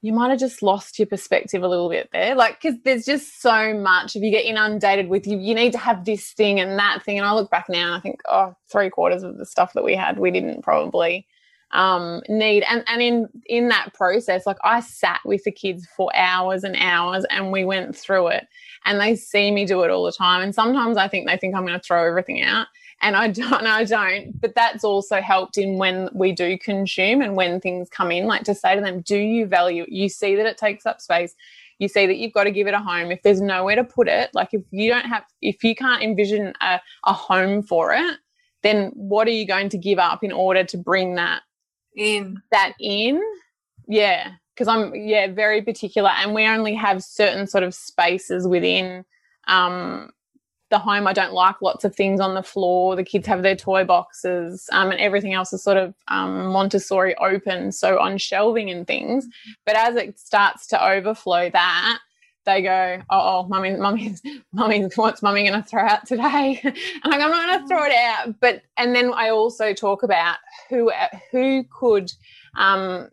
you 0.00 0.12
might 0.12 0.30
have 0.30 0.40
just 0.40 0.60
lost 0.60 0.98
your 0.98 1.06
perspective 1.06 1.62
a 1.62 1.68
little 1.68 1.88
bit 1.88 2.08
there, 2.12 2.34
like 2.34 2.60
because 2.60 2.80
there's 2.84 3.04
just 3.04 3.40
so 3.40 3.74
much. 3.74 4.16
If 4.16 4.22
you 4.22 4.32
get 4.32 4.44
inundated 4.44 5.08
with 5.08 5.24
you, 5.24 5.38
you 5.38 5.54
need 5.54 5.72
to 5.72 5.78
have 5.78 6.04
this 6.04 6.32
thing 6.32 6.58
and 6.58 6.78
that 6.80 7.04
thing, 7.04 7.16
and 7.16 7.26
I 7.26 7.32
look 7.32 7.50
back 7.50 7.66
now, 7.68 7.86
and 7.86 7.94
I 7.94 8.00
think, 8.00 8.22
oh, 8.28 8.56
three 8.72 8.90
quarters 8.90 9.22
of 9.22 9.38
the 9.38 9.46
stuff 9.46 9.72
that 9.74 9.84
we 9.84 9.94
had, 9.94 10.18
we 10.18 10.32
didn't 10.32 10.62
probably 10.62 11.28
um, 11.72 12.22
need, 12.28 12.64
and 12.64 12.84
and 12.86 13.02
in 13.02 13.28
in 13.46 13.68
that 13.68 13.92
process, 13.94 14.46
like 14.46 14.58
I 14.64 14.80
sat 14.80 15.20
with 15.24 15.44
the 15.44 15.52
kids 15.52 15.86
for 15.96 16.14
hours 16.16 16.64
and 16.64 16.76
hours, 16.78 17.24
and 17.30 17.52
we 17.52 17.64
went 17.64 17.96
through 17.96 18.28
it, 18.28 18.46
and 18.84 19.00
they 19.00 19.16
see 19.16 19.50
me 19.50 19.64
do 19.64 19.82
it 19.82 19.90
all 19.90 20.04
the 20.04 20.12
time, 20.12 20.42
and 20.42 20.54
sometimes 20.54 20.96
I 20.96 21.08
think 21.08 21.26
they 21.26 21.36
think 21.36 21.54
I'm 21.54 21.66
going 21.66 21.78
to 21.78 21.84
throw 21.84 22.06
everything 22.06 22.42
out 22.42 22.66
and 23.00 23.14
I 23.16 23.28
don't, 23.28 23.66
I 23.66 23.84
don't. 23.84 24.40
But 24.40 24.54
that's 24.54 24.84
also 24.84 25.20
helped 25.20 25.56
in 25.58 25.78
when 25.78 26.08
we 26.12 26.32
do 26.32 26.58
consume 26.58 27.22
and 27.22 27.36
when 27.36 27.60
things 27.60 27.88
come 27.88 28.10
in, 28.10 28.26
like 28.26 28.44
to 28.44 28.54
say 28.54 28.74
to 28.74 28.80
them, 28.80 29.00
do 29.02 29.16
you 29.16 29.46
value 29.46 29.84
it? 29.84 29.90
You 29.90 30.08
see 30.08 30.34
that 30.36 30.46
it 30.46 30.58
takes 30.58 30.86
up 30.86 31.00
space. 31.00 31.34
you 31.78 31.88
see 31.88 32.06
that 32.06 32.16
you've 32.16 32.32
got 32.32 32.44
to 32.44 32.50
give 32.50 32.66
it 32.66 32.74
a 32.74 32.78
home 32.78 33.10
if 33.10 33.22
there's 33.22 33.40
nowhere 33.40 33.76
to 33.76 33.84
put 33.84 34.08
it 34.08 34.30
like 34.34 34.48
if 34.52 34.62
you 34.70 34.90
don't 34.90 35.06
have 35.06 35.24
if 35.40 35.62
you 35.64 35.74
can't 35.74 36.02
envision 36.02 36.52
a, 36.60 36.80
a 37.04 37.12
home 37.12 37.62
for 37.62 37.92
it 37.94 38.18
then 38.62 38.90
what 38.94 39.28
are 39.28 39.32
you 39.32 39.46
going 39.46 39.68
to 39.68 39.78
give 39.78 39.98
up 39.98 40.24
in 40.24 40.32
order 40.32 40.64
to 40.64 40.76
bring 40.76 41.14
that 41.14 41.42
In. 41.98 42.40
that 42.50 42.72
in? 42.80 43.22
Yeah. 43.86 44.32
Because 44.54 44.68
i'm 44.68 44.92
yeah 44.94 45.28
very 45.28 45.62
particular 45.62 46.10
and 46.10 46.34
we 46.34 46.44
only 46.44 46.74
have 46.74 47.04
certain 47.04 47.46
sort 47.46 47.62
of 47.62 47.72
spaces 47.74 48.44
within 48.46 49.04
um 49.46 50.10
the 50.70 50.78
home. 50.78 51.06
I 51.06 51.12
don't 51.12 51.32
like 51.32 51.62
lots 51.62 51.84
of 51.84 51.94
things 51.94 52.20
on 52.20 52.34
the 52.34 52.42
floor. 52.42 52.96
The 52.96 53.04
kids 53.04 53.26
have 53.26 53.42
their 53.42 53.56
toy 53.56 53.84
boxes 53.84 54.68
um, 54.72 54.90
and 54.90 55.00
everything 55.00 55.32
else 55.32 55.52
is 55.52 55.62
sort 55.62 55.76
of 55.76 55.94
um, 56.08 56.48
montessori 56.48 57.14
open 57.16 57.72
so 57.72 57.98
on 57.98 58.18
shelving 58.18 58.70
and 58.70 58.86
things. 58.86 59.26
But 59.64 59.76
as 59.76 59.96
it 59.96 60.18
starts 60.18 60.66
to 60.68 60.86
overflow 60.86 61.50
that 61.50 61.98
they 62.48 62.62
go, 62.62 63.00
oh, 63.10 63.20
oh 63.20 63.48
mummy, 63.48 63.76
mummy, 63.76 64.16
mummy, 64.52 64.88
what's 64.96 65.22
mummy 65.22 65.48
going 65.48 65.62
to 65.62 65.68
throw 65.68 65.86
out 65.86 66.06
today? 66.06 66.60
and 66.64 66.74
like, 67.04 67.20
I'm 67.20 67.30
not 67.30 67.46
going 67.46 67.60
to 67.60 67.68
throw 67.68 67.84
it 67.84 67.92
out. 67.94 68.40
But 68.40 68.62
and 68.76 68.94
then 68.94 69.12
I 69.14 69.28
also 69.28 69.72
talk 69.74 70.02
about 70.02 70.36
who 70.68 70.90
who 71.30 71.64
could, 71.70 72.10
um, 72.56 73.08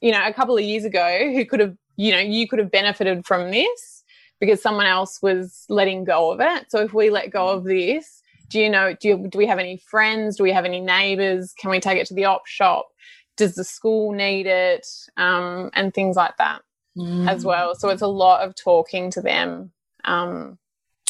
you 0.00 0.12
know, 0.12 0.26
a 0.26 0.32
couple 0.32 0.56
of 0.56 0.64
years 0.64 0.84
ago, 0.84 1.32
who 1.32 1.44
could 1.46 1.60
have, 1.60 1.76
you 1.96 2.12
know, 2.12 2.18
you 2.18 2.46
could 2.46 2.58
have 2.58 2.70
benefited 2.70 3.24
from 3.24 3.50
this 3.50 4.04
because 4.40 4.60
someone 4.60 4.86
else 4.86 5.22
was 5.22 5.64
letting 5.68 6.04
go 6.04 6.30
of 6.30 6.40
it. 6.40 6.70
So 6.70 6.80
if 6.80 6.92
we 6.92 7.08
let 7.08 7.30
go 7.30 7.48
of 7.48 7.64
this, 7.64 8.22
do 8.48 8.60
you 8.60 8.68
know? 8.68 8.94
Do 9.00 9.08
you, 9.08 9.28
do 9.28 9.38
we 9.38 9.46
have 9.46 9.58
any 9.58 9.78
friends? 9.78 10.36
Do 10.36 10.42
we 10.42 10.52
have 10.52 10.64
any 10.64 10.80
neighbours? 10.80 11.54
Can 11.58 11.70
we 11.70 11.80
take 11.80 11.98
it 11.98 12.06
to 12.08 12.14
the 12.14 12.26
op 12.26 12.46
shop? 12.46 12.88
Does 13.36 13.54
the 13.54 13.64
school 13.64 14.12
need 14.12 14.46
it? 14.46 14.86
Um, 15.16 15.70
and 15.74 15.94
things 15.94 16.16
like 16.16 16.36
that 16.38 16.62
Mm. 16.96 17.28
as 17.28 17.44
well. 17.44 17.74
So 17.74 17.90
it's 17.90 18.02
a 18.02 18.06
lot 18.06 18.42
of 18.42 18.54
talking 18.54 19.10
to 19.10 19.20
them. 19.20 19.72
Um, 20.04 20.58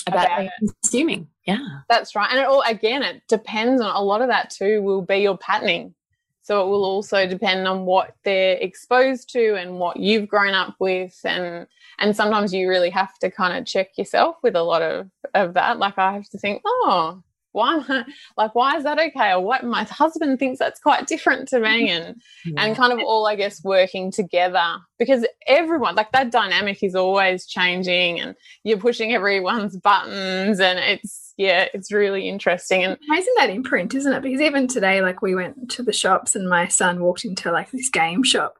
about, 0.06 0.26
about 0.26 0.50
consuming. 0.58 1.28
Yeah. 1.46 1.64
that's 1.88 2.14
right. 2.14 2.28
And 2.30 2.38
it 2.40 2.46
all, 2.46 2.62
again, 2.66 3.02
it 3.02 3.22
depends 3.28 3.80
on 3.80 3.94
a 3.94 4.00
lot 4.00 4.22
of 4.22 4.28
that 4.28 4.50
too, 4.50 4.82
will 4.82 5.02
be 5.02 5.18
your 5.18 5.38
patterning. 5.38 5.94
So 6.42 6.62
it 6.62 6.70
will 6.70 6.84
also 6.84 7.26
depend 7.26 7.66
on 7.66 7.86
what 7.86 8.14
they're 8.22 8.56
exposed 8.56 9.30
to 9.30 9.56
and 9.56 9.80
what 9.80 9.96
you've 9.96 10.28
grown 10.28 10.54
up 10.54 10.76
with. 10.78 11.18
And, 11.24 11.66
and 11.98 12.14
sometimes 12.14 12.54
you 12.54 12.68
really 12.68 12.90
have 12.90 13.18
to 13.18 13.30
kind 13.30 13.58
of 13.58 13.66
check 13.66 13.98
yourself 13.98 14.36
with 14.44 14.54
a 14.54 14.62
lot 14.62 14.82
of, 14.82 15.10
of 15.34 15.54
that. 15.54 15.78
Like 15.78 15.98
I 15.98 16.12
have 16.12 16.28
to 16.30 16.38
think, 16.38 16.62
oh, 16.64 17.20
why 17.56 17.74
am 17.74 17.84
I, 17.88 18.04
like 18.36 18.54
why 18.54 18.76
is 18.76 18.84
that 18.84 18.98
okay? 18.98 19.32
Or 19.32 19.40
what 19.40 19.64
my 19.64 19.84
husband 19.84 20.38
thinks 20.38 20.58
that's 20.58 20.78
quite 20.78 21.06
different 21.06 21.48
to 21.48 21.60
me 21.60 21.90
and 21.90 22.20
and 22.56 22.76
kind 22.76 22.92
of 22.92 23.00
all 23.00 23.26
i 23.26 23.34
guess 23.34 23.64
working 23.64 24.12
together. 24.12 24.76
Because 24.98 25.26
everyone 25.46 25.94
like 25.94 26.12
that 26.12 26.30
dynamic 26.30 26.82
is 26.82 26.94
always 26.94 27.46
changing 27.46 28.20
and 28.20 28.34
you're 28.62 28.78
pushing 28.78 29.12
everyone's 29.12 29.76
buttons 29.76 30.60
and 30.60 30.78
it's 30.78 31.34
yeah 31.36 31.66
it's 31.74 31.92
really 31.92 32.28
interesting 32.28 32.84
and 32.84 32.96
Amazing 33.08 33.34
that 33.38 33.50
imprint, 33.50 33.94
isn't 33.94 34.12
it? 34.12 34.22
Because 34.22 34.40
even 34.40 34.66
today, 34.66 35.00
like 35.00 35.22
we 35.22 35.34
went 35.34 35.70
to 35.70 35.82
the 35.82 35.92
shops 35.92 36.36
and 36.36 36.48
my 36.48 36.68
son 36.68 37.00
walked 37.00 37.24
into 37.24 37.50
like 37.50 37.70
this 37.70 37.88
game 37.88 38.22
shop 38.22 38.56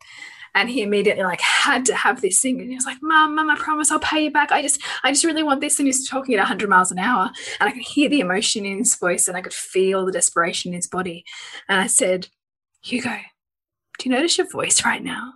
and 0.57 0.71
he 0.71 0.81
immediately 0.81 1.23
like 1.23 1.41
had 1.43 1.85
to 1.85 1.95
have 1.95 2.23
this 2.23 2.41
thing 2.41 2.61
and 2.61 2.71
he 2.71 2.75
was 2.75 2.87
like, 2.87 2.97
Mom, 3.03 3.35
mom 3.35 3.51
I 3.51 3.57
promise 3.57 3.91
I'll 3.91 3.99
pay 4.01 4.25
you 4.25 4.31
back. 4.31 4.51
I 4.51 4.63
just 4.63 4.81
I 5.05 5.13
just 5.13 5.25
really 5.25 5.43
want 5.43 5.61
this. 5.61 5.79
And 5.79 5.87
he's 5.87 6.09
talking 6.09 6.35
at 6.35 6.39
100 6.39 6.69
miles 6.69 6.91
an 6.91 6.99
hour. 6.99 7.31
And 7.61 7.69
I 7.69 7.73
could 7.73 7.83
hear 7.83 8.09
the 8.09 8.21
emotion 8.21 8.65
in 8.65 8.79
his 8.79 8.97
voice 8.97 9.29
and 9.29 9.37
I 9.37 9.43
could 9.43 9.53
feel 9.53 10.07
the 10.07 10.13
desperation 10.13 10.71
in 10.73 10.77
his 10.77 10.87
body. 10.87 11.27
And 11.69 11.79
I 11.79 11.87
said, 11.87 12.29
Hugo, 12.83 13.19
do 13.99 14.09
you 14.09 14.15
notice 14.15 14.39
your 14.39 14.49
voice 14.49 14.83
right 14.83 15.05
now? 15.05 15.35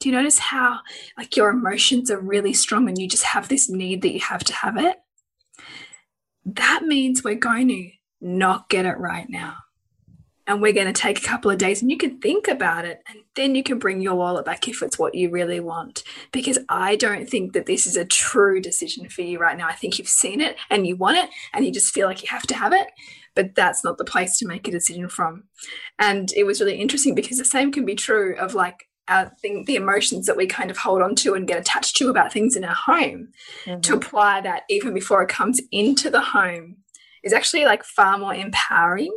Do 0.00 0.08
you 0.08 0.14
notice 0.14 0.38
how 0.38 0.80
like 1.18 1.36
your 1.36 1.50
emotions 1.50 2.10
are 2.10 2.18
really 2.18 2.54
strong 2.54 2.88
and 2.88 2.96
you 2.96 3.08
just 3.08 3.24
have 3.24 3.48
this 3.48 3.68
need 3.68 4.00
that 4.00 4.14
you 4.14 4.20
have 4.20 4.44
to 4.44 4.54
have 4.54 4.78
it? 4.78 4.96
That 6.46 6.84
means 6.84 7.22
we're 7.22 7.34
going 7.34 7.68
to 7.68 7.90
not 8.22 8.70
get 8.70 8.86
it 8.86 8.96
right 8.96 9.28
now. 9.28 9.56
And 10.46 10.62
we're 10.62 10.72
going 10.72 10.86
to 10.86 10.92
take 10.92 11.18
a 11.18 11.26
couple 11.26 11.50
of 11.50 11.58
days 11.58 11.82
and 11.82 11.90
you 11.90 11.96
can 11.96 12.18
think 12.18 12.46
about 12.46 12.84
it 12.84 13.02
and 13.08 13.18
then 13.34 13.54
you 13.54 13.62
can 13.62 13.78
bring 13.78 14.00
your 14.00 14.14
wallet 14.14 14.44
back 14.44 14.68
if 14.68 14.82
it's 14.82 14.98
what 14.98 15.14
you 15.14 15.30
really 15.30 15.60
want. 15.60 16.04
Because 16.32 16.58
I 16.68 16.96
don't 16.96 17.28
think 17.28 17.52
that 17.52 17.66
this 17.66 17.86
is 17.86 17.96
a 17.96 18.04
true 18.04 18.60
decision 18.60 19.08
for 19.08 19.22
you 19.22 19.38
right 19.38 19.56
now. 19.56 19.66
I 19.66 19.74
think 19.74 19.98
you've 19.98 20.08
seen 20.08 20.40
it 20.40 20.56
and 20.70 20.86
you 20.86 20.96
want 20.96 21.18
it 21.18 21.30
and 21.52 21.64
you 21.64 21.72
just 21.72 21.92
feel 21.92 22.06
like 22.06 22.22
you 22.22 22.28
have 22.30 22.46
to 22.46 22.54
have 22.54 22.72
it. 22.72 22.86
But 23.34 23.54
that's 23.54 23.84
not 23.84 23.98
the 23.98 24.04
place 24.04 24.38
to 24.38 24.46
make 24.46 24.66
a 24.66 24.70
decision 24.70 25.08
from. 25.08 25.44
And 25.98 26.32
it 26.32 26.44
was 26.44 26.60
really 26.60 26.80
interesting 26.80 27.14
because 27.14 27.38
the 27.38 27.44
same 27.44 27.72
can 27.72 27.84
be 27.84 27.94
true 27.94 28.36
of 28.36 28.54
like 28.54 28.88
our 29.08 29.32
thing, 29.40 29.64
the 29.66 29.76
emotions 29.76 30.26
that 30.26 30.36
we 30.36 30.46
kind 30.46 30.70
of 30.70 30.78
hold 30.78 31.02
on 31.02 31.14
to 31.16 31.34
and 31.34 31.46
get 31.46 31.58
attached 31.58 31.96
to 31.96 32.08
about 32.08 32.32
things 32.32 32.56
in 32.56 32.64
our 32.64 32.74
home. 32.74 33.28
To 33.64 33.70
mm-hmm. 33.70 33.94
apply 33.94 34.40
that 34.42 34.62
even 34.68 34.94
before 34.94 35.22
it 35.22 35.28
comes 35.28 35.60
into 35.70 36.10
the 36.10 36.20
home 36.20 36.76
is 37.22 37.32
actually 37.32 37.64
like 37.64 37.84
far 37.84 38.18
more 38.18 38.34
empowering 38.34 39.12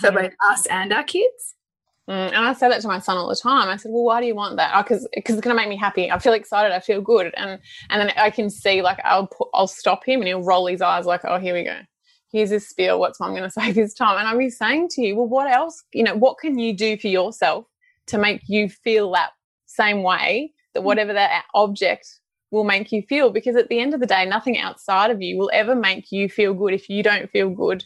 for 0.00 0.10
both 0.10 0.32
us 0.50 0.66
and 0.66 0.92
our 0.92 1.04
kids. 1.04 1.54
Mm, 2.08 2.28
and 2.28 2.36
I 2.36 2.52
say 2.52 2.68
that 2.68 2.82
to 2.82 2.88
my 2.88 2.98
son 2.98 3.16
all 3.16 3.28
the 3.28 3.36
time. 3.36 3.68
I 3.68 3.76
said, 3.76 3.90
"Well, 3.90 4.04
why 4.04 4.20
do 4.20 4.26
you 4.26 4.34
want 4.34 4.56
that? 4.56 4.84
Because 4.84 5.08
because 5.14 5.36
it's 5.36 5.44
going 5.44 5.56
to 5.56 5.60
make 5.60 5.70
me 5.70 5.76
happy. 5.76 6.10
I 6.10 6.18
feel 6.18 6.34
excited. 6.34 6.74
I 6.74 6.80
feel 6.80 7.00
good." 7.00 7.32
And 7.36 7.58
and 7.88 8.00
then 8.00 8.12
I 8.16 8.28
can 8.28 8.50
see 8.50 8.82
like 8.82 8.98
I'll 9.04 9.26
put, 9.26 9.48
I'll 9.54 9.66
stop 9.66 10.04
him 10.04 10.20
and 10.20 10.28
he'll 10.28 10.42
roll 10.42 10.66
his 10.66 10.82
eyes 10.82 11.06
like, 11.06 11.22
"Oh, 11.24 11.38
here 11.38 11.54
we 11.54 11.64
go. 11.64 11.80
Here's 12.30 12.50
his 12.50 12.68
spiel. 12.68 13.00
What's 13.00 13.20
mom 13.20 13.30
going 13.30 13.44
to 13.44 13.50
say 13.50 13.72
this 13.72 13.94
time?" 13.94 14.18
And 14.18 14.28
I'll 14.28 14.36
be 14.38 14.50
saying 14.50 14.88
to 14.90 15.02
you, 15.02 15.16
"Well, 15.16 15.28
what 15.28 15.50
else? 15.50 15.82
You 15.94 16.02
know, 16.04 16.14
what 16.14 16.36
can 16.38 16.58
you 16.58 16.76
do 16.76 16.98
for 16.98 17.08
yourself 17.08 17.64
to 18.08 18.18
make 18.18 18.42
you 18.48 18.68
feel 18.68 19.10
that 19.12 19.30
same 19.64 20.02
way 20.02 20.52
that 20.74 20.82
whatever 20.82 21.14
that 21.14 21.44
object 21.54 22.20
will 22.50 22.64
make 22.64 22.92
you 22.92 23.00
feel? 23.00 23.30
Because 23.30 23.56
at 23.56 23.70
the 23.70 23.80
end 23.80 23.94
of 23.94 24.00
the 24.00 24.06
day, 24.06 24.26
nothing 24.26 24.58
outside 24.58 25.10
of 25.10 25.22
you 25.22 25.38
will 25.38 25.50
ever 25.54 25.74
make 25.74 26.12
you 26.12 26.28
feel 26.28 26.52
good 26.52 26.74
if 26.74 26.90
you 26.90 27.02
don't 27.02 27.30
feel 27.30 27.48
good 27.48 27.82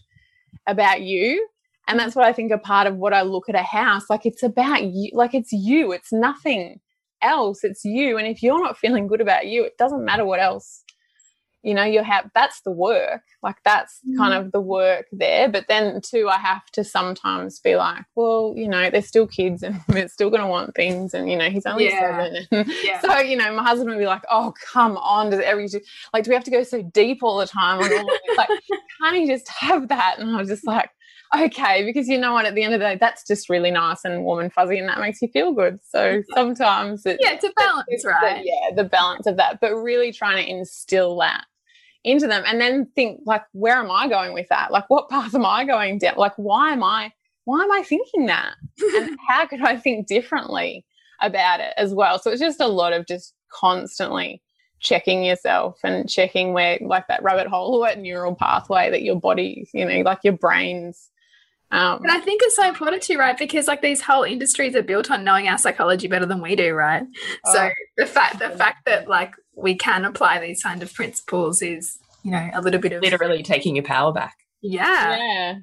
about 0.67 1.03
you." 1.03 1.47
And 1.89 1.99
that's 1.99 2.15
what 2.15 2.27
I 2.27 2.33
think 2.33 2.53
a 2.53 2.59
part 2.59 2.87
of 2.87 2.97
what 2.97 3.15
I 3.15 3.23
look 3.23 3.49
at 3.49 3.55
a 3.55 3.63
house 3.63 4.05
like 4.11 4.27
it's 4.27 4.43
about 4.43 4.85
you, 4.85 5.11
like 5.15 5.35
it's 5.35 5.53
you, 5.53 5.91
it's 5.93 6.13
nothing 6.13 6.81
else, 7.23 7.65
it's 7.65 7.85
you. 7.85 8.19
And 8.19 8.27
if 8.27 8.43
you're 8.43 8.63
not 8.63 8.79
feeling 8.79 9.07
good 9.07 9.23
about 9.23 9.47
you, 9.47 9.65
it 9.65 9.79
doesn't 9.79 10.05
matter 10.05 10.25
what 10.25 10.39
else. 10.39 10.85
You 11.65 11.75
know, 11.75 11.83
you 11.83 12.05
have 12.05 12.31
that's 12.35 12.61
the 12.61 12.71
work, 12.71 13.23
like 13.43 13.57
that's 13.65 14.01
kind 14.17 14.33
mm-hmm. 14.33 14.47
of 14.47 14.53
the 14.53 14.61
work 14.61 15.07
there. 15.11 15.49
But 15.49 15.67
then, 15.67 16.01
too, 16.01 16.29
I 16.29 16.39
have 16.39 16.65
to 16.73 16.85
sometimes 16.85 17.59
be 17.59 17.75
like, 17.75 18.05
well, 18.15 18.55
you 18.57 18.69
know, 18.69 18.91
they're 18.91 19.03
still 19.03 19.27
kids 19.27 19.65
and 19.65 19.81
they're 19.89 20.09
still 20.09 20.31
going 20.31 20.43
to 20.43 20.47
want 20.47 20.77
things. 20.77 21.15
And, 21.15 21.29
you 21.29 21.37
know, 21.37 21.51
he's 21.51 21.67
only 21.67 21.87
Yeah. 21.87 22.39
seven. 22.51 22.71
Yeah. 22.85 23.01
So, 23.01 23.19
you 23.19 23.37
know, 23.37 23.53
my 23.53 23.65
husband 23.65 23.91
would 23.91 23.99
be 23.99 24.07
like, 24.07 24.23
oh, 24.31 24.55
come 24.73 24.97
on. 24.99 25.31
Does 25.31 25.41
every, 25.41 25.69
like, 26.15 26.23
do 26.23 26.31
we 26.31 26.35
have 26.35 26.45
to 26.45 26.51
go 26.51 26.63
so 26.63 26.81
deep 26.83 27.25
all 27.25 27.39
the 27.39 27.47
time? 27.47 27.81
on 27.81 27.93
all 27.93 28.01
of 28.01 28.07
this? 28.07 28.39
Like, 28.39 28.49
can't 29.03 29.17
he 29.17 29.27
just 29.27 29.49
have 29.49 29.89
that? 29.89 30.17
And 30.21 30.37
I 30.37 30.39
was 30.39 30.49
just 30.49 30.67
like, 30.67 30.91
okay, 31.37 31.85
because 31.85 32.09
you 32.09 32.19
know 32.19 32.33
what, 32.33 32.47
at 32.47 32.55
the 32.55 32.63
end 32.63 32.75
of 32.75 32.81
the 32.81 32.87
day, 32.87 32.97
that's 33.01 33.27
just 33.27 33.49
really 33.49 33.71
nice 33.71 34.05
and 34.05 34.25
warm 34.25 34.41
and 34.41 34.53
fuzzy 34.53 34.79
and 34.79 34.89
that 34.89 35.01
makes 35.01 35.21
you 35.23 35.29
feel 35.29 35.53
good. 35.53 35.79
So 35.89 36.23
sometimes 36.35 37.05
it's, 37.07 37.23
Yeah, 37.23 37.33
it's 37.33 37.45
a 37.45 37.53
balance, 37.57 37.85
it's 37.89 38.03
the- 38.05 38.11
right? 38.11 38.43
yeah, 38.45 38.75
the 38.75 38.85
balance 38.85 39.27
of 39.27 39.37
that, 39.37 39.61
but 39.61 39.75
really 39.75 40.13
trying 40.13 40.43
to 40.45 40.51
instill 40.51 41.17
that 41.19 41.45
into 42.05 42.27
them 42.27 42.43
and 42.47 42.61
then 42.61 42.87
think 42.95 43.21
like, 43.27 43.43
where 43.53 43.77
am 43.77 43.91
I 43.91 44.09
going 44.09 44.33
with 44.33 44.47
that? 44.49 44.71
Like, 44.71 44.85
what 44.89 45.09
path 45.09 45.35
am 45.35 45.45
I 45.45 45.65
going 45.65 45.99
down? 45.99 46.15
Like, 46.17 46.35
why 46.37 46.73
am 46.73 46.83
I, 46.83 47.13
why 47.45 47.63
am 47.63 47.73
I 47.73 47.83
thinking 47.83 48.27
that? 48.27 48.55
and 48.97 49.17
how 49.29 49.47
could 49.47 49.63
I 49.63 49.77
think 49.77 50.07
differently 50.07 50.85
about 51.21 51.61
it 51.61 51.75
as 51.77 51.93
well? 51.95 52.19
So 52.19 52.31
it's 52.31 52.41
just 52.41 52.61
a 52.61 52.69
lot 52.69 52.93
of 52.93 53.07
just 53.07 53.35
constantly 53.51 54.41
checking 54.81 55.25
yourself 55.25 55.81
and 55.83 56.09
checking 56.09 56.53
where 56.53 56.79
like 56.81 57.09
that 57.09 57.23
rabbit 57.23 57.49
hole 57.49 57.75
or 57.75 57.87
that 57.89 57.99
neural 57.99 58.35
pathway 58.35 58.89
that 58.91 59.03
your 59.03 59.17
body, 59.19 59.67
you 59.75 59.85
know, 59.85 60.01
like 60.03 60.21
your 60.23 60.35
brains. 60.35 61.11
Um, 61.71 62.03
And 62.03 62.11
I 62.11 62.19
think 62.21 62.41
it's 62.45 62.57
so 62.57 62.67
important 62.67 63.03
too, 63.03 63.19
right? 63.19 63.37
Because 63.37 63.67
like 63.69 63.83
these 63.83 64.01
whole 64.01 64.23
industries 64.23 64.75
are 64.75 64.83
built 64.83 65.11
on 65.11 65.23
knowing 65.25 65.49
our 65.49 65.59
psychology 65.59 66.09
better 66.09 66.27
than 66.27 66.41
we 66.41 66.57
do, 66.57 66.73
right? 66.75 67.03
so 67.47 67.65
Oh. 67.67 67.71
the 67.97 68.07
fact 68.07 68.39
the 68.39 68.51
fact 68.51 68.87
that 68.87 69.09
like 69.09 69.35
we 69.55 69.75
can 69.77 70.05
apply 70.05 70.41
these 70.41 70.63
kind 70.63 70.83
of 70.83 70.93
principles 70.95 71.61
is, 71.63 71.99
you 72.23 72.31
know, 72.31 72.49
a 72.55 72.63
little 72.63 72.81
bit 72.81 72.93
of 72.93 73.03
Literally 73.03 73.43
taking 73.43 73.77
your 73.77 73.85
power 73.85 74.13
back. 74.13 74.35
yeah. 74.63 75.17
yeah, 75.17 75.53
Yeah. 75.53 75.59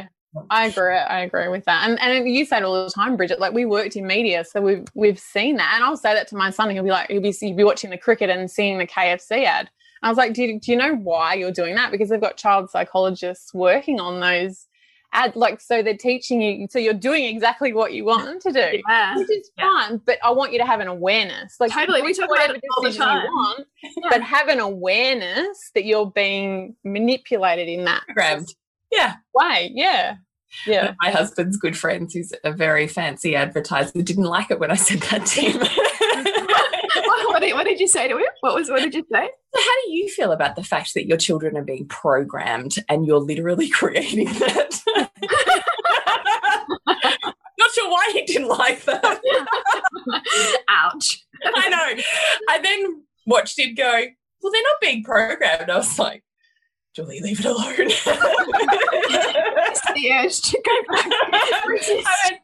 yeah. 0.00 0.04
I 0.50 0.66
agree. 0.66 0.94
I 0.94 1.20
agree 1.20 1.48
with 1.48 1.64
that. 1.64 1.88
And 1.88 1.98
and 2.00 2.28
you 2.28 2.44
say 2.44 2.58
it 2.58 2.62
all 2.62 2.84
the 2.84 2.90
time, 2.90 3.16
Bridget. 3.16 3.40
Like 3.40 3.54
we 3.54 3.64
worked 3.64 3.96
in 3.96 4.06
media, 4.06 4.44
so 4.44 4.60
we've 4.60 4.84
we've 4.94 5.18
seen 5.18 5.56
that. 5.56 5.72
And 5.74 5.82
I'll 5.84 5.96
say 5.96 6.12
that 6.14 6.28
to 6.28 6.36
my 6.36 6.50
son. 6.50 6.68
and 6.68 6.76
He'll 6.76 6.84
be 6.84 6.90
like, 6.90 7.08
he'll 7.10 7.22
be 7.22 7.32
he'll 7.32 7.56
be 7.56 7.64
watching 7.64 7.90
the 7.90 7.96
cricket 7.98 8.28
and 8.28 8.50
seeing 8.50 8.76
the 8.78 8.86
KFC 8.86 9.44
ad. 9.44 9.70
And 10.02 10.06
I 10.06 10.08
was 10.10 10.18
like, 10.18 10.34
do 10.34 10.42
you, 10.44 10.60
do 10.60 10.70
you 10.70 10.76
know 10.76 10.94
why 10.96 11.34
you're 11.34 11.50
doing 11.50 11.74
that? 11.76 11.90
Because 11.90 12.08
they've 12.10 12.20
got 12.20 12.36
child 12.36 12.70
psychologists 12.70 13.52
working 13.54 13.98
on 14.00 14.20
those 14.20 14.66
ad. 15.12 15.34
Like 15.36 15.60
so, 15.60 15.82
they're 15.82 15.96
teaching 15.96 16.40
you. 16.42 16.66
So 16.70 16.78
you're 16.78 16.92
doing 16.94 17.24
exactly 17.24 17.72
what 17.72 17.92
you 17.92 18.04
want 18.04 18.24
them 18.24 18.40
to 18.40 18.52
do. 18.52 18.80
Yeah. 18.88 19.16
Which 19.16 19.30
is 19.30 19.50
Yeah. 19.58 19.64
fine, 19.88 19.96
but 20.04 20.18
I 20.24 20.30
want 20.30 20.52
you 20.52 20.58
to 20.58 20.66
have 20.66 20.80
an 20.80 20.88
awareness. 20.88 21.56
Like 21.60 21.72
Totally. 21.72 22.02
We 22.02 22.12
talk 22.14 22.24
about 22.26 22.30
whatever 22.30 22.54
it 22.54 22.62
all 22.76 22.82
the 22.82 22.92
time. 22.92 23.24
want, 23.26 23.66
Yeah. 23.82 24.08
but 24.10 24.22
have 24.22 24.48
an 24.48 24.60
awareness 24.60 25.70
that 25.74 25.84
you're 25.84 26.10
being 26.10 26.76
manipulated 26.84 27.68
in 27.68 27.84
that 27.84 28.02
Grabbed. 28.14 28.54
Yeah. 28.92 29.14
way. 29.34 29.70
Yeah, 29.74 30.10
One 30.10 30.18
yeah. 30.66 30.86
of 30.90 30.94
my 31.02 31.10
husband's 31.10 31.56
good 31.58 31.76
friends, 31.76 32.14
who's 32.14 32.32
a 32.44 32.52
very 32.52 32.86
fancy 32.88 33.36
advertiser, 33.36 34.02
didn't 34.02 34.24
like 34.24 34.50
it 34.50 34.58
when 34.60 34.70
I 34.70 34.76
said 34.76 35.00
that 35.10 35.26
to 35.26 35.40
him. 35.40 35.60
What, 37.38 37.44
did, 37.44 37.54
what 37.54 37.66
did 37.66 37.78
you 37.78 37.86
say 37.86 38.08
to 38.08 38.16
him? 38.16 38.24
What 38.40 38.56
was 38.56 38.68
what 38.68 38.80
did 38.80 38.96
you 38.96 39.06
say? 39.12 39.30
So 39.54 39.60
how 39.60 39.84
do 39.84 39.92
you 39.92 40.08
feel 40.08 40.32
about 40.32 40.56
the 40.56 40.64
fact 40.64 40.94
that 40.94 41.06
your 41.06 41.16
children 41.16 41.56
are 41.56 41.62
being 41.62 41.86
programmed 41.86 42.78
and 42.88 43.06
you're 43.06 43.20
literally 43.20 43.68
creating 43.70 44.24
that? 44.24 44.82
Not 46.88 47.70
sure 47.72 47.88
why 47.92 48.10
he 48.12 48.24
didn't 48.24 48.48
like 48.48 48.82
that. 48.86 49.20
Ouch. 50.68 51.24
I 51.44 51.68
know. 51.68 52.02
I 52.48 52.58
then 52.60 53.04
watched 53.24 53.56
him 53.56 53.76
go, 53.76 54.06
Well, 54.42 54.52
they're 54.52 54.62
not 54.62 54.80
being 54.80 55.04
programmed. 55.04 55.70
I 55.70 55.76
was 55.76 55.96
like, 55.96 56.24
Julie, 56.96 57.20
leave 57.20 57.38
it 57.38 57.46
alone. 57.46 57.86
The 59.94 60.12
urge 60.12 60.40
to 60.40 60.60
go 60.64 60.82
back. 60.92 61.06
I 61.08 61.62
went, 62.24 62.40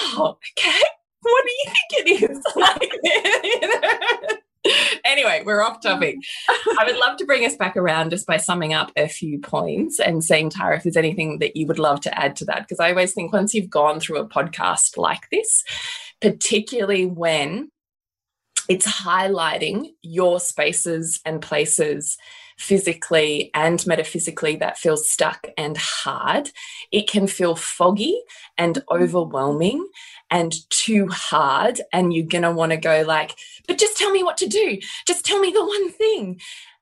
Oh, 0.00 0.38
okay. 0.58 0.80
What 1.22 1.44
do 1.44 1.52
you 1.52 1.72
think 1.72 2.06
it 2.06 2.30
is? 2.30 2.42
Like, 2.56 4.42
anyway, 5.04 5.42
we're 5.44 5.62
off 5.62 5.80
topic. 5.80 6.16
I 6.48 6.84
would 6.84 6.96
love 6.96 7.16
to 7.18 7.24
bring 7.24 7.44
us 7.44 7.56
back 7.56 7.76
around 7.76 8.10
just 8.10 8.26
by 8.26 8.36
summing 8.36 8.74
up 8.74 8.92
a 8.96 9.08
few 9.08 9.40
points 9.40 9.98
and 9.98 10.22
saying, 10.22 10.50
Tara, 10.50 10.76
if 10.76 10.84
there's 10.84 10.96
anything 10.96 11.38
that 11.38 11.56
you 11.56 11.66
would 11.66 11.78
love 11.78 12.00
to 12.02 12.18
add 12.18 12.36
to 12.36 12.44
that. 12.46 12.62
Because 12.62 12.80
I 12.80 12.90
always 12.90 13.12
think 13.12 13.32
once 13.32 13.54
you've 13.54 13.70
gone 13.70 14.00
through 14.00 14.18
a 14.18 14.28
podcast 14.28 14.96
like 14.96 15.28
this, 15.30 15.64
particularly 16.20 17.06
when 17.06 17.70
it's 18.68 18.86
highlighting 18.86 19.88
your 20.02 20.38
spaces 20.38 21.20
and 21.24 21.42
places 21.42 22.16
physically 22.58 23.50
and 23.54 23.84
metaphysically 23.86 24.56
that 24.56 24.78
feels 24.78 25.10
stuck 25.10 25.48
and 25.58 25.76
hard, 25.76 26.50
it 26.92 27.08
can 27.08 27.26
feel 27.26 27.56
foggy 27.56 28.22
and 28.56 28.84
overwhelming 28.90 29.84
and 30.32 30.54
too 30.70 31.06
hard. 31.08 31.80
And 31.92 32.12
you're 32.12 32.26
going 32.26 32.42
to 32.42 32.50
want 32.50 32.72
to 32.72 32.78
go 32.78 33.04
like, 33.06 33.36
but 33.68 33.78
just 33.78 33.96
tell 33.96 34.10
me 34.10 34.24
what 34.24 34.38
to 34.38 34.48
do. 34.48 34.78
Just 35.06 35.24
tell 35.24 35.38
me 35.38 35.52
the 35.52 35.64
one 35.64 35.92
thing. 35.92 36.40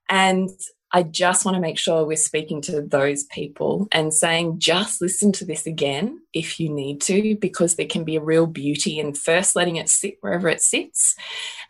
And 0.09 0.48
I 0.93 1.05
just 1.05 1.45
want 1.45 1.55
to 1.55 1.61
make 1.61 1.79
sure 1.79 2.05
we're 2.05 2.17
speaking 2.17 2.61
to 2.62 2.83
those 2.83 3.25
people 3.25 3.87
and 3.93 4.12
saying, 4.12 4.59
just 4.59 5.01
listen 5.01 5.31
to 5.33 5.45
this 5.45 5.67
again 5.67 6.21
if 6.33 6.59
you 6.59 6.69
need 6.69 7.01
to, 7.03 7.37
because 7.37 7.77
there 7.77 7.87
can 7.87 8.03
be 8.03 8.17
a 8.17 8.21
real 8.21 8.47
beauty 8.47 8.99
in 8.99 9.15
first 9.15 9.55
letting 9.55 9.77
it 9.77 9.89
sit 9.89 10.17
wherever 10.21 10.49
it 10.49 10.61
sits. 10.61 11.15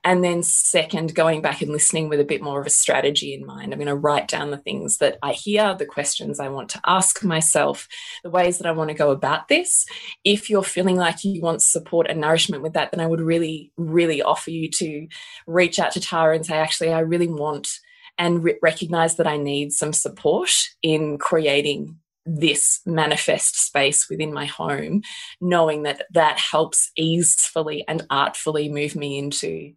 And 0.04 0.24
then, 0.24 0.42
second, 0.42 1.14
going 1.14 1.42
back 1.42 1.60
and 1.60 1.70
listening 1.70 2.08
with 2.08 2.20
a 2.20 2.24
bit 2.24 2.42
more 2.42 2.60
of 2.60 2.66
a 2.66 2.70
strategy 2.70 3.34
in 3.34 3.44
mind. 3.44 3.72
I'm 3.72 3.78
going 3.78 3.88
to 3.88 3.94
write 3.94 4.28
down 4.28 4.50
the 4.50 4.56
things 4.56 4.98
that 4.98 5.18
I 5.22 5.32
hear, 5.32 5.74
the 5.74 5.84
questions 5.84 6.40
I 6.40 6.48
want 6.48 6.70
to 6.70 6.80
ask 6.86 7.22
myself, 7.22 7.88
the 8.22 8.30
ways 8.30 8.56
that 8.58 8.66
I 8.66 8.72
want 8.72 8.88
to 8.88 8.94
go 8.94 9.10
about 9.10 9.48
this. 9.48 9.84
If 10.24 10.48
you're 10.48 10.62
feeling 10.62 10.96
like 10.96 11.24
you 11.24 11.42
want 11.42 11.62
support 11.62 12.06
and 12.08 12.20
nourishment 12.20 12.62
with 12.62 12.72
that, 12.72 12.90
then 12.90 13.00
I 13.00 13.06
would 13.06 13.20
really, 13.20 13.70
really 13.76 14.22
offer 14.22 14.50
you 14.50 14.70
to 14.70 15.06
reach 15.46 15.78
out 15.78 15.92
to 15.92 16.00
Tara 16.00 16.34
and 16.34 16.46
say, 16.46 16.56
actually, 16.56 16.92
I 16.92 17.00
really 17.00 17.28
want 17.28 17.80
and 18.20 18.44
re 18.44 18.56
recognize 18.62 19.16
that 19.16 19.26
I 19.26 19.38
need 19.38 19.72
some 19.72 19.94
support 19.94 20.52
in 20.82 21.18
creating 21.18 21.96
this 22.26 22.80
manifest 22.84 23.56
space 23.56 24.08
within 24.08 24.32
my 24.32 24.44
home, 24.44 25.02
knowing 25.40 25.82
that 25.84 26.04
that 26.12 26.38
helps 26.38 26.92
easefully 26.96 27.82
and 27.88 28.06
artfully 28.10 28.68
move 28.68 28.94
me 28.94 29.18
into 29.18 29.72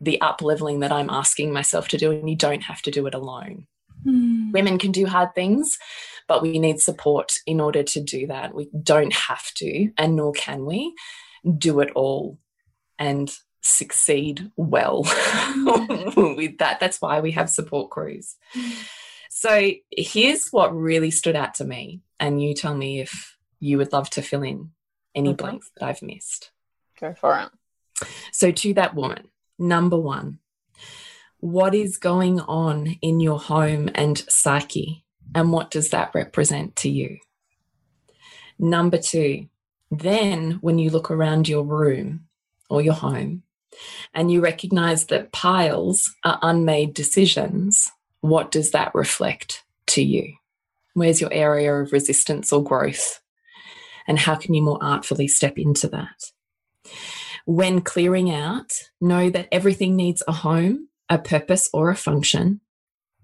the 0.00 0.20
up 0.20 0.40
leveling 0.40 0.78
that 0.80 0.92
I'm 0.92 1.10
asking 1.10 1.52
myself 1.52 1.88
to 1.88 1.98
do. 1.98 2.12
And 2.12 2.30
you 2.30 2.36
don't 2.36 2.62
have 2.62 2.80
to 2.82 2.92
do 2.92 3.06
it 3.06 3.14
alone. 3.14 3.66
Mm. 4.06 4.52
Women 4.52 4.78
can 4.78 4.92
do 4.92 5.06
hard 5.06 5.34
things, 5.34 5.76
but 6.28 6.40
we 6.40 6.60
need 6.60 6.80
support 6.80 7.34
in 7.46 7.60
order 7.60 7.82
to 7.82 8.00
do 8.00 8.28
that. 8.28 8.54
We 8.54 8.70
don't 8.80 9.12
have 9.12 9.52
to, 9.56 9.90
and 9.98 10.14
nor 10.14 10.32
can 10.32 10.64
we 10.66 10.94
do 11.58 11.80
it 11.80 11.90
all. 11.96 12.38
And 12.96 13.28
succeed 13.68 14.50
well 14.56 15.02
with 16.16 16.58
that. 16.58 16.78
That's 16.80 17.00
why 17.00 17.20
we 17.20 17.32
have 17.32 17.50
support 17.50 17.90
crews. 17.90 18.36
So 19.30 19.70
here's 19.90 20.48
what 20.48 20.76
really 20.76 21.10
stood 21.10 21.36
out 21.36 21.54
to 21.54 21.64
me, 21.64 22.00
and 22.18 22.42
you 22.42 22.54
tell 22.54 22.74
me 22.74 23.00
if 23.00 23.36
you 23.60 23.78
would 23.78 23.92
love 23.92 24.10
to 24.10 24.22
fill 24.22 24.42
in 24.42 24.70
any 25.14 25.30
okay. 25.30 25.36
blanks 25.36 25.70
that 25.76 25.86
I've 25.86 26.02
missed. 26.02 26.50
Go 27.00 27.14
for 27.14 27.38
it. 27.38 28.08
So, 28.32 28.50
to 28.50 28.74
that 28.74 28.94
woman, 28.94 29.28
number 29.58 29.98
one, 29.98 30.38
what 31.38 31.74
is 31.74 31.96
going 31.96 32.40
on 32.40 32.96
in 33.02 33.20
your 33.20 33.38
home 33.38 33.90
and 33.94 34.18
psyche, 34.28 35.04
and 35.34 35.52
what 35.52 35.70
does 35.70 35.90
that 35.90 36.12
represent 36.14 36.76
to 36.76 36.88
you? 36.88 37.18
Number 38.58 38.98
two, 38.98 39.48
then 39.90 40.58
when 40.60 40.78
you 40.78 40.90
look 40.90 41.10
around 41.10 41.48
your 41.48 41.64
room 41.64 42.26
or 42.68 42.82
your 42.82 42.94
home, 42.94 43.42
and 44.14 44.30
you 44.30 44.40
recognize 44.40 45.06
that 45.06 45.32
piles 45.32 46.14
are 46.24 46.38
unmade 46.42 46.94
decisions, 46.94 47.90
what 48.20 48.50
does 48.50 48.72
that 48.72 48.94
reflect 48.94 49.64
to 49.88 50.02
you? 50.02 50.34
Where's 50.94 51.20
your 51.20 51.32
area 51.32 51.74
of 51.74 51.92
resistance 51.92 52.52
or 52.52 52.62
growth? 52.62 53.20
And 54.06 54.18
how 54.18 54.34
can 54.34 54.54
you 54.54 54.62
more 54.62 54.82
artfully 54.82 55.28
step 55.28 55.58
into 55.58 55.88
that? 55.88 56.32
When 57.44 57.80
clearing 57.80 58.30
out, 58.30 58.72
know 59.00 59.30
that 59.30 59.48
everything 59.52 59.96
needs 59.96 60.22
a 60.26 60.32
home, 60.32 60.88
a 61.08 61.18
purpose, 61.18 61.70
or 61.72 61.90
a 61.90 61.96
function, 61.96 62.60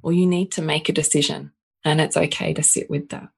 or 0.02 0.12
you 0.12 0.26
need 0.26 0.52
to 0.52 0.62
make 0.62 0.88
a 0.88 0.92
decision, 0.92 1.52
and 1.84 2.00
it's 2.00 2.16
okay 2.16 2.54
to 2.54 2.62
sit 2.62 2.88
with 2.88 3.08
that. 3.10 3.28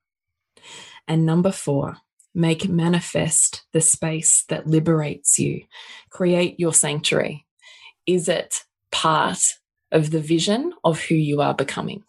And 1.09 1.25
number 1.25 1.53
four, 1.53 1.97
Make 2.37 2.69
manifest 2.69 3.65
the 3.73 3.81
space 3.81 4.45
that 4.51 4.67
liberates 4.67 5.39
you. 5.39 5.63
Create 6.11 6.61
your 6.61 6.75
sanctuary. 6.75 7.47
Is 8.07 8.29
it 8.29 8.63
part 8.93 9.55
of 9.91 10.11
the 10.11 10.21
vision 10.21 10.75
of 10.85 11.01
who 11.01 11.15
you 11.15 11.41
are 11.41 11.55
becoming? 11.55 12.05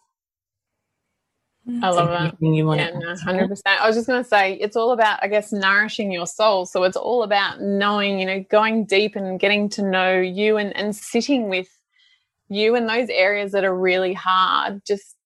Mm-hmm. 1.66 1.82
I 1.82 1.88
love 1.88 2.08
that. 2.08 2.34
You 2.42 2.66
want 2.66 2.80
yeah, 2.80 2.90
no, 2.90 3.14
100%. 3.14 3.60
I 3.66 3.86
was 3.86 3.96
just 3.96 4.06
going 4.06 4.22
to 4.22 4.28
say, 4.28 4.52
it's 4.54 4.76
all 4.76 4.92
about, 4.92 5.18
I 5.22 5.28
guess, 5.28 5.50
nourishing 5.50 6.12
your 6.12 6.26
soul. 6.26 6.66
So 6.66 6.84
it's 6.84 6.96
all 6.96 7.22
about 7.22 7.62
knowing, 7.62 8.20
you 8.20 8.26
know, 8.26 8.44
going 8.50 8.84
deep 8.84 9.16
and 9.16 9.40
getting 9.40 9.70
to 9.70 9.82
know 9.82 10.20
you 10.20 10.58
and, 10.58 10.76
and 10.76 10.94
sitting 10.94 11.48
with 11.48 11.68
you 12.50 12.74
in 12.74 12.86
those 12.86 13.08
areas 13.08 13.52
that 13.52 13.64
are 13.64 13.74
really 13.74 14.12
hard. 14.12 14.82
Just 14.86 15.16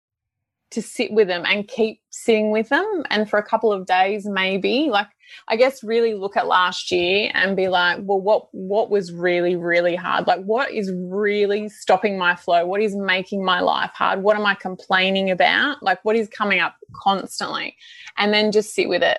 to 0.72 0.82
sit 0.82 1.12
with 1.12 1.28
them 1.28 1.44
and 1.46 1.68
keep 1.68 2.00
sitting 2.10 2.50
with 2.50 2.68
them 2.68 3.04
and 3.10 3.28
for 3.28 3.38
a 3.38 3.42
couple 3.42 3.72
of 3.72 3.86
days 3.86 4.26
maybe. 4.26 4.88
Like 4.90 5.08
i 5.48 5.56
guess 5.56 5.82
really 5.82 6.12
look 6.12 6.36
at 6.36 6.46
last 6.46 6.92
year 6.92 7.30
and 7.32 7.56
be 7.56 7.68
like 7.68 7.98
well 8.02 8.20
what 8.20 8.48
what 8.52 8.90
was 8.90 9.12
really 9.12 9.56
really 9.56 9.96
hard? 9.96 10.26
Like 10.26 10.42
what 10.44 10.72
is 10.72 10.92
really 10.94 11.68
stopping 11.68 12.18
my 12.18 12.34
flow? 12.36 12.66
What 12.66 12.82
is 12.82 12.96
making 12.96 13.44
my 13.44 13.60
life 13.60 13.92
hard? 13.94 14.22
What 14.22 14.36
am 14.36 14.46
i 14.46 14.54
complaining 14.54 15.30
about? 15.30 15.82
Like 15.82 16.04
what 16.04 16.16
is 16.16 16.28
coming 16.28 16.60
up 16.60 16.74
constantly? 17.02 17.76
And 18.18 18.32
then 18.32 18.52
just 18.52 18.74
sit 18.74 18.88
with 18.88 19.02
it. 19.02 19.18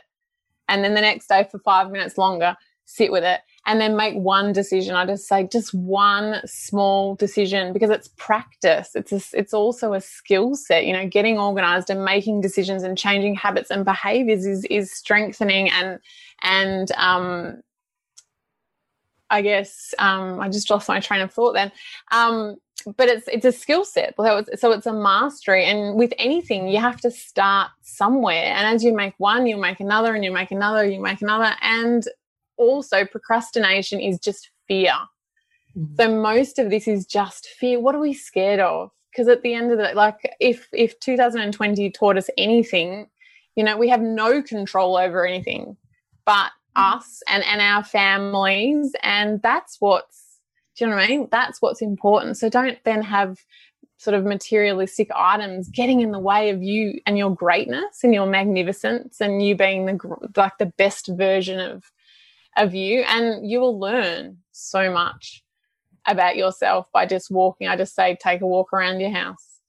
And 0.68 0.84
then 0.84 0.94
the 0.94 1.02
next 1.02 1.28
day 1.28 1.48
for 1.52 1.60
5 1.60 1.92
minutes 1.92 2.18
longer 2.18 2.56
sit 2.86 3.12
with 3.12 3.24
it 3.24 3.42
and 3.66 3.80
then 3.80 3.96
make 3.96 4.16
one 4.16 4.52
decision. 4.52 4.96
I 4.96 5.06
just 5.06 5.28
say 5.28 5.48
just 5.48 5.74
one 5.74 6.42
small 6.46 7.16
decision 7.16 7.74
because 7.74 7.90
it's 7.90 8.10
practice. 8.18 8.92
It's 8.96 9.12
a, 9.12 9.22
it's 9.38 9.54
also 9.54 9.94
a 9.94 10.02
skill 10.02 10.56
set. 10.56 10.86
You 10.86 10.94
know, 10.94 11.08
getting 11.08 11.40
organized 11.40 11.90
and 11.90 12.04
making 12.04 12.42
decisions 12.42 12.84
and 12.84 12.98
changing 12.98 13.36
habits 13.36 13.72
and 13.72 13.86
behaviors 13.86 14.46
is 14.46 14.66
is 14.66 14.92
strengthening 14.92 15.70
and 15.70 16.00
and 16.42 16.92
um, 16.94 17.62
I 19.30 19.42
guess 19.42 19.94
um, 19.98 20.40
I 20.40 20.50
just 20.50 20.70
lost 20.70 20.88
my 20.88 21.00
train 21.00 21.22
of 21.22 21.34
thought 21.34 21.54
then. 21.54 21.72
Um, 22.12 22.58
but 22.98 23.08
it's 23.08 23.28
it's 23.28 23.46
a 23.46 23.52
skill 23.52 23.86
set. 23.86 24.14
So 24.18 24.38
it's, 24.38 24.62
so 24.62 24.72
it's 24.72 24.86
a 24.86 24.94
mastery. 24.94 25.66
And 25.66 25.96
with 25.96 26.14
anything, 26.18 26.68
you 26.68 26.80
have 26.80 27.00
to 27.02 27.12
start 27.12 27.72
somewhere. 27.82 28.44
And 28.44 28.76
as 28.76 28.84
you 28.84 28.94
make 28.94 29.14
one, 29.18 29.48
you 29.48 29.58
make 29.58 29.80
another, 29.80 30.14
and 30.14 30.24
you 30.24 30.32
make 30.32 30.52
another, 30.52 30.86
you 30.86 31.02
make 31.02 31.22
another, 31.22 31.54
and 31.62 32.04
also 32.64 33.06
procrastination 33.06 33.99
is 33.99 34.19
just 34.19 34.49
fear. 34.68 34.94
Mm-hmm. 35.77 35.95
So 35.95 36.22
most 36.22 36.60
of 36.60 36.69
this 36.69 36.88
is 36.88 37.06
just 37.06 37.48
fear. 37.48 37.80
What 37.80 37.95
are 37.95 37.99
we 37.99 38.14
scared 38.14 38.60
of? 38.60 38.91
Because 39.11 39.27
at 39.27 39.44
the 39.44 39.53
end 39.53 39.72
of 39.72 39.77
the 39.77 39.94
like 39.94 40.18
if 40.40 40.68
if 40.73 40.99
2020 40.99 41.91
taught 41.91 42.18
us 42.18 42.30
anything, 42.38 43.07
you 43.56 43.64
know, 43.64 43.77
we 43.77 43.90
have 43.90 44.02
no 44.02 44.41
control 44.41 44.98
over 44.98 45.26
anything 45.26 45.77
but 46.26 46.52
mm-hmm. 46.77 46.98
us 46.98 47.22
and, 47.30 47.44
and 47.44 47.61
our 47.61 47.84
families. 47.84 48.94
And 49.02 49.41
that's 49.41 49.77
what's 49.80 50.40
do 50.76 50.85
you 50.85 50.90
know 50.90 50.95
what 50.95 51.06
I 51.06 51.07
mean? 51.07 51.27
That's 51.31 51.61
what's 51.61 51.84
important. 51.84 52.38
So 52.38 52.49
don't 52.49 52.80
then 52.84 53.03
have 53.03 53.38
sort 53.98 54.15
of 54.15 54.26
materialistic 54.26 55.07
items 55.15 55.69
getting 55.69 56.02
in 56.02 56.11
the 56.11 56.19
way 56.19 56.49
of 56.49 56.64
you 56.64 56.99
and 57.06 57.18
your 57.18 57.34
greatness 57.34 58.03
and 58.03 58.14
your 58.14 58.26
magnificence 58.26 59.22
and 59.22 59.45
you 59.45 59.56
being 59.56 59.85
the 59.85 59.98
like 60.35 60.57
the 60.57 60.65
best 60.77 61.07
version 61.10 61.60
of 61.60 61.91
of 62.58 62.74
you 62.74 63.02
and 63.02 63.50
you 63.50 63.60
will 63.60 63.80
learn 63.80 64.38
so 64.52 64.92
much 64.92 65.44
about 66.06 66.36
yourself 66.36 66.88
by 66.94 67.06
just 67.06 67.32
walking. 67.32 67.68
I 67.68 67.76
just 67.76 67.96
say 67.96 68.18
take 68.22 68.42
a 68.42 68.48
walk 68.48 68.74
around 68.74 69.00
your 69.00 69.12
house. 69.12 69.60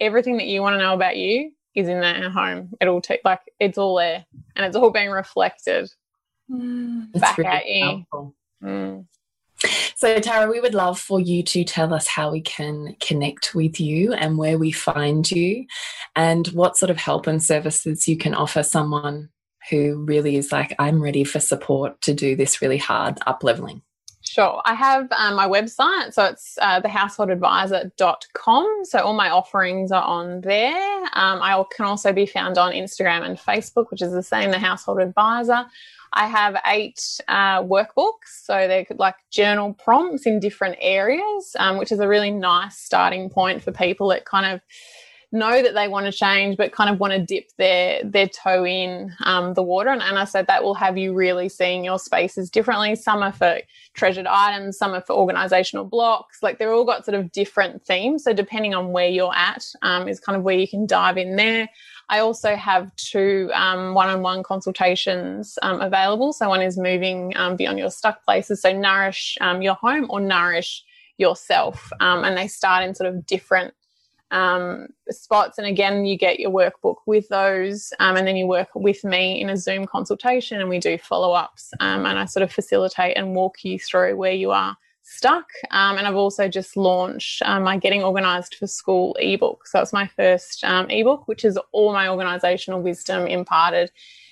Everything 0.00 0.36
that 0.38 0.46
you 0.46 0.60
want 0.62 0.74
to 0.74 0.78
know 0.78 0.94
about 0.94 1.16
you 1.16 1.52
is 1.74 1.88
in 1.88 2.00
there 2.00 2.24
at 2.24 2.32
home. 2.32 2.72
It'll 2.80 3.00
take 3.00 3.20
like 3.24 3.40
it's 3.60 3.78
all 3.78 3.96
there 3.96 4.26
and 4.56 4.66
it's 4.66 4.76
all 4.76 4.90
being 4.90 5.10
reflected 5.10 5.90
mm. 6.50 7.12
back 7.12 7.38
really 7.38 7.50
at 7.50 7.68
you. 7.68 8.34
Mm. 8.62 9.06
So, 9.94 10.18
Tara, 10.18 10.50
we 10.50 10.60
would 10.60 10.74
love 10.74 10.98
for 10.98 11.20
you 11.20 11.44
to 11.44 11.62
tell 11.62 11.94
us 11.94 12.08
how 12.08 12.32
we 12.32 12.40
can 12.40 12.96
connect 13.00 13.54
with 13.54 13.78
you 13.78 14.12
and 14.12 14.36
where 14.36 14.58
we 14.58 14.72
find 14.72 15.30
you, 15.30 15.66
and 16.16 16.48
what 16.48 16.76
sort 16.76 16.90
of 16.90 16.96
help 16.96 17.28
and 17.28 17.40
services 17.40 18.08
you 18.08 18.16
can 18.16 18.34
offer 18.34 18.64
someone 18.64 19.28
who 19.70 20.04
really 20.04 20.36
is 20.36 20.52
like, 20.52 20.74
I'm 20.78 21.02
ready 21.02 21.24
for 21.24 21.40
support 21.40 22.00
to 22.02 22.14
do 22.14 22.36
this 22.36 22.62
really 22.62 22.78
hard 22.78 23.18
up 23.26 23.42
leveling. 23.42 23.82
Sure. 24.24 24.62
I 24.64 24.74
have 24.74 25.10
um, 25.12 25.34
my 25.34 25.48
website, 25.48 26.14
so 26.14 26.24
it's 26.24 26.56
uh, 26.60 26.80
thehouseholdadvisor.com. 26.80 28.84
So 28.84 29.00
all 29.00 29.14
my 29.14 29.30
offerings 29.30 29.90
are 29.90 30.04
on 30.04 30.42
there. 30.42 31.02
Um, 31.12 31.42
I 31.42 31.60
can 31.74 31.86
also 31.86 32.12
be 32.12 32.26
found 32.26 32.56
on 32.56 32.72
Instagram 32.72 33.26
and 33.26 33.36
Facebook, 33.36 33.90
which 33.90 34.00
is 34.00 34.12
the 34.12 34.22
same, 34.22 34.52
The 34.52 34.58
Household 34.58 35.00
Advisor. 35.00 35.66
I 36.12 36.26
have 36.26 36.56
eight 36.66 37.20
uh, 37.26 37.62
workbooks, 37.62 38.44
so 38.44 38.68
they're 38.68 38.86
like 38.96 39.16
journal 39.30 39.74
prompts 39.74 40.26
in 40.26 40.40
different 40.40 40.76
areas, 40.80 41.56
um, 41.58 41.78
which 41.78 41.90
is 41.90 42.00
a 42.00 42.08
really 42.08 42.30
nice 42.30 42.78
starting 42.78 43.28
point 43.28 43.62
for 43.62 43.72
people 43.72 44.08
that 44.08 44.24
kind 44.24 44.54
of 44.54 44.60
know 45.32 45.62
that 45.62 45.74
they 45.74 45.88
want 45.88 46.06
to 46.06 46.12
change, 46.12 46.56
but 46.56 46.72
kind 46.72 46.90
of 46.90 47.00
want 47.00 47.12
to 47.14 47.18
dip 47.18 47.48
their 47.56 48.04
their 48.04 48.28
toe 48.28 48.64
in 48.64 49.14
um, 49.24 49.54
the 49.54 49.62
water. 49.62 49.90
And, 49.90 50.02
and 50.02 50.18
I 50.18 50.24
said 50.24 50.46
that 50.46 50.62
will 50.62 50.74
have 50.74 50.98
you 50.98 51.14
really 51.14 51.48
seeing 51.48 51.84
your 51.84 51.98
spaces 51.98 52.50
differently. 52.50 52.94
Some 52.94 53.22
are 53.22 53.32
for 53.32 53.60
treasured 53.94 54.26
items, 54.26 54.78
some 54.78 54.92
are 54.92 55.00
for 55.00 55.14
organizational 55.14 55.84
blocks. 55.84 56.42
Like 56.42 56.58
they're 56.58 56.72
all 56.72 56.84
got 56.84 57.04
sort 57.04 57.14
of 57.14 57.32
different 57.32 57.84
themes. 57.84 58.24
So 58.24 58.32
depending 58.32 58.74
on 58.74 58.92
where 58.92 59.08
you're 59.08 59.34
at, 59.34 59.64
um, 59.82 60.08
is 60.08 60.20
kind 60.20 60.36
of 60.36 60.42
where 60.42 60.56
you 60.56 60.68
can 60.68 60.86
dive 60.86 61.16
in 61.16 61.36
there. 61.36 61.68
I 62.08 62.18
also 62.18 62.56
have 62.56 62.94
two 62.96 63.50
um, 63.54 63.94
one-on-one 63.94 64.42
consultations 64.42 65.58
um, 65.62 65.80
available. 65.80 66.34
So 66.34 66.48
one 66.48 66.60
is 66.60 66.76
moving 66.76 67.32
um, 67.36 67.56
beyond 67.56 67.78
your 67.78 67.90
stuck 67.90 68.22
places, 68.24 68.60
so 68.60 68.72
nourish 68.72 69.38
um, 69.40 69.62
your 69.62 69.74
home 69.74 70.06
or 70.10 70.20
nourish 70.20 70.84
yourself, 71.16 71.90
um, 72.00 72.24
and 72.24 72.36
they 72.36 72.48
start 72.48 72.84
in 72.84 72.94
sort 72.94 73.08
of 73.14 73.24
different 73.26 73.72
um, 74.32 74.88
spots. 75.10 75.58
And 75.58 75.66
again, 75.66 76.04
you 76.04 76.18
get 76.18 76.40
your 76.40 76.50
workbook 76.50 76.96
with 77.06 77.28
those, 77.28 77.92
and 78.00 78.26
then 78.26 78.36
you 78.36 78.46
work 78.48 78.68
with 78.74 79.04
me 79.04 79.40
in 79.40 79.50
a 79.50 79.56
Zoom 79.56 79.86
consultation, 79.86 80.60
and 80.60 80.68
we 80.68 80.80
do 80.80 80.98
follow-ups, 80.98 81.72
and 81.78 82.06
I 82.06 82.24
sort 82.24 82.42
of 82.42 82.52
facilitate 82.52 83.16
and 83.16 83.36
walk 83.36 83.62
you 83.62 83.78
through 83.78 84.16
where 84.16 84.32
you 84.32 84.50
are 84.50 84.76
stuck. 85.02 85.48
Um, 85.70 85.98
and 85.98 86.06
I've 86.06 86.16
also 86.16 86.48
just 86.48 86.76
launched 86.76 87.42
um, 87.44 87.64
my 87.64 87.76
Getting 87.76 88.02
Organised 88.02 88.54
for 88.54 88.66
School 88.66 89.16
ebook. 89.20 89.66
So 89.66 89.80
it's 89.80 89.92
my 89.92 90.06
first 90.06 90.64
um, 90.64 90.88
ebook, 90.90 91.28
which 91.28 91.44
is 91.44 91.58
all 91.72 91.92
my 91.92 92.06
organisational 92.06 92.82
wisdom 92.82 93.26
imparted 93.26 93.90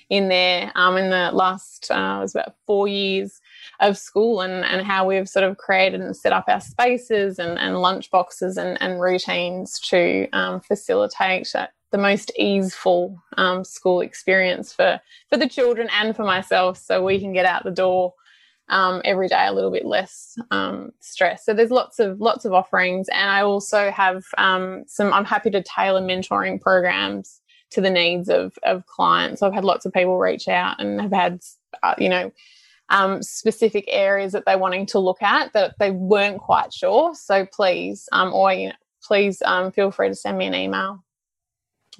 in 0.09 0.27
there 0.27 0.71
um, 0.75 0.97
in 0.97 1.09
the 1.09 1.31
last, 1.31 1.89
uh, 1.91 2.17
it 2.17 2.21
was 2.21 2.35
about 2.35 2.55
four 2.65 2.87
years 2.87 3.39
of 3.81 3.97
school 3.97 4.41
and, 4.41 4.63
and 4.63 4.85
how 4.85 5.05
we've 5.05 5.27
sort 5.27 5.43
of 5.43 5.57
created 5.57 5.99
and 5.99 6.15
set 6.15 6.31
up 6.31 6.45
our 6.47 6.61
spaces 6.61 7.39
and, 7.39 7.59
and 7.59 7.81
lunch 7.81 8.09
boxes 8.11 8.57
and, 8.57 8.81
and 8.81 9.01
routines 9.01 9.79
to 9.79 10.29
um, 10.31 10.61
facilitate 10.61 11.51
the 11.91 11.97
most 11.97 12.31
easeful 12.37 13.21
um, 13.37 13.63
school 13.65 14.01
experience 14.01 14.71
for, 14.71 14.99
for 15.29 15.37
the 15.37 15.49
children 15.49 15.89
and 15.91 16.15
for 16.15 16.23
myself 16.23 16.77
so 16.77 17.03
we 17.03 17.19
can 17.19 17.33
get 17.33 17.45
out 17.45 17.63
the 17.63 17.71
door 17.71 18.13
um, 18.69 19.01
every 19.03 19.27
day 19.27 19.45
a 19.47 19.51
little 19.51 19.71
bit 19.71 19.85
less 19.85 20.37
um, 20.51 20.91
stress. 21.01 21.43
So 21.43 21.53
there's 21.53 21.71
lots 21.71 21.99
of 21.99 22.21
lots 22.21 22.45
of 22.45 22.53
offerings, 22.53 23.09
and 23.09 23.29
I 23.29 23.41
also 23.41 23.91
have 23.91 24.23
um, 24.37 24.85
some. 24.87 25.11
I'm 25.11 25.25
happy 25.25 25.49
to 25.51 25.61
tailor 25.61 26.01
mentoring 26.01 26.59
programs 26.59 27.41
to 27.71 27.81
the 27.81 27.89
needs 27.89 28.29
of 28.29 28.57
of 28.63 28.85
clients. 28.85 29.41
So 29.41 29.47
I've 29.47 29.53
had 29.53 29.65
lots 29.65 29.85
of 29.85 29.91
people 29.91 30.17
reach 30.17 30.47
out 30.47 30.79
and 30.79 31.01
have 31.01 31.11
had 31.11 31.41
uh, 31.83 31.95
you 31.97 32.09
know. 32.09 32.31
Um, 32.91 33.23
specific 33.23 33.85
areas 33.87 34.33
that 34.33 34.43
they're 34.45 34.57
wanting 34.57 34.85
to 34.87 34.99
look 34.99 35.21
at 35.21 35.53
that 35.53 35.75
they 35.79 35.91
weren't 35.91 36.39
quite 36.39 36.73
sure. 36.73 37.15
So 37.15 37.45
please, 37.45 38.09
um, 38.11 38.33
or 38.33 38.51
you 38.51 38.67
know, 38.67 38.75
please 39.01 39.41
um, 39.43 39.71
feel 39.71 39.91
free 39.91 40.09
to 40.09 40.15
send 40.15 40.37
me 40.37 40.45
an 40.45 40.53
email 40.53 41.01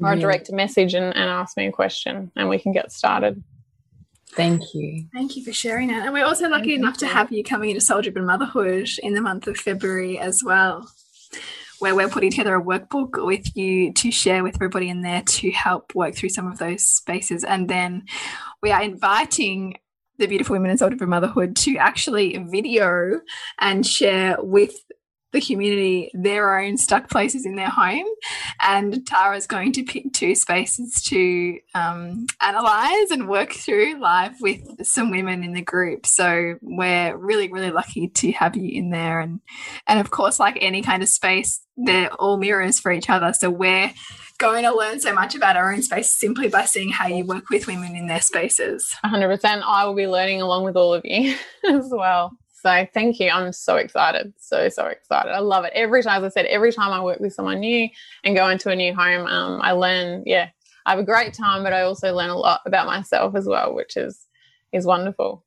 or 0.01 0.11
a 0.11 0.19
direct 0.19 0.51
message 0.51 0.93
and, 0.93 1.15
and 1.15 1.29
ask 1.29 1.55
me 1.55 1.67
a 1.67 1.71
question, 1.71 2.31
and 2.35 2.49
we 2.49 2.59
can 2.59 2.73
get 2.73 2.91
started. 2.91 3.41
Thank 4.33 4.73
you. 4.73 5.05
Thank 5.13 5.37
you 5.37 5.43
for 5.43 5.53
sharing 5.53 5.89
that. 5.89 6.03
And 6.05 6.13
we're 6.13 6.25
also 6.25 6.49
lucky 6.49 6.73
enough 6.73 6.97
to 6.97 7.07
have 7.07 7.31
you 7.31 7.43
coming 7.43 7.69
into 7.69 7.81
Soul 7.81 8.01
Driven 8.01 8.25
Motherhood 8.25 8.89
in 9.01 9.13
the 9.13 9.21
month 9.21 9.47
of 9.47 9.57
February 9.57 10.19
as 10.19 10.43
well, 10.43 10.89
where 11.79 11.95
we're 11.95 12.09
putting 12.09 12.31
together 12.31 12.55
a 12.55 12.63
workbook 12.63 13.25
with 13.25 13.55
you 13.55 13.93
to 13.93 14.11
share 14.11 14.43
with 14.43 14.55
everybody 14.55 14.89
in 14.89 15.01
there 15.01 15.21
to 15.21 15.51
help 15.51 15.95
work 15.95 16.15
through 16.15 16.29
some 16.29 16.51
of 16.51 16.59
those 16.59 16.85
spaces. 16.85 17.43
And 17.43 17.69
then 17.69 18.03
we 18.61 18.71
are 18.71 18.81
inviting 18.81 19.77
the 20.21 20.27
beautiful 20.27 20.53
women 20.53 20.69
in 20.71 20.77
Soul 20.77 20.89
Driven 20.89 21.09
Motherhood 21.09 21.55
to 21.57 21.77
actually 21.77 22.37
video 22.37 23.21
and 23.59 23.85
share 23.85 24.37
with 24.39 24.75
the 25.31 25.41
community 25.41 26.11
their 26.13 26.59
own 26.59 26.77
stuck 26.77 27.09
places 27.09 27.45
in 27.45 27.55
their 27.55 27.69
home. 27.69 28.05
And 28.59 29.05
Tara's 29.07 29.47
going 29.47 29.71
to 29.73 29.83
pick 29.83 30.13
two 30.13 30.35
spaces 30.35 31.01
to 31.05 31.57
um, 31.73 32.27
analyze 32.41 33.11
and 33.11 33.27
work 33.27 33.53
through 33.53 33.99
live 33.99 34.39
with 34.41 34.85
some 34.85 35.09
women 35.09 35.43
in 35.43 35.53
the 35.53 35.61
group. 35.61 36.05
So 36.05 36.55
we're 36.61 37.15
really, 37.17 37.51
really 37.51 37.71
lucky 37.71 38.09
to 38.09 38.31
have 38.33 38.55
you 38.55 38.69
in 38.69 38.91
there. 38.91 39.21
And, 39.21 39.39
and 39.87 39.99
of 39.99 40.11
course, 40.11 40.39
like 40.39 40.57
any 40.61 40.81
kind 40.81 41.01
of 41.01 41.09
space, 41.09 41.61
they're 41.77 42.13
all 42.13 42.37
mirrors 42.37 42.79
for 42.79 42.91
each 42.91 43.09
other. 43.09 43.33
So 43.33 43.49
we're 43.49 43.91
going 44.41 44.63
to 44.63 44.75
learn 44.75 44.99
so 44.99 45.13
much 45.13 45.35
about 45.35 45.55
our 45.55 45.71
own 45.71 45.83
space 45.83 46.11
simply 46.11 46.49
by 46.49 46.65
seeing 46.65 46.89
how 46.89 47.07
you 47.07 47.23
work 47.23 47.49
with 47.51 47.67
women 47.67 47.95
in 47.95 48.07
their 48.07 48.21
spaces. 48.21 48.93
100%. 49.05 49.61
I 49.63 49.85
will 49.85 49.93
be 49.93 50.07
learning 50.07 50.41
along 50.41 50.63
with 50.63 50.75
all 50.75 50.93
of 50.95 51.05
you 51.05 51.35
as 51.69 51.89
well. 51.91 52.35
So 52.61 52.87
thank 52.93 53.19
you. 53.19 53.29
I'm 53.29 53.53
so 53.53 53.77
excited. 53.77 54.33
So, 54.39 54.67
so 54.69 54.87
excited. 54.87 55.31
I 55.31 55.39
love 55.39 55.65
it. 55.65 55.73
Every 55.75 56.01
time, 56.01 56.23
as 56.23 56.31
I 56.31 56.41
said, 56.41 56.45
every 56.47 56.71
time 56.71 56.91
I 56.91 57.03
work 57.03 57.19
with 57.19 57.33
someone 57.33 57.59
new 57.59 57.87
and 58.23 58.35
go 58.35 58.49
into 58.49 58.69
a 58.69 58.75
new 58.75 58.93
home, 58.93 59.27
um, 59.27 59.61
I 59.61 59.71
learn, 59.73 60.23
yeah, 60.25 60.49
I 60.85 60.91
have 60.91 60.99
a 60.99 61.03
great 61.03 61.33
time, 61.33 61.63
but 61.63 61.73
I 61.73 61.81
also 61.81 62.13
learn 62.13 62.31
a 62.31 62.37
lot 62.37 62.61
about 62.65 62.87
myself 62.87 63.35
as 63.35 63.45
well, 63.45 63.73
which 63.75 63.95
is 63.95 64.27
is 64.71 64.85
wonderful. 64.85 65.43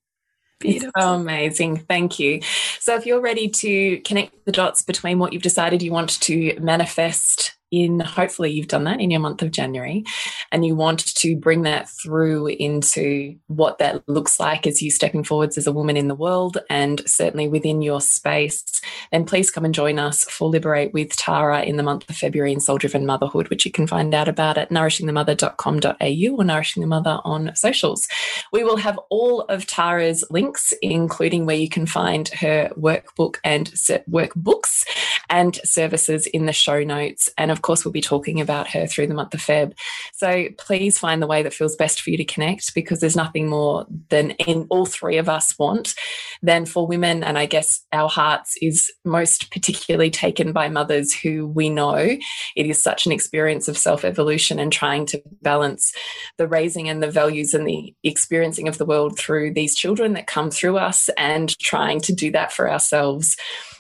Beautiful. 0.61 0.93
It's 0.97 1.05
amazing. 1.05 1.79
Thank 1.79 2.19
you. 2.19 2.41
So, 2.79 2.95
if 2.95 3.07
you're 3.07 3.21
ready 3.21 3.49
to 3.49 3.99
connect 4.01 4.45
the 4.45 4.53
dots 4.53 4.83
between 4.83 5.19
what 5.19 5.33
you've 5.33 5.43
decided 5.43 5.83
you 5.83 5.93
want 5.93 6.21
to 6.21 6.59
manifest 6.61 7.54
in 7.71 8.01
hopefully 8.01 8.51
you've 8.51 8.69
done 8.69 8.85
that 8.85 9.01
in 9.01 9.11
your 9.11 9.21
month 9.21 9.43
of 9.43 9.51
January 9.51 10.05
and 10.53 10.65
you 10.65 10.75
want 10.75 11.15
to 11.15 11.37
bring 11.37 11.63
that 11.63 11.89
through 11.89 12.47
into 12.47 13.37
what 13.49 13.79
that 13.79 14.07
looks 14.09 14.39
like 14.39 14.67
as 14.67 14.83
you 14.83 14.91
stepping 14.91 15.25
forwards 15.25 15.59
as 15.59 15.67
a 15.67 15.73
woman 15.73 15.97
in 15.97 16.09
the 16.09 16.15
world 16.15 16.59
and 16.71 17.03
certainly 17.09 17.49
within 17.49 17.83
your 17.83 18.01
space, 18.01 18.65
then 19.11 19.25
please 19.25 19.51
come 19.51 19.65
and 19.65 19.75
join 19.75 19.99
us 19.99 20.25
for 20.25 20.49
Liberate 20.49 20.93
with 20.93 21.17
Tara 21.17 21.63
in 21.63 21.77
the 21.77 21.83
month 21.83 22.09
of 22.09 22.17
February 22.17 22.53
in 22.53 22.61
Soul 22.61 22.79
Driven 22.79 23.07
Motherhood, 23.07 23.49
which 23.49 23.65
you 23.65 23.73
can 23.73 23.87
find 23.87 24.15
out 24.15 24.29
about 24.29 24.59
at 24.59 24.71
nourishingthemother.com.au 24.71 26.37
or 26.37 26.45
Nourishing 26.45 26.81
the 26.81 26.87
Mother 26.87 27.21
on 27.25 27.55
socials. 27.55 28.07
We 28.53 28.65
will 28.65 28.77
have 28.77 28.99
all 29.11 29.43
of 29.43 29.67
Tara's 29.67 30.25
links, 30.31 30.73
including 30.83 31.47
where 31.47 31.57
you 31.57 31.69
can 31.69 31.87
find 31.87 32.29
her 32.29 32.71
workbook 32.79 33.37
and 33.45 33.69
workbooks 34.09 34.85
and 35.31 35.59
services 35.65 36.27
in 36.27 36.47
the 36.47 36.53
show 36.53 36.83
notes. 36.83 37.29
And 37.39 37.51
of 37.55 37.63
course, 37.63 37.85
we'll 37.85 37.93
be 37.93 38.01
talking 38.01 38.41
about 38.41 38.69
her 38.69 38.87
through 38.87 39.07
the 39.07 39.15
month 39.15 39.33
of 39.33 39.41
Feb. 39.41 39.73
So 40.13 40.49
please 40.59 40.99
find 40.99 41.23
the 41.23 41.27
way 41.29 41.43
that 41.45 41.55
feels 41.55 41.77
best 41.77 42.03
for 42.03 42.11
you 42.11 42.17
to 42.17 42.25
connect 42.25 42.75
because 42.75 43.01
there's 43.01 43.17
nothing 43.17 43.49
more 43.49 43.87
than 44.11 44.33
in 44.33 44.67
all 44.71 44.87
three 44.87 45.17
of 45.19 45.29
us 45.29 45.57
want 45.59 45.95
than 46.43 46.67
for 46.67 46.87
women. 46.87 47.23
And 47.23 47.39
I 47.39 47.47
guess 47.47 47.81
our 47.93 48.09
hearts 48.09 48.57
is 48.61 48.93
most 49.05 49.53
particularly 49.53 50.11
taken 50.11 50.53
by 50.53 50.69
mothers 50.69 51.15
who 51.15 51.47
we 51.47 51.71
know 51.71 51.95
it 51.95 52.67
is 52.67 52.83
such 52.83 53.07
an 53.07 53.13
experience 53.13 53.69
of 53.69 53.79
self 53.79 54.05
evolution 54.05 54.59
and 54.59 54.73
trying 54.73 55.07
to 55.07 55.23
balance 55.41 55.93
the 56.37 56.49
raising 56.49 56.89
and 56.89 57.03
the 57.03 57.11
values 57.11 57.55
and 57.55 57.67
the 57.67 57.95
experiencing 58.03 58.67
of 58.67 58.79
the 58.79 58.85
world 58.85 59.17
through 59.17 59.55
these 59.55 59.77
children 59.77 60.15
that 60.15 60.27
come 60.27 60.51
through 60.51 60.77
us 60.77 61.09
and 61.17 61.57
trying 61.61 62.01
to 62.01 62.13
do 62.13 62.33
that 62.33 62.53
for 62.53 62.69
ourselves 62.69 63.37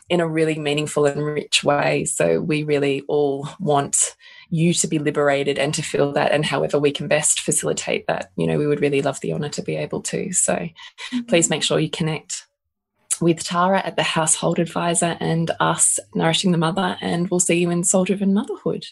in 0.08 0.20
a 0.20 0.28
really 0.28 0.58
meaningful 0.58 1.06
and 1.06 1.24
rich 1.24 1.64
way. 1.64 2.04
So 2.04 2.40
we 2.40 2.62
really 2.62 3.02
all 3.08 3.48
want 3.58 4.16
you 4.50 4.74
to 4.74 4.86
be 4.86 4.98
liberated 4.98 5.58
and 5.58 5.74
to 5.74 5.82
feel 5.82 6.12
that 6.12 6.30
and 6.30 6.44
however 6.44 6.78
we 6.78 6.92
can 6.92 7.08
best 7.08 7.40
facilitate 7.40 8.06
that 8.06 8.30
you 8.36 8.46
know 8.46 8.56
we 8.56 8.66
would 8.66 8.80
really 8.80 9.02
love 9.02 9.18
the 9.20 9.32
honor 9.32 9.48
to 9.48 9.62
be 9.62 9.74
able 9.74 10.00
to 10.00 10.32
so 10.32 10.54
mm-hmm. 10.54 11.20
please 11.22 11.50
make 11.50 11.62
sure 11.62 11.80
you 11.80 11.90
connect 11.90 12.46
with 13.20 13.42
Tara 13.42 13.84
at 13.84 13.96
the 13.96 14.02
Household 14.02 14.58
Advisor 14.58 15.16
and 15.20 15.50
us 15.60 15.98
Nourishing 16.14 16.52
the 16.52 16.58
Mother 16.58 16.96
and 17.00 17.28
we'll 17.30 17.40
see 17.40 17.58
you 17.58 17.70
in 17.70 17.84
Soul 17.84 18.04
Driven 18.04 18.34
Motherhood. 18.34 18.86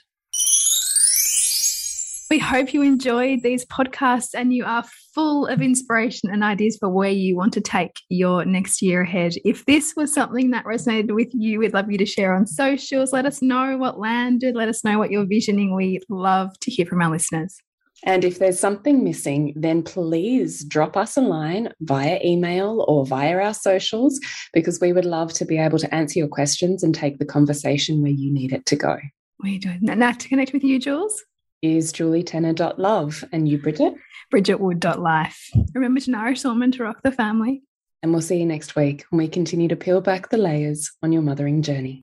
We 2.33 2.39
hope 2.39 2.73
you 2.73 2.81
enjoyed 2.81 3.43
these 3.43 3.67
podcasts 3.67 4.31
and 4.35 4.55
you 4.55 4.65
are 4.65 4.86
full 5.15 5.47
of 5.47 5.61
inspiration 5.61 6.31
and 6.31 6.43
ideas 6.43 6.78
for 6.81 6.89
where 6.89 7.11
you 7.11 7.36
want 7.36 7.52
to 7.52 7.61
take 7.61 8.01
your 8.09 8.47
next 8.47 8.81
year 8.81 9.02
ahead. 9.02 9.35
If 9.44 9.67
this 9.67 9.93
was 9.94 10.15
something 10.15 10.51
that 10.52 10.65
resonated 10.65 11.15
with 11.15 11.28
you, 11.35 11.59
we'd 11.59 11.75
love 11.75 11.93
you 11.93 11.99
to 11.99 12.07
share 12.07 12.35
on 12.35 12.47
socials. 12.47 13.12
Let 13.12 13.27
us 13.27 13.43
know 13.43 13.77
what 13.77 13.99
landed. 13.99 14.55
Let 14.55 14.70
us 14.70 14.83
know 14.83 14.99
what 14.99 15.11
you're 15.11 15.27
visioning. 15.27 15.75
We 15.75 16.01
love 16.09 16.59
to 16.61 16.70
hear 16.70 16.86
from 16.86 17.02
our 17.02 17.11
listeners. 17.11 17.55
And 18.02 18.25
if 18.25 18.39
there's 18.39 18.59
something 18.59 19.05
missing, 19.05 19.52
then 19.55 19.83
please 19.83 20.65
drop 20.65 20.97
us 20.97 21.19
a 21.19 21.20
line 21.20 21.69
via 21.83 22.19
email 22.25 22.83
or 22.89 23.05
via 23.05 23.36
our 23.43 23.52
socials 23.52 24.19
because 24.55 24.81
we 24.81 24.94
would 24.94 25.05
love 25.05 25.35
to 25.35 25.44
be 25.44 25.59
able 25.59 25.78
to 25.81 25.94
answer 25.94 26.19
your 26.19 26.28
questions 26.28 26.83
and 26.83 26.94
take 26.94 27.19
the 27.19 27.27
conversation 27.27 28.01
where 28.01 28.11
you 28.11 28.33
need 28.33 28.55
it 28.55 28.65
to 28.65 28.77
go. 28.77 28.97
We're 29.39 29.52
you 29.52 29.61
doing? 29.61 29.81
And 29.86 30.19
to 30.19 30.28
connect 30.28 30.55
with 30.55 30.65
you, 30.65 30.78
Jules? 30.78 31.23
Is 31.62 31.92
julietenner.love 31.92 33.24
and 33.31 33.49
you, 33.49 33.57
Bridget? 33.57 33.94
bridgetwood.life. 34.34 35.50
Remember 35.74 36.00
to 36.00 36.10
nourish 36.10 36.42
the 36.42 36.49
woman 36.49 36.73
to 36.73 36.82
rock 36.82 37.02
the 37.05 37.12
family. 37.12 37.62
And 38.02 38.10
we'll 38.10 38.20
see 38.20 38.39
you 38.39 38.47
next 38.47 38.74
week 38.74 39.05
when 39.10 39.18
we 39.18 39.28
continue 39.28 39.68
to 39.68 39.76
peel 39.76 40.00
back 40.00 40.31
the 40.31 40.39
layers 40.39 40.91
on 41.05 41.12
your 41.12 41.23
mothering 41.23 41.62
journey. 41.62 42.02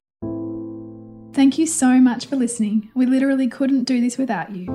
Thank 1.33 1.57
you 1.57 1.67
so 1.67 1.99
much 1.99 2.27
for 2.27 2.37
listening. 2.37 2.89
We 2.95 3.05
literally 3.05 3.49
couldn't 3.49 3.83
do 3.83 3.99
this 3.99 4.17
without 4.17 4.55
you. 4.55 4.67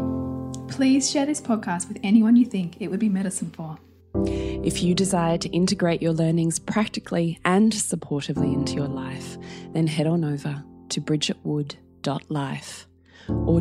Please 0.68 1.10
share 1.10 1.24
this 1.24 1.40
podcast 1.40 1.88
with 1.88 1.98
anyone 2.02 2.36
you 2.36 2.44
think 2.44 2.76
it 2.80 2.88
would 2.88 3.00
be 3.00 3.08
medicine 3.08 3.50
for. 3.50 3.78
If 4.26 4.82
you 4.82 4.94
desire 4.94 5.38
to 5.38 5.48
integrate 5.48 6.02
your 6.02 6.12
learnings 6.12 6.58
practically 6.58 7.40
and 7.46 7.72
supportively 7.72 8.52
into 8.52 8.74
your 8.74 8.88
life, 8.88 9.38
then 9.72 9.86
head 9.86 10.06
on 10.06 10.24
over 10.24 10.62
to 10.90 11.00
bridgetwood.life 11.00 12.86
or 13.28 13.60